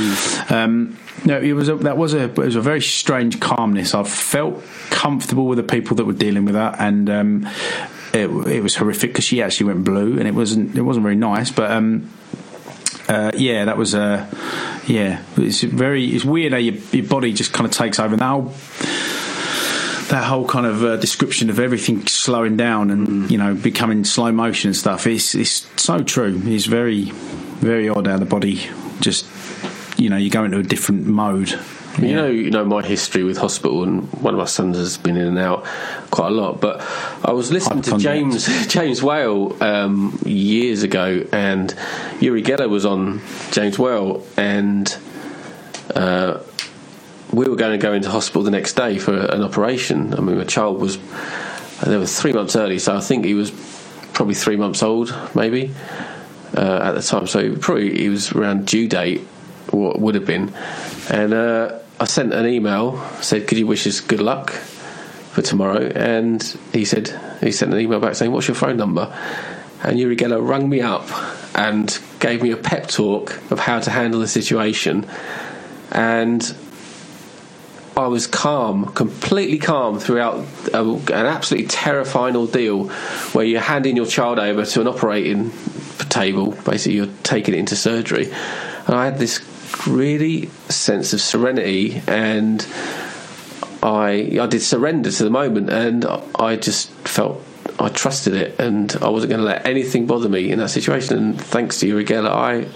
um, 0.51 0.99
no, 1.25 1.41
it 1.41 1.53
was 1.53 1.69
a, 1.69 1.77
that 1.77 1.97
was 1.97 2.15
a 2.15 2.25
it 2.25 2.37
was 2.37 2.57
a 2.57 2.61
very 2.61 2.83
strange 2.83 3.41
calmness. 3.41 3.95
I 3.95 4.03
felt 4.03 4.63
comfortable 4.91 5.47
with 5.47 5.59
the 5.59 5.65
people 5.65 5.97
that 5.97 6.05
were 6.05 6.13
dealing 6.13 6.45
with 6.45 6.55
that, 6.55 6.81
and 6.81 7.09
um, 7.09 7.49
it, 8.13 8.29
it 8.29 8.63
was 8.63 8.77
horrific 8.77 9.11
because 9.11 9.25
she 9.25 9.43
actually 9.43 9.67
went 9.67 9.85
blue, 9.85 10.19
and 10.19 10.29
it 10.29 10.35
wasn't 10.35 10.77
it 10.77 10.83
wasn't 10.83 11.03
very 11.05 11.17
nice, 11.17 11.51
but. 11.51 11.71
Um, 11.71 12.11
uh, 13.07 13.31
yeah, 13.35 13.67
that 13.67 13.77
was 13.77 13.95
uh, 13.95 14.27
yeah. 14.87 15.23
It's 15.37 15.61
very 15.63 16.07
it's 16.07 16.25
weird 16.25 16.53
how 16.53 16.59
your, 16.59 16.75
your 16.91 17.07
body 17.07 17.35
just 17.35 17.53
kind 17.53 17.67
of 17.67 17.71
takes 17.71 17.99
over. 17.99 18.17
Now 18.17 18.51
that 20.09 20.25
whole 20.25 20.47
kind 20.47 20.67
of 20.67 20.85
uh, 20.85 20.97
description 20.97 21.51
of 21.51 21.59
everything 21.59 22.07
slowing 22.07 22.57
down 22.57 22.91
and 22.91 23.31
you 23.31 23.39
know 23.39 23.55
becoming 23.55 24.05
slow 24.05 24.31
motion 24.33 24.69
and 24.69 24.77
stuff 24.77 25.07
is 25.07 25.35
it's 25.35 25.67
so 25.81 26.03
true. 26.03 26.41
It's 26.45 26.67
very 26.67 27.11
very 27.61 27.89
odd 27.89 28.07
how 28.07 28.19
the 28.19 28.25
body 28.25 28.67
just 29.01 29.27
you 29.99 30.09
know 30.09 30.17
you 30.17 30.31
go 30.31 30.45
into 30.45 30.59
a 30.59 30.63
different 30.63 31.07
mode. 31.07 31.59
You 31.99 32.15
know, 32.15 32.27
you 32.27 32.51
know 32.51 32.65
my 32.65 32.83
history 32.83 33.23
with 33.23 33.39
hospital, 33.39 33.83
and 33.83 34.13
one 34.15 34.35
of 34.35 34.39
my 34.39 34.47
sons 34.47 34.77
has 34.77 34.99
been 34.99 35.17
in 35.17 35.27
and 35.27 35.39
out 35.39 35.65
quite 36.11 36.29
a 36.29 36.35
lot. 36.35 36.61
But 36.61 36.81
I 37.25 37.33
was 37.33 37.53
listening 37.53 37.83
to 37.83 37.91
Hypochondriacs. 37.93 38.47
James 38.47 38.67
James 38.73 39.03
Whale 39.03 39.63
um, 39.63 40.19
years 40.25 40.83
ago, 40.83 41.25
and 41.33 41.75
Uri 42.21 42.43
Geller 42.43 42.69
was 42.69 42.85
on 42.85 43.21
James 43.53 43.79
Whale, 43.79 44.25
and 44.37 44.97
uh, 45.95 46.41
we 47.33 47.49
were 47.49 47.57
going 47.57 47.79
to 47.79 47.83
go 47.83 47.93
into 47.93 48.11
hospital 48.11 48.43
the 48.43 48.51
next 48.51 48.75
day 48.75 48.99
for 48.99 49.17
an 49.17 49.43
operation. 49.43 50.15
I 50.15 50.21
mean, 50.21 50.39
my 50.39 50.45
child 50.45 50.81
was 50.81 50.99
they 51.85 51.97
were 51.97 52.07
three 52.07 52.33
months 52.33 52.57
early, 52.57 52.79
so 52.79 52.97
I 52.97 53.01
think 53.01 53.25
he 53.25 53.35
was 53.35 53.51
probably 54.13 54.35
three 54.35 54.57
months 54.57 54.83
old, 54.83 55.15
maybe 55.35 55.73
uh, 56.57 56.81
at 56.83 56.93
the 56.93 57.03
time. 57.03 57.27
So 57.27 57.57
probably 57.57 57.99
he 57.99 58.09
was 58.09 58.33
around 58.33 58.67
due 58.67 58.89
date, 58.89 59.21
what 59.71 60.01
would 60.01 60.15
have 60.15 60.25
been. 60.25 60.53
And 61.11 61.35
uh, 61.35 61.81
I 62.01 62.07
sent 62.07 62.33
an 62.33 62.47
email, 62.47 63.03
said, 63.21 63.47
"Could 63.47 63.59
you 63.59 63.67
wish 63.67 63.87
us 63.87 64.01
good 64.01 64.21
luck 64.21 64.51
for 64.51 65.43
tomorrow?" 65.43 65.91
And 65.95 66.43
he 66.73 66.85
said 66.85 67.19
he 67.41 67.53
sent 67.53 67.73
an 67.73 67.81
email 67.81 68.01
back 68.01 68.15
saying, 68.15 68.33
"What's 68.33 68.49
your 68.49 68.55
phone 68.55 68.77
number?" 68.77 69.13
And 69.83 69.99
Uri 69.99 70.17
Geller 70.17 70.47
rung 70.47 70.69
me 70.69 70.81
up 70.81 71.09
and 71.55 71.97
gave 72.19 72.43
me 72.43 72.51
a 72.51 72.57
pep 72.57 72.89
talk 72.89 73.39
of 73.51 73.61
how 73.61 73.81
to 73.81 73.91
handle 73.91 74.21
the 74.21 74.29
situation. 74.29 75.07
And 75.93 76.55
I 77.97 78.09
was 78.09 78.27
calm, 78.27 78.87
completely 78.87 79.59
calm 79.59 80.01
throughout 80.01 80.45
a, 80.73 80.83
an 80.83 81.27
absolutely 81.27 81.69
terrifying 81.69 82.35
ordeal 82.35 82.89
where 83.35 83.45
you're 83.45 83.61
handing 83.61 83.95
your 83.95 84.07
child 84.07 84.41
over 84.41 84.65
to 84.65 84.81
an 84.81 84.89
operating 84.89 85.53
table. 86.09 86.53
Basically, 86.65 86.97
you're 86.97 87.15
taking 87.23 87.55
it 87.55 87.59
into 87.59 87.77
surgery. 87.77 88.33
And 88.87 88.97
I 88.97 89.05
had 89.05 89.19
this 89.19 89.39
really 89.87 90.47
sense 90.69 91.13
of 91.13 91.21
serenity 91.21 92.03
and 92.07 92.67
I 93.83 94.39
I 94.41 94.47
did 94.47 94.63
surrender 94.63 95.11
to 95.11 95.25
the 95.25 95.31
moment 95.31 95.71
and 95.71 96.07
I 96.35 96.57
just 96.57 96.91
felt 97.07 97.43
I 97.79 97.89
trusted 97.89 98.35
it 98.35 98.59
and 98.59 98.95
I 99.03 99.09
wasn't 99.09 99.31
going 99.31 99.41
to 99.41 99.47
let 99.47 99.67
anything 99.67 100.07
bother 100.07 100.29
me 100.29 100.51
in 100.51 100.59
that 100.59 100.71
situation. 100.71 101.17
And 101.19 101.41
thanks 101.41 101.81
to 101.81 101.87
you 101.87 101.99
again 101.99 102.27
I 102.27 102.67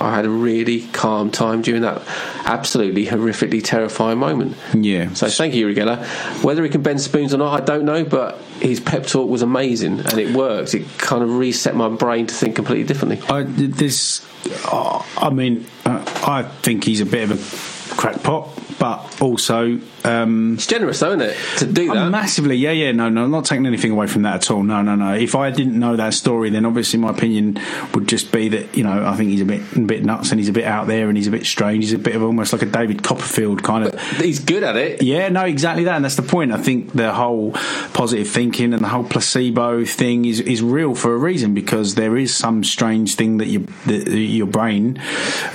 I 0.00 0.14
had 0.14 0.24
a 0.24 0.30
really 0.30 0.86
calm 0.88 1.30
time 1.30 1.62
during 1.62 1.82
that 1.82 2.02
absolutely 2.44 3.06
horrifically 3.06 3.62
terrifying 3.62 4.18
moment. 4.18 4.56
Yeah. 4.74 5.12
So 5.14 5.28
thank 5.28 5.54
you, 5.54 5.68
Uri 5.68 5.74
Geller. 5.74 6.04
Whether 6.42 6.62
he 6.62 6.68
can 6.68 6.82
bend 6.82 7.00
spoons 7.00 7.32
or 7.34 7.38
not, 7.38 7.60
I 7.60 7.64
don't 7.64 7.84
know, 7.84 8.04
but 8.04 8.38
his 8.60 8.80
pep 8.80 9.06
talk 9.06 9.28
was 9.28 9.42
amazing 9.42 10.00
and 10.00 10.18
it 10.18 10.34
worked. 10.34 10.74
It 10.74 10.86
kind 10.98 11.22
of 11.22 11.36
reset 11.36 11.74
my 11.74 11.88
brain 11.88 12.26
to 12.26 12.34
think 12.34 12.56
completely 12.56 12.84
differently. 12.84 13.20
I, 13.28 13.42
this, 13.42 14.26
I 14.66 15.30
mean, 15.32 15.66
uh, 15.84 16.04
I 16.26 16.42
think 16.42 16.84
he's 16.84 17.00
a 17.00 17.06
bit 17.06 17.30
of 17.30 17.92
a 17.92 17.94
crackpot, 17.94 18.48
but 18.78 19.20
also 19.20 19.80
um, 20.04 20.54
it's 20.54 20.66
generous, 20.66 21.00
though, 21.00 21.08
isn't 21.08 21.22
it, 21.22 21.36
to 21.58 21.66
do 21.66 21.92
that? 21.92 22.10
massively. 22.10 22.56
Yeah, 22.56 22.70
yeah. 22.70 22.92
No, 22.92 23.08
no, 23.08 23.24
I'm 23.24 23.30
not 23.30 23.44
taking 23.44 23.66
anything 23.66 23.90
away 23.90 24.06
from 24.06 24.22
that 24.22 24.36
at 24.36 24.50
all. 24.50 24.62
No, 24.62 24.82
no, 24.82 24.94
no. 24.94 25.14
If 25.14 25.34
I 25.34 25.50
didn't 25.50 25.78
know 25.78 25.96
that 25.96 26.14
story, 26.14 26.50
then 26.50 26.64
obviously 26.64 26.98
my 26.98 27.10
opinion 27.10 27.58
would 27.94 28.08
just 28.08 28.32
be 28.32 28.48
that 28.50 28.76
you 28.76 28.84
know 28.84 29.06
I 29.06 29.16
think 29.16 29.30
he's 29.30 29.40
a 29.40 29.44
bit, 29.44 29.60
a 29.76 29.80
bit 29.80 30.04
nuts 30.04 30.30
and 30.30 30.38
he's 30.40 30.48
a 30.48 30.52
bit 30.52 30.64
out 30.64 30.86
there 30.86 31.08
and 31.08 31.16
he's 31.16 31.26
a 31.26 31.30
bit 31.30 31.46
strange. 31.46 31.84
He's 31.84 31.92
a 31.92 31.98
bit 31.98 32.14
of 32.14 32.22
almost 32.22 32.52
like 32.52 32.62
a 32.62 32.66
David 32.66 33.02
Copperfield 33.02 33.62
kind 33.62 33.84
of. 33.84 34.00
he's 34.18 34.38
good 34.38 34.62
at 34.62 34.76
it. 34.76 35.02
Yeah, 35.02 35.28
no, 35.28 35.44
exactly 35.44 35.84
that, 35.84 35.96
and 35.96 36.04
that's 36.04 36.16
the 36.16 36.22
point. 36.22 36.52
I 36.52 36.58
think 36.58 36.92
the 36.92 37.12
whole 37.12 37.52
positive 37.94 38.28
thinking 38.28 38.72
and 38.72 38.82
the 38.82 38.88
whole 38.88 39.04
placebo 39.04 39.84
thing 39.84 40.24
is 40.24 40.40
is 40.40 40.62
real 40.62 40.94
for 40.94 41.14
a 41.14 41.18
reason 41.18 41.54
because 41.54 41.94
there 41.94 42.16
is 42.16 42.34
some 42.34 42.64
strange 42.64 43.16
thing 43.16 43.38
that 43.38 43.46
your 43.46 43.62
that 43.86 44.08
your 44.10 44.46
brain 44.46 45.00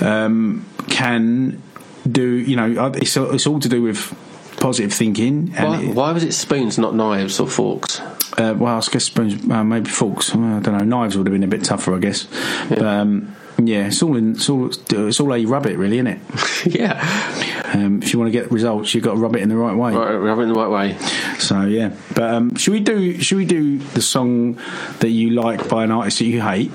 um, 0.00 0.66
can 0.88 1.62
do. 2.10 2.36
You 2.36 2.56
know, 2.56 2.92
it's 2.94 3.16
it's 3.16 3.46
all 3.46 3.60
to 3.60 3.68
do 3.68 3.82
with 3.82 4.14
positive 4.60 4.92
thinking. 4.92 5.52
And 5.56 5.68
Why, 5.68 5.82
it- 5.82 5.94
why 5.94 6.12
was 6.12 6.24
it 6.24 6.32
spoons, 6.32 6.78
not 6.78 6.94
knives 6.94 7.40
or 7.40 7.46
forks? 7.48 8.00
uh, 8.38 8.54
well, 8.56 8.76
I 8.76 8.80
guess 8.90 9.04
spoons, 9.04 9.48
uh, 9.50 9.62
maybe 9.64 9.88
forks. 9.90 10.30
I 10.34 10.60
don't 10.60 10.66
know. 10.78 10.84
Knives 10.84 11.16
would 11.16 11.26
have 11.26 11.32
been 11.32 11.42
a 11.44 11.48
bit 11.48 11.64
tougher, 11.64 11.94
I 11.94 11.98
guess. 11.98 12.26
But, 12.68 12.82
um, 12.82 13.34
yeah, 13.62 13.86
it's 13.86 14.02
all 14.02 14.16
in. 14.16 14.32
It's 14.32 14.48
all. 14.50 14.70
It's 14.70 15.20
all 15.20 15.28
how 15.28 15.34
you 15.36 15.46
rub 15.48 15.66
it, 15.66 15.78
really, 15.78 15.98
isn't 15.98 16.06
it? 16.08 16.66
yeah. 16.66 17.70
Um, 17.72 18.02
if 18.02 18.12
you 18.12 18.18
want 18.18 18.32
to 18.32 18.38
get 18.38 18.50
results, 18.50 18.94
you've 18.94 19.04
got 19.04 19.12
to 19.14 19.18
rub 19.18 19.36
it 19.36 19.42
in 19.42 19.48
the 19.48 19.56
right 19.56 19.76
way. 19.76 19.94
Right, 19.94 20.14
rub 20.14 20.38
it 20.38 20.42
in 20.42 20.48
the 20.48 20.54
right 20.54 20.70
way. 20.70 20.98
So 21.38 21.62
yeah, 21.62 21.94
but 22.14 22.34
um, 22.34 22.56
should 22.56 22.72
we 22.72 22.80
do? 22.80 23.20
Should 23.20 23.36
we 23.38 23.44
do 23.44 23.78
the 23.78 24.02
song 24.02 24.58
that 25.00 25.10
you 25.10 25.30
like 25.30 25.68
by 25.68 25.84
an 25.84 25.90
artist 25.92 26.18
that 26.18 26.24
you 26.24 26.40
hate? 26.40 26.72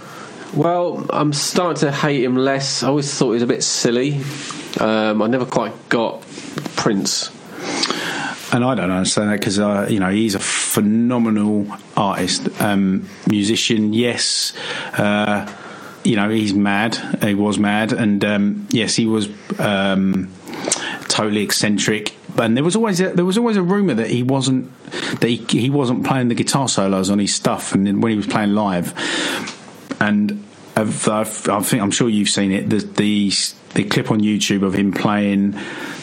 Well, 0.53 1.05
I'm 1.09 1.33
starting 1.33 1.79
to 1.81 1.91
hate 1.91 2.23
him 2.23 2.35
less. 2.37 2.81
I 2.83 2.87
always 2.87 3.13
thought 3.13 3.27
he 3.27 3.33
was 3.35 3.43
a 3.43 3.47
bit 3.47 3.63
silly. 3.63 4.21
Um, 4.79 5.21
I 5.21 5.27
never 5.27 5.45
quite 5.45 5.89
got 5.89 6.21
Prince. 6.75 7.31
And 8.51 8.63
I 8.65 8.73
don't 8.73 8.89
understand 8.89 9.29
that 9.29 9.39
because 9.39 9.59
uh, 9.59 9.87
you 9.89 9.99
know 9.99 10.09
he's 10.09 10.33
a 10.33 10.39
phenomenal 10.39 11.67
artist, 11.95 12.49
um, 12.61 13.07
musician. 13.27 13.93
Yes, 13.93 14.53
uh, 14.97 15.51
you 16.03 16.15
know 16.15 16.29
he's 16.29 16.53
mad. 16.53 16.95
He 17.21 17.35
was 17.35 17.59
mad, 17.59 17.93
and 17.93 18.25
um, 18.25 18.67
yes, 18.71 18.95
he 18.95 19.05
was 19.05 19.29
um, 19.59 20.33
totally 21.09 21.43
eccentric. 21.43 22.15
And 22.39 22.55
there 22.55 22.63
was 22.63 22.75
always 22.75 23.01
a, 23.01 23.09
there 23.09 23.25
was 23.25 23.37
always 23.37 23.57
a 23.57 23.61
rumor 23.61 23.93
that 23.95 24.09
he 24.09 24.23
wasn't 24.23 24.71
that 25.19 25.27
he, 25.27 25.37
he 25.59 25.69
wasn't 25.69 26.05
playing 26.05 26.29
the 26.29 26.35
guitar 26.35 26.67
solos 26.67 27.11
on 27.11 27.19
his 27.19 27.35
stuff, 27.35 27.75
and 27.75 28.01
when 28.01 28.11
he 28.11 28.15
was 28.15 28.27
playing 28.27 28.55
live, 28.55 28.93
and 29.99 30.43
I've, 30.75 31.07
I've, 31.07 31.49
I 31.49 31.59
think 31.59 31.83
I'm 31.83 31.91
sure 31.91 32.09
you've 32.09 32.29
seen 32.29 32.51
it. 32.51 32.69
The, 32.69 32.77
the 32.77 33.31
the 33.73 33.83
clip 33.83 34.11
on 34.11 34.19
YouTube 34.19 34.63
of 34.63 34.73
him 34.73 34.91
playing 34.91 35.51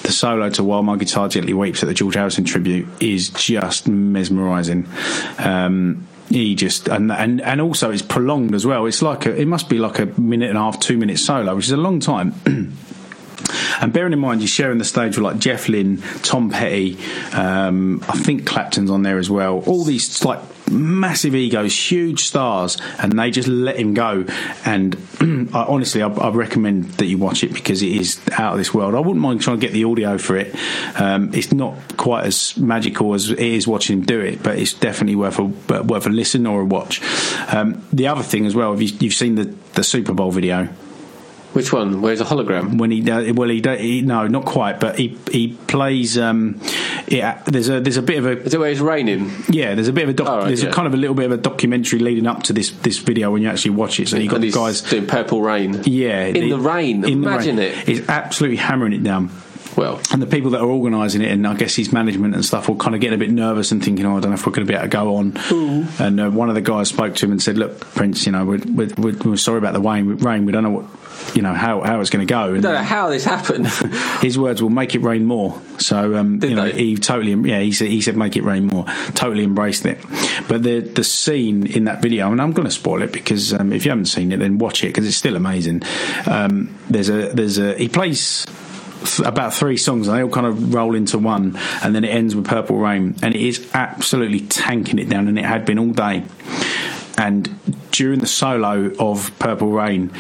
the 0.02 0.12
solo 0.12 0.50
to 0.50 0.64
"While 0.64 0.82
My 0.82 0.96
Guitar 0.96 1.28
Gently 1.28 1.52
Weeps" 1.52 1.82
at 1.82 1.86
the 1.86 1.94
George 1.94 2.14
Harrison 2.14 2.44
tribute 2.44 2.86
is 3.00 3.30
just 3.30 3.88
mesmerising. 3.88 4.88
Um, 5.38 6.06
he 6.28 6.54
just 6.54 6.88
and 6.88 7.12
and 7.12 7.40
and 7.40 7.60
also 7.60 7.90
it's 7.90 8.02
prolonged 8.02 8.54
as 8.54 8.66
well. 8.66 8.86
It's 8.86 9.02
like 9.02 9.26
a, 9.26 9.34
it 9.34 9.46
must 9.46 9.68
be 9.68 9.78
like 9.78 9.98
a 9.98 10.06
minute 10.20 10.48
and 10.48 10.58
a 10.58 10.62
half, 10.62 10.80
two 10.80 10.96
minute 10.96 11.18
solo, 11.18 11.54
which 11.54 11.66
is 11.66 11.72
a 11.72 11.76
long 11.76 12.00
time. 12.00 12.34
And 13.80 13.92
bearing 13.92 14.14
in 14.14 14.18
mind, 14.18 14.40
you're 14.40 14.48
sharing 14.48 14.78
the 14.78 14.84
stage 14.84 15.16
with 15.16 15.24
like 15.24 15.38
Jeff 15.38 15.68
Lynne, 15.68 15.98
Tom 16.22 16.50
Petty, 16.50 16.98
um, 17.34 18.02
I 18.08 18.18
think 18.18 18.46
Clapton's 18.46 18.90
on 18.90 19.02
there 19.02 19.18
as 19.18 19.28
well. 19.28 19.60
All 19.66 19.84
these 19.84 20.24
like 20.24 20.40
massive 20.70 21.34
egos, 21.34 21.90
huge 21.90 22.24
stars, 22.24 22.78
and 22.98 23.18
they 23.18 23.30
just 23.30 23.48
let 23.48 23.78
him 23.78 23.94
go. 23.94 24.24
And 24.64 24.94
I, 25.54 25.64
honestly, 25.64 26.02
I, 26.02 26.08
I 26.08 26.30
recommend 26.30 26.84
that 26.94 27.06
you 27.06 27.18
watch 27.18 27.44
it 27.44 27.52
because 27.52 27.82
it 27.82 27.92
is 27.92 28.20
out 28.32 28.52
of 28.52 28.58
this 28.58 28.72
world. 28.72 28.94
I 28.94 29.00
wouldn't 29.00 29.20
mind 29.20 29.40
trying 29.40 29.60
to 29.60 29.66
get 29.66 29.72
the 29.72 29.84
audio 29.84 30.18
for 30.18 30.36
it. 30.36 30.54
Um, 30.98 31.32
it's 31.34 31.52
not 31.52 31.96
quite 31.96 32.26
as 32.26 32.56
magical 32.56 33.14
as 33.14 33.30
it 33.30 33.38
is 33.38 33.66
watching 33.66 33.98
him 33.98 34.04
do 34.04 34.20
it, 34.20 34.42
but 34.42 34.58
it's 34.58 34.74
definitely 34.74 35.16
worth 35.16 35.38
a 35.38 35.44
worth 35.44 36.06
a 36.06 36.10
listen 36.10 36.46
or 36.46 36.62
a 36.62 36.64
watch. 36.64 37.00
Um, 37.52 37.82
the 37.92 38.08
other 38.08 38.22
thing 38.22 38.46
as 38.46 38.54
well, 38.54 38.72
have 38.72 38.82
you, 38.82 38.96
you've 39.00 39.14
seen 39.14 39.34
the 39.34 39.54
the 39.76 39.84
Super 39.84 40.12
Bowl 40.12 40.32
video. 40.32 40.68
Which 41.56 41.72
one? 41.72 42.02
Where's 42.02 42.20
a 42.20 42.24
hologram? 42.24 42.78
When 42.78 42.90
he 42.90 43.00
does, 43.00 43.32
well, 43.32 43.48
he, 43.48 43.62
he 43.78 44.02
no, 44.02 44.26
not 44.26 44.44
quite, 44.44 44.78
but 44.78 44.98
he 44.98 45.16
he 45.32 45.54
plays. 45.66 46.18
Um, 46.18 46.60
yeah, 47.08 47.42
there's 47.46 47.68
a 47.70 47.80
there's 47.80 47.96
a 47.96 48.02
bit 48.02 48.18
of 48.18 48.26
a. 48.26 48.42
Is 48.42 48.52
it 48.54 48.60
where 48.60 48.70
it's 48.70 48.80
raining? 48.80 49.30
Yeah, 49.48 49.74
there's 49.74 49.88
a 49.88 49.92
bit 49.92 50.04
of 50.04 50.10
a 50.10 50.12
doc, 50.12 50.28
Oh, 50.28 50.36
right, 50.38 50.46
there's 50.48 50.62
yeah. 50.62 50.68
a 50.68 50.72
kind 50.72 50.86
of 50.86 50.92
a 50.94 50.98
little 50.98 51.14
bit 51.16 51.24
of 51.26 51.32
a 51.32 51.36
documentary 51.38 51.98
leading 52.00 52.26
up 52.26 52.42
to 52.44 52.52
this 52.52 52.70
this 52.70 52.98
video 52.98 53.30
when 53.30 53.40
you 53.42 53.48
actually 53.48 53.70
watch 53.70 53.98
it. 54.00 54.08
So 54.08 54.18
you 54.18 54.28
got 54.28 54.40
the 54.40 54.46
he's 54.48 54.54
guys 54.54 54.82
doing 54.82 55.06
purple 55.06 55.40
rain. 55.40 55.82
Yeah, 55.84 56.24
In 56.26 56.50
the 56.50 56.58
rain. 56.58 56.96
in 56.96 57.22
the 57.22 57.28
Imagine 57.28 57.56
rain. 57.56 57.72
it. 57.72 57.88
He's 57.88 58.08
absolutely 58.08 58.58
hammering 58.58 58.92
it 58.92 59.02
down. 59.02 59.30
Well, 59.76 60.00
and 60.10 60.22
the 60.22 60.26
people 60.26 60.50
that 60.52 60.60
are 60.62 60.66
organising 60.66 61.20
it, 61.20 61.30
and 61.30 61.46
I 61.46 61.54
guess 61.54 61.74
his 61.74 61.92
management 61.92 62.34
and 62.34 62.44
stuff, 62.44 62.68
will 62.68 62.76
kind 62.76 62.94
of 62.94 63.00
get 63.02 63.12
a 63.12 63.18
bit 63.18 63.30
nervous 63.30 63.72
and 63.72 63.84
thinking, 63.84 64.06
"Oh, 64.06 64.16
I 64.16 64.20
don't 64.20 64.30
know 64.30 64.34
if 64.34 64.46
we're 64.46 64.52
going 64.52 64.66
to 64.66 64.72
be 64.72 64.74
able 64.74 64.84
to 64.84 64.88
go 64.88 65.16
on." 65.16 65.36
And 65.98 66.20
uh, 66.20 66.30
one 66.30 66.48
of 66.48 66.54
the 66.54 66.62
guys 66.62 66.88
spoke 66.88 67.14
to 67.16 67.26
him 67.26 67.32
and 67.32 67.42
said, 67.42 67.58
"Look, 67.58 67.80
Prince, 67.80 68.24
you 68.24 68.32
know, 68.32 68.44
we're, 68.46 68.60
we're, 68.66 69.16
we're, 69.18 69.36
sorry 69.36 69.58
about 69.58 69.74
the 69.74 69.80
rain. 69.80 70.16
Rain. 70.16 70.46
We 70.46 70.52
don't 70.52 70.62
know 70.62 70.70
what, 70.70 71.36
you 71.36 71.42
know, 71.42 71.52
how 71.52 71.82
how 71.82 72.00
it's 72.00 72.08
going 72.08 72.26
to 72.26 72.30
go." 72.30 72.54
I 72.54 72.60
don't 72.60 72.62
know 72.62 72.76
how 72.76 73.10
this 73.10 73.24
happened. 73.24 73.66
his 74.22 74.38
words 74.38 74.62
will 74.62 74.70
make 74.70 74.94
it 74.94 75.02
rain 75.02 75.26
more. 75.26 75.60
So 75.78 76.16
um, 76.16 76.42
you 76.42 76.54
know, 76.54 76.64
he 76.64 76.96
totally, 76.96 77.34
yeah, 77.48 77.60
he 77.60 77.72
said 77.72 77.88
he 77.88 78.00
said 78.00 78.16
make 78.16 78.36
it 78.36 78.44
rain 78.44 78.66
more. 78.66 78.86
Totally 79.14 79.44
embraced 79.44 79.84
it. 79.84 79.98
But 80.48 80.62
the 80.62 80.80
the 80.80 81.04
scene 81.04 81.66
in 81.66 81.84
that 81.84 82.00
video, 82.00 82.32
and 82.32 82.40
I'm 82.40 82.52
going 82.52 82.66
to 82.66 82.72
spoil 82.72 83.02
it 83.02 83.12
because 83.12 83.52
um, 83.52 83.74
if 83.74 83.84
you 83.84 83.90
haven't 83.90 84.06
seen 84.06 84.32
it, 84.32 84.38
then 84.38 84.56
watch 84.56 84.84
it 84.84 84.88
because 84.88 85.06
it's 85.06 85.18
still 85.18 85.36
amazing. 85.36 85.82
Um, 86.26 86.78
there's 86.88 87.10
a 87.10 87.28
there's 87.28 87.58
a 87.58 87.74
he 87.76 87.88
plays. 87.90 88.46
Th- 89.04 89.26
About 89.26 89.54
three 89.54 89.76
songs, 89.76 90.08
and 90.08 90.16
they 90.16 90.22
all 90.22 90.30
kind 90.30 90.46
of 90.46 90.74
roll 90.74 90.94
into 90.94 91.18
one, 91.18 91.58
and 91.82 91.94
then 91.94 92.04
it 92.04 92.08
ends 92.08 92.34
with 92.34 92.46
"Purple 92.46 92.78
Rain," 92.78 93.16
and 93.22 93.34
it 93.34 93.40
is 93.40 93.66
absolutely 93.74 94.40
tanking 94.40 94.98
it 94.98 95.08
down, 95.08 95.28
and 95.28 95.38
it 95.38 95.44
had 95.44 95.64
been 95.64 95.78
all 95.78 95.92
day. 95.92 96.24
And 97.18 97.58
during 97.92 98.20
the 98.20 98.26
solo 98.26 98.92
of 98.98 99.30
"Purple 99.38 99.70
Rain," 99.70 100.10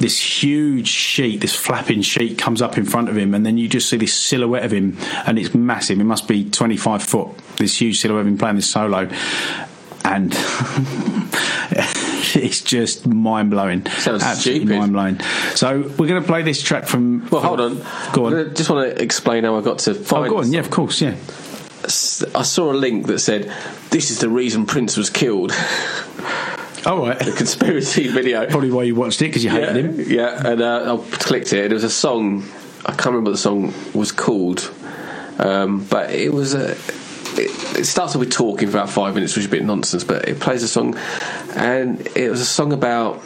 this 0.00 0.42
huge 0.42 0.88
sheet, 0.88 1.40
this 1.40 1.54
flapping 1.54 2.02
sheet 2.02 2.36
comes 2.36 2.60
up 2.60 2.76
in 2.76 2.84
front 2.84 3.08
of 3.08 3.16
him, 3.16 3.34
and 3.34 3.46
then 3.46 3.56
you 3.58 3.68
just 3.68 3.88
see 3.88 3.96
this 3.96 4.12
silhouette 4.14 4.64
of 4.64 4.72
him, 4.72 4.96
and 5.26 5.38
it's 5.38 5.54
massive. 5.54 6.00
It 6.00 6.04
must 6.04 6.28
be 6.28 6.44
25 6.50 7.02
foot, 7.02 7.28
this 7.56 7.80
huge 7.80 8.00
silhouette 8.00 8.22
of 8.22 8.26
him 8.26 8.38
playing 8.38 8.56
this 8.56 8.70
solo. 8.70 9.08
And 10.06 10.32
it's 12.36 12.62
just 12.62 13.06
mind 13.06 13.50
blowing. 13.50 13.84
Sounds 13.86 14.22
Absolutely 14.22 14.66
stupid. 14.66 14.78
mind 14.78 14.92
blowing. 14.92 15.20
So 15.56 15.80
we're 15.80 16.06
going 16.06 16.22
to 16.22 16.26
play 16.26 16.42
this 16.42 16.62
track 16.62 16.86
from. 16.86 17.28
Well, 17.28 17.42
hold 17.42 17.60
on. 17.60 17.84
Go 18.12 18.26
on. 18.26 18.34
I 18.34 18.44
just 18.44 18.70
want 18.70 18.88
to 18.88 19.02
explain 19.02 19.44
how 19.44 19.56
I 19.56 19.62
got 19.62 19.80
to 19.80 19.94
find. 19.94 20.26
Oh, 20.26 20.30
go 20.30 20.38
on. 20.38 20.52
Yeah, 20.52 20.60
of 20.60 20.70
course. 20.70 21.00
Yeah. 21.00 21.16
I 21.84 22.42
saw 22.42 22.72
a 22.72 22.74
link 22.74 23.06
that 23.06 23.18
said, 23.18 23.52
"This 23.90 24.10
is 24.10 24.20
the 24.20 24.28
reason 24.28 24.66
Prince 24.66 24.96
was 24.96 25.10
killed." 25.10 25.52
All 26.86 26.98
right. 26.98 27.18
The 27.18 27.32
conspiracy 27.32 28.06
video. 28.06 28.46
Probably 28.46 28.70
why 28.70 28.84
you 28.84 28.94
watched 28.94 29.20
it 29.22 29.26
because 29.26 29.42
you 29.42 29.50
hated 29.50 29.76
yeah, 29.76 29.82
him. 29.82 30.04
Yeah, 30.08 30.52
and 30.52 30.62
uh, 30.62 30.96
I 30.96 31.16
clicked 31.16 31.52
it. 31.52 31.64
and 31.64 31.72
It 31.72 31.74
was 31.74 31.84
a 31.84 31.90
song. 31.90 32.44
I 32.84 32.92
can't 32.92 33.06
remember 33.06 33.30
what 33.30 33.32
the 33.32 33.38
song 33.38 33.74
was 33.92 34.12
called, 34.12 34.72
um, 35.38 35.84
but 35.84 36.10
it 36.10 36.32
was 36.32 36.54
a. 36.54 36.76
It, 37.38 37.78
it 37.78 37.84
starts 37.84 38.16
with 38.16 38.30
talking 38.30 38.68
for 38.68 38.78
about 38.78 38.90
five 38.90 39.14
minutes, 39.14 39.36
which 39.36 39.44
is 39.44 39.46
a 39.46 39.50
bit 39.50 39.64
nonsense. 39.64 40.04
But 40.04 40.28
it 40.28 40.40
plays 40.40 40.62
a 40.62 40.68
song, 40.68 40.96
and 41.54 42.06
it 42.16 42.30
was 42.30 42.40
a 42.40 42.46
song 42.46 42.72
about 42.72 43.22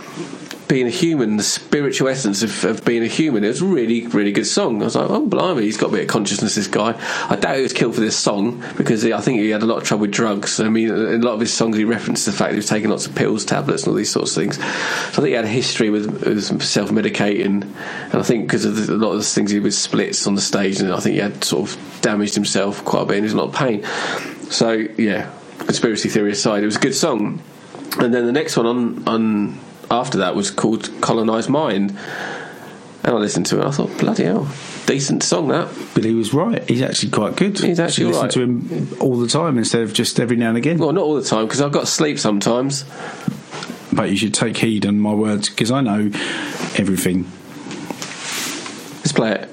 being 0.70 0.86
a 0.86 0.90
human, 0.90 1.36
the 1.36 1.42
spiritual 1.42 2.06
essence 2.06 2.44
of, 2.44 2.64
of 2.64 2.84
being 2.84 3.02
a 3.02 3.08
human. 3.08 3.42
It 3.42 3.48
was 3.48 3.60
a 3.60 3.66
really, 3.66 4.06
really 4.06 4.30
good 4.30 4.46
song. 4.46 4.80
I 4.80 4.84
was 4.84 4.94
like, 4.94 5.10
oh, 5.10 5.26
blimey, 5.26 5.62
he's 5.62 5.76
got 5.76 5.88
a 5.88 5.92
bit 5.92 6.02
of 6.02 6.06
consciousness, 6.06 6.54
this 6.54 6.68
guy. 6.68 6.96
I 7.28 7.34
doubt 7.34 7.56
he 7.56 7.62
was 7.62 7.72
killed 7.72 7.96
for 7.96 8.00
this 8.00 8.16
song 8.16 8.62
because 8.76 9.02
he, 9.02 9.12
I 9.12 9.20
think 9.20 9.40
he 9.40 9.50
had 9.50 9.64
a 9.64 9.66
lot 9.66 9.78
of 9.78 9.82
trouble 9.82 10.02
with 10.02 10.12
drugs. 10.12 10.60
I 10.60 10.68
mean, 10.68 10.88
a 10.90 11.18
lot 11.18 11.34
of 11.34 11.40
his 11.40 11.52
songs, 11.52 11.76
he 11.76 11.84
referenced 11.84 12.24
the 12.24 12.30
fact 12.30 12.52
he 12.52 12.56
was 12.56 12.68
taking 12.68 12.88
lots 12.88 13.04
of 13.04 13.16
pills, 13.16 13.44
tablets, 13.44 13.82
and 13.82 13.90
all 13.90 13.96
these 13.96 14.12
sorts 14.12 14.36
of 14.36 14.44
things. 14.44 14.58
So 14.58 14.62
I 14.62 15.10
think 15.10 15.26
he 15.26 15.32
had 15.32 15.44
a 15.44 15.48
history 15.48 15.90
with, 15.90 16.24
with 16.24 16.62
self 16.62 16.90
medicating. 16.90 17.64
And 18.04 18.14
I 18.14 18.22
think 18.22 18.46
because 18.46 18.64
of 18.64 18.76
the, 18.76 18.94
a 18.94 18.94
lot 18.94 19.10
of 19.10 19.18
the 19.18 19.24
things 19.24 19.50
he 19.50 19.58
was 19.58 19.76
splits 19.76 20.24
on 20.28 20.36
the 20.36 20.40
stage, 20.40 20.78
and 20.78 20.92
I 20.92 21.00
think 21.00 21.14
he 21.14 21.20
had 21.20 21.42
sort 21.42 21.68
of 21.68 21.98
damaged 22.00 22.36
himself 22.36 22.84
quite 22.84 23.02
a 23.02 23.06
bit 23.06 23.16
and 23.16 23.24
he 23.24 23.24
was 23.24 23.32
in 23.32 23.38
a 23.40 23.42
lot 23.42 23.48
of 23.48 23.56
pain. 23.56 23.82
So, 24.52 24.70
yeah, 24.70 25.32
conspiracy 25.58 26.08
theory 26.08 26.30
aside, 26.30 26.62
it 26.62 26.66
was 26.66 26.76
a 26.76 26.80
good 26.80 26.94
song. 26.94 27.42
And 27.98 28.14
then 28.14 28.24
the 28.24 28.32
next 28.32 28.56
one 28.56 28.66
on, 28.66 29.08
on 29.08 29.58
after 29.90 30.18
that 30.18 30.34
was 30.36 30.50
called 30.50 30.90
Colonized 31.00 31.48
Mind. 31.48 31.96
And 33.02 33.14
I 33.14 33.18
listened 33.18 33.46
to 33.46 33.60
it, 33.60 33.66
I 33.66 33.70
thought, 33.70 33.96
bloody 33.98 34.24
hell, 34.24 34.46
decent 34.86 35.22
song 35.22 35.48
that. 35.48 35.68
But 35.94 36.04
he 36.04 36.14
was 36.14 36.34
right. 36.34 36.62
He's 36.68 36.82
actually 36.82 37.10
quite 37.10 37.34
good. 37.34 37.58
He's 37.58 37.80
actually 37.80 38.08
You 38.08 38.08
listen 38.10 38.22
right. 38.22 38.30
to 38.32 38.42
him 38.42 38.88
all 39.00 39.18
the 39.18 39.26
time 39.26 39.56
instead 39.56 39.82
of 39.82 39.94
just 39.94 40.20
every 40.20 40.36
now 40.36 40.50
and 40.50 40.58
again. 40.58 40.76
Well, 40.76 40.92
not 40.92 41.02
all 41.02 41.14
the 41.14 41.24
time 41.24 41.46
because 41.46 41.62
I've 41.62 41.72
got 41.72 41.80
to 41.80 41.86
sleep 41.86 42.18
sometimes. 42.18 42.84
But 43.92 44.10
you 44.10 44.16
should 44.16 44.34
take 44.34 44.56
heed 44.58 44.86
on 44.86 45.00
my 45.00 45.12
words 45.14 45.48
because 45.48 45.70
I 45.70 45.80
know 45.80 46.10
everything. 46.76 47.24
Let's 48.98 49.12
play 49.12 49.32
it. 49.32 49.49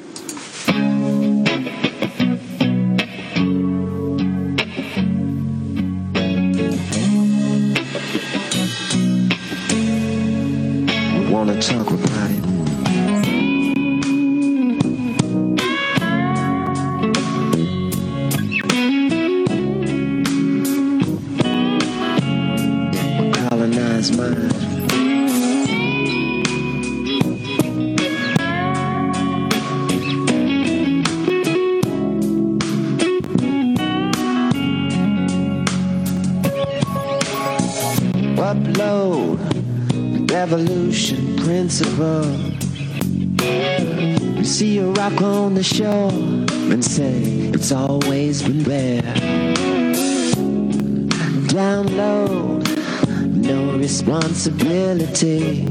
Responsibility. 54.07 55.65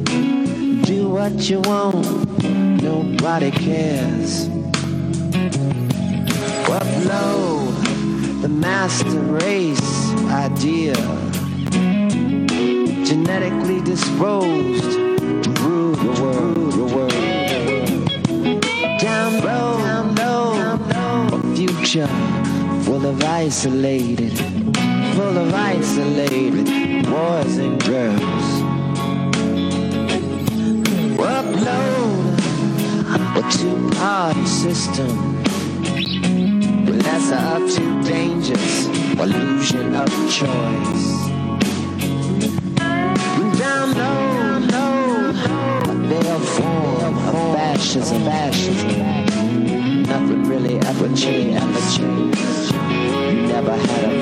Do 0.83 1.09
what 1.09 1.49
you 1.49 1.61
want, 1.61 2.43
nobody 2.83 3.51
cares. 3.51 4.49
Upload 6.69 8.43
the 8.43 8.49
master 8.49 9.21
race 9.21 10.13
idea 10.29 10.95
genetically 13.07 13.81
disposed 13.81 14.93
to 15.45 15.51
rule 15.63 15.95
the 15.97 16.21
world. 16.21 16.73
The 16.73 16.87
world. 16.95 17.11
Down 19.01 19.33
low, 19.45 19.79
down 19.79 20.15
low, 20.15 20.55
down 20.55 21.31
low. 21.31 21.39
A 21.39 21.57
future 21.57 22.11
full 22.85 23.07
of 23.07 23.25
isolated, 23.25 24.37
full 25.15 25.39
of 25.39 25.55
isolated 25.55 26.87
boys 27.07 27.46
and 27.59 27.83
girls. 27.85 28.47
Upload 31.19 32.37
a 33.37 33.43
two-party 33.51 34.47
system. 34.47 35.43
Lesser 36.87 37.37
of 37.37 37.71
two 37.75 38.03
dangers, 38.03 38.87
illusion 39.19 39.95
of 39.95 40.09
choice. 40.31 41.07
Down 43.59 43.95
low, 43.95 44.59
low, 44.75 45.33
their 46.09 46.39
form 46.39 47.17
of 47.29 47.55
fascism, 47.55 48.25
fascism. 48.25 50.03
Nothing 50.03 50.43
really 50.45 50.77
ever 50.79 51.09
changed. 51.15 52.73
Never 53.53 53.77
had 53.77 54.05
a 54.05 54.16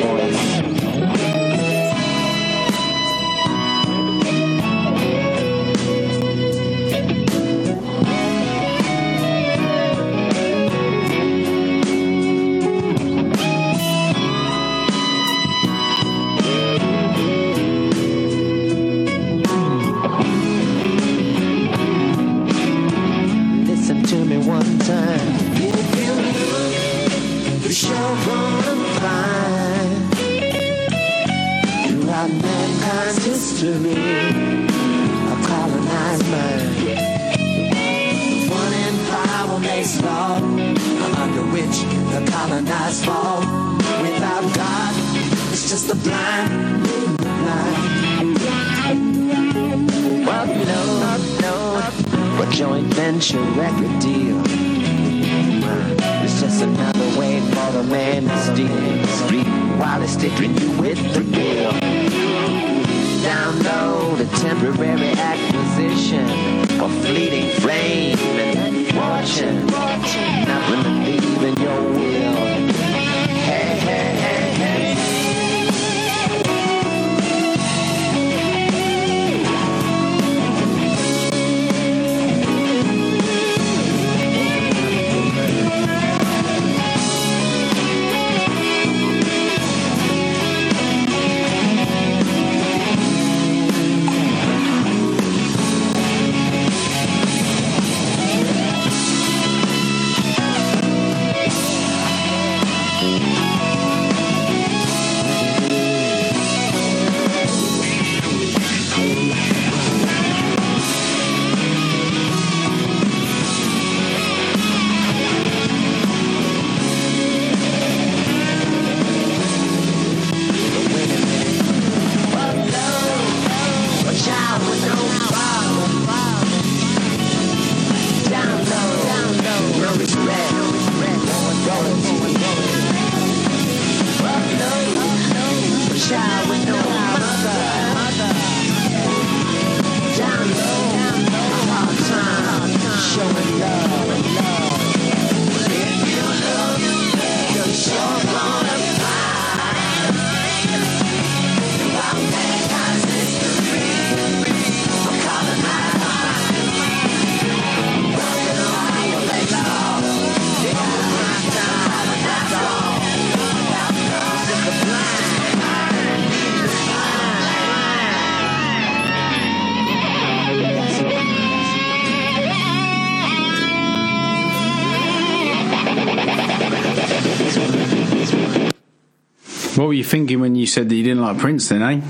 thinking 180.15 180.39
when 180.39 180.55
you 180.55 180.65
said 180.65 180.89
that 180.89 180.95
you 180.95 181.03
didn't 181.03 181.21
like 181.21 181.39
Prince 181.39 181.71
then, 181.71 181.83
eh? 181.83 182.01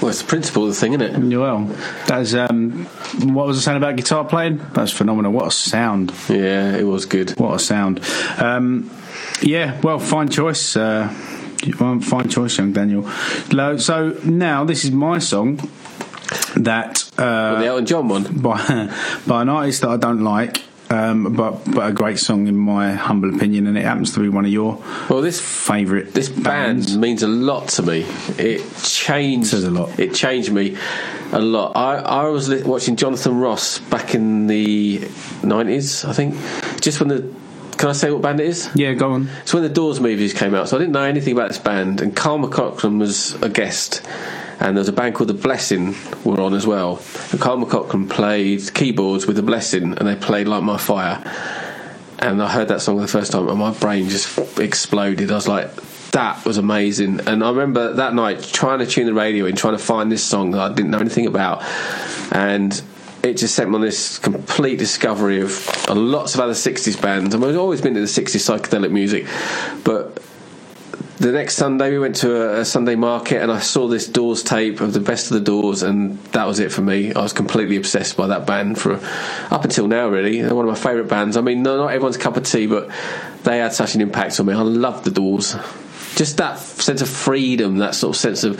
Well, 0.00 0.08
it's 0.08 0.22
the 0.22 0.28
principle 0.28 0.62
of 0.62 0.70
the 0.70 0.74
thing, 0.74 0.94
isn't 0.94 1.30
it? 1.30 1.38
Well, 1.38 1.66
that's 2.06 2.32
um, 2.32 2.86
what 3.34 3.46
was 3.46 3.58
I 3.58 3.60
saying 3.60 3.76
about 3.76 3.96
guitar 3.96 4.24
playing? 4.24 4.62
That's 4.72 4.92
phenomenal. 4.92 5.30
What 5.30 5.46
a 5.46 5.50
sound! 5.50 6.10
Yeah, 6.30 6.74
it 6.74 6.84
was 6.84 7.04
good. 7.04 7.38
What 7.38 7.54
a 7.54 7.58
sound! 7.58 8.00
Um, 8.38 8.90
yeah, 9.42 9.78
well, 9.82 9.98
fine 9.98 10.30
choice. 10.30 10.74
Uh, 10.74 11.08
fine 12.00 12.30
choice, 12.30 12.56
young 12.56 12.72
Daniel. 12.72 13.06
So 13.78 14.18
now 14.24 14.64
this 14.64 14.86
is 14.86 14.90
my 14.90 15.18
song 15.18 15.56
that 16.56 17.10
uh, 17.18 17.60
the 17.60 17.66
Elton 17.66 17.84
John 17.84 18.08
one 18.08 18.40
by 18.40 18.90
by 19.26 19.42
an 19.42 19.50
artist 19.50 19.82
that 19.82 19.90
I 19.90 19.98
don't 19.98 20.24
like. 20.24 20.62
Um, 20.88 21.34
but 21.34 21.64
but 21.72 21.90
a 21.90 21.92
great 21.92 22.18
song 22.18 22.46
in 22.46 22.56
my 22.56 22.92
humble 22.92 23.34
opinion, 23.34 23.66
and 23.66 23.76
it 23.76 23.84
happens 23.84 24.14
to 24.14 24.20
be 24.20 24.28
one 24.28 24.44
of 24.44 24.52
your 24.52 24.80
well 25.10 25.20
this 25.20 25.40
favourite 25.40 26.12
this 26.12 26.28
band 26.28 27.00
means 27.00 27.24
a 27.24 27.28
lot 27.28 27.68
to 27.70 27.82
me. 27.82 28.06
It 28.38 28.62
changed 28.84 29.52
a 29.52 29.70
lot. 29.70 29.98
It 29.98 30.14
changed 30.14 30.52
me 30.52 30.76
a 31.32 31.40
lot. 31.40 31.76
I 31.76 31.96
I 31.96 32.28
was 32.28 32.48
watching 32.64 32.94
Jonathan 32.94 33.36
Ross 33.36 33.80
back 33.80 34.14
in 34.14 34.46
the 34.46 35.08
nineties, 35.42 36.04
I 36.04 36.12
think, 36.12 36.36
just 36.80 37.00
when 37.00 37.08
the. 37.08 37.34
Can 37.78 37.90
I 37.90 37.92
say 37.92 38.10
what 38.10 38.22
band 38.22 38.40
it 38.40 38.46
is? 38.46 38.70
Yeah, 38.74 38.94
go 38.94 39.12
on. 39.12 39.28
It's 39.42 39.52
when 39.52 39.62
the 39.62 39.68
Doors 39.68 40.00
movies 40.00 40.32
came 40.32 40.54
out, 40.54 40.68
so 40.68 40.76
I 40.76 40.78
didn't 40.78 40.92
know 40.92 41.02
anything 41.02 41.34
about 41.34 41.48
this 41.48 41.58
band. 41.58 42.00
And 42.00 42.16
Kyle 42.16 42.38
MacLachlan 42.38 42.98
was 42.98 43.34
a 43.42 43.50
guest, 43.50 44.00
and 44.58 44.76
there 44.76 44.80
was 44.80 44.88
a 44.88 44.92
band 44.92 45.14
called 45.14 45.28
The 45.28 45.34
Blessing 45.34 45.94
were 46.24 46.40
on 46.40 46.54
as 46.54 46.66
well. 46.66 47.02
And 47.30 47.40
Kyle 47.40 47.56
MacLachlan 47.56 48.08
played 48.08 48.74
keyboards 48.74 49.26
with 49.26 49.36
The 49.36 49.42
Blessing, 49.42 49.96
and 49.96 50.08
they 50.08 50.16
played 50.16 50.48
Light 50.48 50.62
My 50.62 50.78
Fire. 50.78 51.22
And 52.18 52.42
I 52.42 52.50
heard 52.50 52.68
that 52.68 52.80
song 52.80 52.96
for 52.96 53.02
the 53.02 53.08
first 53.08 53.32
time, 53.32 53.48
and 53.48 53.58
my 53.58 53.72
brain 53.72 54.08
just 54.08 54.58
exploded. 54.58 55.30
I 55.30 55.34
was 55.34 55.46
like, 55.46 55.74
that 56.12 56.44
was 56.46 56.56
amazing. 56.56 57.20
And 57.28 57.44
I 57.44 57.50
remember 57.50 57.92
that 57.94 58.14
night 58.14 58.42
trying 58.42 58.78
to 58.78 58.86
tune 58.86 59.06
the 59.06 59.12
radio 59.12 59.44
in, 59.44 59.54
trying 59.54 59.76
to 59.76 59.82
find 59.82 60.10
this 60.10 60.24
song 60.24 60.52
that 60.52 60.60
I 60.60 60.72
didn't 60.72 60.90
know 60.90 60.98
anything 60.98 61.26
about. 61.26 61.62
And 62.32 62.80
it 63.22 63.36
just 63.36 63.54
sent 63.54 63.68
me 63.68 63.74
on 63.74 63.82
this 63.82 64.18
complete 64.18 64.78
discovery 64.78 65.40
of 65.40 65.68
uh, 65.88 65.94
lots 65.94 66.34
of 66.34 66.40
other 66.40 66.54
60s 66.54 67.00
bands. 67.00 67.34
I 67.34 67.38
mean, 67.38 67.50
I've 67.50 67.58
always 67.58 67.82
been 67.82 67.96
into 67.96 68.00
the 68.00 68.22
60s 68.22 68.60
psychedelic 68.60 68.90
music, 68.90 69.26
but 69.84 70.22
the 71.18 71.32
next 71.32 71.56
Sunday 71.56 71.90
we 71.90 71.98
went 71.98 72.16
to 72.16 72.36
a, 72.36 72.60
a 72.60 72.64
Sunday 72.64 72.94
market 72.94 73.42
and 73.42 73.50
I 73.50 73.60
saw 73.60 73.88
this 73.88 74.06
Doors 74.06 74.42
tape 74.42 74.80
of 74.80 74.92
the 74.92 75.00
best 75.00 75.30
of 75.30 75.34
the 75.34 75.44
Doors, 75.44 75.82
and 75.82 76.18
that 76.26 76.46
was 76.46 76.58
it 76.58 76.72
for 76.72 76.82
me. 76.82 77.12
I 77.14 77.22
was 77.22 77.32
completely 77.32 77.76
obsessed 77.76 78.16
by 78.16 78.26
that 78.28 78.46
band 78.46 78.78
for 78.78 79.00
up 79.50 79.64
until 79.64 79.88
now. 79.88 80.08
Really, 80.08 80.42
they're 80.42 80.54
one 80.54 80.68
of 80.68 80.70
my 80.70 80.78
favourite 80.78 81.08
bands. 81.08 81.36
I 81.36 81.40
mean, 81.40 81.62
no, 81.62 81.76
not 81.76 81.88
everyone's 81.88 82.16
cup 82.16 82.36
of 82.36 82.44
tea, 82.44 82.66
but 82.66 82.90
they 83.44 83.58
had 83.58 83.72
such 83.72 83.94
an 83.94 84.00
impact 84.00 84.38
on 84.40 84.46
me. 84.46 84.54
I 84.54 84.62
love 84.62 85.04
the 85.04 85.10
Doors. 85.10 85.56
Just 86.16 86.36
that 86.38 86.58
sense 86.58 87.02
of 87.02 87.08
freedom, 87.08 87.78
that 87.78 87.94
sort 87.94 88.16
of 88.16 88.20
sense 88.20 88.44
of 88.44 88.58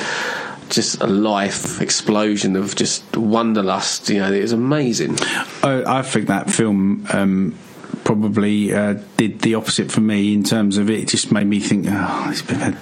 just 0.69 1.01
a 1.01 1.07
life 1.07 1.81
explosion 1.81 2.57
of 2.57 2.75
just 2.75 3.17
wanderlust. 3.17 4.09
You 4.09 4.21
know, 4.21 4.33
it 4.33 4.43
was 4.43 4.53
amazing. 4.53 5.17
I, 5.63 5.99
I 5.99 6.03
think 6.03 6.29
that 6.29 6.51
film 6.51 7.07
um, 7.13 7.57
probably 8.07 8.73
uh, 8.73 8.95
did 9.17 9.41
the 9.41 9.57
opposite 9.57 9.91
for 9.91 10.01
me 10.01 10.33
in 10.33 10.45
terms 10.45 10.79
of 10.79 10.89
it 10.89 11.09
just 11.09 11.33
made 11.33 11.47
me 11.47 11.59
think, 11.59 11.87
oh, 11.89 12.27
he's, 12.29 12.41
been, 12.41 12.79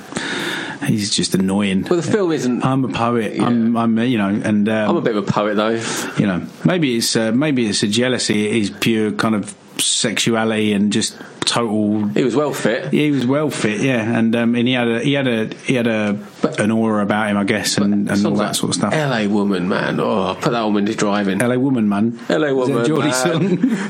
he's 0.86 1.10
just 1.10 1.34
annoying. 1.34 1.82
Well, 1.82 1.98
the 1.98 2.02
film 2.02 2.30
isn't. 2.30 2.62
I'm 2.62 2.84
a 2.84 2.88
poet. 2.88 3.40
I'm, 3.40 3.74
I'm, 3.74 3.98
you 3.98 4.18
know, 4.18 4.28
and 4.28 4.68
um, 4.68 4.90
I'm 4.90 4.96
a 4.96 5.00
bit 5.00 5.16
of 5.16 5.26
a 5.26 5.32
poet 5.32 5.54
though. 5.54 5.82
You 6.18 6.26
know, 6.26 6.46
maybe 6.64 6.96
it's 6.98 7.16
uh, 7.16 7.32
maybe 7.32 7.66
it's 7.66 7.82
a 7.82 7.88
jealousy. 7.88 8.48
It 8.48 8.56
is 8.56 8.70
pure 8.70 9.12
kind 9.12 9.34
of 9.34 9.56
sexuality 9.78 10.74
and 10.74 10.92
just 10.92 11.16
total. 11.44 12.06
He 12.08 12.24
was 12.24 12.34
well 12.34 12.52
fit. 12.52 12.92
He 12.92 13.10
was 13.10 13.26
well 13.26 13.50
fit, 13.50 13.80
yeah, 13.80 14.18
and 14.18 14.34
um, 14.34 14.54
and 14.54 14.66
he 14.66 14.74
had 14.74 14.88
a 14.88 15.00
he 15.00 15.12
had 15.12 15.26
a 15.28 15.54
he 15.66 15.74
had 15.74 15.86
a 15.86 16.18
an 16.58 16.70
aura 16.70 17.02
about 17.02 17.28
him, 17.28 17.36
I 17.36 17.44
guess, 17.44 17.78
and, 17.78 17.92
and 17.92 18.10
all 18.10 18.16
Songs 18.16 18.38
that 18.38 18.44
like 18.44 18.54
sort 18.54 18.70
of 18.70 18.74
stuff. 18.76 18.92
LA 18.92 19.26
woman, 19.26 19.68
man. 19.68 20.00
Oh, 20.00 20.36
put 20.40 20.52
that 20.52 20.62
woman 20.62 20.86
to 20.86 20.94
driving. 20.94 21.38
LA 21.38 21.56
woman, 21.56 21.88
man. 21.88 22.18
LA 22.28 22.52
woman, 22.52 22.84
Geordie 22.84 23.08
man. 23.08 23.12
song. 23.12 23.80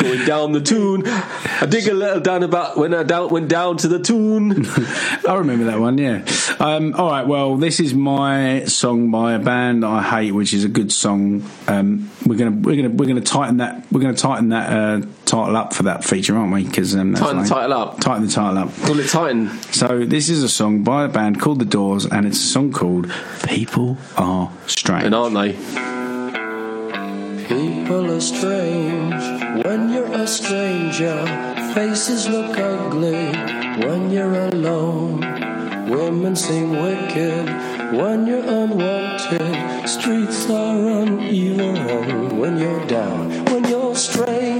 Going 0.00 0.24
down 0.24 0.52
the 0.52 0.60
tune. 0.62 1.02
I 1.06 1.66
dig 1.68 1.86
a 1.86 1.92
little 1.92 2.20
down 2.20 2.42
about 2.42 2.76
when 2.76 2.94
I 2.94 3.02
down 3.02 3.28
went 3.28 3.48
down 3.48 3.76
to 3.78 3.88
the 3.88 3.98
tune. 3.98 4.64
I 5.28 5.34
remember 5.34 5.64
that 5.66 5.78
one, 5.78 5.98
yeah. 5.98 6.24
Um, 6.58 6.94
all 6.94 7.10
right, 7.10 7.26
well, 7.26 7.56
this 7.56 7.80
is 7.80 7.92
my 7.92 8.64
song 8.64 9.10
by 9.10 9.34
a 9.34 9.38
band 9.38 9.84
I 9.84 10.02
hate, 10.02 10.32
which 10.32 10.54
is 10.54 10.64
a 10.64 10.68
good 10.68 10.90
song. 10.90 11.44
Um, 11.66 12.10
we're 12.24 12.36
gonna 12.36 12.52
we're 12.52 12.76
gonna 12.76 12.90
we're 12.90 13.08
gonna 13.08 13.20
tighten 13.20 13.58
that 13.58 13.84
we're 13.92 14.00
gonna 14.00 14.14
tighten 14.14 14.50
that 14.50 14.70
uh, 14.70 15.06
title 15.30 15.56
up 15.56 15.72
for 15.72 15.84
that 15.84 16.04
feature, 16.04 16.36
aren't 16.36 16.52
we? 16.52 16.64
Because 16.64 16.94
um, 16.96 17.12
that's 17.12 17.24
Tighten 17.24 17.42
the 17.42 17.48
title 17.48 17.72
up. 17.72 18.00
Tighten 18.00 18.26
the 18.26 18.32
title 18.32 18.58
up. 18.58 18.76
Call 18.82 18.98
it 18.98 19.08
Titan. 19.08 19.48
So 19.72 20.04
this 20.04 20.28
is 20.28 20.42
a 20.42 20.48
song 20.48 20.82
by 20.82 21.04
a 21.04 21.08
band 21.08 21.40
called 21.40 21.60
The 21.60 21.64
Doors, 21.64 22.04
and 22.04 22.26
it's 22.26 22.38
a 22.38 22.48
song 22.48 22.72
called 22.72 23.10
"People 23.46 23.96
Are 24.16 24.50
Strange." 24.66 25.04
And 25.04 25.14
aren't 25.14 25.34
they? 25.34 25.52
People 27.46 28.10
are 28.12 28.20
strange 28.20 29.22
when 29.64 29.92
you're 29.92 30.12
a 30.12 30.26
stranger. 30.26 31.18
Faces 31.74 32.28
look 32.28 32.58
ugly 32.58 33.32
when 33.84 34.10
you're 34.10 34.48
alone. 34.48 35.20
Women 35.88 36.36
seem 36.36 36.70
wicked 36.70 37.46
when 37.96 38.26
you're 38.26 38.44
unwanted. 38.44 39.88
Streets 39.88 40.48
are 40.50 41.02
uneven 41.02 42.38
when 42.38 42.58
you're 42.58 42.86
down. 42.86 43.44
When 43.46 43.64
you're 43.64 43.96
strange, 43.96 44.59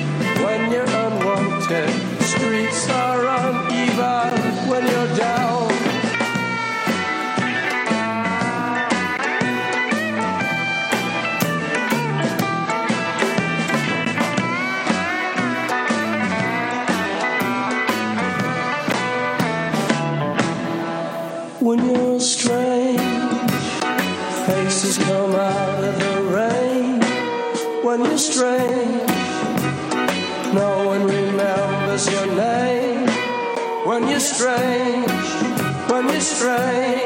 strange. 34.41 35.07
When 35.91 36.09
you're 36.09 36.19
strange. 36.19 37.00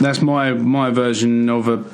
That's 0.00 0.20
my 0.20 0.52
my 0.52 0.90
version 0.90 1.48
of 1.48 1.68
a 1.68 1.84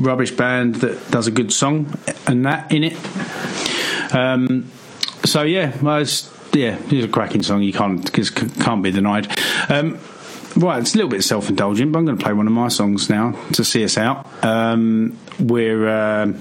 rubbish 0.00 0.32
band 0.32 0.76
that 0.76 1.10
does 1.10 1.26
a 1.26 1.30
good 1.30 1.52
song 1.52 1.96
and 2.26 2.44
that 2.46 2.72
in 2.72 2.84
it. 2.84 4.14
Um, 4.14 4.70
so 5.24 5.42
yeah, 5.42 5.76
well, 5.82 5.98
it's, 5.98 6.30
yeah, 6.52 6.78
it's 6.86 7.04
a 7.04 7.08
cracking 7.08 7.42
song. 7.42 7.62
You 7.62 7.72
can't 7.72 8.10
can't 8.12 8.82
be 8.82 8.90
denied. 8.90 9.26
Um, 9.68 9.98
right, 10.56 10.80
it's 10.80 10.94
a 10.94 10.98
little 10.98 11.10
bit 11.10 11.22
self 11.22 11.48
indulgent, 11.48 11.92
but 11.92 11.98
I'm 11.98 12.04
going 12.04 12.18
to 12.18 12.24
play 12.24 12.32
one 12.32 12.46
of 12.46 12.52
my 12.52 12.68
songs 12.68 13.10
now 13.10 13.32
to 13.52 13.64
see 13.64 13.84
us 13.84 13.98
out. 13.98 14.26
Um, 14.44 15.18
we're. 15.38 15.88
Uh, 15.88 16.32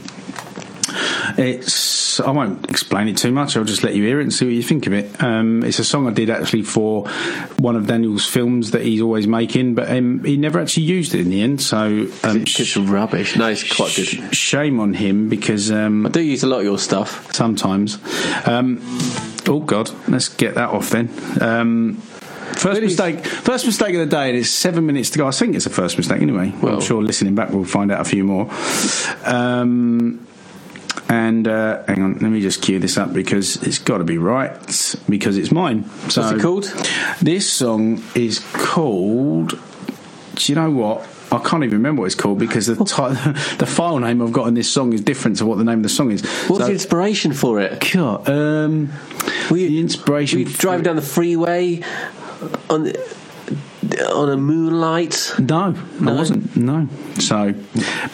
it's. 1.38 2.20
I 2.20 2.30
won't 2.30 2.70
explain 2.70 3.08
it 3.08 3.18
too 3.18 3.32
much. 3.32 3.58
I'll 3.58 3.64
just 3.64 3.84
let 3.84 3.96
you 3.96 4.04
hear 4.04 4.20
it 4.20 4.24
and 4.24 4.34
see 4.34 4.46
what 4.46 4.54
you 4.54 4.62
think 4.62 4.86
of 4.86 4.94
it. 4.94 5.24
Um, 5.24 5.64
it's 5.64 5.80
a 5.80 5.84
song 5.84 6.08
I 6.08 6.12
did 6.12 6.30
actually 6.30 6.62
for 6.62 7.08
one 7.58 7.76
of 7.76 7.88
Daniel's 7.88 8.26
films 8.28 8.72
that 8.72 8.84
he's 8.84 9.02
always 9.02 9.26
making, 9.28 9.74
but 9.76 9.90
um, 9.90 10.24
he 10.24 10.38
never 10.38 10.60
actually 10.60 10.84
used 10.84 11.16
it 11.16 11.22
in 11.22 11.30
the 11.30 11.42
end. 11.42 11.60
So 11.62 12.08
um, 12.24 12.42
It's 12.46 12.78
rubbish. 12.78 13.36
No, 13.36 13.48
it's 13.48 13.64
quite 13.76 13.96
good. 13.96 14.36
shame 14.36 14.80
on 14.80 14.94
him 14.94 15.28
because 15.30 15.72
um, 15.72 16.06
I 16.06 16.10
do 16.10 16.22
use 16.22 16.44
a 16.44 16.48
lot 16.48 16.60
of 16.60 16.66
your 16.66 16.78
stuff 16.78 17.34
sometimes. 17.34 17.98
Um, 18.46 18.80
oh 19.48 19.62
God, 19.66 19.90
let's 20.08 20.30
get 20.30 20.56
that 20.56 20.70
off 20.70 20.90
then. 20.92 21.10
Um, 21.42 22.02
First 22.56 22.82
mistake, 22.82 23.26
first 23.26 23.66
mistake 23.66 23.96
of 23.96 24.00
the 24.02 24.06
day, 24.16 24.30
and 24.30 24.38
it's 24.38 24.50
seven 24.52 24.86
minutes 24.86 25.10
to 25.10 25.18
go. 25.18 25.28
I 25.28 25.32
think 25.32 25.56
it's 25.56 25.66
a 25.66 25.72
first 25.72 25.98
mistake 25.98 26.22
anyway. 26.22 26.54
Well, 26.62 26.76
I'm 26.76 26.82
sure 26.82 27.02
listening 27.02 27.34
back 27.34 27.50
we'll 27.50 27.66
find 27.66 27.92
out 27.92 28.00
a 28.00 28.04
few 28.04 28.24
more. 28.24 28.48
Um, 29.26 30.26
and 31.14 31.48
uh, 31.48 31.84
hang 31.84 32.02
on, 32.02 32.14
let 32.14 32.30
me 32.30 32.42
just 32.42 32.64
cue 32.64 32.80
this 32.80 32.98
up 32.98 33.14
because 33.14 33.62
it's 33.62 33.78
got 33.78 34.00
to 34.00 34.04
be 34.04 34.18
right 34.18 34.52
because 35.08 35.38
it's 35.38 35.52
mine. 35.52 35.88
So 36.10 36.22
What's 36.22 36.34
it 36.34 36.42
called? 36.42 36.64
This 37.22 37.52
song 37.52 38.04
is 38.16 38.40
called. 38.54 39.60
Do 40.36 40.52
you 40.52 40.56
know 40.56 40.72
what? 40.72 41.08
I 41.32 41.38
can't 41.38 41.64
even 41.64 41.78
remember 41.78 42.02
what 42.02 42.08
it's 42.08 42.16
called 42.16 42.40
because 42.40 42.66
the 42.66 42.76
the 43.60 43.68
file 43.68 44.00
name 44.00 44.24
I've 44.24 44.32
got 44.32 44.48
in 44.48 44.56
this 44.56 44.72
song 44.72 44.92
is 44.94 45.02
different 45.02 45.38
to 45.38 45.46
what 45.46 45.60
the 45.60 45.64
name 45.64 45.80
of 45.80 45.84
the 45.84 45.90
song 45.90 46.10
is. 46.10 46.26
What's 46.48 46.66
the 46.66 46.72
inspiration 46.72 47.34
for 47.34 47.60
it? 47.60 47.88
God, 47.94 48.28
um, 48.28 48.92
the 49.52 49.80
inspiration. 49.80 50.40
Were 50.40 50.50
you 50.50 50.56
driving 50.56 50.84
down 50.84 50.96
the 50.96 51.04
freeway 51.04 51.84
on 52.72 52.92
on 54.14 54.30
a 54.30 54.38
moonlight? 54.38 55.34
No, 55.40 55.76
I 56.02 56.12
wasn't. 56.14 56.56
No. 56.56 56.88
So, 57.20 57.54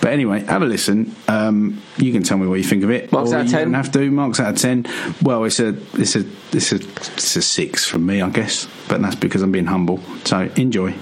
but 0.01 0.11
anyway, 0.11 0.41
have 0.45 0.61
a 0.61 0.65
listen. 0.65 1.15
Um, 1.27 1.81
you 1.97 2.11
can 2.11 2.23
tell 2.23 2.37
me 2.37 2.47
what 2.47 2.55
you 2.55 2.63
think 2.63 2.83
of 2.83 2.91
it. 2.91 3.11
Marks 3.11 3.31
Or 3.31 3.35
out 3.37 3.45
of 3.45 3.51
10? 3.51 3.63
don't 3.65 3.73
have 3.73 3.91
to. 3.93 4.11
Marks 4.11 4.39
out 4.39 4.53
of 4.53 4.57
ten. 4.57 4.85
Well, 5.21 5.43
it's 5.45 5.59
a 5.59 5.69
it's 5.93 6.15
a 6.15 6.25
it's 6.51 6.71
a 6.71 6.75
it's 6.75 7.35
a 7.35 7.41
six 7.41 7.85
from 7.85 8.05
me, 8.05 8.21
I 8.21 8.29
guess. 8.29 8.67
But 8.87 9.01
that's 9.01 9.15
because 9.15 9.41
I'm 9.41 9.51
being 9.51 9.65
humble. 9.67 9.99
So 10.25 10.49
enjoy. 10.55 10.93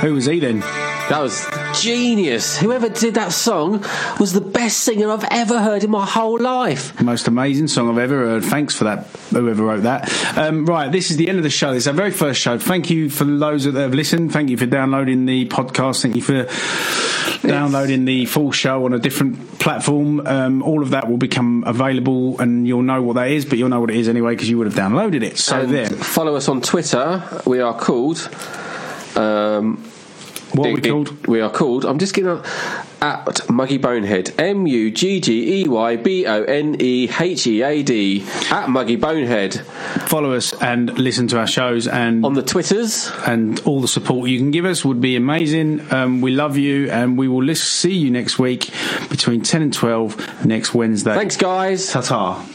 Who 0.00 0.14
was 0.14 0.26
he 0.26 0.40
then? 0.40 0.60
That 1.08 1.20
was 1.20 1.46
genius. 1.80 2.58
Whoever 2.58 2.88
did 2.88 3.14
that 3.14 3.32
song 3.32 3.84
was 4.18 4.32
the 4.32 4.40
best 4.40 4.78
singer 4.78 5.08
I've 5.10 5.26
ever 5.30 5.60
heard 5.60 5.84
in 5.84 5.90
my 5.90 6.04
whole 6.04 6.38
life. 6.40 7.00
Most 7.00 7.28
amazing 7.28 7.68
song 7.68 7.88
I've 7.88 7.98
ever 7.98 8.26
heard. 8.26 8.44
Thanks 8.44 8.74
for 8.74 8.84
that, 8.84 9.06
whoever 9.30 9.62
wrote 9.64 9.84
that. 9.84 10.10
Um, 10.36 10.66
right, 10.66 10.90
this 10.90 11.12
is 11.12 11.16
the 11.16 11.28
end 11.28 11.38
of 11.38 11.44
the 11.44 11.50
show. 11.50 11.72
This 11.72 11.84
is 11.84 11.88
our 11.88 11.94
very 11.94 12.10
first 12.10 12.40
show. 12.40 12.58
Thank 12.58 12.90
you 12.90 13.08
for 13.08 13.24
those 13.24 13.64
that 13.64 13.74
have 13.74 13.94
listened. 13.94 14.32
Thank 14.32 14.50
you 14.50 14.56
for 14.56 14.66
downloading 14.66 15.26
the 15.26 15.46
podcast. 15.46 16.02
Thank 16.02 16.16
you 16.16 16.22
for 16.22 17.46
downloading 17.46 18.04
the 18.04 18.26
full 18.26 18.50
show 18.50 18.84
on 18.84 18.92
a 18.92 18.98
different 18.98 19.60
platform. 19.60 20.26
Um, 20.26 20.60
all 20.62 20.82
of 20.82 20.90
that 20.90 21.08
will 21.08 21.18
become 21.18 21.62
available, 21.68 22.40
and 22.40 22.66
you'll 22.66 22.82
know 22.82 23.00
what 23.00 23.14
that 23.14 23.28
is. 23.30 23.44
But 23.44 23.58
you'll 23.58 23.68
know 23.68 23.80
what 23.80 23.90
it 23.90 23.96
is 23.96 24.08
anyway 24.08 24.32
because 24.32 24.50
you 24.50 24.58
would 24.58 24.66
have 24.66 24.74
downloaded 24.76 25.22
it. 25.22 25.38
So 25.38 25.60
And 25.60 25.72
there. 25.72 25.86
Follow 25.88 26.34
us 26.34 26.48
on 26.48 26.62
Twitter. 26.62 27.22
We 27.46 27.60
are 27.60 27.78
called. 27.78 28.28
Um, 29.16 29.82
what 30.52 30.68
are 30.68 30.72
we 30.74 30.80
called? 30.80 31.26
We 31.26 31.40
are 31.40 31.50
called. 31.50 31.84
I'm 31.84 31.98
just 31.98 32.14
getting 32.14 32.30
up 32.30 32.46
at 33.02 33.26
Muggey 33.48 33.80
Bonehead. 33.80 34.32
M 34.38 34.66
U 34.66 34.90
G 34.90 35.20
G 35.20 35.62
E 35.62 35.68
Y 35.68 35.96
B 35.96 36.24
O 36.26 36.44
N 36.44 36.76
E 36.80 37.10
H 37.20 37.46
E 37.46 37.62
A 37.62 37.82
D 37.82 38.22
at 38.50 38.66
Muggey 38.68 38.98
Bonehead. 38.98 39.54
Follow 40.08 40.32
us 40.32 40.54
and 40.62 40.96
listen 40.98 41.26
to 41.28 41.38
our 41.38 41.46
shows 41.48 41.88
and 41.88 42.24
on 42.24 42.34
the 42.34 42.42
Twitters 42.42 43.10
and 43.26 43.60
all 43.60 43.80
the 43.80 43.88
support 43.88 44.30
you 44.30 44.38
can 44.38 44.50
give 44.50 44.64
us 44.64 44.84
would 44.84 45.00
be 45.00 45.16
amazing. 45.16 45.92
Um, 45.92 46.20
we 46.20 46.30
love 46.30 46.56
you, 46.56 46.90
and 46.90 47.18
we 47.18 47.28
will 47.28 47.42
lis- 47.42 47.62
see 47.62 47.92
you 47.94 48.10
next 48.10 48.38
week 48.38 48.70
between 49.10 49.42
ten 49.42 49.62
and 49.62 49.74
twelve 49.74 50.44
next 50.44 50.72
Wednesday. 50.74 51.14
Thanks, 51.14 51.36
guys. 51.36 51.88
Ta 51.88 52.00
ta. 52.00 52.46